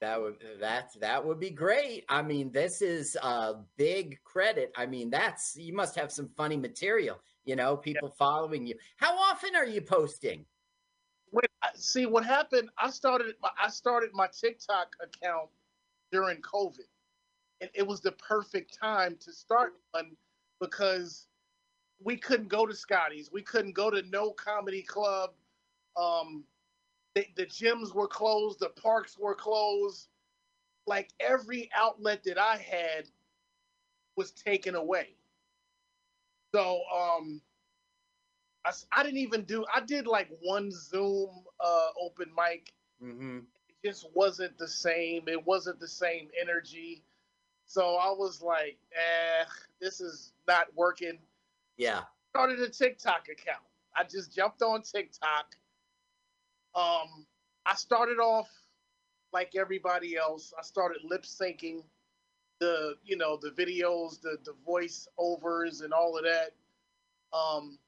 That 0.00 0.20
would 0.20 0.36
that 0.60 0.90
that 1.00 1.24
would 1.24 1.40
be 1.40 1.50
great. 1.50 2.04
I 2.08 2.20
mean, 2.20 2.50
this 2.50 2.82
is 2.82 3.16
a 3.22 3.54
big 3.76 4.22
credit. 4.24 4.72
I 4.76 4.86
mean, 4.86 5.08
that's 5.08 5.56
you 5.56 5.72
must 5.72 5.94
have 5.94 6.12
some 6.12 6.28
funny 6.36 6.56
material. 6.56 7.20
You 7.44 7.56
know, 7.56 7.76
people 7.76 8.08
following 8.18 8.66
you. 8.66 8.74
How 8.96 9.16
often 9.16 9.54
are 9.54 9.66
you 9.66 9.80
posting? 9.80 10.44
When 11.30 11.44
I, 11.62 11.68
see 11.74 12.06
what 12.06 12.24
happened, 12.24 12.70
I 12.78 12.90
started 12.90 13.34
my- 13.40 13.50
I 13.60 13.68
started 13.68 14.10
my 14.12 14.28
TikTok 14.28 14.94
account 15.00 15.48
during 16.12 16.40
COVID, 16.42 16.88
and 17.60 17.70
it 17.74 17.86
was 17.86 18.00
the 18.00 18.12
perfect 18.12 18.78
time 18.78 19.16
to 19.20 19.32
start 19.32 19.74
one 19.92 20.16
because 20.60 21.28
we 22.02 22.16
couldn't 22.16 22.48
go 22.48 22.66
to 22.66 22.74
Scotty's, 22.74 23.30
we 23.32 23.42
couldn't 23.42 23.72
go 23.72 23.90
to 23.90 24.02
no 24.10 24.32
comedy 24.32 24.82
club. 24.82 25.30
Um, 25.96 26.44
the, 27.14 27.26
the 27.36 27.46
gyms 27.46 27.94
were 27.94 28.08
closed, 28.08 28.60
the 28.60 28.70
parks 28.70 29.18
were 29.18 29.34
closed. 29.34 30.08
Like 30.86 31.10
every 31.18 31.70
outlet 31.74 32.24
that 32.24 32.38
I 32.38 32.56
had 32.56 33.06
was 34.16 34.32
taken 34.32 34.74
away. 34.74 35.16
So 36.54 36.82
um, 36.94 37.40
I, 38.92 39.02
didn't 39.02 39.18
even 39.18 39.42
do. 39.42 39.64
I 39.74 39.80
did 39.80 40.06
like 40.06 40.28
one 40.40 40.70
Zoom 40.70 41.30
uh, 41.60 41.88
open 42.00 42.28
mic. 42.36 42.72
Mm-hmm. 43.02 43.38
It 43.68 43.88
just 43.88 44.08
wasn't 44.14 44.56
the 44.58 44.68
same. 44.68 45.24
It 45.26 45.44
wasn't 45.46 45.80
the 45.80 45.88
same 45.88 46.28
energy. 46.40 47.02
So 47.66 47.96
I 47.96 48.10
was 48.10 48.42
like, 48.42 48.78
eh, 48.92 49.44
this 49.80 50.00
is 50.00 50.32
not 50.46 50.66
working. 50.74 51.18
Yeah. 51.76 52.02
Started 52.30 52.60
a 52.60 52.68
TikTok 52.68 53.28
account. 53.30 53.64
I 53.96 54.04
just 54.04 54.34
jumped 54.34 54.62
on 54.62 54.82
TikTok. 54.82 55.54
Um, 56.74 57.26
I 57.66 57.74
started 57.74 58.18
off 58.18 58.50
like 59.32 59.52
everybody 59.56 60.16
else. 60.16 60.52
I 60.58 60.62
started 60.62 60.98
lip 61.04 61.22
syncing 61.22 61.82
the, 62.60 62.94
you 63.04 63.16
know, 63.16 63.36
the 63.40 63.50
videos, 63.50 64.20
the 64.20 64.38
the 64.44 64.54
voice 64.64 65.08
overs 65.18 65.80
and 65.80 65.92
all 65.92 66.16
of 66.16 66.24
that. 66.24 66.52
Um, 67.36 67.78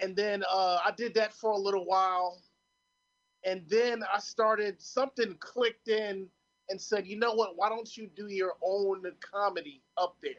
and 0.00 0.16
then 0.16 0.42
uh, 0.50 0.78
I 0.84 0.90
did 0.90 1.14
that 1.14 1.32
for 1.32 1.52
a 1.52 1.58
little 1.58 1.84
while, 1.84 2.42
and 3.44 3.62
then 3.68 4.02
I 4.12 4.18
started 4.18 4.80
something 4.82 5.36
clicked 5.38 5.88
in 5.88 6.26
and 6.68 6.80
said, 6.80 7.06
you 7.06 7.18
know 7.18 7.34
what? 7.34 7.56
Why 7.56 7.68
don't 7.68 7.96
you 7.96 8.08
do 8.16 8.28
your 8.28 8.54
own 8.62 9.04
comedy 9.20 9.82
up 9.96 10.16
there? 10.22 10.32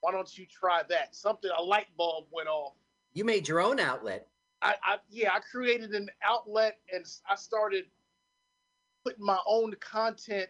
Why 0.00 0.12
don't 0.12 0.36
you 0.36 0.46
try 0.46 0.82
that? 0.88 1.14
Something 1.14 1.50
a 1.56 1.62
light 1.62 1.86
bulb 1.96 2.26
went 2.30 2.48
off. 2.48 2.74
You 3.14 3.24
made 3.24 3.48
your 3.48 3.60
own 3.60 3.80
outlet. 3.80 4.28
I, 4.62 4.74
I 4.82 4.96
yeah, 5.08 5.32
I 5.34 5.40
created 5.40 5.90
an 5.94 6.08
outlet 6.24 6.78
and 6.92 7.04
I 7.28 7.36
started 7.36 7.84
putting 9.04 9.24
my 9.24 9.38
own 9.46 9.74
content 9.80 10.48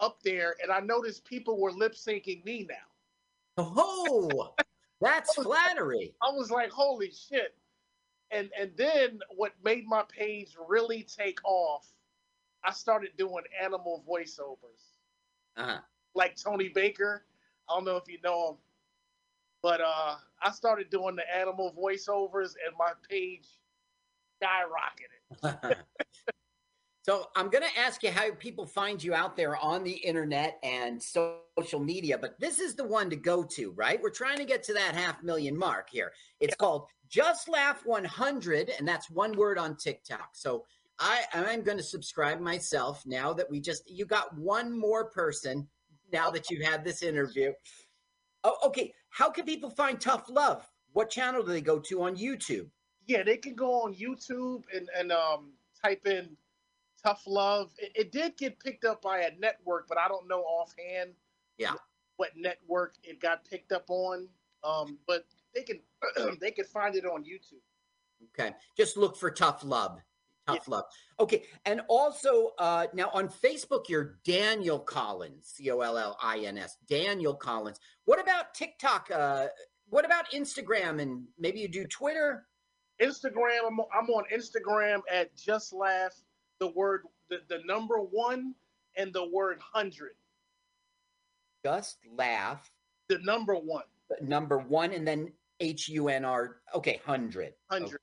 up 0.00 0.22
there, 0.22 0.56
and 0.62 0.72
I 0.72 0.80
noticed 0.80 1.24
people 1.24 1.60
were 1.60 1.72
lip 1.72 1.94
syncing 1.94 2.44
me 2.44 2.66
now. 2.68 3.62
Oh, 3.76 4.54
that's 5.00 5.34
flattery. 5.34 6.14
I 6.22 6.30
was 6.30 6.50
like, 6.50 6.70
holy 6.70 7.12
shit. 7.12 7.54
And 8.30 8.50
and 8.58 8.70
then 8.76 9.20
what 9.36 9.52
made 9.62 9.86
my 9.86 10.04
page 10.08 10.56
really 10.68 11.02
take 11.02 11.38
off, 11.44 11.86
I 12.64 12.72
started 12.72 13.10
doing 13.18 13.44
animal 13.62 14.04
voiceovers. 14.08 14.98
Uh-huh. 15.56 15.80
Like 16.14 16.36
Tony 16.36 16.68
Baker. 16.68 17.24
I 17.68 17.74
don't 17.74 17.84
know 17.84 17.96
if 17.96 18.08
you 18.08 18.18
know 18.22 18.50
him. 18.50 18.56
But 19.62 19.80
uh 19.80 20.16
I 20.42 20.50
started 20.52 20.90
doing 20.90 21.16
the 21.16 21.36
animal 21.36 21.74
voiceovers 21.76 22.54
and 22.66 22.74
my 22.78 22.92
page 23.08 23.46
skyrocketed. 24.42 25.76
so 27.02 27.26
I'm 27.36 27.50
going 27.50 27.64
to 27.64 27.80
ask 27.80 28.02
you 28.02 28.10
how 28.10 28.30
people 28.32 28.66
find 28.66 29.02
you 29.02 29.14
out 29.14 29.36
there 29.36 29.56
on 29.56 29.84
the 29.84 29.92
internet 29.92 30.58
and 30.62 31.02
social 31.02 31.80
media, 31.80 32.16
but 32.18 32.38
this 32.40 32.58
is 32.58 32.74
the 32.74 32.84
one 32.84 33.10
to 33.10 33.16
go 33.16 33.42
to, 33.42 33.72
right? 33.72 34.00
We're 34.00 34.10
trying 34.10 34.38
to 34.38 34.44
get 34.44 34.62
to 34.64 34.74
that 34.74 34.94
half 34.94 35.22
million 35.22 35.56
mark 35.56 35.88
here. 35.90 36.12
It's 36.40 36.56
called 36.56 36.86
Just 37.08 37.48
Laugh 37.48 37.82
100, 37.84 38.70
and 38.78 38.88
that's 38.88 39.10
one 39.10 39.36
word 39.36 39.58
on 39.58 39.76
TikTok. 39.76 40.30
So 40.32 40.64
I, 40.98 41.24
I'm 41.34 41.62
going 41.62 41.78
to 41.78 41.84
subscribe 41.84 42.40
myself 42.40 43.02
now 43.06 43.32
that 43.34 43.50
we 43.50 43.60
just, 43.60 43.90
you 43.90 44.04
got 44.06 44.36
one 44.36 44.76
more 44.76 45.10
person 45.10 45.68
now 46.12 46.30
that 46.30 46.50
you've 46.50 46.66
had 46.66 46.84
this 46.84 47.02
interview. 47.02 47.52
Oh, 48.44 48.56
okay. 48.64 48.92
How 49.10 49.30
can 49.30 49.44
people 49.44 49.70
find 49.70 50.00
Tough 50.00 50.28
Love? 50.30 50.66
What 50.92 51.10
channel 51.10 51.42
do 51.42 51.52
they 51.52 51.60
go 51.60 51.78
to 51.78 52.02
on 52.02 52.16
YouTube? 52.16 52.68
Yeah, 53.06 53.22
they 53.22 53.36
can 53.36 53.54
go 53.54 53.82
on 53.82 53.94
YouTube 53.94 54.62
and, 54.74 54.88
and 54.96 55.12
um 55.12 55.52
type 55.82 56.06
in 56.06 56.36
tough 57.02 57.22
love. 57.26 57.72
It, 57.78 57.92
it 57.94 58.12
did 58.12 58.36
get 58.36 58.58
picked 58.60 58.84
up 58.84 59.02
by 59.02 59.20
a 59.20 59.30
network, 59.38 59.88
but 59.88 59.98
I 59.98 60.08
don't 60.08 60.28
know 60.28 60.40
offhand 60.42 61.12
Yeah. 61.58 61.74
what 62.16 62.30
network 62.36 62.94
it 63.02 63.20
got 63.20 63.44
picked 63.44 63.72
up 63.72 63.84
on. 63.88 64.28
Um, 64.62 64.98
but 65.06 65.24
they 65.54 65.62
can 65.62 65.80
they 66.40 66.50
can 66.50 66.64
find 66.66 66.94
it 66.96 67.04
on 67.04 67.24
YouTube. 67.24 67.62
Okay. 68.38 68.54
Just 68.76 68.96
look 68.96 69.16
for 69.16 69.30
tough 69.30 69.64
love. 69.64 70.00
Tough 70.46 70.68
love. 70.68 70.84
Okay. 71.18 71.44
And 71.64 71.82
also 71.88 72.52
uh 72.58 72.86
now 72.94 73.10
on 73.12 73.28
Facebook, 73.28 73.88
you're 73.88 74.18
Daniel 74.24 74.78
Collins, 74.78 75.52
C 75.54 75.70
O 75.70 75.80
L 75.80 75.98
L 75.98 76.16
I 76.22 76.38
N 76.38 76.58
S. 76.58 76.76
Daniel 76.88 77.34
Collins. 77.34 77.78
What 78.04 78.20
about 78.20 78.54
TikTok? 78.54 79.10
Uh 79.14 79.46
what 79.88 80.04
about 80.04 80.30
Instagram 80.30 81.00
and 81.00 81.24
maybe 81.38 81.60
you 81.60 81.68
do 81.68 81.86
Twitter? 81.86 82.46
Instagram, 83.02 83.66
I'm, 83.66 83.80
I'm 83.96 84.10
on 84.10 84.24
Instagram 84.32 85.00
at 85.10 85.34
just 85.36 85.72
laugh 85.72 86.14
the 86.58 86.68
word 86.68 87.02
the, 87.28 87.38
the 87.48 87.60
number 87.64 87.96
one 87.96 88.54
and 88.96 89.12
the 89.12 89.26
word 89.28 89.58
hundred. 89.60 90.12
Just 91.64 91.98
laugh. 92.16 92.70
The 93.08 93.18
number 93.18 93.54
one. 93.54 93.84
Number 94.20 94.58
one 94.58 94.92
and 94.92 95.06
then 95.06 95.32
H 95.60 95.88
U 95.88 96.08
N 96.08 96.24
R. 96.24 96.56
Okay, 96.74 97.00
hundred. 97.04 97.54
Hundred. 97.70 98.00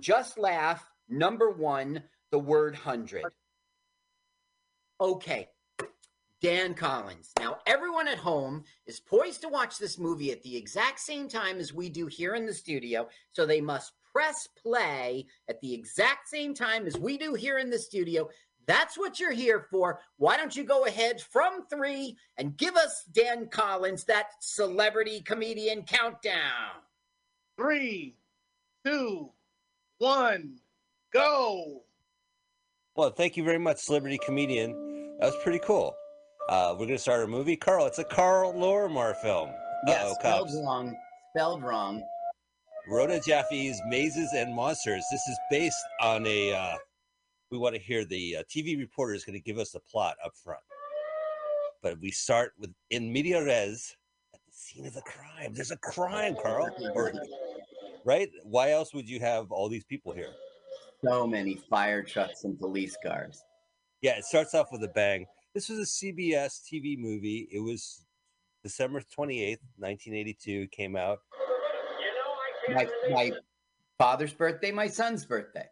Just 0.00 0.38
laugh. 0.38 0.91
Number 1.08 1.50
one, 1.50 2.02
the 2.30 2.38
word 2.38 2.74
hundred. 2.74 3.24
Okay. 5.00 5.48
Dan 6.40 6.74
Collins. 6.74 7.30
Now, 7.38 7.58
everyone 7.66 8.08
at 8.08 8.18
home 8.18 8.64
is 8.86 8.98
poised 8.98 9.42
to 9.42 9.48
watch 9.48 9.78
this 9.78 9.96
movie 9.96 10.32
at 10.32 10.42
the 10.42 10.56
exact 10.56 10.98
same 10.98 11.28
time 11.28 11.58
as 11.58 11.72
we 11.72 11.88
do 11.88 12.06
here 12.06 12.34
in 12.34 12.46
the 12.46 12.54
studio. 12.54 13.08
So 13.30 13.46
they 13.46 13.60
must 13.60 13.92
press 14.12 14.48
play 14.60 15.26
at 15.48 15.60
the 15.60 15.72
exact 15.72 16.28
same 16.28 16.52
time 16.52 16.86
as 16.86 16.98
we 16.98 17.16
do 17.16 17.34
here 17.34 17.58
in 17.58 17.70
the 17.70 17.78
studio. 17.78 18.28
That's 18.66 18.98
what 18.98 19.20
you're 19.20 19.32
here 19.32 19.66
for. 19.70 20.00
Why 20.16 20.36
don't 20.36 20.56
you 20.56 20.64
go 20.64 20.84
ahead 20.86 21.20
from 21.20 21.66
three 21.66 22.16
and 22.36 22.56
give 22.56 22.76
us, 22.76 23.04
Dan 23.12 23.48
Collins, 23.48 24.04
that 24.04 24.30
celebrity 24.40 25.20
comedian 25.20 25.82
countdown? 25.82 26.82
Three, 27.56 28.16
two, 28.84 29.30
one, 29.98 30.58
go. 31.12 31.82
Well, 32.96 33.10
thank 33.10 33.36
you 33.36 33.44
very 33.44 33.58
much, 33.58 33.78
celebrity 33.78 34.18
comedian. 34.24 34.72
That 35.20 35.26
was 35.26 35.36
pretty 35.42 35.60
cool. 35.60 35.94
Uh, 36.48 36.74
we're 36.78 36.86
gonna 36.86 36.98
start 36.98 37.22
a 37.24 37.26
movie. 37.26 37.56
Carl, 37.56 37.86
it's 37.86 37.98
a 37.98 38.04
Carl 38.04 38.52
Lorimar 38.52 39.16
film. 39.22 39.50
Yes, 39.86 40.02
Uh-oh, 40.04 40.14
spelled 40.18 40.46
cops. 40.48 40.56
wrong. 40.56 40.96
Spelled 41.34 41.62
wrong. 41.62 42.02
Rona 42.88 43.20
Jaffe's 43.20 43.80
Mazes 43.88 44.32
and 44.34 44.54
Monsters. 44.54 45.04
This 45.10 45.20
is 45.28 45.38
based 45.50 45.76
on 46.00 46.26
a. 46.26 46.52
Uh, 46.52 46.74
we 47.50 47.58
want 47.58 47.74
to 47.74 47.80
hear 47.80 48.04
the 48.04 48.36
uh, 48.38 48.42
TV 48.50 48.78
reporter 48.78 49.14
is 49.14 49.24
going 49.24 49.38
to 49.38 49.42
give 49.44 49.58
us 49.58 49.70
the 49.70 49.80
plot 49.80 50.16
up 50.24 50.32
front. 50.42 50.60
But 51.82 52.00
we 52.00 52.10
start 52.10 52.52
with 52.58 52.70
in 52.90 53.12
media 53.12 53.44
res 53.44 53.96
at 54.34 54.40
the 54.46 54.52
scene 54.52 54.86
of 54.86 54.94
the 54.94 55.02
crime. 55.02 55.52
There's 55.52 55.70
a 55.70 55.76
crime, 55.76 56.34
Carl. 56.42 56.70
Or, 56.94 57.12
right? 58.04 58.30
Why 58.44 58.70
else 58.70 58.92
would 58.94 59.08
you 59.08 59.20
have 59.20 59.52
all 59.52 59.68
these 59.68 59.84
people 59.84 60.12
here? 60.12 60.30
So 61.04 61.26
many 61.26 61.56
fire 61.68 62.02
trucks 62.02 62.44
and 62.44 62.58
police 62.58 62.96
cars. 63.04 63.42
Yeah, 64.02 64.18
it 64.18 64.24
starts 64.24 64.54
off 64.54 64.68
with 64.70 64.82
a 64.84 64.88
bang. 64.88 65.26
This 65.54 65.68
was 65.68 65.78
a 65.78 65.82
CBS 65.82 66.62
TV 66.62 66.98
movie. 66.98 67.48
It 67.52 67.60
was 67.60 68.04
December 68.62 69.00
28th, 69.00 69.58
1982, 69.78 70.68
came 70.68 70.96
out. 70.96 71.18
My, 72.72 72.86
my 73.10 73.32
father's 73.98 74.32
birthday, 74.32 74.70
my 74.70 74.86
son's 74.86 75.24
birthday. 75.24 75.66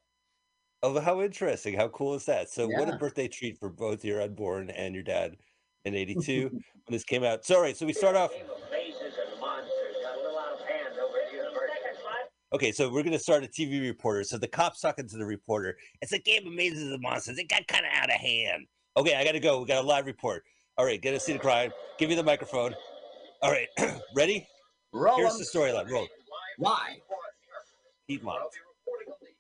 Oh, 0.83 0.99
how 0.99 1.21
interesting. 1.21 1.75
How 1.75 1.89
cool 1.89 2.15
is 2.15 2.25
that? 2.27 2.51
So, 2.51 2.67
what 2.67 2.89
a 2.89 2.97
birthday 2.97 3.29
treat 3.29 3.59
for 3.59 3.69
both 3.69 4.05
your 4.05 4.23
unborn 4.23 4.71
and 4.71 4.95
your 4.95 5.05
dad 5.05 5.37
in 5.85 5.95
82 5.95 6.49
when 6.51 6.63
this 6.89 7.05
came 7.05 7.23
out. 7.23 7.45
So, 7.45 7.57
all 7.57 7.63
right, 7.63 7.77
so 7.77 7.87
we 7.87 7.93
start 7.93 8.17
off. 8.17 8.33
Mazes 8.71 8.97
and 9.03 9.41
monsters 9.41 9.97
got 10.03 10.17
a 10.17 10.23
little 10.23 10.39
out 10.39 10.55
of 10.55 10.67
hand 10.67 10.95
over 10.95 11.19
at 11.19 11.31
the 11.31 11.37
university. 11.37 11.71
Okay, 12.53 12.73
so 12.73 12.89
we're 12.91 13.03
going 13.05 13.13
to 13.13 13.19
start 13.19 13.45
a 13.45 13.47
TV 13.47 13.81
reporter. 13.81 14.25
So, 14.25 14.37
the 14.37 14.49
cop's 14.49 14.81
talking 14.81 15.09
to 15.09 15.17
the 15.17 15.25
reporter. 15.25 15.77
It's 16.03 16.11
a 16.13 16.19
game 16.19 16.47
of 16.49 16.53
mazes 16.53 16.91
and 16.91 17.01
monsters. 17.01 17.39
It 17.39 17.49
got 17.49 17.67
kind 17.69 17.87
of 17.87 17.93
out 17.95 18.11
of 18.11 18.17
hand. 18.19 18.67
Okay, 18.97 19.15
I 19.15 19.23
got 19.25 19.33
to 19.33 19.41
go. 19.41 19.61
We 19.61 19.67
got 19.67 19.85
a 19.85 19.87
live 19.87 20.07
report. 20.07 20.43
All 20.77 20.85
right, 20.85 21.01
get 21.01 21.15
us 21.15 21.25
see 21.25 21.33
the 21.33 21.39
crime. 21.39 21.71
Give 21.99 22.09
me 22.09 22.17
the 22.17 22.25
microphone. 22.27 22.75
All 23.43 23.53
right, 23.55 23.69
ready? 24.17 24.49
Roll 24.93 25.17
Here's 25.17 25.39
the 25.39 25.47
storyline. 25.47 25.89
Roll. 25.89 26.09
Live. 26.59 26.99
Piedmont. 28.11 28.43
reporting 28.43 29.15
on 29.15 29.21
the 29.23 29.31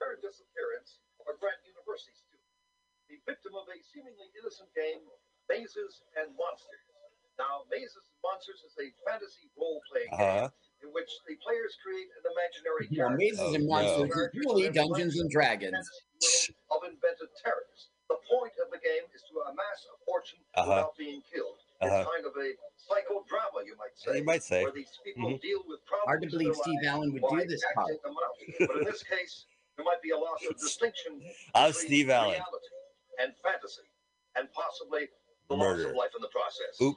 third 0.00 0.24
disappearance 0.24 1.04
of 1.20 1.28
a 1.28 1.36
Grant 1.36 1.60
University 1.68 2.16
student, 2.16 2.40
the 3.12 3.20
victim 3.28 3.52
of 3.52 3.68
a 3.68 3.76
seemingly 3.92 4.32
innocent 4.40 4.72
game, 4.72 5.04
Mazes 5.52 6.00
and 6.16 6.32
Monsters. 6.40 6.88
Now, 7.36 7.68
Mazes 7.68 8.00
and 8.08 8.18
Monsters 8.24 8.64
is 8.64 8.72
a 8.80 8.88
fantasy 9.04 9.52
role-playing 9.60 10.08
Uh-huh. 10.16 10.48
game 10.48 10.63
in 10.84 10.92
which 10.92 11.08
the 11.26 11.34
players 11.40 11.72
create 11.80 12.08
an 12.20 12.24
imaginary 12.28 12.84
Yeah, 12.92 13.08
character. 13.08 13.16
mazes 13.16 13.54
and 13.56 13.64
Oh, 13.64 13.72
no. 13.72 13.72
monsters 13.72 14.12
is 14.12 14.44
really 14.44 14.68
Dungeons 14.70 15.18
and 15.18 15.30
Dragons. 15.30 15.88
of 16.70 16.80
invented 16.84 17.28
terrors. 17.42 17.88
The 18.08 18.20
point 18.28 18.52
of 18.60 18.70
the 18.70 18.78
game 18.78 19.04
is 19.14 19.22
to 19.32 19.40
amass 19.48 19.78
a 19.88 19.96
fortune 20.04 20.40
Uh-huh. 20.54 20.68
without 20.68 20.96
being 20.96 21.22
killed. 21.32 21.58
Uh-huh. 21.80 21.88
It's 22.04 22.10
kind 22.10 22.24
of 22.26 22.36
a 22.36 22.48
psychodrama, 22.76 23.64
you 23.64 23.76
might 23.76 23.96
say. 23.96 24.18
You 24.18 24.24
might 24.24 24.42
say. 24.44 24.62
Where 24.62 24.72
these 24.72 24.92
people 25.02 25.30
Mhm. 25.30 25.40
deal 25.40 25.62
with 25.66 25.84
problems 25.86 26.06
Hard 26.06 26.22
to 26.22 26.28
believe 26.28 26.52
their 26.54 26.62
Steve 26.62 26.74
lives 26.74 26.86
Allen 26.86 27.12
would 27.12 27.22
do 27.28 27.44
this 27.48 27.64
part. 27.74 27.90
acting 27.90 28.00
them 28.04 28.16
out. 28.18 28.68
But 28.68 28.76
in 28.78 28.84
this 28.84 29.02
case, 29.02 29.46
there 29.76 29.84
might 29.84 30.02
be 30.02 30.10
a 30.10 30.18
loss 30.18 30.44
of 30.44 30.56
distinction 30.60 31.24
I'm 31.54 31.72
Steve 31.72 32.10
Allen. 32.10 32.40
and 33.18 33.34
fantasy, 33.38 33.82
and 34.36 34.50
possibly 34.52 35.08
the 35.48 35.54
loss 35.56 35.76
Murder. 35.78 35.90
of 35.90 35.96
life 35.96 36.14
in 36.14 36.22
the 36.22 36.28
process. 36.28 36.80
Oop. 36.80 36.96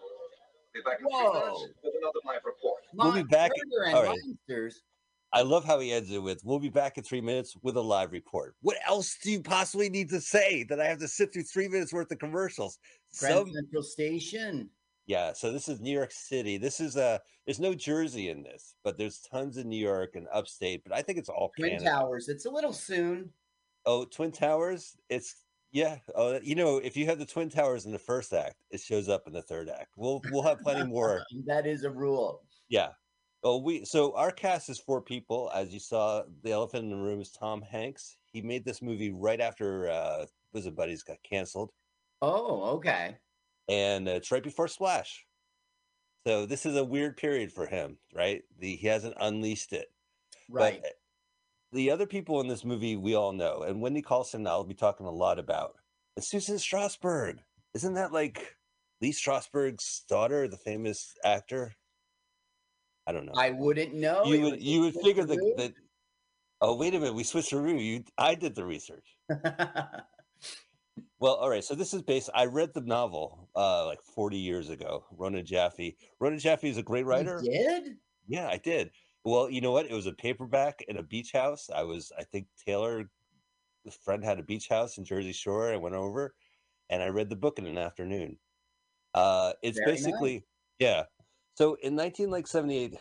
Be 0.78 0.84
back 0.84 1.00
in 1.00 1.06
Whoa. 1.06 1.32
three 1.32 1.40
minutes 1.40 1.74
with 1.84 1.94
another 1.98 2.20
live 2.26 2.42
report. 2.46 2.84
We'll 2.94 3.12
be 3.14 3.24
back- 3.24 3.52
Murder 3.68 3.96
all 3.96 4.04
right. 4.04 4.20
monsters. 4.26 4.84
I 5.34 5.42
love 5.42 5.66
how 5.66 5.80
he 5.80 5.92
ends 5.92 6.10
it 6.12 6.20
with, 6.20 6.44
"We'll 6.46 6.60
be 6.60 6.70
back 6.70 6.98
in 6.98 7.04
three 7.04 7.20
minutes 7.20 7.56
with 7.62 7.76
a 7.76 7.82
live 7.82 8.12
report." 8.14 8.56
What 8.62 8.78
else 8.86 9.18
do 9.22 9.32
you 9.32 9.42
possibly 9.42 9.90
need 9.90 10.10
to 10.10 10.22
say 10.22 10.64
that 10.64 10.80
I 10.80 10.86
have 10.86 11.00
to 11.00 11.08
sit 11.08 11.34
through 11.34 11.44
three 11.44 11.68
minutes 11.68 11.92
worth 11.92 12.12
of 12.12 12.20
commercials? 12.20 12.80
Grand 13.20 13.36
Some 13.36 13.54
Central 13.54 13.84
Station. 13.84 14.70
Yeah, 15.06 15.34
so 15.34 15.52
this 15.52 15.68
is 15.68 15.80
New 15.82 15.92
York 15.92 16.12
City. 16.12 16.58
This 16.58 16.80
is 16.80 16.96
a 16.96 17.22
there's 17.46 17.60
no 17.60 17.74
Jersey 17.74 18.30
in 18.30 18.44
this, 18.44 18.76
but 18.84 18.98
there's 18.98 19.20
tons 19.20 19.58
in 19.58 19.68
New 19.70 19.82
York 19.82 20.16
and 20.16 20.28
upstate, 20.32 20.84
but 20.84 20.94
I 20.94 21.02
think 21.02 21.18
it's 21.18 21.30
all 21.30 21.52
Twin 21.58 21.72
Canada. 21.72 21.90
Towers. 21.92 22.30
It's 22.30 22.46
a 22.46 22.50
little 22.50 22.74
soon. 22.74 23.32
Oh, 23.86 24.06
Twin 24.06 24.32
Towers? 24.32 24.98
It's 25.10 25.44
yeah. 25.72 25.98
Oh, 26.16 26.40
you 26.42 26.56
know, 26.56 26.78
if 26.78 26.96
you 26.98 27.06
have 27.08 27.20
the 27.20 27.26
Twin 27.26 27.50
Towers 27.50 27.86
in 27.86 27.92
the 27.92 28.00
first 28.00 28.34
act, 28.34 28.56
it 28.72 28.82
shows 28.82 29.10
up 29.10 29.24
in 29.28 29.34
the 29.34 29.42
third 29.42 29.70
act. 29.70 29.92
We'll 29.96 30.22
we'll 30.32 30.44
have 30.44 30.60
plenty 30.62 30.86
more. 30.86 31.24
that 31.46 31.66
is 31.68 31.84
a 31.84 31.90
rule. 31.90 32.44
Yeah. 32.70 32.90
Oh, 33.44 33.58
we 33.62 33.86
so 33.86 34.16
our 34.16 34.32
cast 34.32 34.70
is 34.70 34.80
four 34.80 35.02
people. 35.02 35.52
As 35.54 35.74
you 35.74 35.80
saw, 35.80 36.24
the 36.44 36.52
elephant 36.52 36.86
in 36.86 36.90
the 36.90 36.98
room 36.98 37.22
is 37.22 37.32
Tom 37.32 37.62
Hanks. 37.62 38.18
He 38.26 38.42
made 38.42 38.66
this 38.66 38.82
movie 38.82 39.12
right 39.12 39.40
after 39.42 39.90
uh 39.90 40.26
was 40.54 40.66
it 40.66 40.76
Buddies 40.76 41.04
got 41.04 41.18
canceled. 41.24 41.72
Oh, 42.22 42.64
okay. 42.78 43.16
and 43.70 44.08
uh, 44.08 44.12
it's 44.14 44.32
right 44.32 44.44
before 44.44 44.68
Splash. 44.68 45.26
So 46.26 46.46
this 46.46 46.66
is 46.66 46.76
a 46.76 46.84
weird 46.84 47.16
period 47.18 47.52
for 47.54 47.66
him, 47.68 47.98
right? 48.14 48.44
The, 48.60 48.76
he 48.76 48.88
hasn't 48.88 49.16
unleashed 49.20 49.72
it. 49.74 49.88
Right. 50.50 50.82
But 50.82 50.94
the 51.72 51.92
other 51.92 52.06
people 52.06 52.42
in 52.42 52.48
this 52.48 52.66
movie 52.66 52.96
we 52.96 53.16
all 53.16 53.34
know, 53.34 53.64
and 53.64 53.82
Wendy 53.82 54.02
Carlson 54.02 54.48
I'll 54.48 54.64
be 54.64 54.74
talking 54.74 55.06
a 55.06 55.12
lot 55.12 55.40
about. 55.40 55.76
And 56.16 56.24
Susan 56.24 56.58
Strasberg. 56.58 57.40
Isn't 57.74 57.94
that 57.96 58.12
like 58.12 58.56
Lee 59.02 59.12
Strasberg's 59.12 60.04
daughter, 60.10 60.48
the 60.48 60.58
famous 60.58 61.14
actor? 61.24 61.74
I 63.06 63.12
don't 63.12 63.26
know. 63.26 63.34
I 63.36 63.52
wouldn't 63.52 63.94
know. 63.94 64.26
you 64.26 64.42
would 64.42 64.62
you 64.62 64.82
would 64.82 64.96
figure 64.96 65.26
that. 65.26 65.74
Oh 66.60 66.76
wait 66.76 66.96
a 66.96 67.00
minute, 67.00 67.14
we 67.14 67.24
switched 67.24 67.50
to 67.50 67.60
Rue. 67.60 67.78
You, 67.78 68.04
I 68.18 68.36
did 68.36 68.56
the 68.56 68.66
research. 68.66 69.16
Well, 71.20 71.36
all 71.36 71.50
right. 71.50 71.64
So 71.64 71.74
this 71.74 71.94
is 71.94 72.02
based. 72.02 72.30
I 72.36 72.46
read 72.46 72.74
the 72.74 72.82
novel 72.82 73.50
uh, 73.56 73.86
like 73.86 74.02
40 74.02 74.38
years 74.38 74.70
ago. 74.70 75.04
Rona 75.12 75.42
Jaffe. 75.42 75.98
Rona 76.20 76.38
Jaffe 76.38 76.70
is 76.70 76.78
a 76.78 76.84
great 76.84 77.06
writer. 77.06 77.40
You 77.44 77.52
did? 77.52 77.96
Yeah, 78.28 78.48
I 78.48 78.58
did. 78.58 78.92
Well, 79.28 79.50
you 79.50 79.60
know 79.60 79.74
what? 79.74 79.88
It 79.88 79.94
was 79.94 80.08
a 80.08 80.14
paperback 80.14 80.86
in 80.88 80.96
a 80.96 81.04
beach 81.04 81.34
house. 81.34 81.70
I 81.76 81.84
was, 81.84 82.14
I 82.18 82.24
think 82.24 82.48
Taylor, 82.66 83.10
a 83.86 83.92
friend 83.92 84.24
had 84.24 84.40
a 84.40 84.44
beach 84.44 84.70
house 84.70 84.98
in 84.98 85.04
Jersey 85.04 85.34
Shore. 85.34 85.74
I 85.74 85.76
went 85.76 85.96
over, 85.96 86.34
and 86.90 87.04
I 87.04 87.08
read 87.08 87.28
the 87.30 87.36
book 87.36 87.60
in 87.60 87.68
an 87.68 87.78
afternoon. 87.78 88.38
Uh, 89.14 89.52
it's 89.62 89.78
Very 89.80 89.92
nice. 89.92 90.06
basically 90.06 90.46
yeah. 90.80 91.04
So 91.56 91.76
in 91.82 91.98
1978, 91.98 92.96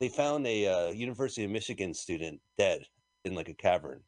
they 0.00 0.08
found 0.08 0.46
a 0.46 0.66
uh, 0.66 0.90
University 0.92 1.44
of 1.44 1.50
Michigan 1.50 1.92
student 1.92 2.40
dead 2.56 2.80
in 3.26 3.34
like 3.34 3.50
a 3.50 3.54
cavern, 3.54 4.00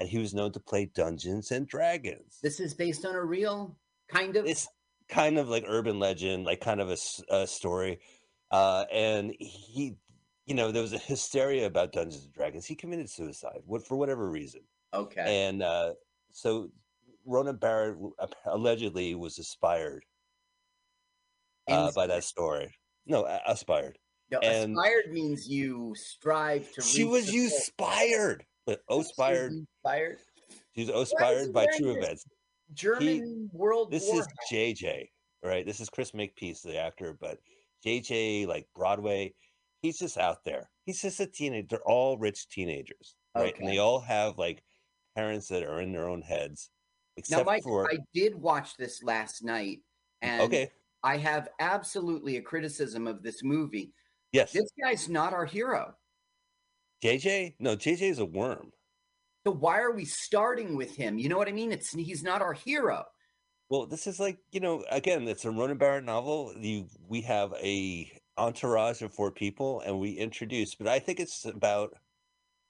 and 0.00 0.08
he 0.08 0.18
was 0.18 0.34
known 0.34 0.50
to 0.50 0.60
play 0.60 0.90
Dungeons 0.96 1.52
and 1.52 1.68
Dragons. 1.68 2.40
This 2.42 2.58
is 2.58 2.74
based 2.74 3.06
on 3.06 3.14
a 3.14 3.22
real 3.22 3.76
kind 4.08 4.34
of. 4.34 4.46
It's 4.46 4.66
kind 5.08 5.38
of 5.38 5.48
like 5.48 5.62
urban 5.68 6.00
legend, 6.00 6.44
like 6.44 6.60
kind 6.60 6.80
of 6.80 6.90
a 7.30 7.46
story. 7.46 8.00
Uh, 8.50 8.86
and 8.90 9.34
he, 9.38 9.94
you 10.48 10.54
know, 10.54 10.72
there 10.72 10.80
was 10.82 10.94
a 10.94 10.98
hysteria 10.98 11.66
about 11.66 11.92
Dungeons 11.92 12.24
and 12.24 12.32
Dragons. 12.32 12.64
He 12.64 12.74
committed 12.74 13.10
suicide, 13.10 13.60
what 13.66 13.86
for 13.86 13.96
whatever 13.96 14.30
reason. 14.30 14.62
okay. 14.94 15.46
And 15.46 15.62
uh, 15.62 15.92
so 16.32 16.70
Rona 17.26 17.52
Barrett 17.52 17.98
allegedly 18.46 19.14
was 19.14 19.36
inspired 19.36 20.04
uh, 21.68 21.92
by 21.94 22.06
that 22.06 22.24
story. 22.24 22.74
No, 23.06 23.26
aspired. 23.46 23.98
No, 24.30 24.38
and- 24.38 24.72
aspired 24.72 25.12
means 25.12 25.46
you 25.46 25.94
strive 25.96 26.72
to. 26.72 26.80
She 26.80 27.04
was 27.04 27.32
inspired, 27.32 28.44
but 28.66 28.80
was 28.88 29.06
aspired. 29.10 29.52
Inspired. 29.52 30.18
She's 30.74 30.88
inspired 30.88 31.52
by 31.52 31.66
true 31.76 31.90
events. 31.90 32.24
German 32.72 33.50
World 33.52 33.90
This 33.90 34.06
War. 34.06 34.20
is 34.20 34.26
JJ, 34.50 35.08
right? 35.42 35.66
This 35.66 35.80
is 35.80 35.90
Chris 35.90 36.14
Makepeace, 36.14 36.62
the 36.62 36.78
actor, 36.78 37.16
but 37.20 37.38
JJ, 37.84 38.46
like 38.46 38.66
Broadway, 38.74 39.34
he's 39.82 39.98
just 39.98 40.18
out 40.18 40.44
there. 40.44 40.70
He's 40.84 41.00
just 41.00 41.20
a 41.20 41.26
teenager. 41.26 41.66
They're 41.70 41.88
all 41.88 42.18
rich 42.18 42.48
teenagers, 42.48 43.14
right? 43.34 43.54
And 43.58 43.68
they 43.68 43.78
all 43.78 44.00
have 44.00 44.38
like 44.38 44.62
parents 45.14 45.48
that 45.48 45.62
are 45.62 45.80
in 45.80 45.92
their 45.92 46.08
own 46.08 46.22
heads, 46.22 46.70
now, 46.70 47.20
except 47.20 47.46
Mike, 47.46 47.62
for 47.62 47.90
I 47.90 47.98
did 48.14 48.34
watch 48.34 48.76
this 48.76 49.02
last 49.02 49.44
night, 49.44 49.80
and 50.22 50.42
okay, 50.42 50.70
I 51.02 51.16
have 51.16 51.48
absolutely 51.60 52.36
a 52.36 52.42
criticism 52.42 53.06
of 53.06 53.22
this 53.22 53.42
movie. 53.42 53.92
yes, 54.32 54.52
This 54.52 54.70
guy's 54.82 55.08
not 55.08 55.32
our 55.32 55.44
hero. 55.44 55.94
JJ. 57.02 57.54
No, 57.58 57.76
JJ 57.76 58.02
is 58.02 58.18
a 58.18 58.24
worm. 58.24 58.72
So 59.46 59.52
why 59.52 59.78
are 59.80 59.92
we 59.92 60.04
starting 60.04 60.76
with 60.76 60.94
him? 60.96 61.18
You 61.18 61.28
know 61.28 61.38
what 61.38 61.48
I 61.48 61.52
mean? 61.52 61.72
It's 61.72 61.92
he's 61.92 62.22
not 62.22 62.42
our 62.42 62.52
hero. 62.52 63.04
Well, 63.70 63.86
this 63.86 64.06
is 64.06 64.18
like 64.18 64.38
you 64.50 64.60
know, 64.60 64.84
again, 64.90 65.28
it's 65.28 65.44
a 65.44 65.50
Rona 65.50 65.74
Barrett 65.74 66.04
novel. 66.04 66.52
You 66.58 66.86
we 67.06 67.20
have 67.22 67.52
a 67.54 68.10
entourage 68.38 69.02
of 69.02 69.12
four 69.12 69.30
people, 69.30 69.80
and 69.80 69.98
we 69.98 70.12
introduce. 70.12 70.74
But 70.74 70.88
I 70.88 70.98
think 70.98 71.20
it's 71.20 71.44
about 71.44 71.98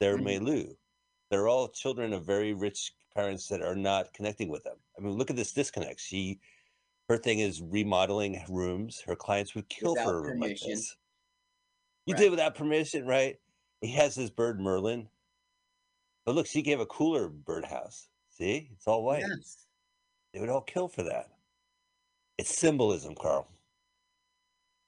their 0.00 0.16
Mhm. 0.16 0.24
milieu. 0.24 0.74
They're 1.30 1.48
all 1.48 1.68
children 1.68 2.12
of 2.12 2.24
very 2.24 2.54
rich 2.54 2.94
parents 3.14 3.48
that 3.48 3.62
are 3.62 3.76
not 3.76 4.12
connecting 4.14 4.48
with 4.48 4.64
them. 4.64 4.82
I 4.96 5.00
mean, 5.00 5.12
look 5.12 5.30
at 5.30 5.36
this 5.36 5.52
disconnect. 5.52 6.00
She, 6.00 6.40
her 7.08 7.18
thing 7.18 7.40
is 7.40 7.60
remodeling 7.60 8.42
rooms. 8.48 9.00
Her 9.00 9.16
clients 9.16 9.54
would 9.54 9.68
kill 9.68 9.92
Without 9.92 10.04
for 10.06 10.18
a 10.18 10.22
room 10.22 10.40
like 10.40 10.58
this. 10.60 10.96
You 12.06 12.14
Right. 12.14 12.20
did 12.20 12.30
without 12.30 12.54
permission, 12.54 13.06
right? 13.06 13.40
He 13.80 13.92
has 13.92 14.14
his 14.14 14.30
bird 14.30 14.60
Merlin. 14.60 15.10
But 16.24 16.34
look, 16.34 16.46
she 16.46 16.62
gave 16.62 16.80
a 16.80 16.86
cooler 16.86 17.28
birdhouse. 17.28 18.08
See, 18.30 18.70
it's 18.72 18.86
all 18.86 19.02
white. 19.04 19.24
Yes. 19.26 19.66
They 20.32 20.40
would 20.40 20.48
all 20.48 20.62
kill 20.62 20.88
for 20.88 21.02
that. 21.02 21.30
It's 22.38 22.56
symbolism, 22.56 23.14
Carl. 23.14 23.52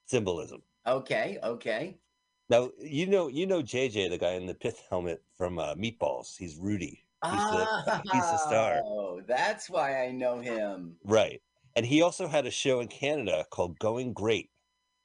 Symbolism. 0.06 0.62
Okay. 0.90 1.38
Okay. 1.42 1.98
Now 2.48 2.70
you 2.80 3.06
know 3.06 3.28
you 3.28 3.46
know 3.46 3.62
JJ, 3.62 4.10
the 4.10 4.18
guy 4.18 4.32
in 4.32 4.46
the 4.46 4.54
pith 4.54 4.82
helmet 4.90 5.22
from 5.36 5.58
uh, 5.58 5.74
Meatballs. 5.74 6.36
He's 6.36 6.56
Rudy. 6.56 7.04
He's 7.24 7.32
the 7.32 8.00
he's 8.12 8.22
the 8.22 8.38
star, 8.38 8.80
Oh, 8.82 9.20
that's 9.26 9.68
why 9.68 10.04
I 10.04 10.10
know 10.10 10.40
him. 10.40 10.96
right? 11.04 11.40
And 11.76 11.84
he 11.86 12.00
also 12.02 12.26
had 12.26 12.46
a 12.46 12.50
show 12.50 12.80
in 12.80 12.88
Canada 12.88 13.44
called 13.50 13.78
Going 13.78 14.12
Great, 14.14 14.50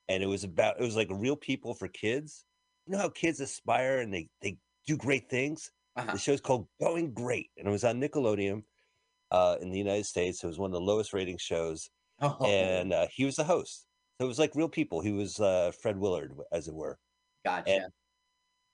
and 0.08 0.24
it 0.24 0.28
was 0.28 0.44
about 0.46 0.80
it 0.80 0.84
was 0.84 0.96
like 0.96 1.10
real 1.12 1.36
people 1.36 1.74
for 1.74 1.88
kids. 1.90 2.46
You 2.88 2.94
know 2.94 3.00
how 3.00 3.10
kids 3.10 3.40
aspire 3.42 4.00
and 4.00 4.14
they 4.14 4.30
they 4.42 4.58
do 4.88 4.96
great 4.98 5.30
things. 5.30 5.72
Uh-huh. 5.98 6.12
The 6.14 6.18
show's 6.18 6.42
called 6.42 6.68
Going 6.80 7.14
Great, 7.14 7.50
and 7.58 7.68
it 7.68 7.72
was 7.72 7.84
on 7.84 8.00
Nickelodeon 8.02 8.64
uh, 9.32 9.58
in 9.62 9.70
the 9.72 9.78
United 9.78 10.06
States. 10.06 10.44
It 10.44 10.48
was 10.48 10.58
one 10.58 10.70
of 10.70 10.74
the 10.74 10.80
lowest 10.82 11.14
rating 11.14 11.38
shows. 11.38 11.90
Oh, 12.22 12.38
and 12.46 12.94
uh, 12.94 13.08
he 13.14 13.26
was 13.26 13.36
the 13.36 13.44
host. 13.44 13.85
So 14.20 14.26
it 14.26 14.28
was 14.28 14.40
like 14.40 14.56
real 14.56 14.70
people. 14.70 15.02
He 15.02 15.12
was 15.12 15.40
uh, 15.40 15.72
Fred 15.82 15.98
Willard, 15.98 16.34
as 16.52 16.68
it 16.68 16.74
were. 16.76 17.00
gotcha. 17.44 17.70
And 17.70 17.94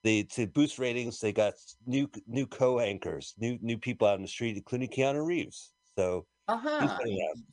they 0.04 0.24
to 0.24 0.46
boost 0.46 0.78
ratings, 0.78 1.20
they 1.20 1.32
got 1.32 1.54
new 1.86 2.08
new 2.26 2.46
co-anchors, 2.46 3.34
new 3.38 3.58
new 3.62 3.78
people 3.78 4.06
out 4.08 4.16
in 4.16 4.22
the 4.22 4.28
street, 4.28 4.56
including 4.56 4.88
Keanu 4.90 5.24
Reeves. 5.24 5.72
So 5.96 6.26
Uh 6.48 6.56
huh. 6.58 6.98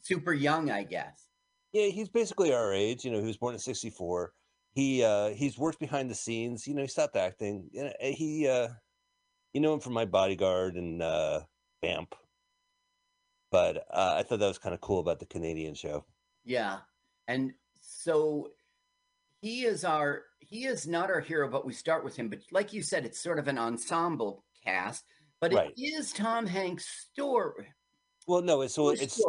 Super 0.02 0.34
young, 0.34 0.70
I 0.72 0.84
guess. 0.84 1.30
yeah, 1.74 1.88
he's 1.88 2.10
basically 2.10 2.54
our 2.54 2.74
age. 2.74 3.06
You 3.06 3.12
know, 3.12 3.20
he 3.20 3.28
was 3.28 3.38
born 3.38 3.54
in 3.54 3.60
'64. 3.60 4.34
He 4.74 5.04
uh, 5.04 5.30
he's 5.30 5.58
worked 5.58 5.80
behind 5.80 6.10
the 6.10 6.16
scenes. 6.16 6.68
You 6.68 6.76
know, 6.76 6.82
he 6.84 6.88
stopped 6.88 7.16
acting. 7.16 7.70
You 7.72 7.86
know, 7.86 7.94
he 8.02 8.48
uh, 8.48 8.70
you 9.54 9.62
know 9.62 9.74
him 9.74 9.80
from 9.80 9.94
My 9.94 10.06
Bodyguard 10.06 10.76
and 10.76 11.02
uh, 11.02 11.42
Vamp. 11.84 12.16
But 13.52 13.78
uh, 13.92 14.16
I 14.18 14.24
thought 14.24 14.40
that 14.40 14.48
was 14.48 14.58
kind 14.60 14.74
of 14.76 14.82
cool 14.82 15.00
about 15.00 15.20
the 15.20 15.26
Canadian 15.26 15.74
show. 15.76 16.06
Yeah. 16.44 16.80
And 17.28 17.54
so 17.90 18.52
he 19.42 19.64
is 19.64 19.84
our 19.84 20.24
he 20.40 20.66
is 20.66 20.88
not 20.88 21.10
our 21.10 21.20
hero, 21.20 21.50
but 21.50 21.66
we 21.66 21.74
start 21.74 22.04
with 22.04 22.16
him. 22.16 22.30
But 22.30 22.40
like 22.52 22.74
you 22.74 22.82
said, 22.82 23.06
it's 23.06 23.22
sort 23.22 23.40
of 23.40 23.48
an 23.48 23.58
ensemble 23.58 24.46
cast, 24.64 25.06
but 25.40 25.54
Right. 25.54 25.74
it 25.76 25.82
is 25.82 26.12
Tom 26.12 26.46
Hanks' 26.46 26.88
story. 27.12 27.68
Well, 28.28 28.42
no, 28.42 28.62
it's 28.62 28.78
well, 28.78 28.90
it's 28.90 29.20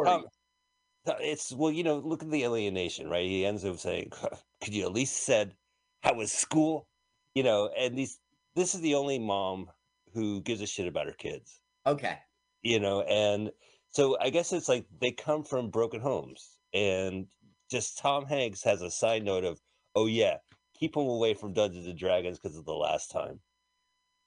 it's 1.19 1.51
well, 1.53 1.71
you 1.71 1.83
know, 1.83 1.97
look 1.97 2.21
at 2.21 2.29
the 2.29 2.43
alienation, 2.43 3.09
right? 3.09 3.25
He 3.25 3.45
ends 3.45 3.65
up 3.65 3.77
saying, 3.79 4.11
"Could 4.63 4.73
you 4.73 4.85
at 4.85 4.93
least 4.93 5.17
said 5.23 5.55
how 6.03 6.13
was 6.13 6.31
school?" 6.31 6.87
You 7.33 7.43
know, 7.43 7.69
and 7.77 7.97
these 7.97 8.19
this 8.55 8.75
is 8.75 8.81
the 8.81 8.95
only 8.95 9.17
mom 9.17 9.71
who 10.13 10.41
gives 10.41 10.61
a 10.61 10.67
shit 10.67 10.87
about 10.87 11.07
her 11.07 11.13
kids, 11.13 11.61
Okay. 11.85 12.19
you 12.61 12.79
know, 12.79 13.01
and 13.03 13.51
so 13.89 14.17
I 14.19 14.29
guess 14.29 14.51
it's 14.53 14.69
like 14.69 14.85
they 14.99 15.11
come 15.11 15.43
from 15.43 15.69
broken 15.71 16.01
homes, 16.01 16.59
and 16.73 17.27
just 17.71 17.97
Tom 17.97 18.25
Hanks 18.25 18.61
has 18.63 18.81
a 18.81 18.91
side 18.91 19.23
note 19.23 19.45
of, 19.45 19.59
"Oh 19.95 20.05
yeah, 20.05 20.37
keep 20.77 20.95
him 20.95 21.03
away 21.07 21.33
from 21.33 21.53
Dungeons 21.53 21.87
and 21.87 21.97
Dragons 21.97 22.37
because 22.39 22.57
of 22.57 22.65
the 22.65 22.73
last 22.73 23.09
time." 23.09 23.39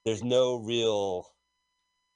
There's 0.04 0.22
no 0.24 0.56
real, 0.56 1.26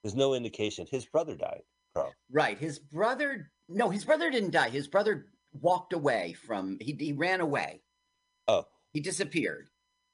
there's 0.03 0.15
no 0.15 0.35
indication. 0.35 0.87
His 0.91 1.07
brother 1.07 1.37
died, 1.37 1.63
Carl. 1.95 2.13
Right. 2.31 2.59
His 2.59 2.79
brother 2.79 3.51
no, 3.69 3.91
his 3.91 4.05
brother 4.05 4.31
didn't 4.31 4.51
die. 4.53 4.71
His 4.71 4.89
brother 4.89 5.27
walked 5.53 5.93
away 5.93 6.33
from 6.47 6.79
he 6.81 6.97
he 6.99 7.13
ran 7.13 7.41
away. 7.41 7.83
Oh, 8.49 8.65
He 8.95 9.01
disappeared. 9.01 9.69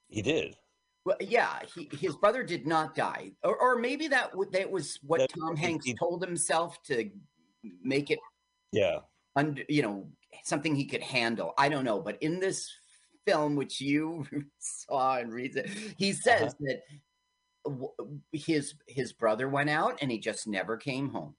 he 0.08 0.20
did. 0.22 0.56
Well, 1.04 1.16
yeah, 1.20 1.60
he, 1.74 1.88
his 2.00 2.16
brother 2.16 2.42
did 2.42 2.66
not 2.66 2.94
die, 2.94 3.32
or, 3.42 3.56
or 3.58 3.76
maybe 3.76 4.08
that 4.08 4.32
that 4.52 4.70
was 4.70 4.98
what 5.02 5.20
No, 5.20 5.26
Tom 5.26 5.56
he- 5.56 5.62
Hanks 5.66 5.84
he- 5.84 5.94
told 5.94 6.22
himself 6.24 6.82
to 6.84 7.10
make 7.82 8.10
it 8.10 8.18
Yeah. 8.72 9.00
under, 9.36 9.62
you 9.68 9.82
know, 9.82 10.08
something 10.42 10.74
he 10.74 10.84
could 10.86 11.02
handle. 11.02 11.54
I 11.58 11.68
don't 11.68 11.84
know, 11.84 12.00
but 12.00 12.20
in 12.22 12.40
this 12.40 12.70
film, 13.26 13.56
which 13.56 13.80
you 13.80 14.26
saw 14.58 15.16
and 15.18 15.32
read, 15.32 15.56
it, 15.56 15.70
he 15.96 16.12
says 16.12 16.54
Uh-huh. 16.54 16.66
that 16.66 16.80
his 18.32 18.74
his 18.86 19.12
brother 19.12 19.48
went 19.48 19.70
out 19.70 19.98
and 20.02 20.10
he 20.10 20.18
just 20.18 20.46
never 20.46 20.76
came 20.76 21.08
home. 21.08 21.34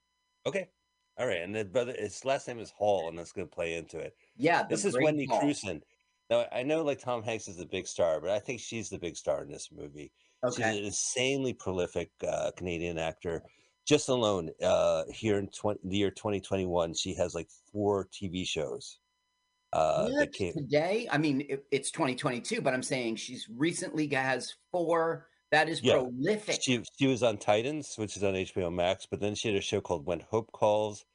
Okay. 0.46 0.70
All 1.18 1.28
right. 1.28 1.42
And 1.42 1.56
the 1.56 1.64
brother, 1.66 1.94
his 1.98 2.26
last 2.26 2.48
name 2.48 2.60
is 2.60 2.72
Hall, 2.72 3.10
and 3.10 3.18
that's 3.18 3.32
going 3.32 3.48
to 3.48 3.54
play 3.54 3.76
into 3.76 4.00
it. 4.00 4.16
Yeah, 4.36 4.64
This 4.64 4.84
is 4.86 4.98
Wendy 5.00 5.28
Paul. 5.28 5.42
Crewson. 5.42 5.82
Now, 6.30 6.46
I 6.52 6.64
know 6.64 6.84
like 6.84 7.00
Tom 7.00 7.22
Hanks 7.24 7.48
is 7.48 7.58
the 7.58 7.66
big 7.68 7.88
star, 7.88 8.20
but 8.20 8.32
I 8.32 8.40
think 8.40 8.60
she's 8.60 8.90
the 8.90 8.98
big 8.98 9.16
star 9.16 9.44
in 9.44 9.50
this 9.52 9.70
movie. 9.72 10.12
She's 10.50 10.60
Okay, 10.60 10.78
an 10.80 10.84
insanely 10.86 11.54
prolific 11.54 12.10
uh, 12.28 12.52
Canadian 12.58 12.98
actor. 12.98 13.44
Just 13.86 14.10
alone 14.10 14.50
uh, 14.64 15.04
here 15.14 15.38
in 15.38 15.48
20, 15.50 15.80
the 15.84 15.98
year 15.98 16.10
2021, 16.12 16.94
she 16.96 17.14
has 17.16 17.36
like 17.36 17.48
four 17.72 18.08
TV 18.12 18.46
shows. 18.48 18.98
Uh, 19.74 20.08
What? 20.08 20.20
that 20.20 20.34
came, 20.34 20.54
today. 20.54 21.08
I 21.12 21.18
mean, 21.20 21.42
it, 21.48 21.66
it's 21.72 21.92
2022, 21.92 22.62
but 22.62 22.74
I'm 22.74 22.82
saying 22.82 23.18
she's 23.18 23.48
recently 23.56 24.08
has 24.08 24.56
four. 24.72 25.28
That 25.52 25.70
is 25.70 25.84
Yeah, 25.84 25.94
prolific. 26.00 26.60
she 26.62 26.84
she 26.98 27.06
was 27.08 27.22
on 27.22 27.38
Titans, 27.38 27.94
which 27.98 28.18
is 28.18 28.24
on 28.24 28.34
HBO 28.34 28.74
Max, 28.74 29.06
but 29.10 29.20
then 29.20 29.36
she 29.36 29.50
had 29.50 29.58
a 29.58 29.62
show 29.62 29.80
called 29.82 30.06
When 30.06 30.22
Hope 30.22 30.52
Calls, 30.52 31.06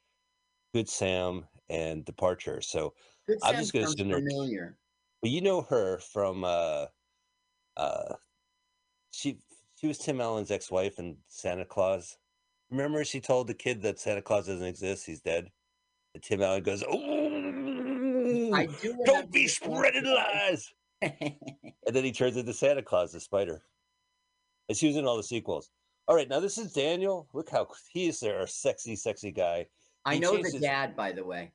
Good 0.73 0.87
Sam, 0.87 1.45
and 1.69 2.05
Departure. 2.05 2.61
So, 2.61 2.93
Good 3.27 3.39
I'm 3.43 3.55
Sam 3.55 3.61
just 3.61 3.73
gonna 3.73 3.85
sounds 3.87 3.95
assume 3.95 4.07
they're- 4.09 4.19
familiar. 4.19 4.77
but 5.21 5.31
you 5.31 5.41
know 5.41 5.61
her 5.63 5.99
from 5.99 6.45
uh, 6.45 6.85
uh, 7.75 8.13
she 9.11 9.39
she 9.75 9.87
was 9.87 9.97
Tim 9.97 10.21
Allen's 10.21 10.51
ex-wife 10.51 10.97
in 10.99 11.17
Santa 11.27 11.65
Clause. 11.65 12.17
Remember, 12.71 13.03
she 13.03 13.19
told 13.19 13.47
the 13.47 13.53
kid 13.53 13.81
that 13.81 13.99
Santa 13.99 14.21
Claus 14.21 14.47
doesn't 14.47 14.65
exist; 14.65 15.05
he's 15.05 15.21
dead. 15.21 15.51
And 16.13 16.23
Tim 16.23 16.41
Allen 16.41 16.63
goes, 16.63 16.83
"Oh, 16.89 18.53
I 18.53 18.67
do 18.81 18.97
don't 19.05 19.31
be 19.31 19.47
spreading 19.47 20.05
lies." 20.05 20.73
And 21.87 21.95
then 21.95 22.03
he 22.03 22.11
turns 22.11 22.37
into 22.37 22.53
Santa 22.53 22.83
Claus, 22.83 23.11
the 23.11 23.19
spider. 23.19 23.63
And 24.69 24.77
she 24.77 24.85
was 24.85 24.95
in 24.95 25.05
all 25.05 25.17
the 25.17 25.23
sequels. 25.23 25.71
All 26.07 26.15
right, 26.15 26.29
now 26.29 26.39
this 26.39 26.59
is 26.59 26.73
Daniel. 26.73 27.27
Look 27.33 27.49
how 27.49 27.67
he 27.91 28.07
is 28.07 28.19
there, 28.19 28.39
a 28.39 28.47
sexy, 28.47 28.95
sexy 28.95 29.31
guy. 29.31 29.65
I 30.05 30.19
know 30.19 30.37
the 30.37 30.43
his- 30.43 30.61
dad, 30.61 30.95
by 30.95 31.11
the 31.11 31.25
way. 31.25 31.51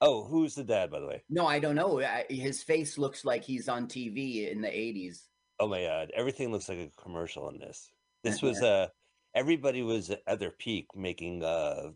Oh, 0.00 0.24
who's 0.24 0.54
the 0.54 0.62
dad, 0.62 0.90
by 0.90 1.00
the 1.00 1.06
way? 1.06 1.24
No, 1.28 1.46
I 1.46 1.58
don't 1.58 1.74
know. 1.74 2.00
I, 2.00 2.24
his 2.28 2.62
face 2.62 2.98
looks 2.98 3.24
like 3.24 3.42
he's 3.42 3.68
on 3.68 3.88
TV 3.88 4.50
in 4.50 4.60
the 4.60 4.68
80s. 4.68 5.28
Oh 5.58 5.68
my 5.68 5.82
god, 5.82 6.12
everything 6.14 6.52
looks 6.52 6.68
like 6.68 6.78
a 6.78 6.90
commercial 6.96 7.48
in 7.48 7.58
this. 7.58 7.90
This 8.22 8.42
was 8.42 8.62
uh 8.62 8.88
everybody 9.34 9.82
was 9.82 10.10
at 10.26 10.38
their 10.38 10.50
peak 10.50 10.86
making 10.94 11.42
uh 11.44 11.90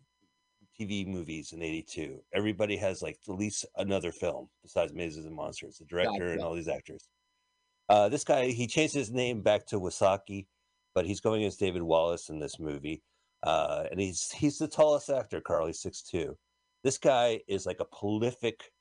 TV 0.79 1.05
movies 1.05 1.51
in 1.51 1.61
82. 1.61 2.21
Everybody 2.33 2.77
has 2.77 3.01
like 3.01 3.17
at 3.27 3.35
least 3.35 3.65
another 3.75 4.13
film 4.13 4.49
besides 4.63 4.93
Mazes 4.93 5.25
and 5.25 5.35
Monsters, 5.35 5.77
the 5.77 5.85
director 5.85 6.31
and 6.31 6.41
all 6.41 6.53
these 6.53 6.67
actors. 6.67 7.09
Uh 7.89 8.09
this 8.09 8.23
guy 8.23 8.47
he 8.47 8.67
changed 8.67 8.93
his 8.93 9.11
name 9.11 9.41
back 9.41 9.65
to 9.67 9.79
Wasaki, 9.79 10.47
but 10.95 11.05
he's 11.05 11.19
going 11.19 11.43
as 11.43 11.57
David 11.57 11.81
Wallace 11.81 12.29
in 12.29 12.39
this 12.39 12.59
movie. 12.59 13.01
Uh 13.43 13.85
and 13.91 13.99
he's 13.99 14.31
he's 14.31 14.57
the 14.57 14.67
tallest 14.67 15.09
actor, 15.09 15.41
Carl, 15.41 15.67
he's 15.67 15.81
6'2. 15.83 16.35
This 16.83 16.97
guy 16.97 17.41
is 17.47 17.65
like 17.65 17.79
a 17.81 17.85
prolific 17.85 18.71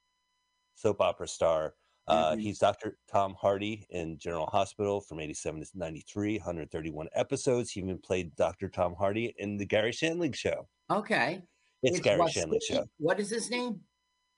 soap 0.76 1.00
opera 1.00 1.26
star. 1.26 1.74
Uh, 2.08 2.32
Mhm. 2.34 2.40
He's 2.40 2.58
Dr. 2.58 2.98
Tom 3.10 3.34
Hardy 3.34 3.86
in 3.90 4.18
General 4.18 4.46
Hospital 4.46 5.00
from 5.00 5.20
87 5.20 5.60
to 5.62 5.68
93, 5.74 6.38
131 6.38 7.08
episodes. 7.12 7.70
He 7.70 7.80
even 7.80 7.98
played 7.98 8.34
Dr. 8.36 8.68
Tom 8.68 8.94
Hardy 8.94 9.34
in 9.38 9.56
the 9.58 9.66
Garry 9.66 9.92
Shandling 9.92 10.34
show. 10.34 10.68
Okay. 10.90 11.42
It's, 11.82 12.00
Garry 12.00 12.20
Shandling 12.22 12.62
show. 12.62 12.86
What 12.98 13.20
is 13.20 13.30
his 13.30 13.50
name? 13.50 13.80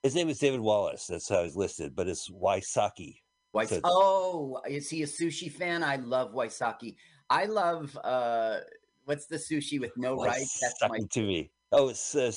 His 0.02 0.14
name 0.14 0.28
is 0.28 0.38
David 0.38 0.60
Wallace. 0.60 1.06
That's 1.06 1.28
how 1.28 1.44
he's 1.44 1.56
listed, 1.56 1.94
but 1.94 2.08
it's 2.08 2.28
Waisaki. 2.30 3.20
Wais- 3.52 3.68
So- 3.70 3.80
oh, 3.84 4.60
is 4.68 4.88
he 4.90 5.02
a 5.02 5.06
sushi 5.06 5.50
fan? 5.50 5.82
I 5.84 5.96
love 5.96 6.32
Waisaki. 6.32 6.96
I 7.28 7.44
love 7.46 7.96
uh 8.02 8.60
what's 9.04 9.26
the 9.26 9.36
sushi 9.36 9.80
with 9.80 9.96
no 9.96 10.16
rice? 10.16 10.58
That's 10.60 10.80
my 10.88 10.98
to 11.10 11.22
me. 11.22 11.50
Oh, 11.72 11.88
it's 11.90 12.14
uh, 12.16 12.30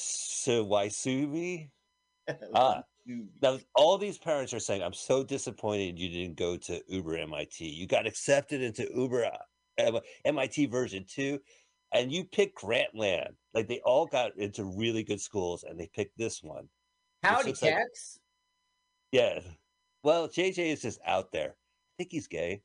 Waisumi. 0.63 1.69
Ah, 2.55 2.83
Now, 3.41 3.59
all 3.75 3.97
these 3.97 4.17
parents 4.17 4.53
are 4.53 4.59
saying, 4.59 4.81
I'm 4.81 4.93
so 4.93 5.23
disappointed 5.23 5.99
you 5.99 6.09
didn't 6.09 6.37
go 6.37 6.55
to 6.57 6.81
Uber 6.87 7.17
MIT. 7.17 7.65
You 7.65 7.85
got 7.87 8.07
accepted 8.07 8.61
into 8.61 8.87
Uber 8.95 9.29
uh, 9.79 9.99
MIT 10.25 10.67
version 10.67 11.05
two, 11.09 11.39
and 11.93 12.11
you 12.11 12.23
picked 12.23 12.61
Grantland. 12.61 13.33
Like 13.53 13.67
they 13.67 13.81
all 13.83 14.05
got 14.05 14.37
into 14.37 14.63
really 14.63 15.03
good 15.03 15.19
schools, 15.21 15.63
and 15.63 15.79
they 15.79 15.89
picked 15.93 16.17
this 16.17 16.41
one. 16.41 16.69
Howdy, 17.23 17.49
looks 17.49 17.61
like- 17.61 17.73
Tex. 17.75 18.19
Yeah. 19.11 19.39
Well, 20.03 20.27
JJ 20.27 20.71
is 20.71 20.81
just 20.81 20.99
out 21.05 21.31
there. 21.31 21.49
I 21.51 21.93
think 21.97 22.11
he's 22.11 22.27
gay, 22.27 22.61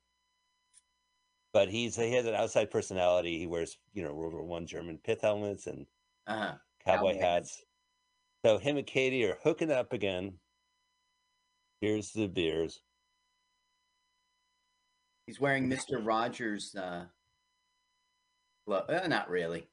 but 1.53 1.69
he's 1.69 1.97
he 1.97 2.13
has 2.13 2.27
an 2.27 2.35
outside 2.35 2.71
personality. 2.71 3.39
He 3.39 3.47
wears 3.47 3.77
you 3.93 4.03
know 4.03 4.15
World 4.15 4.33
War 4.33 4.45
One 4.45 4.67
German 4.67 4.99
pith 5.05 5.21
helmets 5.21 5.67
and 5.67 5.87
Uh-huh. 6.27 6.55
cowboy 6.85 7.13
Cowboy 7.13 7.21
hats. 7.21 7.65
So 8.45 8.59
him 8.59 8.77
and 8.77 8.87
Katie 8.87 9.25
are 9.25 9.39
hooking 9.43 9.71
up 9.71 9.93
again. 9.93 10.35
Here's 11.81 12.11
the 12.13 12.29
beers. 12.29 12.81
He's 15.27 15.41
wearing 15.41 15.69
Mr. 15.69 16.05
Rogers 16.05 16.75
uh 16.75 17.05
glo- 18.67 18.85
uh, 18.89 19.07
not 19.09 19.29
really. 19.29 19.67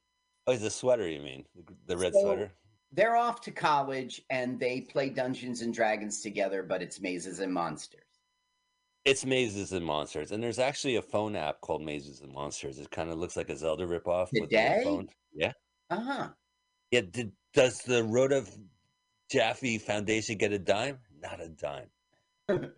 Oh, 0.46 0.52
he's 0.52 0.62
a 0.62 0.70
sweater, 0.70 1.08
you 1.08 1.20
mean? 1.20 1.44
The, 1.54 1.74
the 1.86 1.96
red 1.96 2.12
So- 2.14 2.22
sweater? 2.22 2.52
They're 2.92 3.16
off 3.16 3.40
to 3.42 3.50
college 3.50 4.22
and 4.30 4.60
they 4.60 4.80
play 4.80 5.10
Dungeons 5.10 5.60
and 5.60 5.74
Dragons 5.74 6.22
together, 6.22 6.62
but 6.62 6.82
it's 6.82 7.00
mazes 7.00 7.40
and 7.40 7.52
monsters. 7.52 8.00
It's 9.04 9.24
Mazes 9.24 9.72
and 9.72 9.84
Monsters. 9.86 10.32
And 10.32 10.42
there's 10.42 10.58
actually 10.58 10.96
a 10.96 11.02
phone 11.02 11.36
app 11.36 11.60
called 11.60 11.80
Mazes 11.82 12.22
and 12.22 12.32
Monsters. 12.32 12.78
It 12.80 12.90
kind 12.90 13.10
of 13.10 13.18
looks 13.18 13.36
like 13.36 13.50
a 13.50 13.56
Zelda 13.56 13.86
ripoff 13.86 14.28
with 14.32 14.44
a 14.44 14.46
Today? 14.46 14.80
phone. 14.82 15.08
Yeah. 15.32 15.52
Uh-huh. 15.90 16.28
Yeah. 16.90 17.02
Did, 17.10 17.32
does 17.56 17.78
the 17.78 18.04
Rona 18.04 18.44
Jaffe 19.30 19.78
Foundation 19.78 20.36
get 20.36 20.52
a 20.52 20.58
dime? 20.58 20.98
Not 21.20 21.40
a 21.40 21.48
dime. 21.48 21.88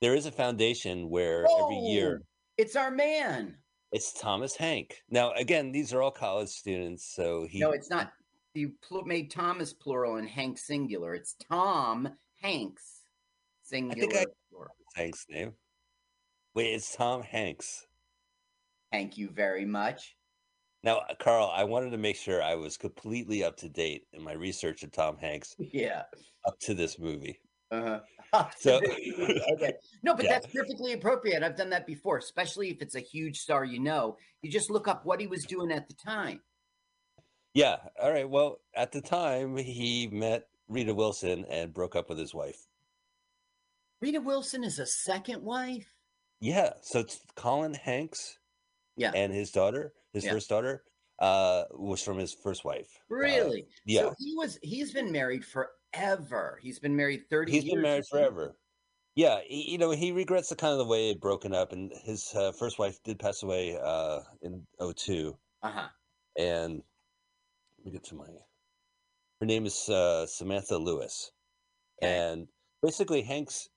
there 0.00 0.14
is 0.14 0.26
a 0.26 0.32
foundation 0.32 1.08
where 1.08 1.44
every 1.44 1.78
oh, 1.80 1.92
year 1.92 2.20
Oh, 2.22 2.26
It's 2.58 2.76
our 2.76 2.90
man. 2.90 3.56
it's 3.92 4.12
Thomas 4.12 4.56
Hank. 4.56 4.96
Now, 5.08 5.32
again, 5.32 5.70
these 5.70 5.94
are 5.94 6.02
all 6.02 6.10
college 6.10 6.48
students. 6.48 7.14
So 7.14 7.46
he 7.48 7.60
No, 7.60 7.70
it's 7.70 7.88
not. 7.88 8.12
You 8.52 8.72
pl- 8.86 9.04
made 9.04 9.30
Thomas 9.30 9.72
plural 9.72 10.16
and 10.16 10.28
Hank 10.28 10.58
singular. 10.58 11.14
It's 11.14 11.36
Tom 11.48 12.08
Hanks 12.42 13.02
singular. 13.62 14.12
I- 14.12 14.26
plural. 14.50 14.74
Hank's 14.96 15.24
name. 15.30 15.52
Wait, 16.54 16.74
it's 16.74 16.94
Tom 16.94 17.22
Hanks. 17.22 17.86
Thank 18.92 19.18
you 19.18 19.28
very 19.28 19.64
much. 19.64 20.16
Now, 20.84 20.98
uh, 20.98 21.14
Carl, 21.18 21.50
I 21.52 21.64
wanted 21.64 21.90
to 21.92 21.98
make 21.98 22.14
sure 22.16 22.42
I 22.42 22.54
was 22.54 22.76
completely 22.76 23.42
up 23.42 23.56
to 23.56 23.68
date 23.70 24.06
in 24.12 24.22
my 24.22 24.34
research 24.34 24.82
of 24.82 24.92
Tom 24.92 25.16
Hanks 25.16 25.56
Yeah. 25.58 26.02
up 26.46 26.58
to 26.60 26.74
this 26.74 26.98
movie. 26.98 27.40
Uh-huh. 27.70 28.00
So, 28.58 28.78
okay. 28.78 29.72
No, 30.02 30.12
but 30.14 30.24
Yeah. 30.24 30.32
that's 30.32 30.46
perfectly 30.52 30.92
appropriate. 30.92 31.42
I've 31.44 31.56
done 31.56 31.70
that 31.70 31.86
before, 31.86 32.18
especially 32.18 32.68
if 32.68 32.82
it's 32.82 32.96
a 32.96 33.00
huge 33.00 33.38
star 33.38 33.64
you 33.64 33.78
know. 33.78 34.16
You 34.42 34.50
just 34.50 34.70
look 34.70 34.88
up 34.88 35.06
what 35.06 35.20
he 35.20 35.26
was 35.28 35.44
doing 35.44 35.70
at 35.70 35.86
the 35.88 35.94
time. 35.94 36.40
yeah, 37.54 37.76
all 38.02 38.10
right. 38.10 38.28
Well, 38.28 38.58
at 38.74 38.90
the 38.90 39.00
time, 39.00 39.56
he 39.56 40.08
met 40.08 40.48
Rita 40.68 40.92
Wilson 40.92 41.44
and 41.48 41.72
broke 41.72 41.94
up 41.94 42.08
with 42.08 42.18
his 42.18 42.34
wife. 42.34 42.66
Rita 44.00 44.20
Wilson 44.20 44.64
is 44.64 44.80
a 44.80 44.86
second 44.86 45.42
wife. 45.44 45.86
Yeah, 46.40 46.72
so 46.82 46.98
it's 46.98 47.20
Colin 47.36 47.74
Hanks 47.74 48.36
Yeah. 48.96 49.12
and 49.14 49.32
his 49.32 49.52
daughter, 49.52 49.92
his 50.14 50.24
Yeah. 50.24 50.32
first 50.32 50.48
daughter, 50.48 50.84
uh, 51.20 51.66
was 51.72 52.02
from 52.02 52.18
his 52.18 52.34
first 52.34 52.64
wife. 52.64 52.98
Uh, 53.10 53.14
Really? 53.16 53.68
yeah. 53.84 54.02
So 54.02 54.14
he 54.18 54.34
was 54.36 54.58
he's 54.62 54.92
been 54.92 55.12
married 55.12 55.44
forever. 55.44 56.58
He's 56.62 56.78
been 56.80 56.96
married 56.96 57.28
30 57.30 57.52
He's 57.52 57.64
been 57.64 57.82
married 57.82 58.06
forever. 58.10 58.58
Yeah, 59.16 59.42
he, 59.46 59.72
you 59.72 59.78
know, 59.78 59.92
he 59.92 60.12
regrets 60.12 60.48
the 60.48 60.56
kind 60.56 60.72
of 60.72 60.78
the 60.78 60.86
way 60.86 61.10
it 61.10 61.20
broken 61.20 61.54
up, 61.54 61.72
and 61.72 61.92
his 62.04 62.34
uh, 62.34 62.52
first 62.52 62.78
wife 62.78 63.02
did 63.04 63.18
pass 63.20 63.42
away 63.42 63.78
uh, 63.78 64.22
in 64.42 64.66
02. 64.80 65.38
Uh-huh. 65.62 65.88
and 66.38 66.82
let 67.78 67.86
me 67.86 67.92
get 67.92 68.04
to 68.04 68.14
my 68.16 68.28
her 69.40 69.46
name 69.46 69.66
is 69.66 69.88
uh, 69.88 70.26
samantha 70.26 70.76
lewes 70.78 71.32
Okay. 72.02 72.24
and 72.32 72.48
basically 72.82 73.22
hank's 73.22 73.68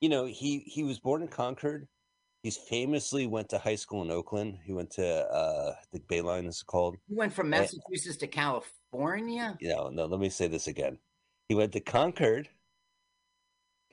you 0.00 0.08
know 0.08 0.24
he 0.26 0.60
he 0.60 0.82
was 0.84 1.00
born 1.00 1.22
in 1.22 1.28
concord 1.28 1.88
he's 2.46 2.56
famously 2.56 3.26
went 3.26 3.48
to 3.48 3.58
high 3.58 3.74
school 3.74 4.02
in 4.02 4.10
oakland 4.12 4.56
he 4.64 4.72
went 4.72 4.88
to 4.88 5.04
uh 5.04 5.74
the 5.92 5.98
bay 6.08 6.20
line 6.20 6.46
is 6.46 6.62
called 6.62 6.96
He 7.08 7.14
went 7.16 7.32
from 7.32 7.52
Eh. 7.52 7.58
Massachusetts 7.58 8.18
to 8.18 8.28
California. 8.28 9.56
you 9.60 9.68
know 9.68 9.88
no 9.88 10.06
let 10.06 10.20
me 10.20 10.28
say 10.30 10.46
this 10.46 10.68
again 10.68 10.96
he 11.48 11.56
went 11.56 11.72
to 11.72 11.80
concord 11.80 12.48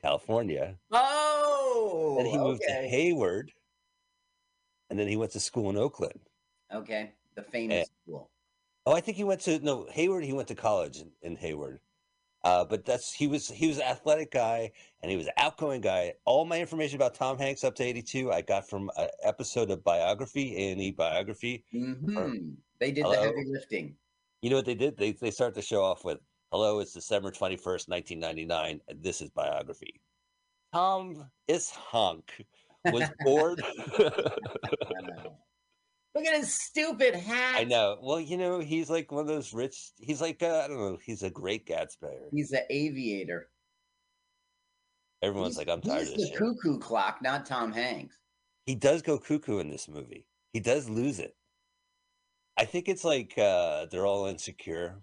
california 0.00 0.76
Oh, 0.92 2.14
then 2.16 2.26
he 2.26 2.38
moved 2.38 2.62
to 2.62 2.72
hayward 2.72 3.50
and 4.88 4.96
then 4.98 5.08
he 5.08 5.16
went 5.16 5.32
to 5.32 5.40
school 5.40 5.70
in 5.70 5.76
Oakland. 5.76 6.20
Okay, 6.72 7.12
the 7.34 7.42
famous 7.42 7.88
school. 8.06 8.30
Oh, 8.86 8.92
I 8.92 9.00
think 9.00 9.16
he 9.16 9.24
went 9.24 9.40
to 9.42 9.58
no 9.60 9.86
Hayward. 9.90 10.24
He 10.24 10.32
went 10.34 10.46
to 10.48 10.54
college 10.54 10.98
in, 10.98 11.10
in 11.22 11.36
Hayward. 11.36 11.80
Uh, 12.44 12.62
but 12.62 12.84
that's 12.84 13.12
he 13.12 13.26
was 13.26 13.48
he 13.48 13.66
was 13.66 13.78
an 13.78 13.84
athletic 13.84 14.30
guy 14.30 14.70
and 15.02 15.10
he 15.10 15.16
was 15.16 15.26
an 15.26 15.32
outgoing 15.38 15.80
guy. 15.80 16.12
All 16.26 16.44
my 16.44 16.60
information 16.60 16.96
about 16.96 17.14
Tom 17.14 17.38
Hanks 17.38 17.64
up 17.64 17.74
to 17.76 17.82
eighty 17.82 18.02
two 18.02 18.30
I 18.30 18.42
got 18.42 18.68
from 18.68 18.90
an 18.98 19.08
episode 19.22 19.70
of 19.70 19.82
Biography 19.82 20.54
A 20.56 20.72
and 20.72 20.80
E 20.80 20.90
Biography. 20.90 21.64
hmm 21.72 22.50
They 22.78 22.92
did 22.92 23.06
the 23.06 23.16
heavy 23.16 23.46
lifting. 23.46 23.96
You 24.42 24.50
know 24.50 24.56
what 24.56 24.66
they 24.66 24.74
did? 24.74 24.98
They 24.98 25.12
they 25.12 25.30
start 25.30 25.54
the 25.54 25.62
show 25.62 25.82
off 25.82 26.04
with 26.04 26.18
"Hello, 26.52 26.80
it's 26.80 26.92
December 26.92 27.30
twenty 27.30 27.56
first, 27.56 27.88
nineteen 27.88 28.20
ninety 28.20 28.44
nine, 28.44 28.82
this 28.94 29.22
is 29.22 29.30
Biography." 29.30 30.02
Tom 30.74 31.30
is 31.48 31.70
Honk 31.70 32.44
was 32.84 33.10
bored. 33.24 33.62
Look 36.14 36.26
at 36.26 36.36
his 36.36 36.52
stupid 36.54 37.14
hat. 37.16 37.56
I 37.56 37.64
know. 37.64 37.98
Well, 38.00 38.20
you 38.20 38.36
know, 38.36 38.60
he's 38.60 38.88
like 38.88 39.10
one 39.10 39.22
of 39.22 39.26
those 39.26 39.52
rich. 39.52 39.90
He's 39.98 40.20
like 40.20 40.42
uh, 40.42 40.62
I 40.64 40.68
don't 40.68 40.78
know. 40.78 40.98
He's 41.04 41.22
a 41.24 41.30
great 41.30 41.66
Gatsby. 41.66 42.12
He's 42.32 42.52
an 42.52 42.62
aviator. 42.70 43.48
Everyone's 45.22 45.56
He's- 45.56 45.66
like, 45.66 45.74
I'm 45.74 45.80
tired 45.82 46.06
of 46.08 46.14
this 46.14 46.30
the 46.30 46.36
cuckoo 46.36 46.78
clock, 46.78 47.18
not 47.22 47.46
Tom 47.46 47.72
Hanks. 47.72 48.16
He 48.66 48.74
does 48.74 49.02
go 49.02 49.18
cuckoo 49.18 49.58
in 49.58 49.70
this 49.70 49.88
movie. 49.88 50.26
He 50.52 50.60
does 50.60 50.88
lose 50.88 51.18
it. 51.18 51.34
I 52.56 52.64
think 52.64 52.88
it's 52.88 53.04
like 53.04 53.36
uh 53.36 53.86
they're 53.90 54.06
all 54.06 54.26
insecure. 54.26 55.02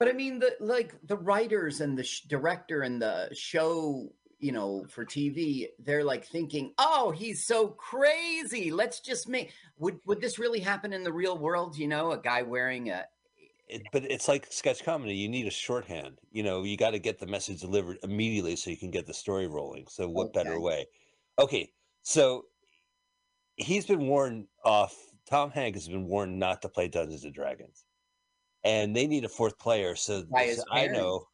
But 0.00 0.08
I 0.08 0.12
mean, 0.12 0.38
the 0.38 0.56
like 0.60 0.94
the 1.06 1.16
writers 1.18 1.80
and 1.82 1.96
the 1.98 2.04
sh- 2.04 2.22
director 2.22 2.80
and 2.80 3.00
the 3.02 3.28
show, 3.34 4.08
you 4.38 4.52
know, 4.52 4.84
for 4.88 5.04
TV, 5.04 5.68
they're 5.78 6.04
like 6.04 6.24
thinking, 6.26 6.72
"Oh, 6.78 7.10
he's 7.10 7.44
so 7.44 7.68
crazy. 7.68 8.70
Let's 8.70 9.00
just 9.00 9.28
make." 9.28 9.52
Would 9.78 9.98
would 10.04 10.20
this 10.20 10.38
really 10.38 10.60
happen 10.60 10.92
in 10.92 11.02
the 11.04 11.12
real 11.12 11.38
world? 11.38 11.76
You 11.76 11.88
know, 11.88 12.12
a 12.12 12.18
guy 12.18 12.42
wearing 12.42 12.90
a 12.90 13.06
It, 13.68 13.82
but 13.92 14.04
it's 14.04 14.28
like 14.28 14.46
sketch 14.50 14.84
comedy. 14.84 15.14
You 15.14 15.28
need 15.28 15.46
a 15.46 15.50
shorthand. 15.50 16.18
You 16.32 16.42
know, 16.42 16.62
you 16.64 16.76
got 16.76 16.90
to 16.90 16.98
get 16.98 17.18
the 17.18 17.26
message 17.26 17.60
delivered 17.60 17.98
immediately 18.02 18.56
so 18.56 18.70
you 18.70 18.76
can 18.76 18.90
get 18.90 19.06
the 19.06 19.14
story 19.14 19.46
rolling. 19.46 19.86
So 19.88 20.08
what 20.08 20.32
better 20.32 20.60
way? 20.60 20.86
Okay, 21.38 21.72
so 22.02 22.44
he's 23.56 23.86
been 23.86 24.06
warned 24.06 24.46
off. 24.64 24.94
Tom 25.28 25.50
Hanks 25.50 25.78
has 25.80 25.88
been 25.88 26.06
warned 26.06 26.38
not 26.38 26.60
to 26.62 26.68
play 26.68 26.88
Dungeons 26.88 27.24
and 27.24 27.34
Dragons, 27.34 27.86
and 28.64 28.94
they 28.94 29.06
need 29.06 29.24
a 29.24 29.28
fourth 29.28 29.58
player. 29.58 29.96
So 29.96 30.24
his 30.36 30.64
I 30.70 30.86
know 30.88 31.28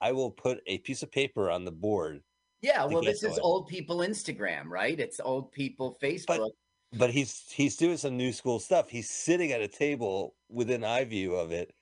I 0.00 0.12
will 0.12 0.30
put 0.30 0.60
a 0.66 0.78
piece 0.78 1.02
of 1.02 1.12
paper 1.12 1.50
on 1.50 1.64
the 1.64 1.72
board 1.72 2.22
yeah. 2.66 2.84
Well, 2.84 3.02
this 3.02 3.22
is 3.22 3.36
it. 3.36 3.40
old 3.42 3.68
people 3.68 3.98
Instagram, 3.98 4.64
right? 4.66 4.98
It's 4.98 5.20
old 5.20 5.52
people 5.52 5.96
Facebook. 6.02 6.50
but 6.92 7.10
he's 7.10 7.44
he's 7.48 7.76
doing 7.76 7.96
some 7.96 8.16
new 8.16 8.32
school 8.32 8.58
stuff. 8.58 8.88
He's 8.88 9.08
sitting 9.08 9.52
at 9.52 9.60
a 9.60 9.68
table 9.68 10.34
within 10.48 10.82
eye 10.82 11.04
view 11.04 11.36
of 11.36 11.52
it, 11.52 11.72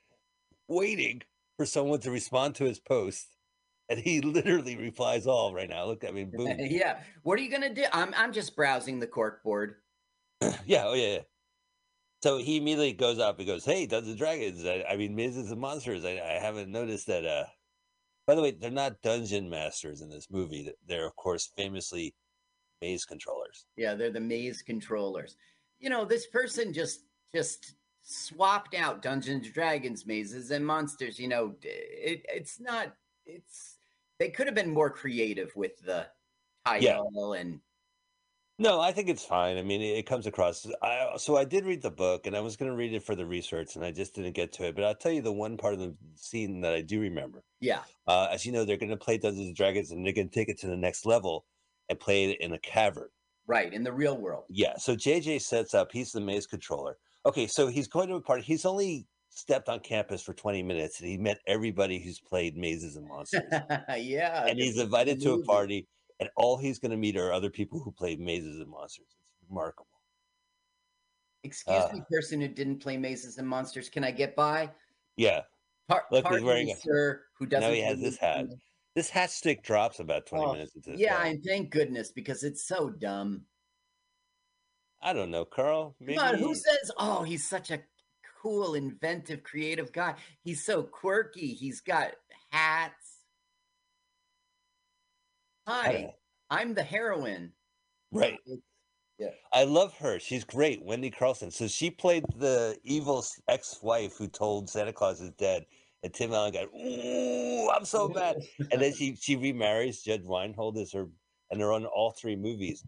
waiting 0.69 1.23
for 1.56 1.65
someone 1.65 2.01
to 2.01 2.11
respond 2.11 2.56
to 2.56 2.65
his 2.65 2.78
post, 2.78 3.28
and 3.89 3.98
he 3.98 4.20
literally 4.39 4.77
replies 4.77 5.27
all 5.27 5.55
right 5.55 5.70
now. 5.70 5.86
Look, 5.86 6.05
I 6.06 6.11
mean, 6.11 6.31
boom, 6.36 6.55
yeah. 6.59 7.01
What 7.23 7.39
are 7.39 7.43
you 7.43 7.51
gonna 7.51 7.74
do? 7.74 7.85
I'm 7.93 8.12
I'm 8.15 8.32
just 8.32 8.55
browsing 8.55 9.01
the 9.01 9.06
cork 9.06 9.43
board. 9.43 9.77
yeah, 10.66 10.85
oh 10.86 10.94
yeah. 10.94 11.15
yeah. 11.15 11.19
So 12.23 12.39
he 12.39 12.56
immediately 12.56 12.93
goes 12.93 13.19
up 13.19 13.39
and 13.39 13.47
goes, 13.47 13.65
"Hey, 13.65 13.86
Dungeons 13.86 14.11
and 14.11 14.19
Dragons! 14.19 14.66
I, 14.66 14.85
I 14.90 14.97
mean, 14.97 15.15
mazes 15.15 15.51
and 15.51 15.61
monsters. 15.61 16.05
I, 16.05 16.12
I 16.12 16.39
haven't 16.40 16.70
noticed 16.70 17.06
that." 17.06 17.24
uh 17.24 17.44
By 18.26 18.34
the 18.34 18.42
way, 18.42 18.52
they're 18.52 18.70
not 18.70 19.02
dungeon 19.02 19.48
masters 19.51 20.01
in 20.01 20.09
this 20.09 20.28
movie. 20.30 20.70
They're 20.86 21.06
of 21.06 21.16
course 21.16 21.51
famously 21.56 22.14
maze 22.80 23.05
controllers. 23.05 23.66
Yeah, 23.76 23.94
they're 23.94 24.10
the 24.10 24.20
maze 24.20 24.62
controllers. 24.62 25.36
You 25.78 25.90
know, 25.90 26.05
this 26.05 26.26
person 26.26 26.72
just 26.72 27.01
just 27.34 27.74
swapped 28.02 28.74
out 28.74 29.02
Dungeons 29.02 29.51
Dragons 29.51 30.06
mazes 30.06 30.51
and 30.51 30.64
monsters. 30.64 31.18
You 31.18 31.28
know, 31.28 31.55
it, 31.62 32.24
it's 32.28 32.60
not. 32.60 32.94
It's 33.26 33.78
they 34.18 34.30
could 34.30 34.46
have 34.46 34.55
been 34.55 34.72
more 34.72 34.90
creative 34.90 35.55
with 35.56 35.78
the 35.84 36.06
title 36.64 37.34
and 37.34 37.60
No, 38.59 38.81
I 38.81 38.93
think 38.93 39.09
it's 39.09 39.24
fine. 39.24 39.56
I 39.59 39.62
mean, 39.62 39.81
it, 39.81 39.98
it 39.98 40.06
comes 40.06 40.26
across. 40.26 40.64
I 40.81 41.09
so 41.16 41.36
I 41.36 41.44
did 41.44 41.64
read 41.64 41.82
the 41.82 41.90
book, 41.90 42.26
and 42.26 42.36
I 42.36 42.40
was 42.40 42.56
going 42.56 42.70
to 42.70 42.76
read 42.76 42.94
it 42.94 43.02
for 43.02 43.16
the 43.16 43.26
research, 43.26 43.74
and 43.74 43.85
I 43.85 43.90
just 43.90 44.14
didn't 44.14 44.35
get 44.35 44.52
to 44.55 44.66
it. 44.66 44.76
But 44.76 44.85
I'll 44.85 44.94
tell 44.94 45.10
you 45.10 45.22
the 45.22 45.32
one 45.32 45.56
part 45.56 45.74
of 45.74 45.81
the 45.81 45.97
scene 46.14 46.60
that 46.60 46.72
I 46.72 46.81
do 46.82 47.01
remember. 47.01 47.43
yeah, 47.60 47.81
Uh, 48.06 48.28
as 48.31 48.47
you 48.47 48.52
know, 48.52 48.64
they're 48.64 48.76
going 48.76 48.90
to 48.90 48.97
play 48.97 49.18
Dungeons 49.18 49.48
and 49.48 49.56
Dragons, 49.56 49.90
and 49.90 50.05
they're 50.06 50.12
going 50.12 50.28
to 50.28 50.35
take 50.35 50.48
it 50.48 50.60
to 50.60 50.68
the 50.68 50.76
next 50.76 51.05
level 51.05 51.47
and 51.89 51.98
play 51.98 52.31
it 52.31 52.40
in 52.40 52.52
a 52.52 52.59
cavern. 52.59 53.09
right 53.47 53.72
in 53.72 53.82
the 53.82 53.93
real 53.93 54.16
world. 54.16 54.44
Yeah. 54.48 54.76
So 54.78 54.94
JJ 54.94 55.43
sets 55.43 55.74
up. 55.74 55.90
He's 55.93 56.12
the 56.12 56.20
maze 56.20 56.47
controller. 56.47 56.97
Okay, 57.26 57.47
so 57.47 57.66
he's 57.66 57.89
going 57.89 58.09
to 58.09 58.14
a 58.14 58.20
party. 58.20 58.43
He's 58.43 58.64
only 58.64 59.06
stepped 59.31 59.68
on 59.68 59.81
campus 59.81 60.22
for 60.22 60.32
20 60.32 60.62
minutes, 60.62 61.01
and 61.01 61.09
he 61.09 61.18
met 61.18 61.40
everybody 61.47 61.98
who's 61.98 62.20
played 62.20 62.56
mazes 62.56 62.94
and 62.97 63.09
monsters. 63.09 63.43
yeah, 63.98 64.47
and 64.47 64.59
he's 64.60 64.78
invited 64.78 65.20
to 65.22 65.32
a 65.32 65.43
party, 65.43 65.89
and 66.24 66.30
all 66.36 66.56
he's 66.56 66.78
going 66.78 66.90
to 66.90 66.96
meet 66.96 67.18
are 67.18 67.34
other 67.34 67.51
people 67.51 67.78
who 67.80 67.92
play 67.92 68.16
mazes 68.16 68.59
and 68.59 68.70
monsters. 68.70 69.09
It's 69.10 69.51
remarkable. 69.51 69.90
Excuse 71.42 71.84
uh, 71.84 71.90
me, 71.92 72.02
person 72.10 72.40
who 72.40 72.48
didn't 72.48 72.78
play 72.78 72.96
mazes 72.96 73.36
and 73.36 73.46
monsters. 73.46 73.90
Can 73.90 74.02
I 74.02 74.10
get 74.10 74.34
by? 74.34 74.70
Yeah. 75.16 75.42
Par- 75.86 76.05
Look, 76.10 76.26
he's 76.28 76.40
wearing 76.40 76.70
a- 76.70 76.76
sir, 76.76 77.24
who 77.38 77.44
doesn't. 77.44 77.68
Now 77.68 77.74
he 77.74 77.82
has 77.82 78.01
this 78.01 78.16
hat. 78.16 78.46
This 78.94 79.10
hat 79.10 79.30
stick 79.30 79.62
drops 79.62 80.01
about 80.01 80.24
20 80.24 80.44
Oh, 80.44 80.52
minutes 80.52 80.74
into 80.74 80.92
this. 80.92 81.01
yeah, 81.01 81.22
and 81.26 81.44
thank 81.44 81.70
goodness 81.70 82.10
because 82.10 82.42
it's 82.42 82.66
so 82.66 82.88
dumb. 82.88 83.42
I 85.02 85.12
don't 85.12 85.30
know, 85.30 85.44
Carl. 85.44 85.94
Maybe 86.01 86.16
Come 86.16 86.28
on, 86.28 86.34
who 86.36 86.55
says, 86.55 86.90
oh, 86.96 87.22
he's 87.22 87.46
such 87.46 87.70
a 87.70 87.80
cool, 88.40 88.76
inventive, 88.76 89.42
creative 89.42 89.92
guy? 89.92 90.14
He's 90.42 90.64
so 90.64 90.84
quirky. 90.84 91.48
He's 91.48 91.82
got 91.82 92.12
hats. 92.51 93.03
Hi. 95.66 96.15
I'm 96.51 96.74
the 96.74 96.82
heroine. 96.82 97.53
right. 98.12 98.39
Yeah. 99.19 99.28
I 99.53 99.65
love 99.65 99.95
her. 99.99 100.19
She's 100.19 100.45
great, 100.45 100.82
Wendy 100.82 101.11
Carlson. 101.11 101.51
So 101.51 101.69
she 101.69 101.91
played 101.91 102.24
the 102.36 102.77
evil 102.82 103.24
ex-wife 103.49 104.16
who 104.16 104.27
told 104.27 104.69
Santa 104.69 104.93
Claus 104.93 105.20
is 105.20 105.31
dead, 105.32 105.65
and 106.03 106.12
Tim 106.12 106.32
Allen 106.32 106.53
got, 106.53 106.69
"Ooh, 106.74 107.70
I'm 107.70 107.85
so 107.85 108.09
mad." 108.09 108.36
and 108.73 108.82
then 108.82 108.93
she 108.93 109.15
she 109.15 109.36
remarries 109.36 110.03
Judge 110.03 110.24
Reinhold 110.24 110.78
as 110.78 110.93
her, 110.93 111.07
and 111.51 111.61
they're 111.61 111.73
on 111.73 111.86
all 111.86 112.11
three 112.11 112.35
movies. 112.35 112.85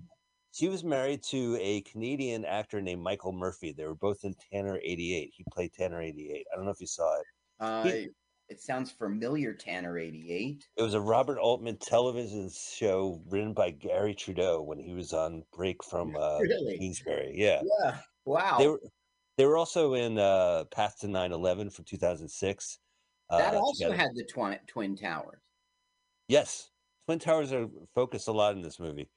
She 0.53 0.69
was 0.69 0.83
married 0.83 1.23
to 1.25 1.57
a 1.61 1.83
Canadian 1.83 2.45
actor 2.45 2.81
named 2.81 3.03
Michael 3.03 3.33
Murphy. 3.33 3.73
They 3.73 3.85
were 3.85 3.95
both 3.95 4.25
in 4.25 4.35
Tanner 4.53 4.81
'88. 4.83 5.33
He 5.37 5.45
played 5.53 5.73
Tanner 5.75 6.03
'88. 6.03 6.47
I 6.53 6.57
don't 6.57 6.65
know 6.65 6.73
if 6.73 6.81
you 6.81 6.87
saw 6.89 7.21
it. 7.21 7.27
Uh, 7.61 7.91
it 8.49 8.61
sounds 8.61 8.91
familiar, 8.91 9.53
Tanner 9.53 9.99
88. 9.99 10.67
It 10.77 10.83
was 10.83 10.95
a 10.95 11.01
Robert 11.01 11.39
Altman 11.39 11.77
television 11.79 12.49
show 12.51 13.21
written 13.29 13.53
by 13.53 13.71
Garry 13.71 14.15
Trudeau 14.15 14.63
when 14.63 14.79
he 14.79 14.93
was 14.95 15.13
on 15.13 15.43
break 15.53 15.83
from 15.85 16.15
uh, 16.21 16.39
Really? 16.41 16.79
Doonesbury. 16.79 17.33
Yeah. 17.35 17.63
Yeah. 17.83 17.97
Wow. 18.25 18.57
They 18.59 18.69
were 18.69 18.81
they 19.39 19.45
were 19.47 19.57
also 19.57 19.95
in 19.95 20.19
uh, 20.19 20.65
Path 20.71 20.99
to 21.01 21.07
9/11 21.09 21.73
from 21.73 21.85
2006. 21.85 22.79
that 23.31 23.55
uh, 23.55 23.59
also 23.59 23.85
together. 23.85 23.97
had 24.03 24.11
the 24.15 24.25
twin, 24.25 24.59
twin 24.67 24.97
towers. 24.97 25.41
yes, 26.29 26.71
Twin 27.07 27.19
Towers 27.21 27.53
are 27.53 27.69
focused 27.95 28.27
a 28.29 28.33
lot 28.33 28.55
in 28.57 28.63
this 28.63 28.81
movie. 28.81 29.09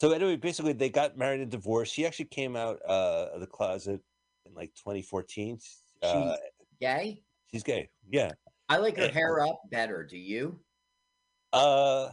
So 0.00 0.12
anyway, 0.12 0.36
basically 0.36 0.72
they 0.74 0.90
got 0.90 1.16
married 1.16 1.40
and 1.40 1.50
divorced. 1.50 1.94
She 1.94 2.06
actually 2.06 2.26
came 2.26 2.56
out 2.56 2.78
uh, 2.86 3.28
of 3.34 3.40
the 3.40 3.46
closet 3.46 4.00
in 4.46 4.54
like 4.54 4.74
2014. 4.74 5.58
Uh, 6.02 6.32
She's 6.32 6.38
gay. 6.80 7.22
she's 7.50 7.62
gay. 7.62 7.88
Yeah. 8.10 8.32
I 8.70 8.78
like 8.78 8.96
her 8.96 9.08
hair 9.08 9.40
up 9.40 9.60
better. 9.70 10.04
Do 10.04 10.16
you? 10.16 10.64
Uh, 11.52 12.12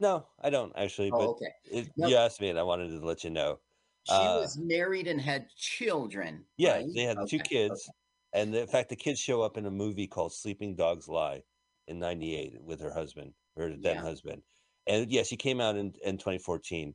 no, 0.00 0.28
I 0.40 0.50
don't 0.50 0.72
actually. 0.76 1.12
Oh, 1.12 1.32
okay. 1.32 1.52
it, 1.64 1.92
you 1.96 2.16
asked 2.16 2.40
me, 2.40 2.48
and 2.50 2.58
I 2.58 2.62
wanted 2.64 2.90
to 2.90 3.04
let 3.06 3.24
you 3.24 3.30
know. 3.30 3.60
She 4.04 4.28
Uh, 4.28 4.30
was 4.30 4.56
married 4.56 5.06
and 5.06 5.20
had 5.20 5.50
children. 5.50 6.46
Yeah, 6.56 6.78
right? 6.78 6.86
they 6.94 7.02
had 7.04 7.26
two 7.26 7.40
Okay, 7.40 7.42
kids, 7.42 7.92
and 8.32 8.54
in 8.54 8.66
fact, 8.66 8.88
the 8.88 8.96
kids 8.96 9.20
show 9.20 9.42
up 9.42 9.56
in 9.56 9.66
a 9.66 9.70
movie 9.70 10.06
called 10.06 10.32
Sleeping 10.32 10.74
Dogs 10.76 11.08
Lie 11.08 11.42
in 11.86 11.98
'98 11.98 12.62
with 12.62 12.80
her 12.80 12.92
husband, 12.92 13.34
her 13.56 13.76
then 13.76 13.98
Yeah. 13.98 14.02
husband. 14.02 14.42
And 14.86 15.10
yeah, 15.10 15.22
she 15.24 15.36
came 15.36 15.60
out 15.60 15.76
in, 15.76 15.94
in 16.02 16.18
2014, 16.18 16.94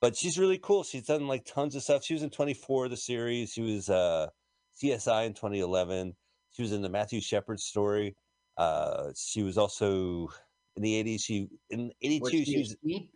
but 0.00 0.16
she's 0.16 0.38
really 0.38 0.58
cool. 0.58 0.84
She's 0.84 1.06
done 1.06 1.26
like 1.28 1.44
tons 1.44 1.74
of 1.74 1.82
stuff. 1.82 2.04
She 2.04 2.14
was 2.14 2.22
in 2.22 2.30
24 2.30 2.88
the 2.88 2.96
series. 2.96 3.52
She 3.52 3.62
was 3.62 3.90
uh, 3.90 4.28
CSI 4.74 5.24
in 5.26 5.34
2011. 5.34 6.16
She 6.54 6.62
was 6.62 6.72
in 6.72 6.82
the 6.82 6.88
Matthew 6.88 7.20
Shepard 7.20 7.60
story. 7.60 8.16
Uh, 8.56 9.10
she 9.16 9.42
was 9.42 9.58
also 9.58 10.28
in 10.76 10.82
the 10.82 11.02
80s. 11.02 11.20
She 11.22 11.48
in 11.70 11.92
82. 12.00 12.30
she 12.30 12.44
She 12.44 12.58
was 12.58 12.76
sheep? 12.86 13.10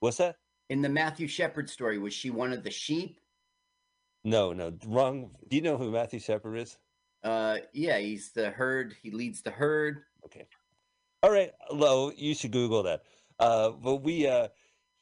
what's 0.00 0.16
that? 0.16 0.36
In 0.70 0.82
the 0.82 0.88
Matthew 0.88 1.28
Shepard 1.28 1.70
story, 1.70 1.98
was 1.98 2.12
she 2.12 2.30
one 2.30 2.52
of 2.52 2.64
the 2.64 2.70
sheep? 2.70 3.20
No, 4.24 4.52
no, 4.52 4.72
wrong. 4.86 5.30
Do 5.48 5.56
you 5.56 5.62
know 5.62 5.76
who 5.76 5.90
Matthew 5.92 6.18
Shepard 6.18 6.58
is? 6.58 6.78
Uh, 7.22 7.58
yeah, 7.72 7.98
he's 7.98 8.32
the 8.32 8.50
herd. 8.50 8.96
He 9.02 9.10
leads 9.10 9.42
the 9.42 9.50
herd. 9.50 10.02
Okay. 10.24 10.46
All 11.22 11.30
right. 11.30 11.52
Lo, 11.70 12.10
you 12.16 12.34
should 12.34 12.50
Google 12.50 12.82
that. 12.82 13.02
Uh, 13.38 13.70
but 13.70 13.96
we, 13.96 14.26
uh, 14.26 14.48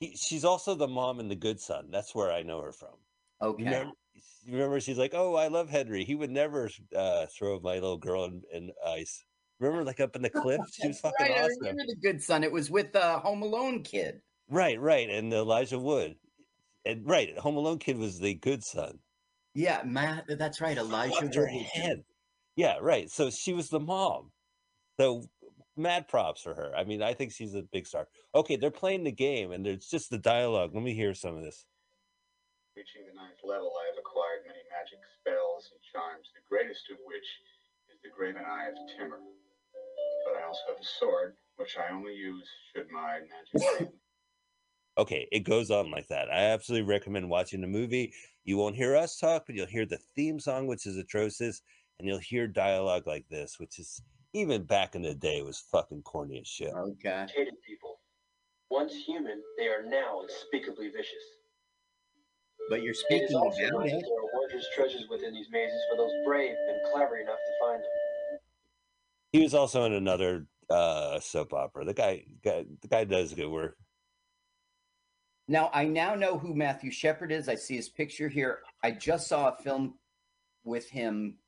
He, 0.00 0.16
she's 0.16 0.44
also 0.44 0.74
the 0.74 0.88
mom 0.88 1.20
in 1.20 1.28
The 1.28 1.36
Good 1.36 1.60
Son. 1.60 1.88
That's 1.90 2.14
where 2.14 2.32
I 2.32 2.42
know 2.42 2.60
her 2.60 2.72
from. 2.72 2.94
Okay. 3.40 3.84
Remember 4.46 4.80
she's 4.80 4.98
like, 4.98 5.12
"Oh, 5.14 5.34
I 5.34 5.48
love 5.48 5.70
Henry. 5.70 6.04
He 6.04 6.14
would 6.14 6.30
never 6.30 6.70
uh, 6.96 7.26
throw 7.26 7.60
my 7.60 7.74
little 7.74 7.98
girl 7.98 8.24
in, 8.24 8.42
in 8.52 8.70
ice." 8.86 9.24
Remember, 9.60 9.84
like 9.84 10.00
up 10.00 10.16
in 10.16 10.22
the 10.22 10.30
cliff, 10.42 10.60
she 10.72 10.88
was 10.88 11.00
fucking 11.00 11.26
right, 11.26 11.38
I 11.38 11.44
awesome. 11.44 11.56
remember 11.60 11.84
the 11.86 11.96
good 12.02 12.22
son. 12.22 12.44
It 12.44 12.52
was 12.52 12.70
with 12.70 12.92
the 12.92 13.18
Home 13.18 13.42
Alone 13.42 13.82
kid. 13.82 14.20
Right, 14.48 14.80
right, 14.80 15.08
and 15.08 15.32
Elijah 15.32 15.78
Wood, 15.78 16.16
and 16.84 17.08
right, 17.08 17.38
Home 17.38 17.56
Alone 17.56 17.78
kid 17.78 17.96
was 17.96 18.18
the 18.18 18.34
good 18.34 18.64
son. 18.64 18.98
Yeah, 19.54 19.82
Matt. 19.84 20.24
That's 20.28 20.60
right. 20.60 20.76
Elijah 20.76 21.30
her 21.34 21.48
Wood. 21.50 21.66
head. 21.72 22.04
Yeah, 22.56 22.76
right. 22.80 23.10
So 23.10 23.30
she 23.30 23.52
was 23.52 23.68
the 23.68 23.80
mom. 23.80 24.30
So 25.00 25.24
mad 25.76 26.08
props 26.08 26.42
for 26.42 26.54
her. 26.54 26.72
I 26.76 26.84
mean, 26.84 27.02
I 27.02 27.14
think 27.14 27.32
she's 27.32 27.54
a 27.54 27.62
big 27.62 27.86
star. 27.86 28.08
Okay, 28.34 28.56
they're 28.56 28.70
playing 28.70 29.04
the 29.04 29.12
game, 29.12 29.52
and 29.52 29.66
it's 29.66 29.88
just 29.88 30.10
the 30.10 30.18
dialogue. 30.18 30.72
Let 30.74 30.82
me 30.82 30.94
hear 30.94 31.14
some 31.14 31.36
of 31.36 31.42
this. 31.42 31.66
Reaching 32.76 33.04
the 33.04 33.12
ninth 33.12 33.44
level, 33.44 33.72
I 33.76 33.92
have 33.92 34.00
acquired 34.00 34.48
many 34.48 34.64
magic 34.72 34.96
spells 35.20 35.68
and 35.72 35.80
charms, 35.92 36.32
the 36.32 36.40
greatest 36.48 36.88
of 36.88 36.96
which 37.04 37.28
is 37.92 38.00
the 38.00 38.08
Graven 38.08 38.48
Eye 38.48 38.72
of 38.72 38.76
Timur. 38.96 39.20
But 40.24 40.40
I 40.40 40.46
also 40.46 40.60
have 40.72 40.80
a 40.80 40.84
sword, 40.84 41.36
which 41.56 41.76
I 41.76 41.92
only 41.92 42.14
use 42.14 42.48
should 42.72 42.88
my 42.90 43.20
magic 43.28 43.68
fail. 43.78 43.92
Okay, 44.96 45.28
it 45.30 45.40
goes 45.40 45.70
on 45.70 45.90
like 45.90 46.08
that. 46.08 46.32
I 46.32 46.52
absolutely 46.52 46.88
recommend 46.88 47.28
watching 47.28 47.60
the 47.60 47.66
movie. 47.66 48.14
You 48.44 48.56
won't 48.56 48.76
hear 48.76 48.96
us 48.96 49.18
talk, 49.18 49.44
but 49.44 49.54
you'll 49.54 49.66
hear 49.66 49.84
the 49.84 50.00
theme 50.16 50.40
song, 50.40 50.66
which 50.66 50.86
is 50.86 50.96
atrocious, 50.96 51.60
and 51.98 52.08
you'll 52.08 52.18
hear 52.18 52.46
dialogue 52.46 53.06
like 53.06 53.28
this, 53.28 53.58
which 53.58 53.78
is 53.78 54.00
even 54.32 54.64
back 54.64 54.94
in 54.94 55.02
the 55.02 55.14
day 55.14 55.42
was 55.42 55.60
fucking 55.70 56.02
corny 56.02 56.40
as 56.40 56.48
shit. 56.48 56.72
Okay. 56.72 57.26
Hated 57.36 57.60
people. 57.66 58.00
Once 58.70 58.94
human, 58.94 59.42
they 59.58 59.66
are 59.66 59.82
now 59.84 60.22
unspeakably 60.22 60.88
vicious. 60.88 61.41
But 62.70 62.82
you're 62.82 62.94
speaking 62.94 63.36
also 63.36 63.58
about 63.58 63.72
known 63.72 63.86
that 63.88 63.96
it. 63.96 64.04
there 64.08 64.18
are 64.18 64.40
wondrous 64.40 64.66
treasures 64.74 65.04
within 65.10 65.34
these 65.34 65.48
mazes 65.50 65.80
for 65.90 65.96
those 65.96 66.12
brave 66.24 66.54
and 66.68 66.92
clever 66.92 67.18
enough 67.18 67.36
to 67.36 67.66
find 67.66 67.82
them. 67.82 68.38
He 69.32 69.42
was 69.42 69.54
also 69.54 69.84
in 69.84 69.92
another 69.92 70.46
uh 70.70 71.20
soap 71.20 71.52
opera. 71.52 71.84
The 71.84 71.94
guy, 71.94 72.24
guy 72.44 72.64
the 72.80 72.88
guy 72.88 73.04
does 73.04 73.34
good 73.34 73.48
work. 73.48 73.76
Now 75.48 75.70
I 75.74 75.84
now 75.84 76.14
know 76.14 76.38
who 76.38 76.54
Matthew 76.54 76.90
Shepard 76.90 77.32
is. 77.32 77.48
I 77.48 77.56
see 77.56 77.76
his 77.76 77.88
picture 77.88 78.28
here. 78.28 78.60
I 78.82 78.92
just 78.92 79.28
saw 79.28 79.48
a 79.48 79.62
film 79.62 79.94
with 80.64 80.88
him 80.88 81.38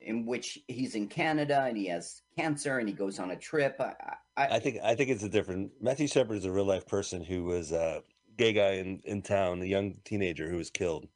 in 0.00 0.24
which 0.24 0.58
he's 0.66 0.94
in 0.94 1.06
Canada 1.06 1.64
and 1.68 1.76
he 1.76 1.86
has 1.86 2.22
cancer 2.36 2.78
and 2.78 2.88
he 2.88 2.94
goes 2.94 3.18
on 3.18 3.32
a 3.32 3.36
trip. 3.36 3.76
I, 3.78 3.94
I, 4.36 4.56
I 4.56 4.58
think 4.58 4.78
I 4.82 4.94
think 4.94 5.10
it's 5.10 5.22
a 5.22 5.28
different 5.28 5.72
Matthew 5.80 6.08
Shepard 6.08 6.38
is 6.38 6.46
a 6.46 6.50
real 6.50 6.64
life 6.64 6.86
person 6.86 7.22
who 7.22 7.44
was 7.44 7.72
a 7.72 8.02
gay 8.40 8.52
guy 8.54 8.72
in, 8.72 9.00
in 9.04 9.20
town, 9.20 9.60
a 9.60 9.66
young 9.66 9.94
teenager 10.04 10.48
who 10.48 10.56
was 10.56 10.70
killed. 10.70 11.06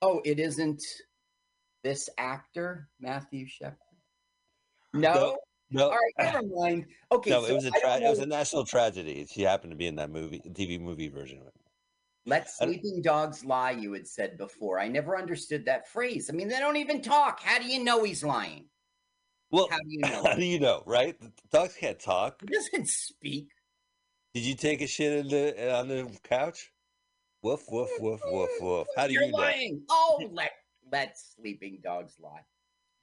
oh, 0.00 0.20
it 0.24 0.38
isn't 0.38 0.82
this 1.82 2.08
actor 2.18 2.88
Matthew 3.00 3.46
Shepard. 3.46 3.76
No. 4.94 5.36
No, 5.74 5.84
All 5.84 5.90
right, 5.90 6.32
never 6.32 6.42
mind. 6.54 6.84
Okay, 7.10 7.30
no, 7.30 7.40
so 7.42 7.46
it 7.50 7.54
was 7.54 7.64
a 7.64 7.70
tra- 7.70 7.96
it 7.96 8.08
was 8.08 8.18
a 8.18 8.26
national 8.26 8.66
tragedy. 8.66 9.26
She 9.30 9.40
happened 9.40 9.70
to 9.70 9.76
be 9.76 9.86
in 9.86 9.96
that 9.96 10.10
movie, 10.10 10.42
TV 10.50 10.78
movie 10.78 11.08
version 11.08 11.38
of 11.40 11.46
it. 11.46 11.54
Let 12.26 12.50
sleeping 12.50 13.00
dogs 13.02 13.42
lie, 13.42 13.70
you 13.70 13.94
had 13.94 14.06
said 14.06 14.36
before. 14.36 14.78
I 14.78 14.88
never 14.88 15.16
understood 15.16 15.64
that 15.64 15.88
phrase. 15.88 16.28
I 16.30 16.34
mean, 16.36 16.48
they 16.48 16.58
don't 16.58 16.76
even 16.76 17.00
talk. 17.00 17.40
How 17.42 17.58
do 17.58 17.64
you 17.64 17.82
know 17.82 18.04
he's 18.04 18.22
lying? 18.22 18.66
Well, 19.50 19.68
How 19.70 19.78
do 19.78 19.84
you 19.88 20.00
know? 20.02 20.22
how 20.26 20.34
do 20.34 20.44
you 20.44 20.60
know, 20.60 20.82
right? 20.86 21.18
The 21.18 21.32
dogs 21.50 21.74
can't 21.74 21.98
talk. 21.98 22.42
He 22.42 22.48
doesn't 22.54 22.88
speak. 22.88 23.48
Did 24.34 24.44
you 24.46 24.54
take 24.54 24.80
a 24.80 24.86
shit 24.86 25.12
in 25.12 25.28
the 25.28 25.72
uh, 25.74 25.80
on 25.80 25.88
the 25.88 26.10
couch? 26.22 26.72
Woof 27.42 27.64
woof 27.70 27.90
woof 28.00 28.20
woof 28.24 28.50
woof. 28.60 28.86
How 28.96 29.06
do 29.06 29.12
You're 29.12 29.24
you 29.24 29.32
know? 29.32 29.80
Oh, 29.90 30.28
let 30.32 30.52
let 30.90 31.18
sleeping 31.18 31.80
dogs 31.82 32.14
lie. 32.20 32.40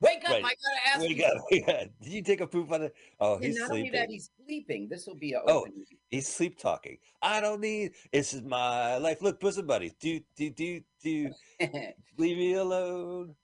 Wake 0.02 0.24
up! 0.24 0.32
Right. 0.32 0.46
I 0.46 0.48
gotta 0.48 0.88
ask 0.88 1.02
Wake 1.02 1.18
you. 1.18 1.26
up, 1.26 1.44
wake 1.52 1.68
up. 1.68 1.88
Did 2.02 2.14
you 2.14 2.22
take 2.24 2.40
a 2.40 2.48
poop 2.48 2.72
on 2.72 2.84
it? 2.84 2.94
Oh, 3.20 3.36
And 3.36 3.44
he's 3.44 3.58
not 3.58 3.68
sleeping. 3.70 3.88
only 3.90 4.00
that, 4.00 4.10
he's 4.10 4.30
sleeping. 4.46 4.88
This 4.90 5.06
will 5.06 5.16
be 5.16 5.34
a 5.34 5.42
Oh, 5.46 5.60
opening. 5.60 5.84
he's 6.10 6.28
sleep 6.28 6.58
talking. 6.58 6.98
I 7.22 7.42
don't 7.42 7.60
need. 7.60 7.92
This 8.14 8.34
is 8.34 8.42
my 8.42 8.96
life. 8.98 9.22
Look, 9.22 9.42
bosom 9.42 9.68
buddies. 9.68 9.94
Do 10.00 10.22
do 10.38 10.50
do 10.52 10.82
do. 11.04 11.30
Leave 12.18 12.38
me 12.38 12.54
alone. 12.54 13.36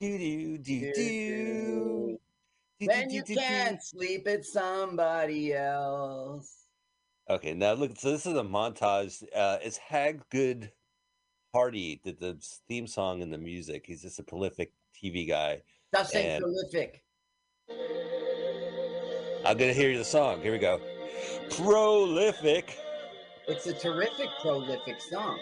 Do 0.00 0.18
do 0.18 0.58
do 0.58 0.92
do. 0.92 2.18
Do, 2.80 2.86
Then 2.86 3.08
do, 3.08 3.14
you 3.14 3.22
do. 3.22 3.36
can't 3.36 3.80
sleep 3.82 4.26
it's 4.26 4.52
somebody 4.52 5.54
else. 5.54 6.65
Okay, 7.28 7.54
now 7.54 7.72
look. 7.72 7.98
So 7.98 8.10
this 8.12 8.26
is 8.26 8.34
a 8.34 8.42
montage. 8.42 9.22
Uh, 9.34 9.58
it's 9.62 9.78
Hagood 9.78 10.70
Hardy 11.52 12.00
did 12.04 12.20
the 12.20 12.38
theme 12.68 12.86
song 12.86 13.22
and 13.22 13.32
the 13.32 13.38
music. 13.38 13.84
He's 13.86 14.02
just 14.02 14.18
a 14.18 14.22
prolific 14.22 14.72
TV 14.94 15.26
guy. 15.26 15.62
Just 15.94 16.14
ain't 16.14 16.26
And- 16.26 16.42
prolific. 16.44 17.02
I'm 19.44 19.56
gonna 19.56 19.72
hear 19.72 19.96
the 19.96 20.04
song. 20.04 20.40
Here 20.42 20.52
we 20.52 20.58
go. 20.58 20.80
Prolific. 21.50 22.78
It's 23.48 23.66
a 23.66 23.72
terrific, 23.74 24.28
prolific 24.40 25.00
song. 25.00 25.38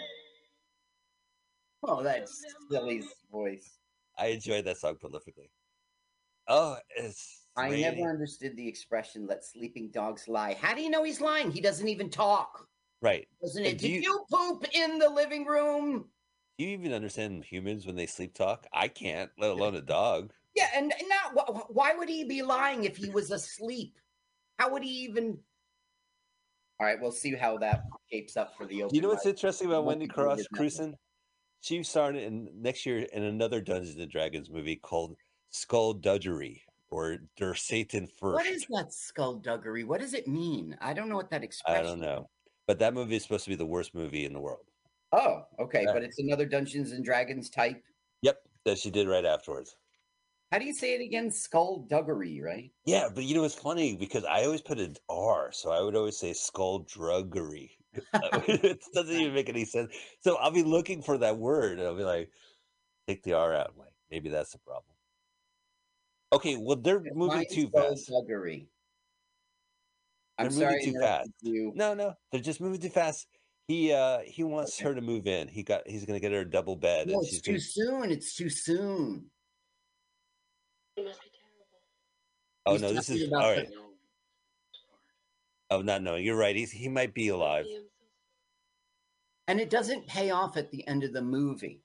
Oh, 1.83 2.01
that's 2.03 2.43
Silly's 2.69 3.07
voice. 3.31 3.77
I 4.17 4.27
enjoyed 4.27 4.65
that 4.65 4.77
song 4.77 4.95
prolifically. 4.95 5.49
Oh, 6.47 6.77
it's. 6.95 7.44
I 7.57 7.69
never 7.69 8.09
understood 8.09 8.55
the 8.55 8.67
expression 8.67 9.27
"let 9.27 9.43
sleeping 9.45 9.89
dogs 9.91 10.27
lie." 10.27 10.55
How 10.55 10.73
do 10.73 10.81
you 10.81 10.89
know 10.89 11.03
he's 11.03 11.21
lying? 11.21 11.51
He 11.51 11.61
doesn't 11.61 11.87
even 11.87 12.09
talk. 12.09 12.67
Right. 13.01 13.27
Doesn't 13.41 13.65
it? 13.65 13.77
do 13.77 13.87
Did 13.87 13.95
you- 13.95 14.01
you 14.01 14.25
poop 14.31 14.65
in 14.73 14.99
the 14.99 15.09
living 15.09 15.45
room? 15.45 16.09
Do 16.57 16.63
you 16.65 16.71
even 16.71 16.93
understand 16.93 17.43
humans 17.43 17.85
when 17.85 17.95
they 17.95 18.05
sleep 18.05 18.33
talk? 18.33 18.65
I 18.71 18.87
can't, 18.87 19.29
let 19.37 19.51
alone 19.51 19.75
a 19.75 19.81
dog. 19.81 20.31
Yeah, 20.55 20.69
and 20.73 20.93
not 21.07 21.33
wh- 21.37 21.59
wh- 21.59 21.75
why 21.75 21.93
would 21.93 22.07
he 22.07 22.23
be 22.23 22.41
lying 22.41 22.85
if 22.85 22.95
he 22.95 23.09
was 23.09 23.29
asleep? 23.31 23.99
How 24.57 24.71
would 24.71 24.83
he 24.83 24.89
even? 25.03 25.37
All 26.79 26.85
right, 26.87 26.99
we'll 26.99 27.11
see 27.11 27.35
how 27.35 27.57
that 27.57 27.83
shapes 28.11 28.37
up 28.37 28.55
for 28.55 28.65
the 28.65 28.83
open. 28.83 28.95
You 28.95 29.01
know 29.01 29.09
what's 29.09 29.25
interesting 29.25 29.67
about 29.67 29.85
Wendy 29.85 30.07
Cross. 30.07 30.43
Cruisen? 30.53 30.93
She 31.61 31.81
started 31.83 32.23
in 32.23 32.49
next 32.53 32.85
year 32.85 32.99
in 32.99 33.23
another 33.23 33.59
Dungeons 33.59 33.97
and 33.97 34.11
Dragons 34.11 34.49
movie 34.49 34.75
called 34.75 35.17
Skullduggery 35.49 36.64
or 36.91 37.17
Der 37.37 37.53
Satan 37.53 38.07
First. 38.07 38.35
What 38.35 38.45
is 38.45 38.65
that 38.69 38.93
skullduggery? 38.93 39.83
What 39.83 40.01
does 40.01 40.13
it 40.13 40.27
mean? 40.27 40.77
I 40.81 40.93
don't 40.93 41.09
know 41.09 41.15
what 41.15 41.29
that 41.31 41.43
expression. 41.43 41.85
I 41.85 41.87
don't 41.87 41.99
know. 41.99 42.29
But 42.67 42.79
that 42.79 42.93
movie 42.93 43.15
is 43.15 43.23
supposed 43.23 43.43
to 43.45 43.49
be 43.49 43.55
the 43.55 43.65
worst 43.65 43.93
movie 43.93 44.25
in 44.25 44.33
the 44.33 44.39
world. 44.39 44.65
Oh, 45.11 45.43
okay, 45.59 45.83
Yeah. 45.83 45.93
but 45.93 46.03
it's 46.03 46.19
another 46.19 46.45
Dungeons 46.45 46.91
and 46.91 47.03
Dragons 47.03 47.49
type. 47.49 47.81
Yep, 48.21 48.37
that 48.65 48.77
she 48.79 48.89
did 48.89 49.07
right 49.07 49.25
afterwards. 49.25 49.75
How 50.51 50.59
do 50.59 50.65
you 50.65 50.73
say 50.73 50.95
it 50.95 51.01
again? 51.01 51.31
Skullduggery, 51.31 52.41
right? 52.41 52.71
Yeah, 52.85 53.09
but 53.13 53.23
you 53.23 53.35
know 53.35 53.43
it's 53.43 53.55
funny 53.55 53.95
because 53.95 54.23
I 54.25 54.45
always 54.45 54.61
put 54.61 54.79
an 54.79 54.95
R, 55.09 55.51
so 55.51 55.71
I 55.71 55.81
would 55.81 55.95
always 55.95 56.17
say 56.17 56.33
skullduggery. 56.33 57.71
it 58.13 58.79
doesn't 58.93 59.15
even 59.15 59.33
make 59.33 59.49
any 59.49 59.65
sense. 59.65 59.93
So 60.21 60.37
I'll 60.37 60.51
be 60.51 60.63
looking 60.63 61.01
for 61.01 61.17
that 61.17 61.37
word, 61.37 61.79
and 61.79 61.87
I'll 61.87 61.95
be 61.95 62.03
like, 62.03 62.29
take 63.07 63.23
the 63.23 63.33
R 63.33 63.53
out. 63.53 63.71
I'm 63.73 63.79
like, 63.79 63.93
maybe 64.11 64.29
that's 64.29 64.51
the 64.51 64.59
problem. 64.59 64.94
Okay, 66.33 66.57
well 66.57 66.75
they're 66.77 66.99
moving 67.13 67.37
Mine's 67.37 67.53
too 67.53 67.69
fast. 67.69 68.05
Skullduggery. 68.07 68.67
I'm 70.37 70.49
They're 70.49 70.67
sorry, 70.69 70.81
I 70.81 70.85
too 70.85 70.99
fast. 70.99 71.29
You. 71.41 71.71
No, 71.75 71.93
no, 71.93 72.13
they're 72.31 72.41
just 72.41 72.59
moving 72.59 72.81
too 72.81 72.89
fast. 72.89 73.27
He 73.67 73.91
uh 73.93 74.19
he 74.25 74.43
wants 74.43 74.77
her 74.79 74.93
to 74.93 75.01
move 75.01 75.27
in. 75.27 75.47
He 75.47 75.63
got 75.63 75.87
he's 75.87 76.05
gonna 76.05 76.19
get 76.19 76.31
her 76.33 76.41
a 76.41 76.49
double 76.49 76.75
bed, 76.75 77.07
No, 77.07 77.13
and 77.19 77.23
it's 77.27 77.41
too 77.41 77.51
gonna. 77.53 77.59
soon. 77.59 78.11
It's 78.11 78.35
too 78.35 78.49
soon. 78.49 79.31
Oh 82.65 82.73
He's 82.73 82.81
no, 82.81 82.93
this 82.93 83.09
is 83.09 83.27
about 83.27 83.43
all 83.43 83.49
the- 83.55 83.61
right. 83.61 83.69
Oh, 85.71 85.81
not 85.81 86.03
knowing. 86.03 86.23
You're 86.23 86.37
right. 86.37 86.55
He's 86.55 86.71
he 86.71 86.87
might 86.89 87.13
be 87.13 87.29
alive. 87.29 87.65
And 89.47 89.59
it 89.59 89.69
doesn't 89.69 90.07
pay 90.07 90.31
off 90.31 90.57
at 90.57 90.69
the 90.71 90.85
end 90.87 91.03
of 91.03 91.13
the 91.13 91.21
movie. 91.21 91.81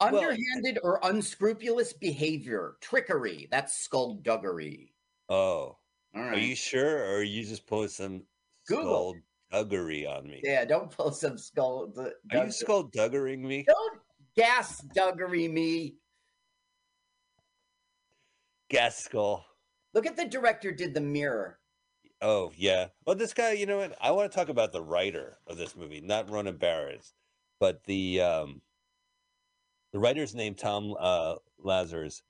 Well- 0.00 0.16
Underhanded 0.16 0.78
or 0.82 0.98
unscrupulous 1.02 1.92
behavior, 1.92 2.76
trickery, 2.80 3.48
that's 3.50 3.74
skullduggery. 3.74 4.94
Oh, 5.28 5.76
All 6.14 6.22
are 6.22 6.34
you 6.36 6.54
sure, 6.56 6.98
or 7.04 7.16
are 7.18 7.22
you 7.22 7.44
just 7.44 7.66
pulling 7.66 7.88
some 7.90 8.22
Google. 8.66 9.14
skullduggery 9.50 10.06
on 10.06 10.26
me? 10.26 10.40
Yeah, 10.42 10.64
don't 10.64 10.90
pull 10.90 11.12
some 11.12 11.36
skull. 11.36 11.92
Are 11.98 12.12
you 12.36 12.42
skullduggering 12.50 13.40
me? 13.40 13.64
Don't 13.66 14.00
gas 14.36 14.80
duggery 14.96 15.50
me. 15.52 15.96
Gas 18.70 18.96
skull. 18.96 19.44
Look 19.92 20.06
at 20.06 20.16
the 20.16 20.24
director 20.24 20.72
did 20.72 20.94
the 20.94 21.00
mirror. 21.00 21.58
Oh 22.22 22.52
yeah. 22.56 22.88
Well, 23.06 23.16
this 23.16 23.34
guy, 23.34 23.52
you 23.52 23.66
know 23.66 23.78
what? 23.78 23.96
I 24.00 24.10
want 24.12 24.30
to 24.30 24.36
talk 24.36 24.48
about 24.48 24.72
the 24.72 24.82
writer 24.82 25.38
of 25.46 25.56
this 25.56 25.76
movie, 25.76 26.00
not 26.00 26.30
Ronan 26.30 26.56
Barris, 26.56 27.12
but 27.58 27.82
the 27.84 28.20
um, 28.20 28.62
the 29.92 29.98
writer's 29.98 30.34
name 30.34 30.54
Tom 30.54 30.94
uh, 30.98 31.36
Lazarus, 31.58 32.22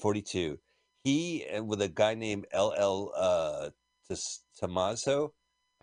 forty 0.00 0.22
two. 0.22 0.58
He 1.04 1.44
and 1.44 1.66
with 1.66 1.82
a 1.82 1.88
guy 1.88 2.14
named 2.14 2.46
LL. 2.54 3.10
Uh, 3.16 3.70
Tommaso. 4.58 5.32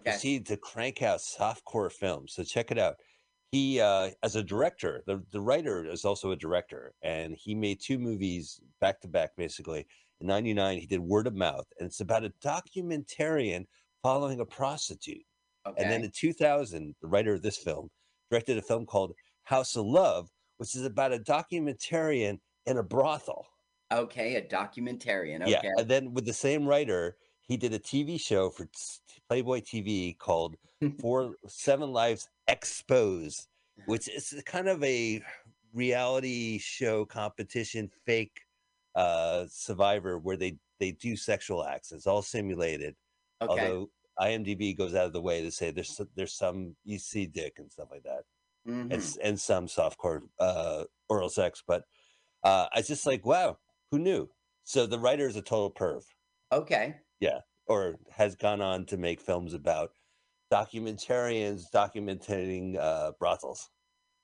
You 0.06 0.14
see 0.14 0.40
to 0.40 0.58
crank 0.58 1.02
out 1.02 1.20
softcore 1.20 1.92
films. 1.92 2.34
So 2.34 2.44
check 2.44 2.72
it 2.72 2.78
out. 2.78 2.96
He, 3.52 3.82
uh, 3.82 4.12
as 4.24 4.36
a 4.36 4.44
director, 4.44 5.04
the, 5.08 5.24
the 5.32 5.42
writer 5.42 5.86
is 5.86 6.06
also 6.06 6.32
a 6.32 6.36
director, 6.36 6.94
and 7.02 7.36
he 7.36 7.56
made 7.56 7.80
two 7.82 7.98
movies 7.98 8.60
back 8.80 9.02
to 9.02 9.08
back, 9.08 9.32
basically. 9.36 9.88
In 10.22 10.28
'99, 10.28 10.78
he 10.78 10.86
did 10.86 11.00
Word 11.00 11.28
of 11.28 11.36
Mouth, 11.36 11.66
and 11.80 11.88
it's 11.88 12.00
about 12.00 12.24
a 12.24 12.34
documentarian 12.44 13.66
following 14.04 14.40
a 14.40 14.46
prostitute. 14.46 15.24
And 15.66 15.92
then 15.92 16.04
in 16.04 16.12
2000, 16.12 16.96
the 17.02 17.08
writer 17.08 17.34
of 17.34 17.42
this 17.42 17.58
film 17.58 17.90
directed 18.30 18.58
a 18.58 18.62
film 18.62 18.86
called 18.86 19.14
House 19.44 19.76
of 19.76 19.86
Love, 19.86 20.30
which 20.60 20.76
is 20.76 20.84
about 20.84 21.14
a 21.14 21.18
documentarian 21.18 22.38
in 22.66 22.78
a 22.78 22.84
brothel. 22.84 23.48
Okay, 23.92 24.36
a 24.36 24.42
documentarian. 24.42 25.42
Okay. 25.42 25.52
Yeah, 25.52 25.62
and 25.78 25.88
then 25.90 26.14
with 26.14 26.26
the 26.26 26.34
same 26.34 26.68
writer, 26.68 27.16
he 27.42 27.58
did 27.58 27.74
a 27.74 27.80
TV 27.80 28.20
show 28.20 28.50
for 28.50 28.68
Playboy 29.30 29.62
TV 29.62 30.18
called 30.18 30.58
Four 31.00 31.36
Seven 31.48 31.92
Lives 31.92 32.28
Exposed, 32.48 33.48
which 33.86 34.08
is 34.10 34.36
kind 34.46 34.68
of 34.68 34.84
a 34.84 35.24
reality 35.74 36.60
show 36.60 37.06
competition, 37.06 37.90
fake 38.06 38.42
uh, 38.96 39.46
Survivor, 39.50 40.20
where 40.20 40.38
they 40.38 40.58
they 40.80 40.92
do 40.92 41.16
sexual 41.16 41.64
acts. 41.64 41.92
It's 41.92 42.06
all 42.06 42.22
simulated. 42.22 42.96
Okay. 43.42 43.50
Although 43.50 43.90
IMDb 44.20 44.78
goes 44.78 44.94
out 44.94 45.06
of 45.06 45.14
the 45.14 45.22
way 45.22 45.42
to 45.42 45.52
say 45.52 45.72
there's 45.72 46.00
there's 46.16 46.34
some 46.34 46.76
you 46.84 47.00
see 47.00 47.26
dick 47.26 47.54
and 47.60 47.72
stuff 47.72 47.88
like 47.92 48.04
that, 48.04 48.24
and 48.90 48.94
Mhm. 48.94 48.94
s- 49.02 49.18
and 49.18 49.40
some 49.40 49.68
softcore 49.68 50.22
uh, 50.40 50.86
oral 51.10 51.30
sex, 51.30 51.64
but 51.66 51.84
uh, 52.44 52.68
I 52.74 52.80
was 52.80 52.88
just 52.88 53.06
like 53.06 53.26
wow, 53.26 53.60
who 53.92 54.00
knew? 54.00 54.30
So 54.64 54.86
the 54.88 55.00
writer 55.00 55.28
is 55.28 55.36
a 55.36 55.42
total 55.42 55.72
perv. 55.74 56.04
Okay. 56.52 57.02
Yeah, 57.20 57.42
or 57.68 58.00
has 58.12 58.36
gone 58.36 58.62
on 58.62 58.86
to 58.88 58.98
make 58.98 59.22
films 59.22 59.54
about 59.54 59.92
documentarians 60.52 61.64
documenting 61.74 62.78
uh, 62.78 63.14
brothels. 63.20 63.70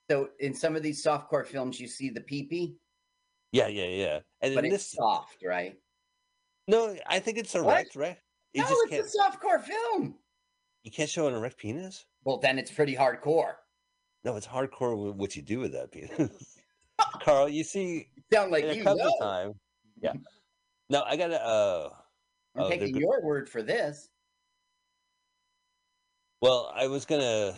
So 0.09 0.29
in 0.39 0.53
some 0.53 0.75
of 0.75 0.83
these 0.83 1.03
softcore 1.03 1.45
films, 1.45 1.79
you 1.79 1.87
see 1.87 2.09
the 2.09 2.21
pee-pee, 2.21 2.77
Yeah, 3.51 3.67
yeah, 3.67 3.85
yeah. 3.85 4.19
And 4.41 4.53
but 4.55 4.65
it's 4.65 4.75
this, 4.75 4.91
soft, 4.93 5.43
right? 5.43 5.79
no, 6.67 6.97
I 7.05 7.19
think 7.19 7.37
it's 7.37 7.55
erect, 7.55 7.95
right? 7.95 8.17
You 8.53 8.61
no, 8.63 8.69
just 8.69 8.87
can't. 8.87 9.05
it's 9.05 9.15
a 9.15 9.19
softcore 9.19 9.61
film. 9.61 10.19
You 10.83 10.91
can't 10.91 11.09
show 11.09 11.27
an 11.27 11.33
erect 11.33 11.57
penis. 11.57 12.05
Well, 12.23 12.37
then 12.39 12.57
it's 12.59 12.71
pretty 12.71 12.95
hardcore. 12.95 13.55
No, 14.25 14.35
it's 14.35 14.47
hardcore 14.47 15.13
what 15.13 15.35
you 15.35 15.43
do 15.43 15.59
with 15.59 15.73
that 15.73 15.91
penis. 15.91 16.57
Carl, 17.21 17.47
you 17.47 17.63
see, 17.63 18.09
Sound 18.33 18.51
like 18.51 18.75
you 18.75 18.83
know. 18.83 19.15
time. 19.21 19.53
Yeah. 20.01 20.13
No, 20.87 21.01
I 21.01 21.15
gotta. 21.15 21.43
Uh, 21.43 21.89
I'm 22.55 22.65
oh, 22.65 22.69
taking 22.69 22.95
your 22.95 23.19
word 23.23 23.49
for 23.49 23.63
this. 23.63 24.07
Well, 26.41 26.71
I 26.75 26.85
was 26.85 27.05
gonna. 27.05 27.55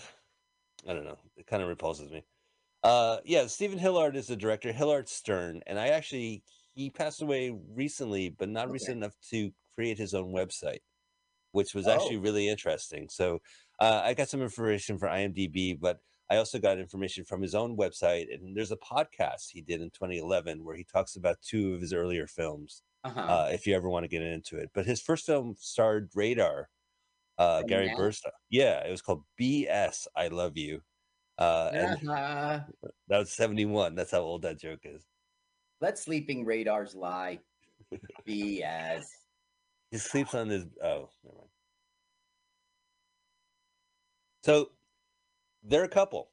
I 0.88 0.94
don't 0.94 1.04
know. 1.04 1.18
It 1.36 1.46
kind 1.46 1.62
of 1.62 1.68
repulses 1.68 2.10
me. 2.10 2.24
Uh, 2.84 3.18
yeah, 3.26 3.46
Steven 3.48 3.78
Hilliard 3.78 4.16
is 4.16 4.28
the 4.28 4.38
director. 4.38 4.72
Hilliard 4.72 5.10
Stern, 5.10 5.60
and 5.68 5.78
I 5.78 5.88
actually 5.90 6.42
he 6.74 6.90
passed 6.90 7.22
away 7.22 7.54
recently, 7.76 8.30
but 8.30 8.48
not 8.48 8.68
Okay. 8.68 8.74
recent 8.74 8.96
enough 8.96 9.16
to 9.32 9.52
create 9.76 9.98
his 9.98 10.14
own 10.14 10.32
website, 10.32 10.80
which 11.52 11.74
was 11.76 11.90
Oh. 11.90 11.92
actually 11.92 12.18
really 12.20 12.48
interesting. 12.48 13.10
So 13.10 13.40
uh, 13.82 14.04
I 14.06 14.14
got 14.14 14.30
some 14.30 14.42
information 14.42 14.98
for 14.98 15.10
IMDb, 15.10 15.78
but 15.78 16.00
I 16.30 16.38
also 16.38 16.60
got 16.60 16.80
information 16.80 17.24
from 17.24 17.42
his 17.42 17.56
own 17.56 17.78
website. 17.78 18.34
And 18.34 18.56
there's 18.56 18.72
a 18.72 18.78
podcast 18.78 19.50
he 19.50 19.62
did 19.62 19.82
in 19.82 19.90
2011 19.92 20.64
where 20.64 20.76
he 20.76 20.84
talks 20.84 21.16
about 21.16 21.38
two 21.42 21.74
of 21.74 21.82
his 21.82 21.94
earlier 21.94 22.28
films. 22.28 22.82
Uh-huh. 23.04 23.20
Uh, 23.22 23.50
if 23.52 23.66
you 23.66 23.76
ever 23.76 23.90
want 23.90 24.04
to 24.04 24.10
get 24.10 24.22
into 24.22 24.58
it, 24.58 24.70
but 24.74 24.86
his 24.86 25.02
first 25.02 25.26
film 25.26 25.56
starred 25.58 26.10
Radar, 26.14 26.70
uh, 27.38 27.60
From 27.60 27.70
Gary? 27.70 27.94
Bursta. 27.98 28.32
Yeah, 28.50 28.86
it 28.86 28.92
was 28.92 29.02
called 29.02 29.24
B.S. 29.38 30.08
I 30.16 30.28
Love 30.28 30.58
You. 30.58 30.82
Uh, 31.38 31.70
and 31.74 32.10
Uh-huh. 32.10 32.60
that 33.08 33.18
was 33.20 33.32
71. 33.32 33.96
That's 33.96 34.12
how 34.12 34.22
old 34.22 34.42
that 34.42 34.60
joke 34.60 34.82
is. 34.84 35.06
Let 35.80 35.98
sleeping 35.98 36.44
radars 36.44 36.96
lie. 36.96 37.40
BS. 38.28 39.06
He 39.92 39.98
sleeps 39.98 40.34
on 40.34 40.50
his. 40.50 40.66
Oh, 40.84 41.10
never 41.24 41.38
mind. 41.38 41.50
So 44.44 44.70
they're 45.68 45.84
a 45.84 45.90
couple, 45.90 46.30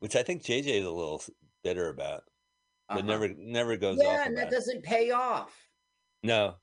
which 0.00 0.16
I 0.16 0.22
think 0.22 0.42
JJ 0.42 0.66
is 0.80 0.84
a 0.86 0.90
little 0.90 1.22
bitter 1.62 1.88
about, 1.88 2.24
but 2.88 2.98
Uh-huh. 2.98 3.06
never 3.06 3.28
never 3.36 3.76
goes 3.76 3.98
Yeah, 4.00 4.08
off 4.20 4.26
and 4.26 4.36
that 4.36 4.48
it. 4.48 4.50
doesn't 4.50 4.82
pay 4.82 5.10
off. 5.10 5.68
No. 6.22 6.56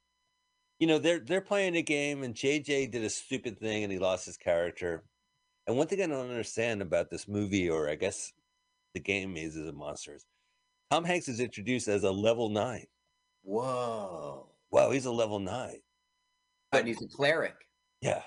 You 0.79 0.87
know, 0.87 0.97
they're 0.99 1.19
they're 1.19 1.41
playing 1.41 1.75
a 1.75 1.81
game 1.81 2.23
and 2.23 2.33
JJ 2.35 2.91
did 2.91 3.03
a 3.03 3.09
stupid 3.09 3.59
thing 3.59 3.83
and 3.83 3.91
he 3.91 3.99
lost 3.99 4.25
his 4.25 4.37
character. 4.37 5.03
And 5.67 5.77
one 5.77 5.87
thing 5.87 6.01
I 6.01 6.07
don't 6.07 6.29
understand 6.29 6.81
about 6.81 7.09
this 7.09 7.27
movie, 7.27 7.69
or 7.69 7.89
I 7.89 7.95
guess 7.95 8.33
the 8.93 8.99
game 8.99 9.33
Mazes 9.33 9.67
and 9.67 9.77
Monsters, 9.77 10.25
Tom 10.91 11.05
Hanks 11.05 11.27
is 11.29 11.39
introduced 11.39 11.87
as 11.87 12.03
a 12.03 12.11
level 12.11 12.49
nine. 12.49 12.87
Whoa. 13.43 14.47
Wow, 14.71 14.91
he's 14.91 15.05
a 15.05 15.11
level 15.11 15.39
nine. 15.39 15.81
but 16.71 16.87
he's 16.87 17.01
a 17.01 17.07
cleric. 17.07 17.55
Yeah. 18.01 18.23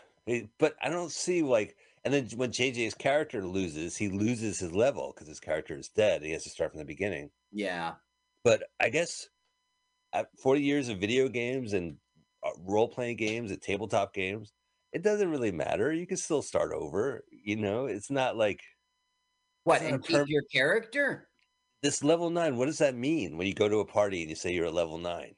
but 0.59 0.74
I 0.81 0.89
don't 0.89 1.10
see 1.10 1.43
like 1.43 1.77
and 2.07 2.15
then 2.15 2.28
when 2.37 2.53
JJ's 2.53 2.95
character 2.95 3.45
loses, 3.45 3.97
he 3.97 4.09
loses 4.09 4.61
his 4.61 4.70
level 4.73 5.12
because 5.12 5.27
his 5.27 5.41
character 5.41 5.77
is 5.77 5.89
dead. 5.89 6.23
He 6.23 6.31
has 6.31 6.45
to 6.45 6.51
start 6.51 6.70
from 6.70 6.78
the 6.78 6.85
beginning. 6.85 7.31
Yeah. 7.51 7.95
But 8.45 8.62
I 8.78 8.91
guess 8.91 9.28
at 10.12 10.28
40 10.41 10.62
years 10.62 10.89
of 10.89 10.99
video 10.99 11.28
games 11.28 11.73
and 11.73 11.97
uh, 12.45 12.51
role 12.65 12.87
playing 12.87 13.16
games 13.16 13.51
and 13.51 13.61
tabletop 13.61 14.15
games, 14.15 14.53
it 14.93 15.03
doesn't 15.03 15.33
really 15.33 15.51
matter. 15.51 15.93
You 15.93 16.07
can 16.07 16.16
still 16.16 16.43
start 16.43 16.73
over. 16.73 17.24
You 17.33 17.57
know, 17.57 17.87
it's 17.87 18.09
not 18.09 18.37
like 18.37 18.61
What, 19.65 19.83
and 19.83 20.01
keep 20.01 20.28
your 20.28 20.45
character? 20.53 21.27
this 21.83 22.05
level 22.05 22.31
nine. 22.31 22.57
What 22.57 22.66
does 22.66 22.78
that 22.78 22.95
mean 22.95 23.37
when 23.37 23.49
you 23.49 23.55
go 23.55 23.69
to 23.69 23.81
a 23.81 23.85
party 23.85 24.20
and 24.20 24.31
you 24.31 24.37
say 24.37 24.53
you're 24.53 24.66
a 24.66 24.70
level 24.70 24.99
nine? 24.99 25.35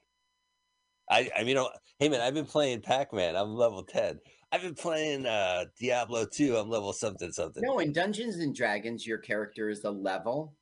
I, 1.11 1.31
I 1.35 1.45
mean, 1.45 1.57
oh, 1.57 1.70
hey 1.99 2.11
man, 2.11 2.20
I've 2.20 2.35
been 2.35 2.45
playing 2.45 2.82
Pac 2.82 3.15
Man. 3.15 3.36
I'm 3.36 3.55
level 3.55 3.82
10. 3.85 4.20
I've 4.51 4.62
been 4.62 4.75
playing 4.75 5.27
uh, 5.27 5.66
Diablo 5.79 6.25
2. 6.25 6.57
I'm 6.57 6.70
level 6.70 6.93
something 6.93 7.33
something. 7.33 7.62
No, 7.62 7.81
in 7.81 7.93
Dungeons 7.93 8.37
and 8.37 8.55
Dragons, 8.55 9.07
your 9.07 9.19
character 9.19 9.69
is 9.69 9.85
a 9.85 9.91
level. 9.91 10.55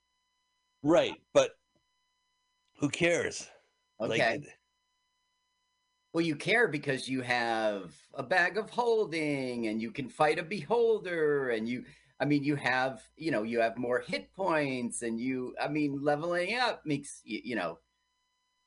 Right, 0.83 1.15
but 1.33 1.53
who 2.79 2.89
cares? 2.89 3.49
Okay. 4.01 4.33
Like, 4.33 4.59
Well, 6.13 6.25
you 6.25 6.37
care 6.37 6.69
because 6.69 7.09
you 7.09 7.23
have 7.23 7.95
a 8.15 8.23
bag 8.23 8.59
of 8.59 8.71
holding 8.71 9.69
and 9.69 9.81
you 9.81 9.91
can 9.91 10.09
fight 10.09 10.39
a 10.39 10.43
beholder 10.43 11.51
and 11.51 11.69
you 11.69 11.85
I 12.19 12.25
mean 12.25 12.45
you 12.45 12.57
have, 12.57 13.03
you 13.17 13.31
know, 13.31 13.43
you 13.43 13.61
have 13.61 13.77
more 13.77 14.01
hit 14.01 14.33
points 14.35 15.03
and 15.03 15.21
you 15.21 15.55
I 15.61 15.69
mean 15.69 16.03
leveling 16.03 16.57
up 16.57 16.85
makes 16.85 17.21
you, 17.25 17.41
you 17.45 17.57
know, 17.57 17.79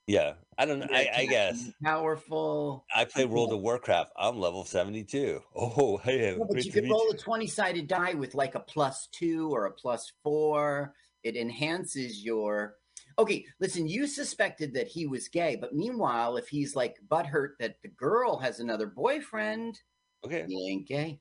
yeah, 0.09 0.33
I 0.57 0.65
don't 0.65 0.79
know. 0.79 0.87
I, 0.91 1.07
I 1.15 1.25
guess 1.27 1.69
powerful. 1.83 2.83
I 2.93 3.05
play 3.05 3.25
World 3.25 3.53
of 3.53 3.59
Warcraft. 3.59 4.11
I'm 4.17 4.39
level 4.39 4.65
72. 4.65 5.39
Oh, 5.55 5.97
hey, 5.97 6.35
No, 6.35 6.45
but 6.45 6.65
you 6.65 6.71
could 6.71 6.89
roll 6.89 7.05
you. 7.05 7.11
a 7.11 7.17
20 7.17 7.45
sided 7.45 7.87
die 7.87 8.15
with 8.15 8.33
like 8.33 8.55
a 8.55 8.59
plus 8.59 9.07
two 9.11 9.51
or 9.53 9.67
a 9.67 9.71
plus 9.71 10.11
four. 10.23 10.95
It 11.23 11.35
enhances 11.35 12.23
your. 12.25 12.75
Okay, 13.19 13.45
listen, 13.59 13.87
you 13.87 14.07
suspected 14.07 14.73
that 14.73 14.87
he 14.87 15.05
was 15.05 15.27
gay, 15.27 15.55
but 15.55 15.75
meanwhile, 15.75 16.37
if 16.37 16.47
he's 16.47 16.75
like 16.75 16.95
butthurt 17.07 17.49
that 17.59 17.75
the 17.83 17.89
girl 17.89 18.39
has 18.39 18.59
another 18.59 18.87
boyfriend, 18.87 19.79
Okay, 20.25 20.45
he 20.47 20.71
ain't 20.71 20.87
gay. 20.87 21.19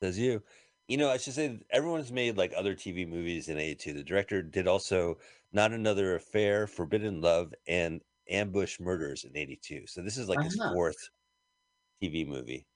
says 0.00 0.18
you. 0.18 0.42
You 0.88 0.96
know, 0.96 1.10
I 1.10 1.16
should 1.16 1.34
say 1.34 1.60
everyone's 1.70 2.12
made 2.12 2.36
like 2.36 2.52
other 2.56 2.74
TV 2.74 3.06
movies 3.08 3.48
in 3.48 3.58
82. 3.58 3.92
The 3.94 4.02
director 4.04 4.42
did 4.42 4.66
also 4.66 5.18
Not 5.52 5.72
Another 5.72 6.14
Affair, 6.16 6.66
Forbidden 6.66 7.20
Love, 7.20 7.54
and 7.66 8.02
Ambush 8.28 8.78
Murders 8.80 9.24
in 9.24 9.36
82. 9.36 9.86
So 9.86 10.02
this 10.02 10.16
is 10.16 10.28
like 10.28 10.42
his 10.42 10.58
Uh-huh. 10.60 10.72
fourth 10.74 11.08
TV 12.02 12.26
movie. 12.26 12.66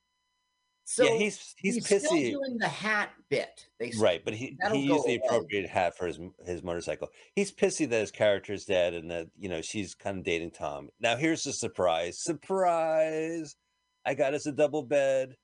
So 0.85 1.03
yeah, 1.05 1.19
he's 1.19 1.55
he's, 1.59 1.85
still 1.85 1.99
pissy. 1.99 2.31
doing 2.31 2.59
the 2.59 2.69
hat 2.69 3.11
bit. 3.29 3.67
They 3.81 3.91
Right, 3.99 4.25
but 4.25 4.35
he, 4.35 4.57
he 4.73 4.85
used 4.87 5.05
the 5.05 5.17
appropriate 5.17 5.69
hat 5.69 5.97
for 5.97 6.07
his 6.07 6.21
his 6.47 6.63
motorcycle. 6.63 7.09
He's 7.35 7.51
pissy 7.53 7.89
that 7.89 8.01
his 8.01 8.13
character's 8.13 8.65
dead 8.65 8.95
and 8.95 9.11
that 9.11 9.27
you 9.37 9.49
know 9.49 9.63
she's 9.63 9.95
kind 9.97 10.19
of 10.19 10.25
dating 10.25 10.53
Tom. 10.53 10.91
Now 11.01 11.17
here's 11.17 11.43
the 11.43 11.53
surprise! 11.53 12.23
Surprise! 12.23 13.57
I 14.05 14.15
got 14.15 14.35
us 14.35 14.47
a 14.47 14.53
double 14.53 14.85
bed. 14.85 15.37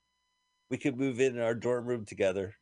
We 0.73 0.79
could 0.79 0.97
move 0.97 1.21
in 1.21 1.37
in 1.37 1.43
our 1.43 1.55
dorm 1.55 1.85
room 1.85 2.07
together. 2.07 2.55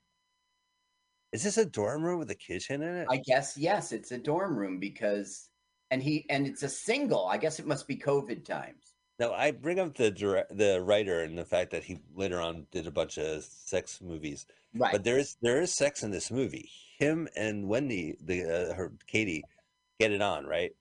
Is 1.33 1.45
this 1.45 1.59
a 1.59 1.65
dorm 1.65 2.03
room 2.03 2.19
with 2.19 2.29
a 2.33 2.35
kitchen 2.35 2.83
in 2.83 2.97
it? 2.97 3.07
I 3.09 3.19
guess 3.19 3.57
yes, 3.57 3.93
it's 3.93 4.11
a 4.11 4.19
dorm 4.19 4.57
room 4.59 4.81
because, 4.81 5.51
and 5.93 6.03
he 6.03 6.27
and 6.29 6.45
it's 6.45 6.65
a 6.65 6.69
single. 6.69 7.27
I 7.27 7.37
guess 7.37 7.61
it 7.61 7.69
must 7.69 7.87
be 7.87 7.97
COVID 7.97 8.45
times. 8.45 8.95
Now 9.21 9.33
I 9.33 9.53
bring 9.53 9.79
up 9.79 9.95
the 9.95 10.11
direct, 10.11 10.59
the 10.59 10.83
writer 10.83 11.21
and 11.21 11.39
the 11.39 11.45
fact 11.45 11.71
that 11.71 11.85
he 11.85 12.01
later 12.13 12.41
on 12.41 12.67
did 12.73 12.89
a 12.89 12.91
bunch 12.91 13.17
of 13.17 13.45
sex 13.45 14.01
movies. 14.03 14.45
Right. 14.75 14.91
But 14.91 15.05
there 15.05 15.19
is 15.19 15.37
there 15.41 15.61
is 15.61 15.73
sex 15.73 16.03
in 16.03 16.11
this 16.11 16.33
movie. 16.33 16.69
Him 16.99 17.29
and 17.37 17.69
Wendy, 17.69 18.17
the 18.25 18.43
uh, 18.43 18.75
her 18.75 18.93
Katie, 19.07 19.45
get 20.01 20.11
it 20.11 20.21
on, 20.21 20.47
right? 20.47 20.73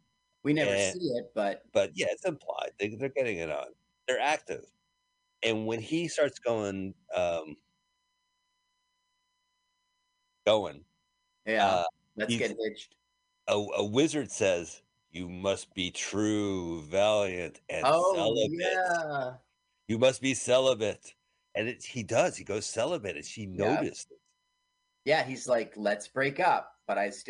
We 0.42 0.54
never 0.54 0.72
And- 0.72 1.00
see 1.00 1.10
it, 1.10 1.26
but 1.36 1.62
but 1.74 1.92
yeah, 1.94 2.08
it's 2.10 2.26
implied. 2.26 2.72
They, 2.80 2.88
they're 2.96 3.10
getting 3.10 3.38
it 3.38 3.52
on. 3.52 3.68
They're 4.08 4.20
active. 4.20 4.66
And 5.44 5.66
when 5.68 5.80
he 5.82 6.08
starts 6.08 6.40
going, 6.40 6.96
um, 7.16 7.58
going, 10.46 10.86
Yeah, 11.46 11.82
uh, 11.82 11.86
let's 12.16 12.36
get 12.36 12.56
hitched. 12.58 12.96
a, 13.48 13.54
a 13.54 13.84
wizard 13.86 14.32
says, 14.32 14.84
"You 15.12 15.28
must 15.30 15.74
be 15.74 15.92
true, 15.92 16.84
valiant, 16.84 17.62
and 17.70 17.94
Oh 17.94 17.96
celibate. 17.96 18.80
yeah. 18.88 19.40
You 19.90 19.98
must 19.98 20.22
be 20.22 20.36
celibate." 20.36 21.16
And 21.54 21.68
it, 21.68 21.84
he 21.84 22.02
does. 22.02 22.38
He 22.38 22.46
goes 22.46 22.66
celibate, 22.66 23.18
and 23.18 23.26
she 23.26 23.46
Yeah. 23.54 23.84
noticed 23.86 24.10
it. 24.10 24.22
Yeah, 25.06 25.24
he's 25.24 25.48
like, 25.48 25.74
let's 25.76 26.08
break 26.08 26.40
up, 26.40 26.80
but 26.88 26.98
I 26.98 27.10
still 27.10 27.24